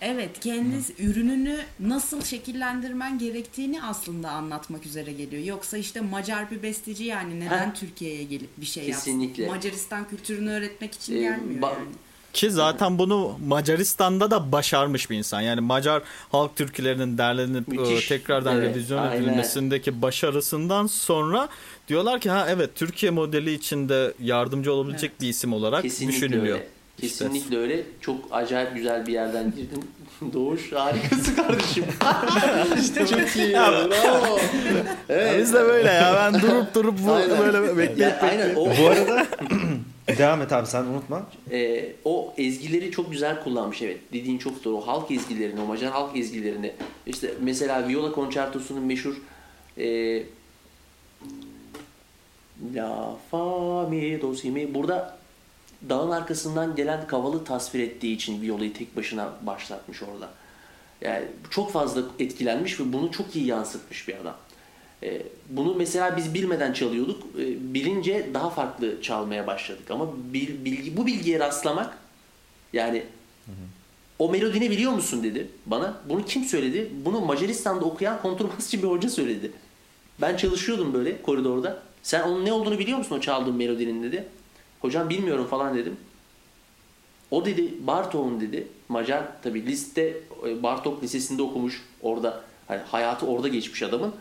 Evet, 0.00 0.40
kendi 0.40 0.76
ürününü 0.98 1.58
nasıl 1.80 2.22
şekillendirmen 2.22 3.18
gerektiğini 3.18 3.82
aslında 3.82 4.30
anlatmak 4.30 4.86
üzere 4.86 5.12
geliyor. 5.12 5.42
Yoksa 5.44 5.78
işte 5.78 6.00
Macar 6.00 6.50
bir 6.50 6.62
besteci 6.62 7.04
yani 7.04 7.40
neden 7.40 7.66
Ha. 7.66 7.72
Türkiye'ye 7.74 8.22
gelip 8.24 8.48
bir 8.60 8.66
şey 8.66 8.86
Kesinlikle. 8.86 9.42
yapsın? 9.42 9.56
Macaristan 9.58 10.08
kültürünü 10.08 10.50
öğretmek 10.50 10.94
için 10.94 11.16
Ee, 11.16 11.20
gelmiyor 11.20 11.62
yani. 11.62 11.88
Ki 12.32 12.50
zaten 12.50 12.98
bunu 12.98 13.36
Macaristan'da 13.46 14.30
da 14.30 14.52
başarmış 14.52 15.10
bir 15.10 15.16
insan. 15.18 15.40
Yani 15.40 15.60
Macar 15.60 16.02
halk 16.32 16.56
türkülerinin 16.56 17.18
derlenip 17.18 17.68
Müthiş. 17.68 18.04
e, 18.04 18.08
tekrardan 18.18 18.56
Evet, 18.56 18.70
revizyon 18.74 18.98
aynen. 18.98 19.22
edilmesindeki 19.22 20.02
başarısından 20.02 20.86
sonra 20.86 21.48
diyorlar 21.88 22.20
ki 22.20 22.30
ha 22.30 22.46
evet 22.50 22.70
Türkiye 22.74 23.10
modeli 23.12 23.52
içinde 23.54 24.12
yardımcı 24.22 24.72
olabilecek 24.72 25.20
bir 25.20 25.28
isim 25.28 25.52
olarak 25.52 25.82
Kesinlikle 25.82 26.16
düşünülüyor. 26.16 26.56
öyle. 26.56 26.68
İşte. 27.02 27.24
Kesinlikle 27.24 27.58
öyle. 27.58 27.82
Çok 28.00 28.16
acayip 28.30 28.74
güzel 28.76 29.06
bir 29.06 29.12
yerden 29.12 29.50
girdin. 29.50 29.90
Doğuş 30.32 30.72
harikası 30.72 31.36
kardeşim. 31.36 31.84
işte 32.80 33.06
çok 33.06 33.36
iyi. 33.36 33.52
Bravo. 33.54 34.38
Ya 35.08 35.38
biz 35.38 35.52
de 35.54 35.60
böyle 35.64 35.90
ya 35.90 36.14
ben 36.16 36.42
durup 36.42 36.74
durup 36.74 36.94
bu 37.06 37.12
Aynen. 37.12 37.38
böyle 37.38 37.76
bekleyip 37.76 37.98
Ya, 37.98 38.18
aynen 38.22 38.54
o, 38.54 38.66
Bu 38.66 38.88
arada 38.88 39.26
devam 40.08 40.42
et 40.42 40.52
abi 40.52 40.66
sen 40.66 40.84
unutma. 40.84 41.26
e, 41.50 41.92
o 42.04 42.34
ezgileri 42.38 42.90
çok 42.90 43.10
güzel 43.10 43.44
kullanmış 43.44 43.82
evet. 43.82 44.00
Dediğin 44.12 44.38
çok 44.38 44.64
doğru. 44.64 44.86
Halk 44.86 45.10
ezgilerini, 45.10 45.60
o 45.60 45.66
Macar 45.66 45.92
halk 45.92 46.16
ezgilerini. 46.16 46.72
İşte 47.06 47.34
mesela 47.40 47.88
Viola 47.88 48.12
konçertosunun 48.12 48.82
meşhur 48.82 49.14
e, 49.78 50.22
La 52.74 53.16
fa 53.30 53.88
mi 53.88 54.20
do 54.20 54.34
si 54.34 54.50
mi 54.50 54.74
burada 54.74 55.18
dağın 55.88 56.10
arkasından 56.10 56.76
gelen 56.76 57.06
kavalı 57.06 57.44
tasvir 57.44 57.80
ettiği 57.80 58.14
için 58.14 58.42
Viola'yı 58.42 58.72
tek 58.72 58.96
başına 58.96 59.32
başlatmış 59.42 60.02
orada. 60.02 60.28
Yani 61.00 61.24
çok 61.50 61.72
fazla 61.72 62.02
etkilenmiş 62.18 62.80
ve 62.80 62.92
bunu 62.92 63.12
çok 63.12 63.36
iyi 63.36 63.46
yansıtmış 63.46 64.08
bir 64.08 64.14
adam. 64.14 64.36
Ee, 65.02 65.22
bunu 65.50 65.74
mesela 65.74 66.16
biz 66.16 66.34
bilmeden 66.34 66.72
çalıyorduk. 66.72 67.22
Ee, 67.38 67.74
bilince 67.74 68.26
daha 68.34 68.50
farklı 68.50 69.02
çalmaya 69.02 69.46
başladık. 69.46 69.90
Ama 69.90 70.06
bil- 70.32 70.64
bilgi, 70.64 70.96
bu 70.96 71.06
bilgiye 71.06 71.38
rastlamak 71.38 71.98
yani 72.72 73.02
o 74.18 74.30
melodini 74.30 74.70
biliyor 74.70 74.92
musun 74.92 75.22
dedi 75.22 75.48
bana. 75.66 76.00
Bunu 76.08 76.24
kim 76.24 76.44
söyledi? 76.44 76.90
Bunu 77.04 77.20
Macaristan'da 77.20 77.84
okuyan 77.84 78.22
kontrbasçı 78.22 78.82
bir 78.82 78.88
hoca 78.88 79.08
söyledi. 79.08 79.52
Ben 80.20 80.36
çalışıyordum 80.36 80.94
böyle 80.94 81.22
koridorda. 81.22 81.82
Sen 82.02 82.22
onun 82.22 82.44
ne 82.44 82.52
olduğunu 82.52 82.78
biliyor 82.78 82.98
musun 82.98 83.16
o 83.16 83.20
çaldığın 83.20 83.54
melodinin 83.54 84.02
dedi. 84.02 84.24
Hocam 84.80 85.08
bilmiyorum 85.10 85.46
falan 85.50 85.76
dedim. 85.76 85.96
O 87.30 87.44
dedi 87.44 87.74
Bartok'un 87.86 88.40
dedi. 88.40 88.66
Macar 88.88 89.42
tabi 89.42 89.66
liste 89.66 90.16
e, 90.46 90.62
Bartok 90.62 91.02
Lisesi'nde 91.02 91.42
okumuş. 91.42 91.82
Orada 92.02 92.44
hani 92.68 92.80
hayatı 92.80 93.26
orada 93.26 93.48
geçmiş 93.48 93.82
adamın. 93.82 94.14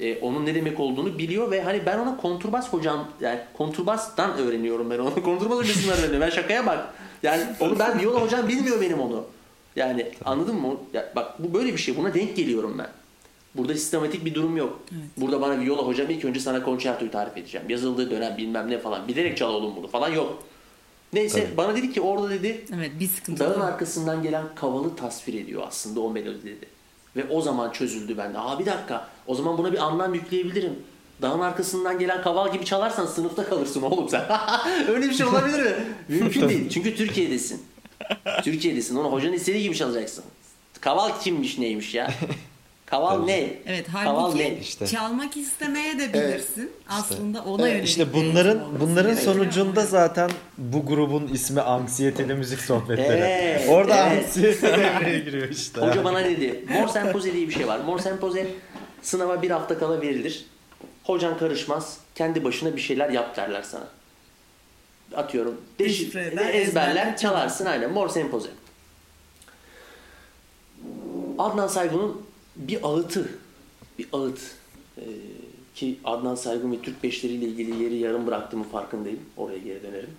E, 0.00 0.18
onun 0.20 0.46
ne 0.46 0.54
demek 0.54 0.80
olduğunu 0.80 1.18
biliyor 1.18 1.50
ve 1.50 1.62
hani 1.62 1.86
ben 1.86 1.98
ona 1.98 2.16
konturbas 2.16 2.72
hocam 2.72 3.08
yani 3.20 3.40
konturbastan 3.56 4.38
öğreniyorum 4.38 4.90
ben 4.90 4.98
onu. 4.98 5.14
konturbas 5.22 5.58
hocasından 5.58 5.98
öğreniyorum. 5.98 6.20
Ben 6.20 6.30
şakaya 6.30 6.66
bak. 6.66 6.94
Yani 7.22 7.42
onu 7.60 7.78
ben 7.78 8.00
viola 8.00 8.20
hocam 8.20 8.48
bilmiyor 8.48 8.80
benim 8.80 9.00
onu. 9.00 9.24
Yani 9.76 10.12
anladın 10.24 10.56
mı? 10.56 10.76
Ya, 10.92 11.12
bak 11.16 11.42
bu 11.42 11.54
böyle 11.54 11.72
bir 11.72 11.78
şey. 11.78 11.96
Buna 11.96 12.14
denk 12.14 12.36
geliyorum 12.36 12.78
ben. 12.78 12.88
Burada 13.54 13.74
sistematik 13.74 14.24
bir 14.24 14.34
durum 14.34 14.56
yok. 14.56 14.80
Burada 15.16 15.40
bana 15.40 15.60
viola 15.60 15.82
hocam 15.82 16.10
ilk 16.10 16.24
önce 16.24 16.40
sana 16.40 16.62
konçertoyu 16.62 17.10
tarif 17.10 17.36
edeceğim. 17.36 17.70
Yazıldığı 17.70 18.10
dönem 18.10 18.36
bilmem 18.36 18.70
ne 18.70 18.78
falan. 18.78 19.08
Bilerek 19.08 19.36
çal 19.36 19.54
oğlum 19.54 19.76
bunu 19.76 19.88
falan 19.88 20.08
yok. 20.08 20.42
Neyse 21.12 21.44
Tabii. 21.44 21.56
bana 21.56 21.76
dedi 21.76 21.92
ki 21.92 22.00
orada 22.00 22.30
dedi 22.30 22.64
Evet, 22.76 22.90
bir 23.00 23.08
sıkıntı 23.08 23.40
dağın 23.40 23.60
arkasından 23.60 24.22
gelen 24.22 24.44
kavalı 24.54 24.96
tasvir 24.96 25.34
ediyor 25.34 25.62
aslında 25.66 26.00
o 26.00 26.10
melodi 26.10 26.44
dedi. 26.44 26.66
Ve 27.16 27.24
o 27.30 27.40
zaman 27.40 27.70
çözüldü 27.70 28.18
bende. 28.18 28.38
Aa 28.38 28.58
bir 28.58 28.66
dakika 28.66 29.08
o 29.26 29.34
zaman 29.34 29.58
buna 29.58 29.72
bir 29.72 29.78
anlam 29.78 30.14
yükleyebilirim. 30.14 30.76
Dağın 31.22 31.40
arkasından 31.40 31.98
gelen 31.98 32.22
kaval 32.22 32.52
gibi 32.52 32.64
çalarsan 32.64 33.06
sınıfta 33.06 33.44
kalırsın 33.48 33.82
oğlum 33.82 34.08
sen. 34.08 34.24
Öyle 34.88 35.08
bir 35.08 35.14
şey 35.14 35.26
olabilir 35.26 35.62
mi? 35.62 35.72
Mümkün 36.08 36.48
değil. 36.48 36.68
Çünkü 36.70 36.96
Türkiye'desin. 36.96 37.62
Türkiye'desin. 38.42 38.96
Onu 38.96 39.12
hocanın 39.12 39.32
istediği 39.32 39.62
gibi 39.62 39.76
çalacaksın. 39.76 40.24
Kaval 40.80 41.10
kimmiş 41.20 41.58
neymiş 41.58 41.94
ya? 41.94 42.10
Kaval 42.94 43.24
ne? 43.24 43.54
Evet 43.66 43.86
Kaval 43.92 44.20
halbuki 44.20 44.38
ne? 44.44 44.58
İşte. 44.58 44.86
çalmak 44.86 45.36
istemeye 45.36 45.98
de 45.98 46.12
bilirsin. 46.12 46.72
Aslında 46.88 47.42
ona 47.44 47.68
Ee, 47.68 47.70
yönelik. 47.70 47.88
İşte 47.88 48.12
bunların 48.12 48.80
bunların 48.80 49.14
sonucunda 49.14 49.80
zaten 49.86 50.30
bu 50.58 50.86
grubun 50.86 51.26
ismi 51.26 51.60
anksiyeteli 51.60 52.34
müzik 52.34 52.60
sohbetleri. 52.60 53.22
Evet, 53.22 53.68
Orada 53.68 53.96
evet. 54.08 54.24
anksiyete 54.24 54.68
devreye 54.78 55.18
giriyor 55.18 55.48
işte. 55.48 55.80
Hoca 55.80 56.04
bana 56.04 56.24
dedi? 56.24 56.64
Mor 56.68 56.88
sempoze 56.88 57.32
diye 57.32 57.48
bir 57.48 57.54
şey 57.54 57.68
var. 57.68 57.80
Mor 57.80 57.98
sempoze 57.98 58.46
sınava 59.02 59.42
bir 59.42 59.50
hafta 59.50 59.78
kala 59.78 60.00
verilir. 60.00 60.46
Hocan 61.04 61.38
karışmaz. 61.38 61.96
Kendi 62.14 62.44
başına 62.44 62.76
bir 62.76 62.80
şeyler 62.80 63.10
yap 63.10 63.36
derler 63.36 63.62
sana. 63.62 63.86
Atıyorum. 65.16 65.60
Deşif, 65.78 65.98
Deşifre 66.14 66.20
ezberler, 66.20 66.54
ezberler, 66.54 67.16
çalarsın 67.16 67.66
aynen. 67.66 67.92
Mor 67.92 68.08
sempoze. 68.08 68.48
Adnan 71.38 71.66
Saygun'un 71.68 72.26
bir 72.56 72.78
ağıtı. 72.82 73.28
Bir 73.98 74.06
ağıt. 74.12 74.38
Ee, 74.98 75.02
ki 75.74 75.98
Adnan 76.04 76.34
Saygun 76.34 76.72
ve 76.72 76.80
Türk 76.82 77.02
beşleriyle 77.02 77.46
ilgili 77.46 77.82
yeri 77.84 77.96
yarım 77.96 78.26
bıraktığımı 78.26 78.64
farkındayım. 78.64 79.20
Oraya 79.36 79.58
geri 79.58 79.82
dönerim. 79.82 80.10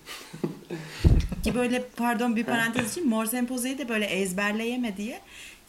Ki 1.44 1.56
böyle 1.56 1.84
pardon 1.98 2.36
bir 2.36 2.44
parantez 2.44 2.92
için 2.92 3.08
Mor 3.10 3.26
Sempoze'yi 3.26 3.78
de 3.78 3.90
böyle 3.90 4.06
ezberleyeme 4.06 4.98
diye 4.98 5.20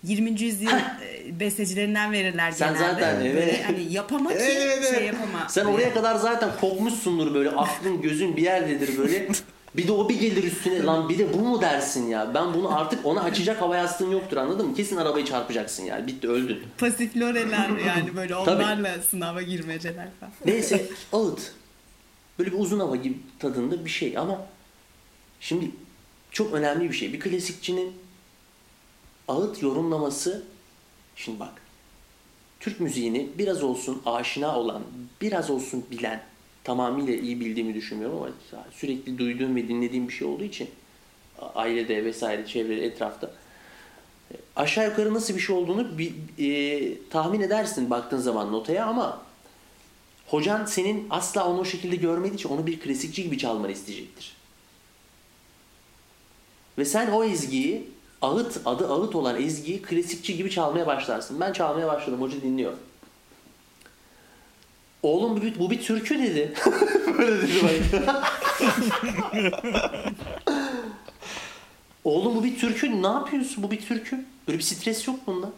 20. 0.04 0.40
yüzyıl 0.40 0.70
e, 0.70 1.40
bestecilerinden 1.40 2.12
verirler 2.12 2.50
Sen 2.50 2.74
genelde. 2.74 2.92
zaten, 2.92 3.20
Böyle 3.24 3.40
evet. 3.40 3.64
hani 3.66 3.92
yapama 3.92 4.30
ki 4.30 4.36
Evet, 4.40 4.78
evet. 4.78 4.94
şey 4.98 5.06
yapama. 5.06 5.48
Sen 5.48 5.64
oraya 5.64 5.94
kadar 5.94 6.14
zaten 6.14 6.50
kopmuşsundur 6.60 7.34
böyle 7.34 7.50
aklın 7.50 8.02
gözün 8.02 8.36
bir 8.36 8.42
yerdedir 8.42 8.98
böyle. 8.98 9.28
Bir 9.76 9.88
de 9.88 9.92
o 9.92 10.08
bir 10.08 10.20
gelir 10.20 10.44
üstüne 10.44 10.82
lan 10.82 11.08
bir 11.08 11.18
de 11.18 11.32
bu 11.32 11.38
mu 11.38 11.60
dersin 11.60 12.08
ya? 12.08 12.34
Ben 12.34 12.54
bunu 12.54 12.78
artık 12.78 13.06
ona 13.06 13.22
açacak 13.22 13.60
hava 13.60 13.76
yastığın 13.76 14.10
yoktur 14.10 14.36
anladın 14.36 14.66
mı? 14.66 14.74
Kesin 14.74 14.96
arabayı 14.96 15.24
çarpacaksın 15.24 15.84
yani. 15.84 16.06
Bitti 16.06 16.28
öldün. 16.28 16.62
Pasif 16.78 17.16
loreler 17.16 17.68
yani 17.86 18.16
böyle 18.16 18.34
Tabii. 18.44 18.62
onlarla 18.62 19.02
sınava 19.02 19.42
girmeceler 19.42 20.08
falan. 20.20 20.32
Neyse 20.44 20.86
ağıt. 21.12 21.52
Böyle 22.38 22.52
bir 22.52 22.58
uzun 22.58 22.80
hava 22.80 22.96
gibi 22.96 23.18
tadında 23.38 23.84
bir 23.84 23.90
şey 23.90 24.18
ama 24.18 24.46
şimdi 25.40 25.70
çok 26.30 26.52
önemli 26.52 26.90
bir 26.90 26.94
şey. 26.94 27.12
Bir 27.12 27.20
klasikçinin 27.20 27.92
ağıt 29.28 29.62
yorumlaması 29.62 30.42
şimdi 31.16 31.40
bak 31.40 31.52
Türk 32.60 32.80
müziğini 32.80 33.28
biraz 33.38 33.62
olsun 33.62 34.02
aşina 34.06 34.58
olan, 34.58 34.82
biraz 35.20 35.50
olsun 35.50 35.84
bilen, 35.90 36.22
tamamıyla 36.66 37.14
iyi 37.14 37.40
bildiğimi 37.40 37.74
düşünmüyorum 37.74 38.16
ama 38.16 38.28
sürekli 38.70 39.18
duyduğum 39.18 39.56
ve 39.56 39.68
dinlediğim 39.68 40.08
bir 40.08 40.12
şey 40.12 40.28
olduğu 40.28 40.44
için 40.44 40.68
ailede 41.54 42.04
vesaire 42.04 42.46
çevrede 42.46 42.84
etrafta 42.84 43.30
aşağı 44.56 44.88
yukarı 44.88 45.14
nasıl 45.14 45.34
bir 45.34 45.40
şey 45.40 45.56
olduğunu 45.56 45.98
bir, 45.98 46.12
e, 46.38 47.08
tahmin 47.10 47.40
edersin 47.40 47.90
baktığın 47.90 48.18
zaman 48.18 48.52
notaya 48.52 48.86
ama 48.86 49.22
hocan 50.26 50.64
senin 50.64 51.06
asla 51.10 51.48
onu 51.48 51.60
o 51.60 51.64
şekilde 51.64 51.96
görmediği 51.96 52.34
için 52.34 52.48
onu 52.48 52.66
bir 52.66 52.80
klasikçi 52.80 53.22
gibi 53.22 53.38
çalmanı 53.38 53.72
isteyecektir. 53.72 54.36
Ve 56.78 56.84
sen 56.84 57.10
o 57.10 57.24
ezgiyi 57.24 57.88
ağıt 58.22 58.60
adı 58.64 58.88
ağıt 58.88 59.14
olan 59.14 59.42
ezgiyi 59.42 59.82
klasikçi 59.82 60.36
gibi 60.36 60.50
çalmaya 60.50 60.86
başlarsın. 60.86 61.40
Ben 61.40 61.52
çalmaya 61.52 61.86
başladım 61.86 62.20
hoca 62.20 62.42
dinliyor. 62.42 62.72
Oğlum 65.06 65.36
bu 65.36 65.42
bir, 65.42 65.58
bu 65.58 65.70
bir 65.70 65.82
türkü 65.82 66.18
dedi. 66.18 66.52
Böyle 67.18 67.42
dedi 67.42 67.52
bana. 67.62 68.24
Oğlum 72.04 72.36
bu 72.36 72.44
bir 72.44 72.58
türkü 72.58 73.02
ne 73.02 73.06
yapıyorsun? 73.06 73.62
Bu 73.62 73.70
bir 73.70 73.80
türkü. 73.80 74.24
Böyle 74.48 74.58
bir 74.58 74.62
stres 74.62 75.08
yok 75.08 75.16
bunda. 75.26 75.50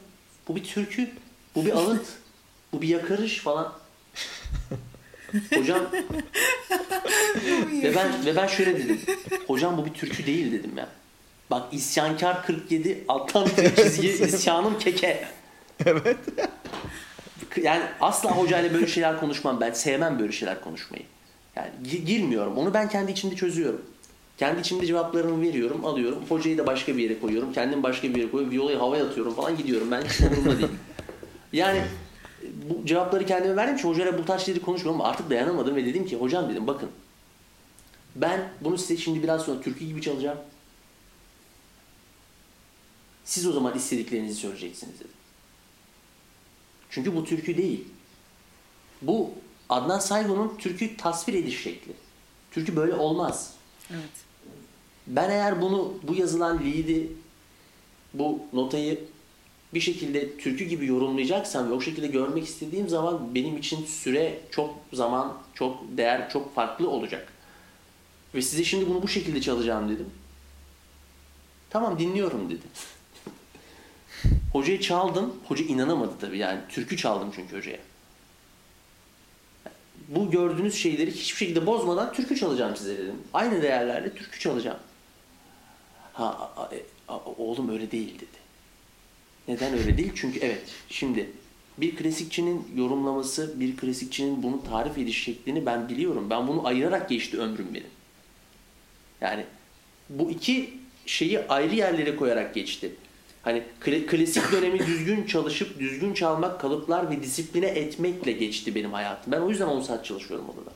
Bu 0.49 0.57
bir 0.57 0.65
türkü. 0.65 1.11
Bu 1.55 1.66
bir 1.66 1.73
ağıt. 1.73 2.07
Bu 2.73 2.83
bir 2.83 2.89
yakarış 2.89 3.39
falan. 3.39 3.73
Hocam 5.55 5.81
ve 7.83 7.95
ben 7.95 8.27
ve 8.27 8.37
ben 8.37 8.47
şöyle 8.47 8.77
dedim. 8.77 9.01
Hocam 9.47 9.79
bu 9.79 9.85
bir 9.87 9.93
türkü 9.95 10.27
değil 10.27 10.53
dedim 10.53 10.73
ya. 10.77 10.89
Bak 11.51 11.75
isyankar 11.75 12.47
47 12.47 13.05
alttan 13.09 13.49
bir 13.57 13.77
çizgi 13.77 14.09
isyanım 14.09 14.79
keke. 14.79 15.29
Evet. 15.87 16.19
Yani 17.62 17.82
asla 18.01 18.31
hocayla 18.31 18.74
böyle 18.74 18.86
şeyler 18.86 19.20
konuşmam. 19.20 19.60
Ben 19.60 19.73
sevmem 19.73 20.19
böyle 20.19 20.32
şeyler 20.32 20.60
konuşmayı. 20.60 21.02
Yani 21.56 21.70
gi- 21.85 22.05
girmiyorum. 22.05 22.56
Onu 22.56 22.74
ben 22.74 22.89
kendi 22.89 23.12
içimde 23.12 23.36
çözüyorum. 23.36 23.82
Kendi 24.39 24.60
içimde 24.60 24.86
cevaplarımı 24.86 25.43
veriyorum, 25.43 25.85
alıyorum. 25.85 26.24
Hocayı 26.28 26.59
da 26.59 26.66
başka 26.66 26.97
bir 26.97 27.02
yere 27.02 27.20
koyuyorum. 27.20 27.52
Kendim 27.52 27.82
başka 27.82 28.09
bir 28.09 28.16
yere 28.16 28.31
koyuyorum. 28.31 28.59
Violayı 28.59 28.78
havaya 28.78 29.05
atıyorum 29.05 29.35
falan 29.35 29.56
gidiyorum. 29.56 29.90
Ben 29.90 30.02
hiç 30.02 30.20
umurumda 30.20 30.59
değil. 30.59 30.70
Yani 31.52 31.82
bu 32.43 32.86
cevapları 32.86 33.27
kendime 33.27 33.56
verdim 33.56 33.77
için 33.77 33.89
hocayla 33.89 34.19
bu 34.19 34.24
tarz 34.24 34.43
şeyleri 34.43 34.65
konuşmuyorum 34.65 35.01
artık 35.01 35.31
dayanamadım 35.31 35.77
ve 35.77 35.86
dedim 35.86 36.06
ki 36.06 36.16
hocam 36.16 36.51
dedim 36.51 36.66
bakın 36.66 36.90
ben 38.16 38.40
bunu 38.60 38.78
size 38.78 38.97
şimdi 38.97 39.23
biraz 39.23 39.43
sonra 39.43 39.60
türkü 39.60 39.85
gibi 39.85 40.02
çalacağım. 40.02 40.39
Siz 43.24 43.47
o 43.47 43.52
zaman 43.52 43.77
istediklerinizi 43.77 44.35
söyleyeceksiniz 44.35 44.94
dedim. 44.94 45.10
Çünkü 46.90 47.16
bu 47.16 47.24
türkü 47.24 47.56
değil. 47.56 47.85
Bu 49.02 49.31
Adnan 49.69 49.98
Saygun'un 49.98 50.56
türkü 50.56 50.97
tasvir 50.97 51.35
ediş 51.35 51.62
şekli. 51.62 51.93
Türkü 52.51 52.77
böyle 52.77 52.94
olmaz. 52.94 53.55
Evet. 53.90 54.28
Ben 55.06 55.31
eğer 55.31 55.62
bunu 55.62 55.94
bu 56.02 56.15
yazılan 56.15 56.59
lead'i 56.59 57.12
bu 58.15 58.40
notayı 58.52 59.05
bir 59.74 59.81
şekilde 59.81 60.36
türkü 60.36 60.65
gibi 60.65 60.86
yorumlayacaksam 60.86 61.70
ve 61.70 61.74
o 61.74 61.81
şekilde 61.81 62.06
görmek 62.06 62.44
istediğim 62.44 62.89
zaman 62.89 63.35
benim 63.35 63.56
için 63.56 63.85
süre 63.85 64.40
çok 64.51 64.74
zaman, 64.93 65.39
çok 65.55 65.78
değer, 65.97 66.31
çok 66.31 66.55
farklı 66.55 66.90
olacak. 66.90 67.32
Ve 68.35 68.43
size 68.43 68.65
şimdi 68.65 68.89
bunu 68.89 69.02
bu 69.02 69.09
şekilde 69.09 69.40
çalacağım 69.40 69.89
dedim. 69.89 70.10
Tamam 71.70 71.98
dinliyorum 71.98 72.51
dedi. 72.51 72.62
Hocayı 74.53 74.81
çaldım. 74.81 75.35
Hoca 75.49 75.65
inanamadı 75.65 76.12
tabii 76.20 76.39
yani. 76.39 76.61
Türkü 76.69 76.97
çaldım 76.97 77.32
çünkü 77.36 77.57
hocaya. 77.57 77.78
Bu 80.09 80.31
gördüğünüz 80.31 80.74
şeyleri 80.74 81.11
hiçbir 81.11 81.36
şekilde 81.36 81.66
bozmadan 81.66 82.12
türkü 82.12 82.36
çalacağım 82.36 82.77
size 82.77 82.99
dedim. 82.99 83.15
Aynı 83.35 83.62
değerlerle 83.62 84.15
türkü 84.15 84.40
çalacağım. 84.40 84.78
Ha 86.12 86.51
a- 86.57 86.74
e, 86.74 86.82
a- 87.09 87.24
oğlum 87.24 87.69
öyle 87.69 87.90
değil 87.90 88.15
dedi. 88.15 88.39
Neden 89.49 89.73
öyle 89.78 89.99
değil? 89.99 90.12
Çünkü 90.15 90.39
evet 90.40 90.62
şimdi 90.89 91.31
bir 91.78 91.97
klasikçinin 91.97 92.69
yorumlaması, 92.77 93.61
bir 93.61 93.77
klasikçinin 93.77 94.43
bunu 94.43 94.62
tarif 94.65 94.99
ediş 94.99 95.24
şeklini 95.24 95.66
ben 95.66 95.89
biliyorum. 95.89 96.31
Ben 96.31 96.49
bunu 96.49 96.66
ayırarak 96.66 97.09
geçti 97.09 97.39
ömrüm 97.40 97.74
benim. 97.74 97.90
Yani 99.20 99.45
bu 100.11 100.31
iki 100.31 100.74
şeyi 101.07 101.40
ayrı 101.40 101.74
yerlere 101.74 102.16
koyarak 102.16 102.55
geçti. 102.55 102.93
Hani 103.43 103.62
kla- 103.85 104.06
klasik 104.06 104.52
dönemi 104.52 104.78
düzgün 104.86 105.27
çalışıp 105.27 105.78
düzgün 105.78 106.15
çalmak, 106.15 106.60
kalıplar 106.60 107.10
ve 107.10 107.23
disipline 107.23 107.66
etmekle 107.66 108.32
geçti 108.32 108.74
benim 108.74 108.93
hayatım. 108.93 109.32
Ben 109.32 109.40
o 109.40 109.51
yüzden 109.51 109.66
10 109.66 109.81
saat 109.81 110.05
çalışıyorum 110.05 110.48
odada. 110.48 110.70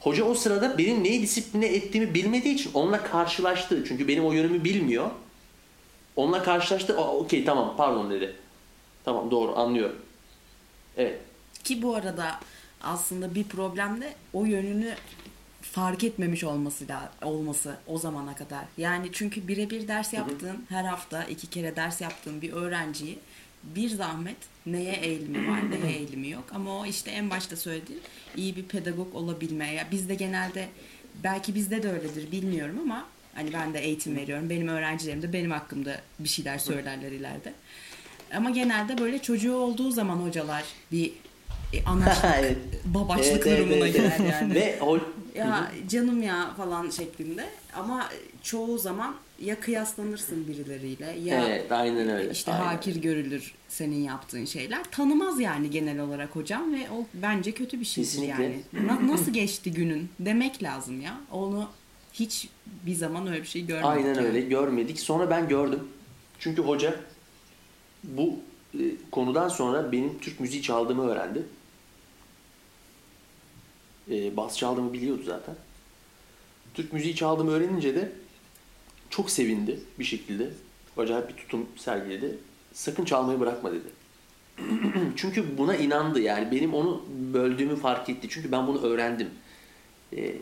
Hoca 0.00 0.24
o 0.24 0.34
sırada 0.34 0.78
benim 0.78 1.04
neyi 1.04 1.22
disipline 1.22 1.66
ettiğimi 1.66 2.14
bilmediği 2.14 2.54
için 2.54 2.70
onunla 2.74 3.02
karşılaştı. 3.02 3.84
Çünkü 3.88 4.08
benim 4.08 4.24
o 4.24 4.32
yönümü 4.32 4.64
bilmiyor. 4.64 5.10
Onunla 6.16 6.42
karşılaştı. 6.42 6.98
"Aa, 6.98 7.14
Okey 7.16 7.44
tamam 7.44 7.74
pardon 7.76 8.10
dedi. 8.10 8.36
Tamam 9.04 9.30
doğru 9.30 9.56
anlıyorum. 9.58 9.96
Evet. 10.96 11.18
Ki 11.64 11.82
bu 11.82 11.94
arada 11.94 12.40
aslında 12.82 13.34
bir 13.34 13.44
problem 13.44 14.00
de 14.00 14.14
o 14.32 14.44
yönünü 14.44 14.94
fark 15.78 16.04
etmemiş 16.04 16.44
olması 16.44 16.88
da 16.88 17.10
olması 17.22 17.76
o 17.86 17.98
zamana 17.98 18.34
kadar. 18.34 18.64
Yani 18.78 19.08
çünkü 19.12 19.48
birebir 19.48 19.88
ders 19.88 20.12
yaptığın, 20.12 20.64
her 20.68 20.84
hafta 20.84 21.24
iki 21.24 21.46
kere 21.46 21.76
ders 21.76 22.00
yaptığın 22.00 22.42
bir 22.42 22.52
öğrenciyi 22.52 23.18
bir 23.62 23.88
zahmet 23.88 24.36
neye 24.66 24.94
eğilimi 24.94 25.50
var, 25.50 25.60
neye 25.70 25.96
eğilimi 25.96 26.28
yok. 26.28 26.44
Ama 26.54 26.78
o 26.78 26.86
işte 26.86 27.10
en 27.10 27.30
başta 27.30 27.56
söylediğim 27.56 28.00
iyi 28.36 28.56
bir 28.56 28.62
pedagog 28.62 29.14
olabilmeye. 29.14 29.74
Ya 29.74 29.86
Bizde 29.90 30.14
genelde 30.14 30.68
belki 31.24 31.54
bizde 31.54 31.82
de 31.82 31.92
öyledir 31.92 32.32
bilmiyorum 32.32 32.78
ama 32.82 33.06
hani 33.34 33.52
ben 33.52 33.74
de 33.74 33.78
eğitim 33.78 34.16
veriyorum. 34.16 34.50
Benim 34.50 34.68
öğrencilerim 34.68 35.22
de 35.22 35.32
benim 35.32 35.50
hakkımda 35.50 36.00
bir 36.18 36.28
şeyler 36.28 36.58
söylerler 36.58 37.12
ileride. 37.12 37.52
Ama 38.34 38.50
genelde 38.50 38.98
böyle 38.98 39.18
çocuğu 39.18 39.54
olduğu 39.54 39.90
zaman 39.90 40.16
hocalar 40.16 40.64
bir 40.92 41.12
e, 41.72 41.84
anaçlık, 41.84 42.24
Evet. 42.38 42.56
babaçlık 42.84 43.46
Evet, 43.46 43.46
evet, 43.46 43.58
durumuna 43.58 43.88
evet. 43.88 43.94
girer 43.94 44.32
yani. 44.32 44.54
Ve 44.60 44.78
o 44.80 44.98
ya 45.38 45.72
canım 45.88 46.22
ya 46.22 46.54
falan 46.56 46.90
şeklinde 46.90 47.48
ama 47.74 48.08
çoğu 48.42 48.78
zaman 48.78 49.14
ya 49.40 49.60
kıyaslanırsın 49.60 50.48
birileriyle 50.48 51.16
ya 51.24 51.48
evet 51.48 51.72
aynen 51.72 52.08
öyle. 52.08 52.30
işte 52.30 52.52
aynen. 52.52 52.64
hakir 52.64 52.96
görülür 52.96 53.54
senin 53.68 54.02
yaptığın 54.02 54.44
şeyler. 54.44 54.84
Tanımaz 54.84 55.40
yani 55.40 55.70
genel 55.70 56.00
olarak 56.00 56.36
hocam 56.36 56.74
ve 56.74 56.90
o 56.90 57.06
bence 57.14 57.52
kötü 57.52 57.80
bir 57.80 57.84
şey 57.84 58.04
Kesinlikle. 58.04 58.42
yani. 58.42 58.62
Na- 58.72 59.08
nasıl 59.08 59.32
geçti 59.32 59.72
günün 59.72 60.08
demek 60.20 60.62
lazım 60.62 61.00
ya. 61.00 61.20
Onu 61.32 61.68
hiç 62.12 62.48
bir 62.86 62.94
zaman 62.94 63.26
öyle 63.26 63.42
bir 63.42 63.46
şey 63.46 63.66
görmedik. 63.66 63.88
Aynen 63.88 64.14
yani. 64.14 64.26
öyle 64.26 64.40
görmedik. 64.40 65.00
Sonra 65.00 65.30
ben 65.30 65.48
gördüm. 65.48 65.80
Çünkü 66.38 66.62
hoca 66.62 67.00
bu 68.04 68.36
e, 68.74 68.82
konudan 69.10 69.48
sonra 69.48 69.92
benim 69.92 70.18
Türk 70.18 70.40
müziği 70.40 70.62
çaldığımı 70.62 71.10
öğrendi. 71.10 71.42
E, 74.10 74.36
bas 74.36 74.58
çaldığımı 74.58 74.92
biliyordu 74.92 75.22
zaten. 75.26 75.54
Türk 76.74 76.92
müziği 76.92 77.14
çaldığımı 77.14 77.50
öğrenince 77.50 77.94
de 77.94 78.12
çok 79.10 79.30
sevindi 79.30 79.80
bir 79.98 80.04
şekilde. 80.04 80.50
Acayip 80.96 81.28
bir 81.28 81.34
tutum 81.34 81.66
sergiledi. 81.76 82.38
Sakın 82.72 83.04
çalmayı 83.04 83.40
bırakma 83.40 83.70
dedi. 83.72 83.88
Çünkü 85.16 85.58
buna 85.58 85.76
inandı 85.76 86.20
yani. 86.20 86.50
Benim 86.50 86.74
onu 86.74 87.02
böldüğümü 87.34 87.76
fark 87.76 88.08
etti. 88.08 88.26
Çünkü 88.30 88.52
ben 88.52 88.66
bunu 88.66 88.82
öğrendim. 88.82 89.30
E, 90.16 90.34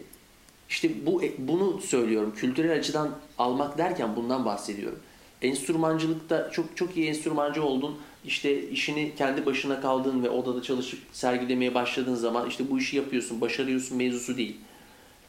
işte 0.68 1.06
bu 1.06 1.22
bunu 1.38 1.80
söylüyorum. 1.80 2.34
Kültürel 2.36 2.78
açıdan 2.78 3.10
almak 3.38 3.78
derken 3.78 4.16
bundan 4.16 4.44
bahsediyorum. 4.44 4.98
Enstrümancılıkta 5.42 6.50
çok 6.50 6.76
çok 6.76 6.96
iyi 6.96 7.08
enstrümancı 7.08 7.64
oldun. 7.64 7.98
İşte 8.26 8.68
işini 8.68 9.12
kendi 9.18 9.46
başına 9.46 9.80
kaldın 9.80 10.22
ve 10.22 10.30
odada 10.30 10.62
çalışıp 10.62 10.98
sergilemeye 11.12 11.74
başladığın 11.74 12.14
zaman 12.14 12.48
işte 12.48 12.70
bu 12.70 12.78
işi 12.78 12.96
yapıyorsun, 12.96 13.40
başarıyorsun 13.40 13.96
mevzusu 13.96 14.36
değil. 14.36 14.56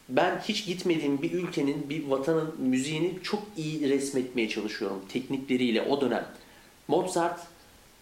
Ben 0.10 0.41
hiç 0.48 0.65
gitmediğim 0.65 1.22
bir 1.22 1.32
ülkenin, 1.32 1.90
bir 1.90 2.07
vatanın 2.07 2.56
müziğini 2.60 3.14
çok 3.24 3.44
iyi 3.57 3.90
resmetmeye 3.90 4.49
çalışıyorum 4.49 5.02
teknikleriyle 5.10 5.82
o 5.82 6.02
dönem. 6.02 6.28
Mozart 6.88 7.40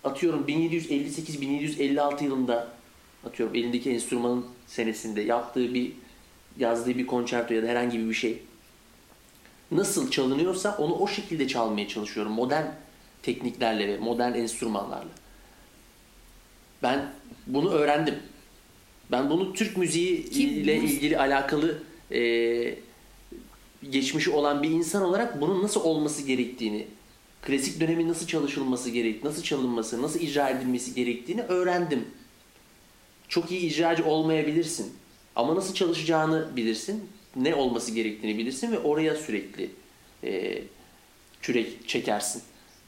atıyorum 0.04 0.46
1758-1756 0.48 2.24
yılında 2.24 2.68
atıyorum 3.26 3.56
elindeki 3.56 3.92
enstrümanın 3.92 4.46
senesinde 4.68 5.22
yaptığı 5.22 5.74
bir 5.74 5.92
yazdığı 6.58 6.98
bir 6.98 7.08
konçerto 7.08 7.54
ya 7.54 7.64
da 7.64 7.68
herhangi 7.68 8.10
bir 8.10 8.14
şey 8.14 8.42
nasıl 9.72 10.12
çalınıyorsa 10.12 10.78
onu 10.78 10.96
o 10.96 11.08
şekilde 11.08 11.48
çalmaya 11.48 11.88
çalışıyorum. 11.88 12.32
Modern 12.32 12.66
tekniklerle 13.26 13.88
ve 13.88 13.98
modern 13.98 14.34
enstrümanlarla. 14.34 15.12
Ben 16.84 17.12
bunu 17.48 17.70
öğrendim. 17.70 18.16
Ben 19.12 19.30
bunu 19.30 19.54
Türk 19.54 19.78
müziği 19.78 20.30
ile 20.30 20.78
ilgili 20.78 21.18
alakalı 21.18 21.84
e, 22.12 22.22
geçmişi 23.90 24.32
olan 24.32 24.64
bir 24.64 24.70
insan 24.70 25.04
olarak 25.04 25.42
bunun 25.42 25.64
nasıl 25.64 25.82
olması 25.82 26.24
gerektiğini, 26.24 26.88
klasik 27.42 27.80
dönemin 27.80 28.10
nasıl 28.10 28.28
çalışılması 28.28 28.90
gerektiğini, 28.90 29.30
nasıl 29.30 29.44
çalınması, 29.44 30.02
nasıl 30.02 30.20
icra 30.20 30.50
edilmesi 30.50 30.94
gerektiğini 30.94 31.42
öğrendim. 31.42 32.06
Çok 33.28 33.52
iyi 33.52 33.62
icracı 33.62 34.06
olmayabilirsin. 34.06 34.94
Ama 35.36 35.56
nasıl 35.56 35.74
çalışacağını 35.74 36.56
bilirsin. 36.56 37.10
Ne 37.36 37.56
olması 37.56 37.92
gerektiğini 37.92 38.38
bilirsin 38.38 38.72
ve 38.72 38.80
oraya 38.80 39.16
sürekli 39.16 39.70
e, 40.24 40.62
kürek 41.42 41.90
çekersin. 41.90 42.42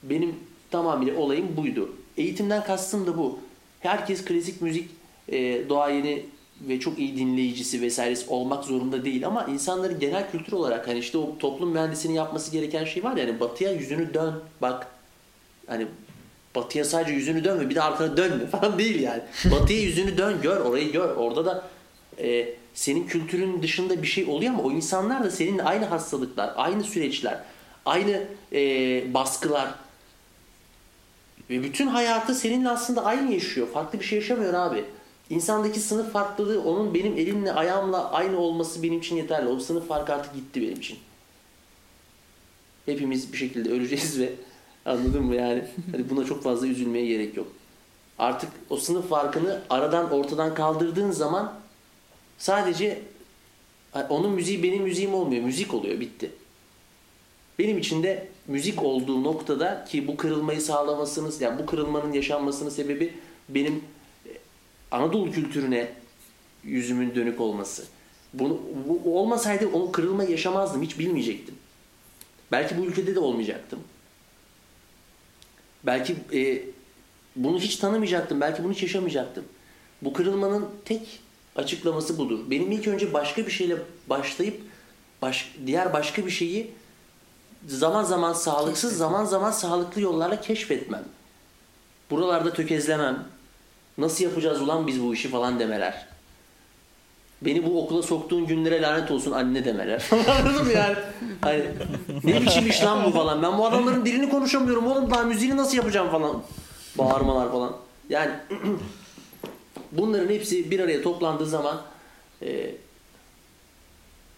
Benim 0.04 0.36
tamamıyla 0.72 1.16
olayım 1.16 1.58
buydu. 1.58 1.96
Eğitimden 2.18 2.64
kastım 2.64 3.08
da 3.08 3.18
bu. 3.18 3.40
Herkes 3.80 4.26
klasik 4.26 4.62
müzik 4.62 4.90
e, 5.30 5.70
doğayeni 5.70 6.26
ve 6.62 6.80
çok 6.80 7.00
iyi 7.00 7.18
dinleyicisi 7.18 7.82
vesairesi 7.82 8.30
olmak 8.30 8.64
zorunda 8.64 9.06
değil 9.06 9.28
ama 9.28 9.44
insanların 9.46 10.00
genel 10.00 10.32
kültür 10.32 10.54
olarak 10.54 10.88
hani 10.88 11.00
işte 11.00 11.18
o 11.18 11.38
toplum 11.38 11.70
mühendisinin 11.70 12.14
yapması 12.14 12.52
gereken 12.52 12.86
şey 12.86 13.04
var 13.04 13.18
ya 13.18 13.28
hani 13.28 13.40
batıya 13.40 13.72
yüzünü 13.72 14.14
dön 14.14 14.34
bak 14.62 14.88
hani 15.68 15.88
batıya 16.56 16.86
sadece 16.86 17.14
yüzünü 17.14 17.44
dön 17.44 17.60
ve 17.60 17.70
bir 17.70 17.76
de 17.76 17.82
arkana 17.82 18.18
dönme 18.18 18.46
falan 18.52 18.80
değil 18.80 19.00
yani. 19.00 19.22
Batıya 19.52 19.82
yüzünü 19.82 20.18
dön 20.18 20.42
gör 20.42 20.58
orayı 20.58 20.92
gör 20.92 21.16
orada 21.16 21.46
da 21.46 21.64
e, 22.20 22.50
senin 22.74 23.08
kültürün 23.08 23.62
dışında 23.62 24.02
bir 24.02 24.08
şey 24.08 24.26
oluyor 24.26 24.54
ama 24.54 24.64
o 24.64 24.72
insanlar 24.72 25.24
da 25.24 25.32
seninle 25.32 25.64
aynı 25.64 25.86
hastalıklar, 25.86 26.54
aynı 26.56 26.84
süreçler, 26.84 27.40
aynı 27.86 28.24
e, 28.54 29.14
baskılar 29.14 29.70
ve 31.50 31.64
bütün 31.64 31.88
hayatı 31.88 32.36
seninle 32.36 32.70
aslında 32.70 33.06
aynı 33.06 33.34
yaşıyor. 33.34 33.68
Farklı 33.68 34.00
bir 34.00 34.06
şey 34.06 34.20
yaşamıyor 34.20 34.54
abi. 34.54 34.86
İnsandaki 35.30 35.80
sınıf 35.80 36.12
farklılığı 36.12 36.62
onun 36.64 36.94
benim 36.94 37.18
elimle 37.18 37.54
ayağımla 37.54 38.12
aynı 38.12 38.40
olması 38.40 38.84
benim 38.84 39.00
için 39.00 39.16
yeterli. 39.16 39.50
O 39.50 39.60
sınıf 39.60 39.88
farkı 39.88 40.14
artık 40.14 40.34
gitti 40.34 40.62
benim 40.62 40.80
için. 40.80 41.00
Hepimiz 42.86 43.34
bir 43.34 43.38
şekilde 43.38 43.70
öleceğiz 43.70 44.20
ve 44.20 44.34
anladın 44.86 45.24
mı 45.24 45.36
yani? 45.36 45.64
Hadi 45.92 46.10
buna 46.10 46.26
çok 46.26 46.44
fazla 46.44 46.68
üzülmeye 46.68 47.06
gerek 47.06 47.38
yok. 47.38 47.48
Artık 48.20 48.50
o 48.70 48.78
sınıf 48.78 49.10
farkını 49.10 49.62
aradan 49.70 50.12
ortadan 50.12 50.56
kaldırdığın 50.56 51.12
zaman 51.12 51.54
sadece 52.38 53.02
onun 54.10 54.32
müziği 54.32 54.64
benim 54.64 54.84
müziğim 54.84 55.14
olmuyor. 55.14 55.44
Müzik 55.44 55.74
oluyor 55.74 56.00
bitti. 56.00 56.32
Benim 57.60 57.78
için 57.78 58.04
de 58.04 58.28
müzik 58.48 58.84
olduğu 58.84 59.24
noktada 59.24 59.86
ki 59.90 60.08
bu 60.08 60.18
kırılmayı 60.18 60.62
sağlamasının 60.62 61.34
yani 61.40 61.60
bu 61.60 61.66
kırılmanın 61.66 62.14
yaşanmasının 62.14 62.70
sebebi 62.70 63.14
benim 63.50 63.84
e, 64.26 64.32
Anadolu 64.92 65.32
kültürüne 65.32 65.92
yüzümün 66.64 67.16
dönük 67.16 67.42
olması. 67.42 67.84
Bunu 68.34 68.60
bu 69.06 69.20
olmasaydı 69.20 69.68
o 69.68 69.92
kırılma 69.92 70.24
yaşamazdım. 70.24 70.82
Hiç 70.82 71.00
bilmeyecektim. 71.00 71.56
Belki 72.52 72.78
bu 72.78 72.86
ülkede 72.86 73.16
de 73.16 73.20
olmayacaktım. 73.20 73.80
Belki 75.84 76.16
e, 76.34 76.62
bunu 77.36 77.60
hiç 77.60 77.76
tanımayacaktım. 77.76 78.42
Belki 78.42 78.64
bunu 78.64 78.74
hiç 78.74 78.84
yaşamayacaktım. 78.84 79.44
Bu 80.02 80.14
kırılmanın 80.14 80.66
tek 80.86 81.20
açıklaması 81.56 82.18
budur. 82.18 82.40
Benim 82.50 82.72
ilk 82.72 82.88
önce 82.88 83.14
başka 83.14 83.46
bir 83.46 83.52
şeyle 83.52 83.78
başlayıp 84.10 84.62
baş, 85.22 85.54
diğer 85.66 85.94
başka 85.94 86.26
bir 86.26 86.32
şeyi 86.32 86.72
zaman 87.66 88.04
zaman 88.04 88.34
sağlıksız, 88.34 88.98
zaman 88.98 89.26
zaman 89.26 89.52
sağlıklı 89.52 90.02
yollarla 90.02 90.42
keşfetmem. 90.42 91.04
Buralarda 92.10 92.54
tökezlemem. 92.54 93.24
Nasıl 93.98 94.24
yapacağız 94.24 94.62
ulan 94.62 94.88
biz 94.88 95.04
bu 95.04 95.14
işi 95.14 95.30
falan 95.30 95.60
demeler. 95.60 96.08
Beni 97.42 97.66
bu 97.66 97.84
okula 97.84 98.04
soktuğun 98.04 98.48
günlere 98.48 98.82
lanet 98.82 99.12
olsun 99.12 99.32
anne 99.32 99.66
demeler. 99.66 100.06
Anladın 100.12 100.66
mı 100.66 100.72
yani? 100.72 100.96
Hani, 101.42 101.64
ne 102.24 102.42
biçim 102.42 102.68
iş 102.68 102.84
lan 102.84 103.06
bu 103.06 103.12
falan. 103.12 103.44
Ben 103.44 103.58
bu 103.58 103.66
adamların 103.66 104.06
dilini 104.06 104.30
konuşamıyorum 104.30 104.88
oğlum 104.88 105.12
daha 105.12 105.24
müziğini 105.24 105.58
nasıl 105.58 105.78
yapacağım 105.78 106.10
falan. 106.10 106.44
Bağırmalar 106.98 107.52
falan. 107.52 107.76
Yani 108.10 108.32
bunların 109.92 110.34
hepsi 110.34 110.72
bir 110.72 110.80
araya 110.80 111.02
toplandığı 111.02 111.46
zaman 111.46 111.82
e, 112.42 112.76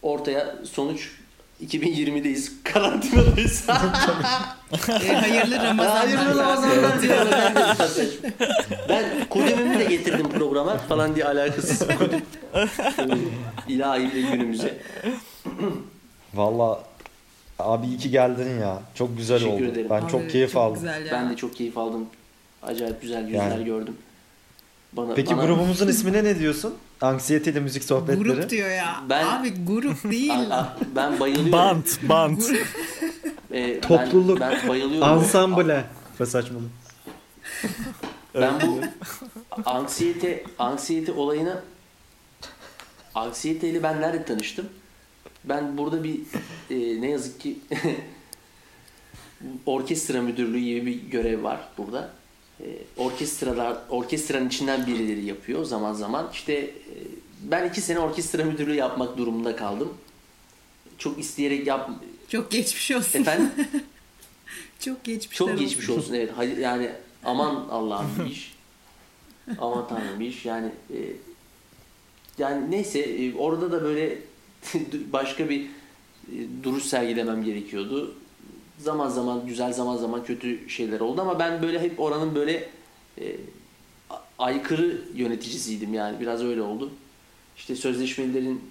ortaya 0.02 0.56
sonuç 0.64 1.19
2020'deyiz. 1.68 2.52
Karantinadayız. 2.64 3.68
E, 5.03 5.14
hayırlı 5.14 5.56
Ramazanlar. 5.56 5.98
Hayırlı 6.07 6.40
Ramazanlar 6.40 7.02
diyor. 7.02 7.26
Ben 8.90 9.06
kodemimi 9.30 9.80
de 9.80 9.84
getirdim 9.86 10.30
programa 10.30 10.77
falan 10.77 11.15
diye 11.15 11.26
alakasız. 11.26 11.80
Kodem. 11.88 12.22
İlahi 13.68 14.14
ve 14.15 14.22
günümüze. 14.22 14.77
Valla 16.34 16.84
abi 17.60 17.88
iyi 17.88 17.98
ki 17.98 18.10
geldin 18.11 18.60
ya. 18.60 18.81
Çok 18.95 19.18
güzel 19.18 19.40
Teşekkür 19.40 19.56
oldu. 19.64 19.72
ederim. 19.72 19.88
Ben 19.90 20.02
Abi, 20.02 20.11
çok 20.11 20.30
keyif 20.30 20.57
aldım. 20.57 20.73
Güzel 20.76 21.06
ya. 21.06 21.11
Ben 21.11 21.30
de 21.30 21.36
çok 21.36 21.56
keyif 21.56 21.77
aldım. 21.77 22.06
Acayip 22.64 23.02
güzel 23.02 23.23
yüzler 23.27 23.49
Yani. 23.52 23.65
gördüm. 23.65 23.95
Bana, 24.94 25.14
Peki 25.14 25.38
bana- 25.38 25.45
grubumuzun 25.45 25.88
ismine 25.88 26.23
ne 26.23 26.40
diyorsun? 26.40 26.76
Anksiyeteli 27.01 27.59
müzik 27.59 27.84
sohbetleri. 27.84 28.23
Grup 28.23 28.49
diyor 28.49 28.69
ya. 28.69 29.03
Ben- 29.09 29.26
Abi 29.26 29.65
grup 29.65 30.11
değil. 30.11 30.34
Ben 30.95 31.19
bayılıyorum. 31.19 31.51
Band, 31.51 31.85
band. 32.03 32.41
Ee, 33.53 33.73
ben- 33.76 33.81
Topluluk. 33.81 34.39
Ben, 34.39 34.67
bayılıyorum. 34.67 35.17
Ensemble. 35.19 35.85
Ve 36.19 36.26
saçmalık. 36.26 36.69
Ben 38.35 38.53
bu 38.61 38.81
anksiyete 39.65 40.43
anksiyete 40.59 41.11
olayını 41.11 41.61
anksiyeteyle 43.15 43.84
ben 43.84 44.01
nerede 44.01 44.26
tanıştım? 44.26 44.69
Ben 45.45 45.77
burada 45.77 46.03
bir 46.03 46.19
e, 46.69 47.01
ne 47.01 47.09
yazık 47.09 47.39
ki 47.39 47.59
orkestra 49.65 50.21
müdürlüğü 50.21 50.59
gibi 50.59 50.85
bir 50.85 51.09
görev 51.11 51.43
var 51.43 51.59
burada. 51.77 52.09
E, 52.60 52.65
orkestralar 52.98 53.77
orkestranın 53.90 54.48
içinden 54.48 54.88
birileri 54.88 55.26
yapıyor 55.26 55.64
zaman 55.65 55.94
zaman. 55.94 56.30
İşte 56.34 56.53
e, 56.53 56.73
ben 57.44 57.69
iki 57.69 57.81
sene 57.81 57.99
orkestra 57.99 58.44
müdürlüğü 58.44 58.76
yapmak 58.76 59.18
durumunda 59.18 59.56
kaldım. 59.56 59.94
Çok 60.98 61.19
isteyerek 61.19 61.68
yap 61.68 61.90
Çok 62.30 62.52
geçmiş 62.52 62.91
olsun. 62.91 63.19
efendim 63.19 63.52
Çok 64.80 65.03
geçmiş. 65.03 65.38
çok 65.38 65.60
geçmiş 65.60 65.90
olsun 65.90 66.14
evet. 66.14 66.31
Yani 66.60 66.91
aman 67.23 67.56
Allah'ım 67.72 68.11
bir 68.19 68.31
iş. 68.31 68.56
Aman 69.60 69.88
Tanrım 69.88 70.19
bir 70.19 70.27
iş. 70.27 70.45
Yani 70.45 70.72
e, 70.94 70.98
yani 72.38 72.72
neyse 72.72 72.99
e, 72.99 73.36
orada 73.36 73.72
da 73.72 73.84
böyle 73.84 74.18
başka 75.14 75.49
bir 75.49 75.61
e, 75.61 76.36
duruş 76.64 76.84
sergilemem 76.84 77.44
gerekiyordu. 77.44 78.15
Zaman 78.80 79.10
zaman 79.10 79.47
güzel 79.47 79.73
zaman 79.73 79.97
zaman 79.97 80.23
kötü 80.23 80.69
şeyler 80.69 80.99
oldu 80.99 81.22
ama 81.22 81.39
ben 81.39 81.61
böyle 81.61 81.80
hep 81.80 81.99
oranın 81.99 82.35
böyle 82.35 82.69
e, 83.22 83.35
aykırı 84.39 85.01
yöneticisiydim 85.15 85.93
yani 85.93 86.19
biraz 86.19 86.43
öyle 86.43 86.61
oldu. 86.61 86.91
İşte 87.57 87.76
sözleşmelerin 87.76 88.61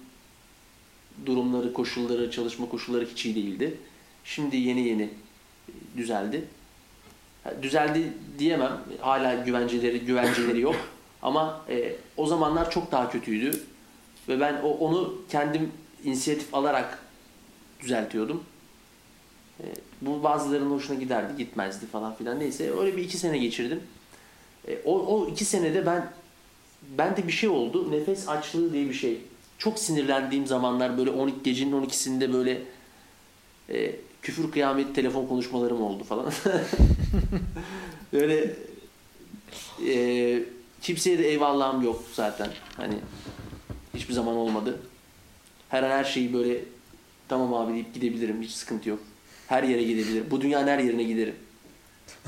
durumları, 1.25 1.73
koşulları, 1.73 2.31
çalışma 2.31 2.69
koşulları 2.69 3.05
hiç 3.05 3.25
iyi 3.25 3.35
değildi. 3.35 3.77
Şimdi 4.23 4.57
yeni 4.57 4.87
yeni 4.87 5.03
e, 5.03 5.97
düzeldi. 5.97 6.45
Düzeldi 7.61 8.13
diyemem. 8.39 8.81
Hala 9.01 9.33
güvenceleri 9.33 9.99
güvenceleri 9.99 10.61
yok. 10.61 10.75
Ama 11.21 11.65
e, 11.69 11.95
o 12.17 12.25
zamanlar 12.25 12.71
çok 12.71 12.91
daha 12.91 13.11
kötüydü. 13.11 13.63
Ve 14.27 14.39
ben 14.39 14.61
o, 14.63 14.69
onu 14.69 15.21
kendim 15.29 15.71
inisiyatif 16.03 16.53
alarak 16.53 16.99
düzeltiyordum. 17.81 18.43
E, 19.63 19.65
bu 20.01 20.23
bazılarının 20.23 20.71
hoşuna 20.71 20.99
giderdi, 20.99 21.37
gitmezdi 21.37 21.85
falan 21.85 22.15
filan. 22.15 22.39
Neyse 22.39 22.71
öyle 22.79 22.97
bir 22.97 23.03
iki 23.03 23.17
sene 23.17 23.37
geçirdim. 23.37 23.81
E, 24.67 24.77
o, 24.85 24.99
o 24.99 25.27
iki 25.27 25.45
senede 25.45 25.85
ben 25.85 26.11
bende 26.97 27.27
bir 27.27 27.31
şey 27.31 27.49
oldu. 27.49 27.91
Nefes 27.91 28.29
açlığı 28.29 28.73
diye 28.73 28.89
bir 28.89 28.93
şey. 28.93 29.21
Çok 29.57 29.79
sinirlendiğim 29.79 30.47
zamanlar 30.47 30.97
böyle 30.97 31.09
12 31.09 31.43
gecenin 31.43 31.85
12'sinde 31.85 32.33
böyle 32.33 32.61
e, 33.69 33.95
küfür 34.21 34.51
kıyamet 34.51 34.95
telefon 34.95 35.27
konuşmalarım 35.27 35.81
oldu 35.81 36.03
falan. 36.03 36.33
böyle 38.13 38.55
e, 39.87 40.43
kimseye 40.81 41.19
de 41.19 41.29
eyvallahım 41.29 41.83
yok 41.83 42.03
zaten. 42.13 42.49
Hani 42.77 42.95
hiçbir 43.95 44.13
zaman 44.13 44.35
olmadı. 44.35 44.79
Her 45.69 45.83
an 45.83 45.89
her 45.89 46.03
şeyi 46.03 46.33
böyle 46.33 46.59
tamam 47.27 47.53
abi 47.53 47.73
deyip 47.73 47.93
gidebilirim. 47.93 48.41
Hiç 48.41 48.51
sıkıntı 48.51 48.89
yok. 48.89 48.99
Her 49.49 49.63
yere 49.63 49.83
gidebilirim. 49.83 50.25
Bu 50.31 50.41
dünyanın 50.41 50.67
her 50.67 50.79
yerine 50.79 51.03
giderim. 51.03 51.35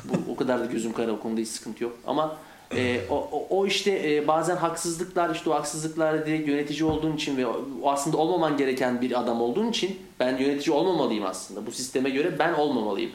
Bu 0.03 0.31
o 0.31 0.35
kadar 0.35 0.59
da 0.59 0.65
gözüm 0.65 0.93
kara 0.93 1.11
o 1.11 1.19
konuda 1.19 1.41
hiç 1.41 1.47
sıkıntı 1.47 1.83
yok. 1.83 1.97
Ama 2.07 2.37
e, 2.75 3.01
o, 3.09 3.15
o, 3.15 3.47
o 3.49 3.67
işte 3.67 4.15
e, 4.15 4.27
bazen 4.27 4.55
haksızlıklar 4.55 5.35
işte 5.35 5.49
o 5.49 5.53
haksızlıklarda 5.53 6.25
direkt 6.25 6.47
yönetici 6.47 6.83
olduğun 6.83 7.15
için 7.15 7.37
ve 7.37 7.45
aslında 7.83 8.17
olmaman 8.17 8.57
gereken 8.57 9.01
bir 9.01 9.19
adam 9.19 9.41
olduğun 9.41 9.69
için 9.69 9.99
ben 10.19 10.37
yönetici 10.37 10.75
olmamalıyım 10.75 11.25
aslında. 11.25 11.65
Bu 11.65 11.71
sisteme 11.71 12.09
göre 12.09 12.39
ben 12.39 12.53
olmamalıyım. 12.53 13.11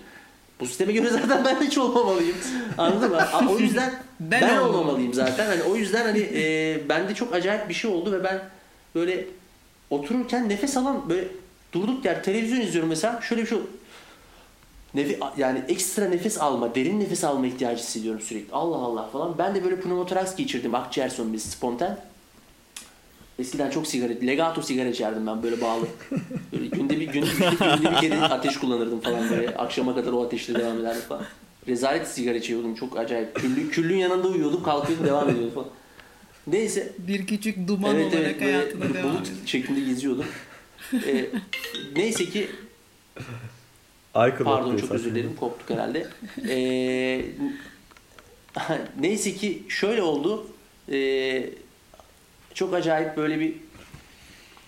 Bu 0.61 0.67
sisteme 0.67 0.93
göre 0.93 1.11
zaten 1.11 1.45
ben 1.45 1.61
hiç 1.67 1.79
olmamalıyım. 1.79 2.37
Anladın 2.79 3.11
mı? 3.11 3.19
O 3.51 3.59
yüzden 3.59 3.95
Ben 4.21 4.31
ben, 4.31 4.49
olmamalıyım. 4.49 4.75
olmamalıyım 4.77 5.15
zaten. 5.15 5.47
Hani 5.47 5.63
o 5.63 5.77
yüzden 5.77 6.05
hani 6.05 6.21
e, 6.35 6.81
bende 6.89 7.15
çok 7.15 7.35
acayip 7.35 7.69
bir 7.69 7.75
şey 7.75 7.91
oldu 7.91 8.13
ve 8.13 8.25
ben 8.25 8.41
böyle 8.95 9.27
otururken 9.91 10.49
nefes 10.49 10.77
alan 10.77 11.09
böyle 11.09 11.29
durduk 11.73 12.05
yer 12.05 12.25
televizyon 12.25 12.61
izliyorum 12.61 12.89
mesela 12.89 13.21
şöyle 13.21 13.43
bir 13.43 13.47
şey 13.47 13.59
oldu. 13.59 13.67
Nefi, 14.95 15.19
yani 15.37 15.63
ekstra 15.69 16.09
nefes 16.09 16.39
alma, 16.39 16.75
derin 16.75 17.01
nefes 17.01 17.25
alma 17.25 17.47
ihtiyacı 17.47 17.83
hissediyorum 17.83 18.21
sürekli. 18.21 18.53
Allah 18.53 18.77
Allah 18.77 19.09
falan. 19.13 19.39
Ben 19.39 19.55
de 19.55 19.65
böyle 19.65 19.81
pneumotoraks 19.81 20.37
geçirdim. 20.37 20.75
Akciğer 20.75 21.09
sömbesi 21.09 21.51
spontan. 21.51 21.99
Eskiden 23.39 23.71
çok 23.71 23.87
sigara, 23.87 24.13
legato 24.13 24.63
sigara 24.63 24.89
içerdim 24.89 25.27
ben 25.27 25.43
böyle 25.43 25.61
bağlı. 25.61 25.87
Böyle 26.53 26.67
günde 26.67 27.01
bir, 27.01 27.07
günde, 27.07 27.27
günde 27.77 27.91
bir 27.91 27.97
kere 27.97 28.21
ateş 28.21 28.57
kullanırdım 28.57 29.01
falan 29.01 29.31
böyle. 29.31 29.57
Akşama 29.57 29.95
kadar 29.95 30.13
o 30.13 30.25
ateşle 30.25 30.55
devam 30.55 30.81
ederdim 30.81 31.03
falan. 31.09 31.25
Rezalet 31.69 32.09
sigara 32.09 32.35
içiyordum 32.35 32.75
çok 32.75 32.99
acayip. 32.99 33.35
Küllü, 33.35 33.71
küllün 33.71 33.97
yanında 33.97 34.29
uyuyordum 34.29 34.63
kalkıyordum 34.63 35.07
devam 35.07 35.29
ediyordum 35.29 35.55
falan. 35.55 35.69
Neyse 36.47 36.93
Bir 36.99 37.27
küçük 37.27 37.69
duman 37.69 37.97
evet 37.97 38.15
olarak 38.15 38.37
evet 38.41 38.43
hayatına 38.43 38.95
devam 38.95 39.11
bulut 39.15 39.29
şeklinde 39.47 39.81
geziyordum. 39.81 40.25
Ee, 40.93 41.27
neyse 41.97 42.25
ki 42.25 42.49
Aykırı 44.17 44.45
Pardon 44.45 44.77
çok 44.77 44.91
özür 44.91 45.15
dilerim 45.15 45.37
koptuk 45.41 45.71
herhalde. 45.71 46.07
Ee, 46.49 47.25
neyse 49.01 49.33
ki 49.35 49.63
şöyle 49.69 50.03
oldu. 50.03 50.47
Ee, 50.93 51.51
çok 52.55 52.75
acayip 52.75 53.17
böyle 53.17 53.41
bir 53.41 53.55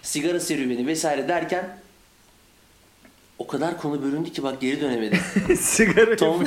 sigara 0.02 0.40
serüveni 0.40 0.86
vesaire 0.86 1.28
derken 1.28 1.78
o 3.38 3.46
kadar 3.46 3.80
konu 3.80 4.02
bölündü 4.02 4.32
ki 4.32 4.42
bak 4.42 4.60
geri 4.60 4.80
dönemedim. 4.80 5.18
Sigara 5.56 6.16
Tom, 6.16 6.44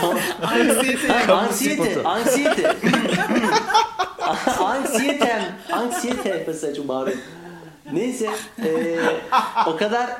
Tom, 0.00 0.18
Anksiyete. 0.42 1.32
Anksiyete, 1.32 2.02
anksiyete. 2.02 2.76
Anksiyetem, 4.58 5.42
anksiyete 5.72 6.44
mesela 6.46 6.74
çok 6.74 6.88
bağırıyorum. 6.88 7.22
Neyse, 7.92 8.30
eee, 8.64 8.98
o 9.66 9.76
kadar 9.76 10.10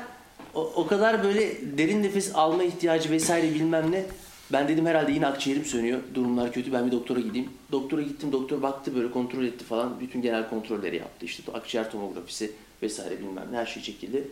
o, 0.59 0.73
o 0.75 0.87
kadar 0.87 1.23
böyle 1.23 1.77
derin 1.77 2.03
nefes 2.03 2.35
alma 2.35 2.63
ihtiyacı 2.63 3.11
vesaire 3.11 3.53
bilmem 3.53 3.91
ne. 3.91 4.05
Ben 4.53 4.67
dedim 4.67 4.85
herhalde 4.85 5.11
yine 5.11 5.27
akciğerim 5.27 5.65
sönüyor. 5.65 5.99
Durumlar 6.13 6.53
kötü. 6.53 6.73
Ben 6.73 6.87
bir 6.87 6.91
doktora 6.91 7.19
gideyim. 7.19 7.49
Doktora 7.71 8.01
gittim. 8.01 8.31
Doktor 8.31 8.61
baktı 8.61 8.95
böyle 8.95 9.11
kontrol 9.11 9.43
etti 9.43 9.65
falan. 9.65 9.99
Bütün 9.99 10.21
genel 10.21 10.49
kontrolleri 10.49 10.95
yaptı. 10.95 11.25
İşte 11.25 11.51
akciğer 11.51 11.91
tomografisi 11.91 12.51
vesaire 12.83 13.19
bilmem 13.19 13.47
ne 13.51 13.57
her 13.57 13.65
şey 13.65 13.83
çekildi. 13.83 14.27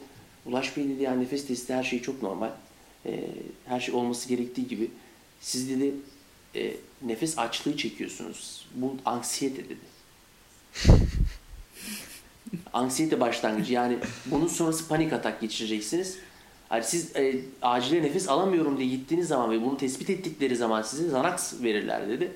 Ulaş 0.46 0.78
Bey 0.78 0.90
dedi 0.90 1.04
yani 1.04 1.24
nefes 1.24 1.48
testi 1.48 1.74
her 1.74 1.84
şey 1.84 2.02
çok 2.02 2.24
normal. 2.24 2.50
Eee, 3.06 3.30
her 3.66 3.80
şey 3.80 3.96
olması 3.96 4.30
gerektiği 4.30 4.68
gibi. 4.68 4.92
Siz 5.42 5.70
dedi 5.70 5.94
e, 6.56 6.74
nefes 7.02 7.40
açlığı 7.40 7.78
çekiyorsunuz. 7.78 8.66
Bu 8.76 8.96
anksiyete 9.06 9.64
dedi. 9.66 9.78
anksiyete 12.74 13.20
başlangıcı 13.20 13.74
yani 13.74 13.98
bunun 14.26 14.48
sonrası 14.48 14.88
panik 14.88 15.14
atak 15.14 15.42
geçireceksiniz. 15.42 16.18
Yani 16.72 16.84
siz 16.84 17.16
e, 17.16 17.36
acile 17.62 18.04
nefes 18.04 18.30
alamıyorum 18.30 18.78
diye 18.78 18.90
gittiğiniz 18.90 19.28
zaman 19.28 19.52
ve 19.52 19.62
bunu 19.62 19.78
tespit 19.78 20.10
ettikleri 20.10 20.56
zaman 20.56 20.82
size 20.82 21.06
Xanax 21.08 21.54
verirler 21.64 22.10
dedi. 22.10 22.32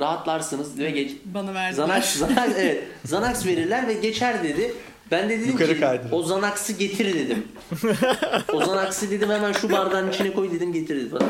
Rahatlarsınız 0.00 0.78
ve 0.78 0.90
geç 0.90 1.12
Bana 1.24 1.54
verdiler. 1.54 1.84
Xanax, 1.84 2.16
Xanax 2.16 2.50
evet 2.58 2.84
Xanax 3.04 3.46
verirler 3.46 3.88
ve 3.88 3.92
geçer 3.94 4.42
dedi. 4.44 4.74
Ben 5.10 5.28
de 5.28 5.38
dedim 5.40 5.50
Yukarı 5.50 5.74
ki 5.74 5.80
kaydırın. 5.80 6.10
o 6.12 6.20
Xanax'ı 6.20 6.72
getir 6.72 7.14
dedim. 7.14 7.44
o 8.52 8.60
Xanax'ı 8.60 9.10
dedim 9.10 9.30
hemen 9.30 9.52
şu 9.52 9.72
bardağın 9.72 10.10
içine 10.10 10.32
koy 10.32 10.50
dedim 10.52 10.72
getir 10.72 10.96
dedi 10.96 11.10
falan. 11.10 11.28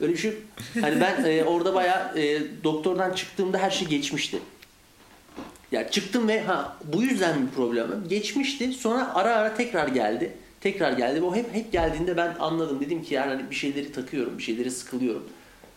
Öyle 0.00 0.12
bir 0.12 0.18
şey. 0.18 0.32
Hani 0.80 1.00
ben 1.00 1.24
e, 1.24 1.44
orada 1.44 1.74
bayağı 1.74 2.18
e, 2.18 2.42
doktordan 2.64 3.12
çıktığımda 3.14 3.58
her 3.58 3.70
şey 3.70 3.88
geçmişti. 3.88 4.38
Ya 5.74 5.90
çıktım 5.90 6.28
ve 6.28 6.42
ha 6.42 6.76
bu 6.92 7.02
yüzden 7.02 7.38
mi 7.40 7.46
problemim? 7.56 8.04
Geçmişti. 8.08 8.72
Sonra 8.72 9.14
ara 9.14 9.36
ara 9.36 9.54
tekrar 9.56 9.88
geldi. 9.88 10.32
Tekrar 10.60 10.92
geldi. 10.92 11.22
O 11.22 11.34
hep 11.36 11.54
hep 11.54 11.72
geldiğinde 11.72 12.16
ben 12.16 12.34
anladım. 12.40 12.80
Dedim 12.80 13.02
ki 13.02 13.14
yani 13.14 13.32
hani 13.34 13.50
bir 13.50 13.54
şeyleri 13.54 13.92
takıyorum, 13.92 14.38
bir 14.38 14.42
şeyleri 14.42 14.70
sıkılıyorum. 14.70 15.22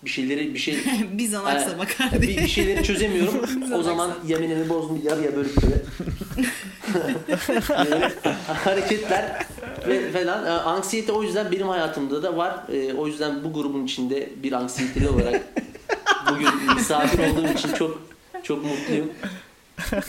Bir 0.05 0.09
şeyleri 0.09 0.53
bir 0.53 0.59
şey 0.59 0.77
Biz 1.13 1.33
anaksa 1.33 1.71
Ee, 1.71 1.77
bakar 1.79 2.21
bir, 2.21 2.27
diye. 2.27 2.37
bir 2.37 2.47
şeyleri 2.47 2.83
çözemiyorum. 2.83 3.49
o 3.73 3.83
zaman 3.83 4.11
yeminimi 4.27 4.69
bozdum 4.69 5.01
yarıya 5.03 5.35
bölüp 5.35 5.55
böyle. 5.63 5.83
hareketler 8.63 9.45
ve 9.87 10.11
falan. 10.11 10.43
Anksiyete 10.45 11.11
o 11.11 11.23
yüzden 11.23 11.51
benim 11.51 11.67
hayatımda 11.67 12.23
da 12.23 12.37
var. 12.37 12.55
Ee, 12.73 12.93
O 12.93 13.07
yüzden 13.07 13.43
bu 13.43 13.53
grubun 13.53 13.85
içinde 13.85 14.29
bir 14.43 14.51
anksiyeteli 14.51 15.09
olarak 15.09 15.41
bugün 16.31 16.49
misafir 16.75 17.19
olduğum 17.19 17.47
için 17.53 17.73
çok 17.73 18.01
çok 18.43 18.63
mutluyum. 18.65 19.09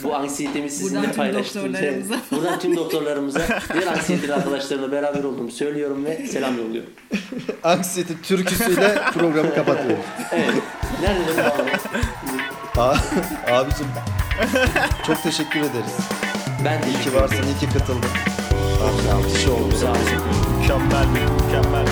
Bu 0.03 0.15
anksiyetemi 0.15 0.69
sizinle 0.69 1.11
paylaştım. 1.11 1.63
doktorlarımıza. 1.73 2.15
Buradan 2.31 2.59
tüm 2.59 2.75
doktorlarımıza, 2.75 3.41
diğer 3.73 3.87
anksiyeteli 3.87 4.33
arkadaşlarımla 4.33 4.91
beraber 4.91 5.23
olduğumu 5.23 5.51
söylüyorum 5.51 6.05
ve 6.05 6.27
selam 6.27 6.57
yolluyorum. 6.57 6.89
Anksiyete 7.63 8.13
türküsüyle 8.23 8.95
programı 9.13 9.55
kapatıyoruz. 9.55 10.05
Evet. 10.31 10.53
Nerede 11.01 11.37
de? 11.37 11.51
A- 12.77 12.95
Abicim 13.53 13.87
çok 15.07 15.23
teşekkür 15.23 15.59
ederiz. 15.59 15.95
Ben 16.65 16.81
İyi 16.81 16.81
teşekkür 16.81 17.03
ki 17.03 17.15
varsın, 17.15 17.43
iyi 17.43 17.57
ki 17.59 17.77
katıldın. 17.77 18.09
Abi, 18.83 19.37
şey 19.39 19.49
oldu. 19.51 19.75
Sağ 19.81 19.85
olun. 19.91 19.99
Mükemmel, 20.61 21.05
mükemmel. 21.45 21.85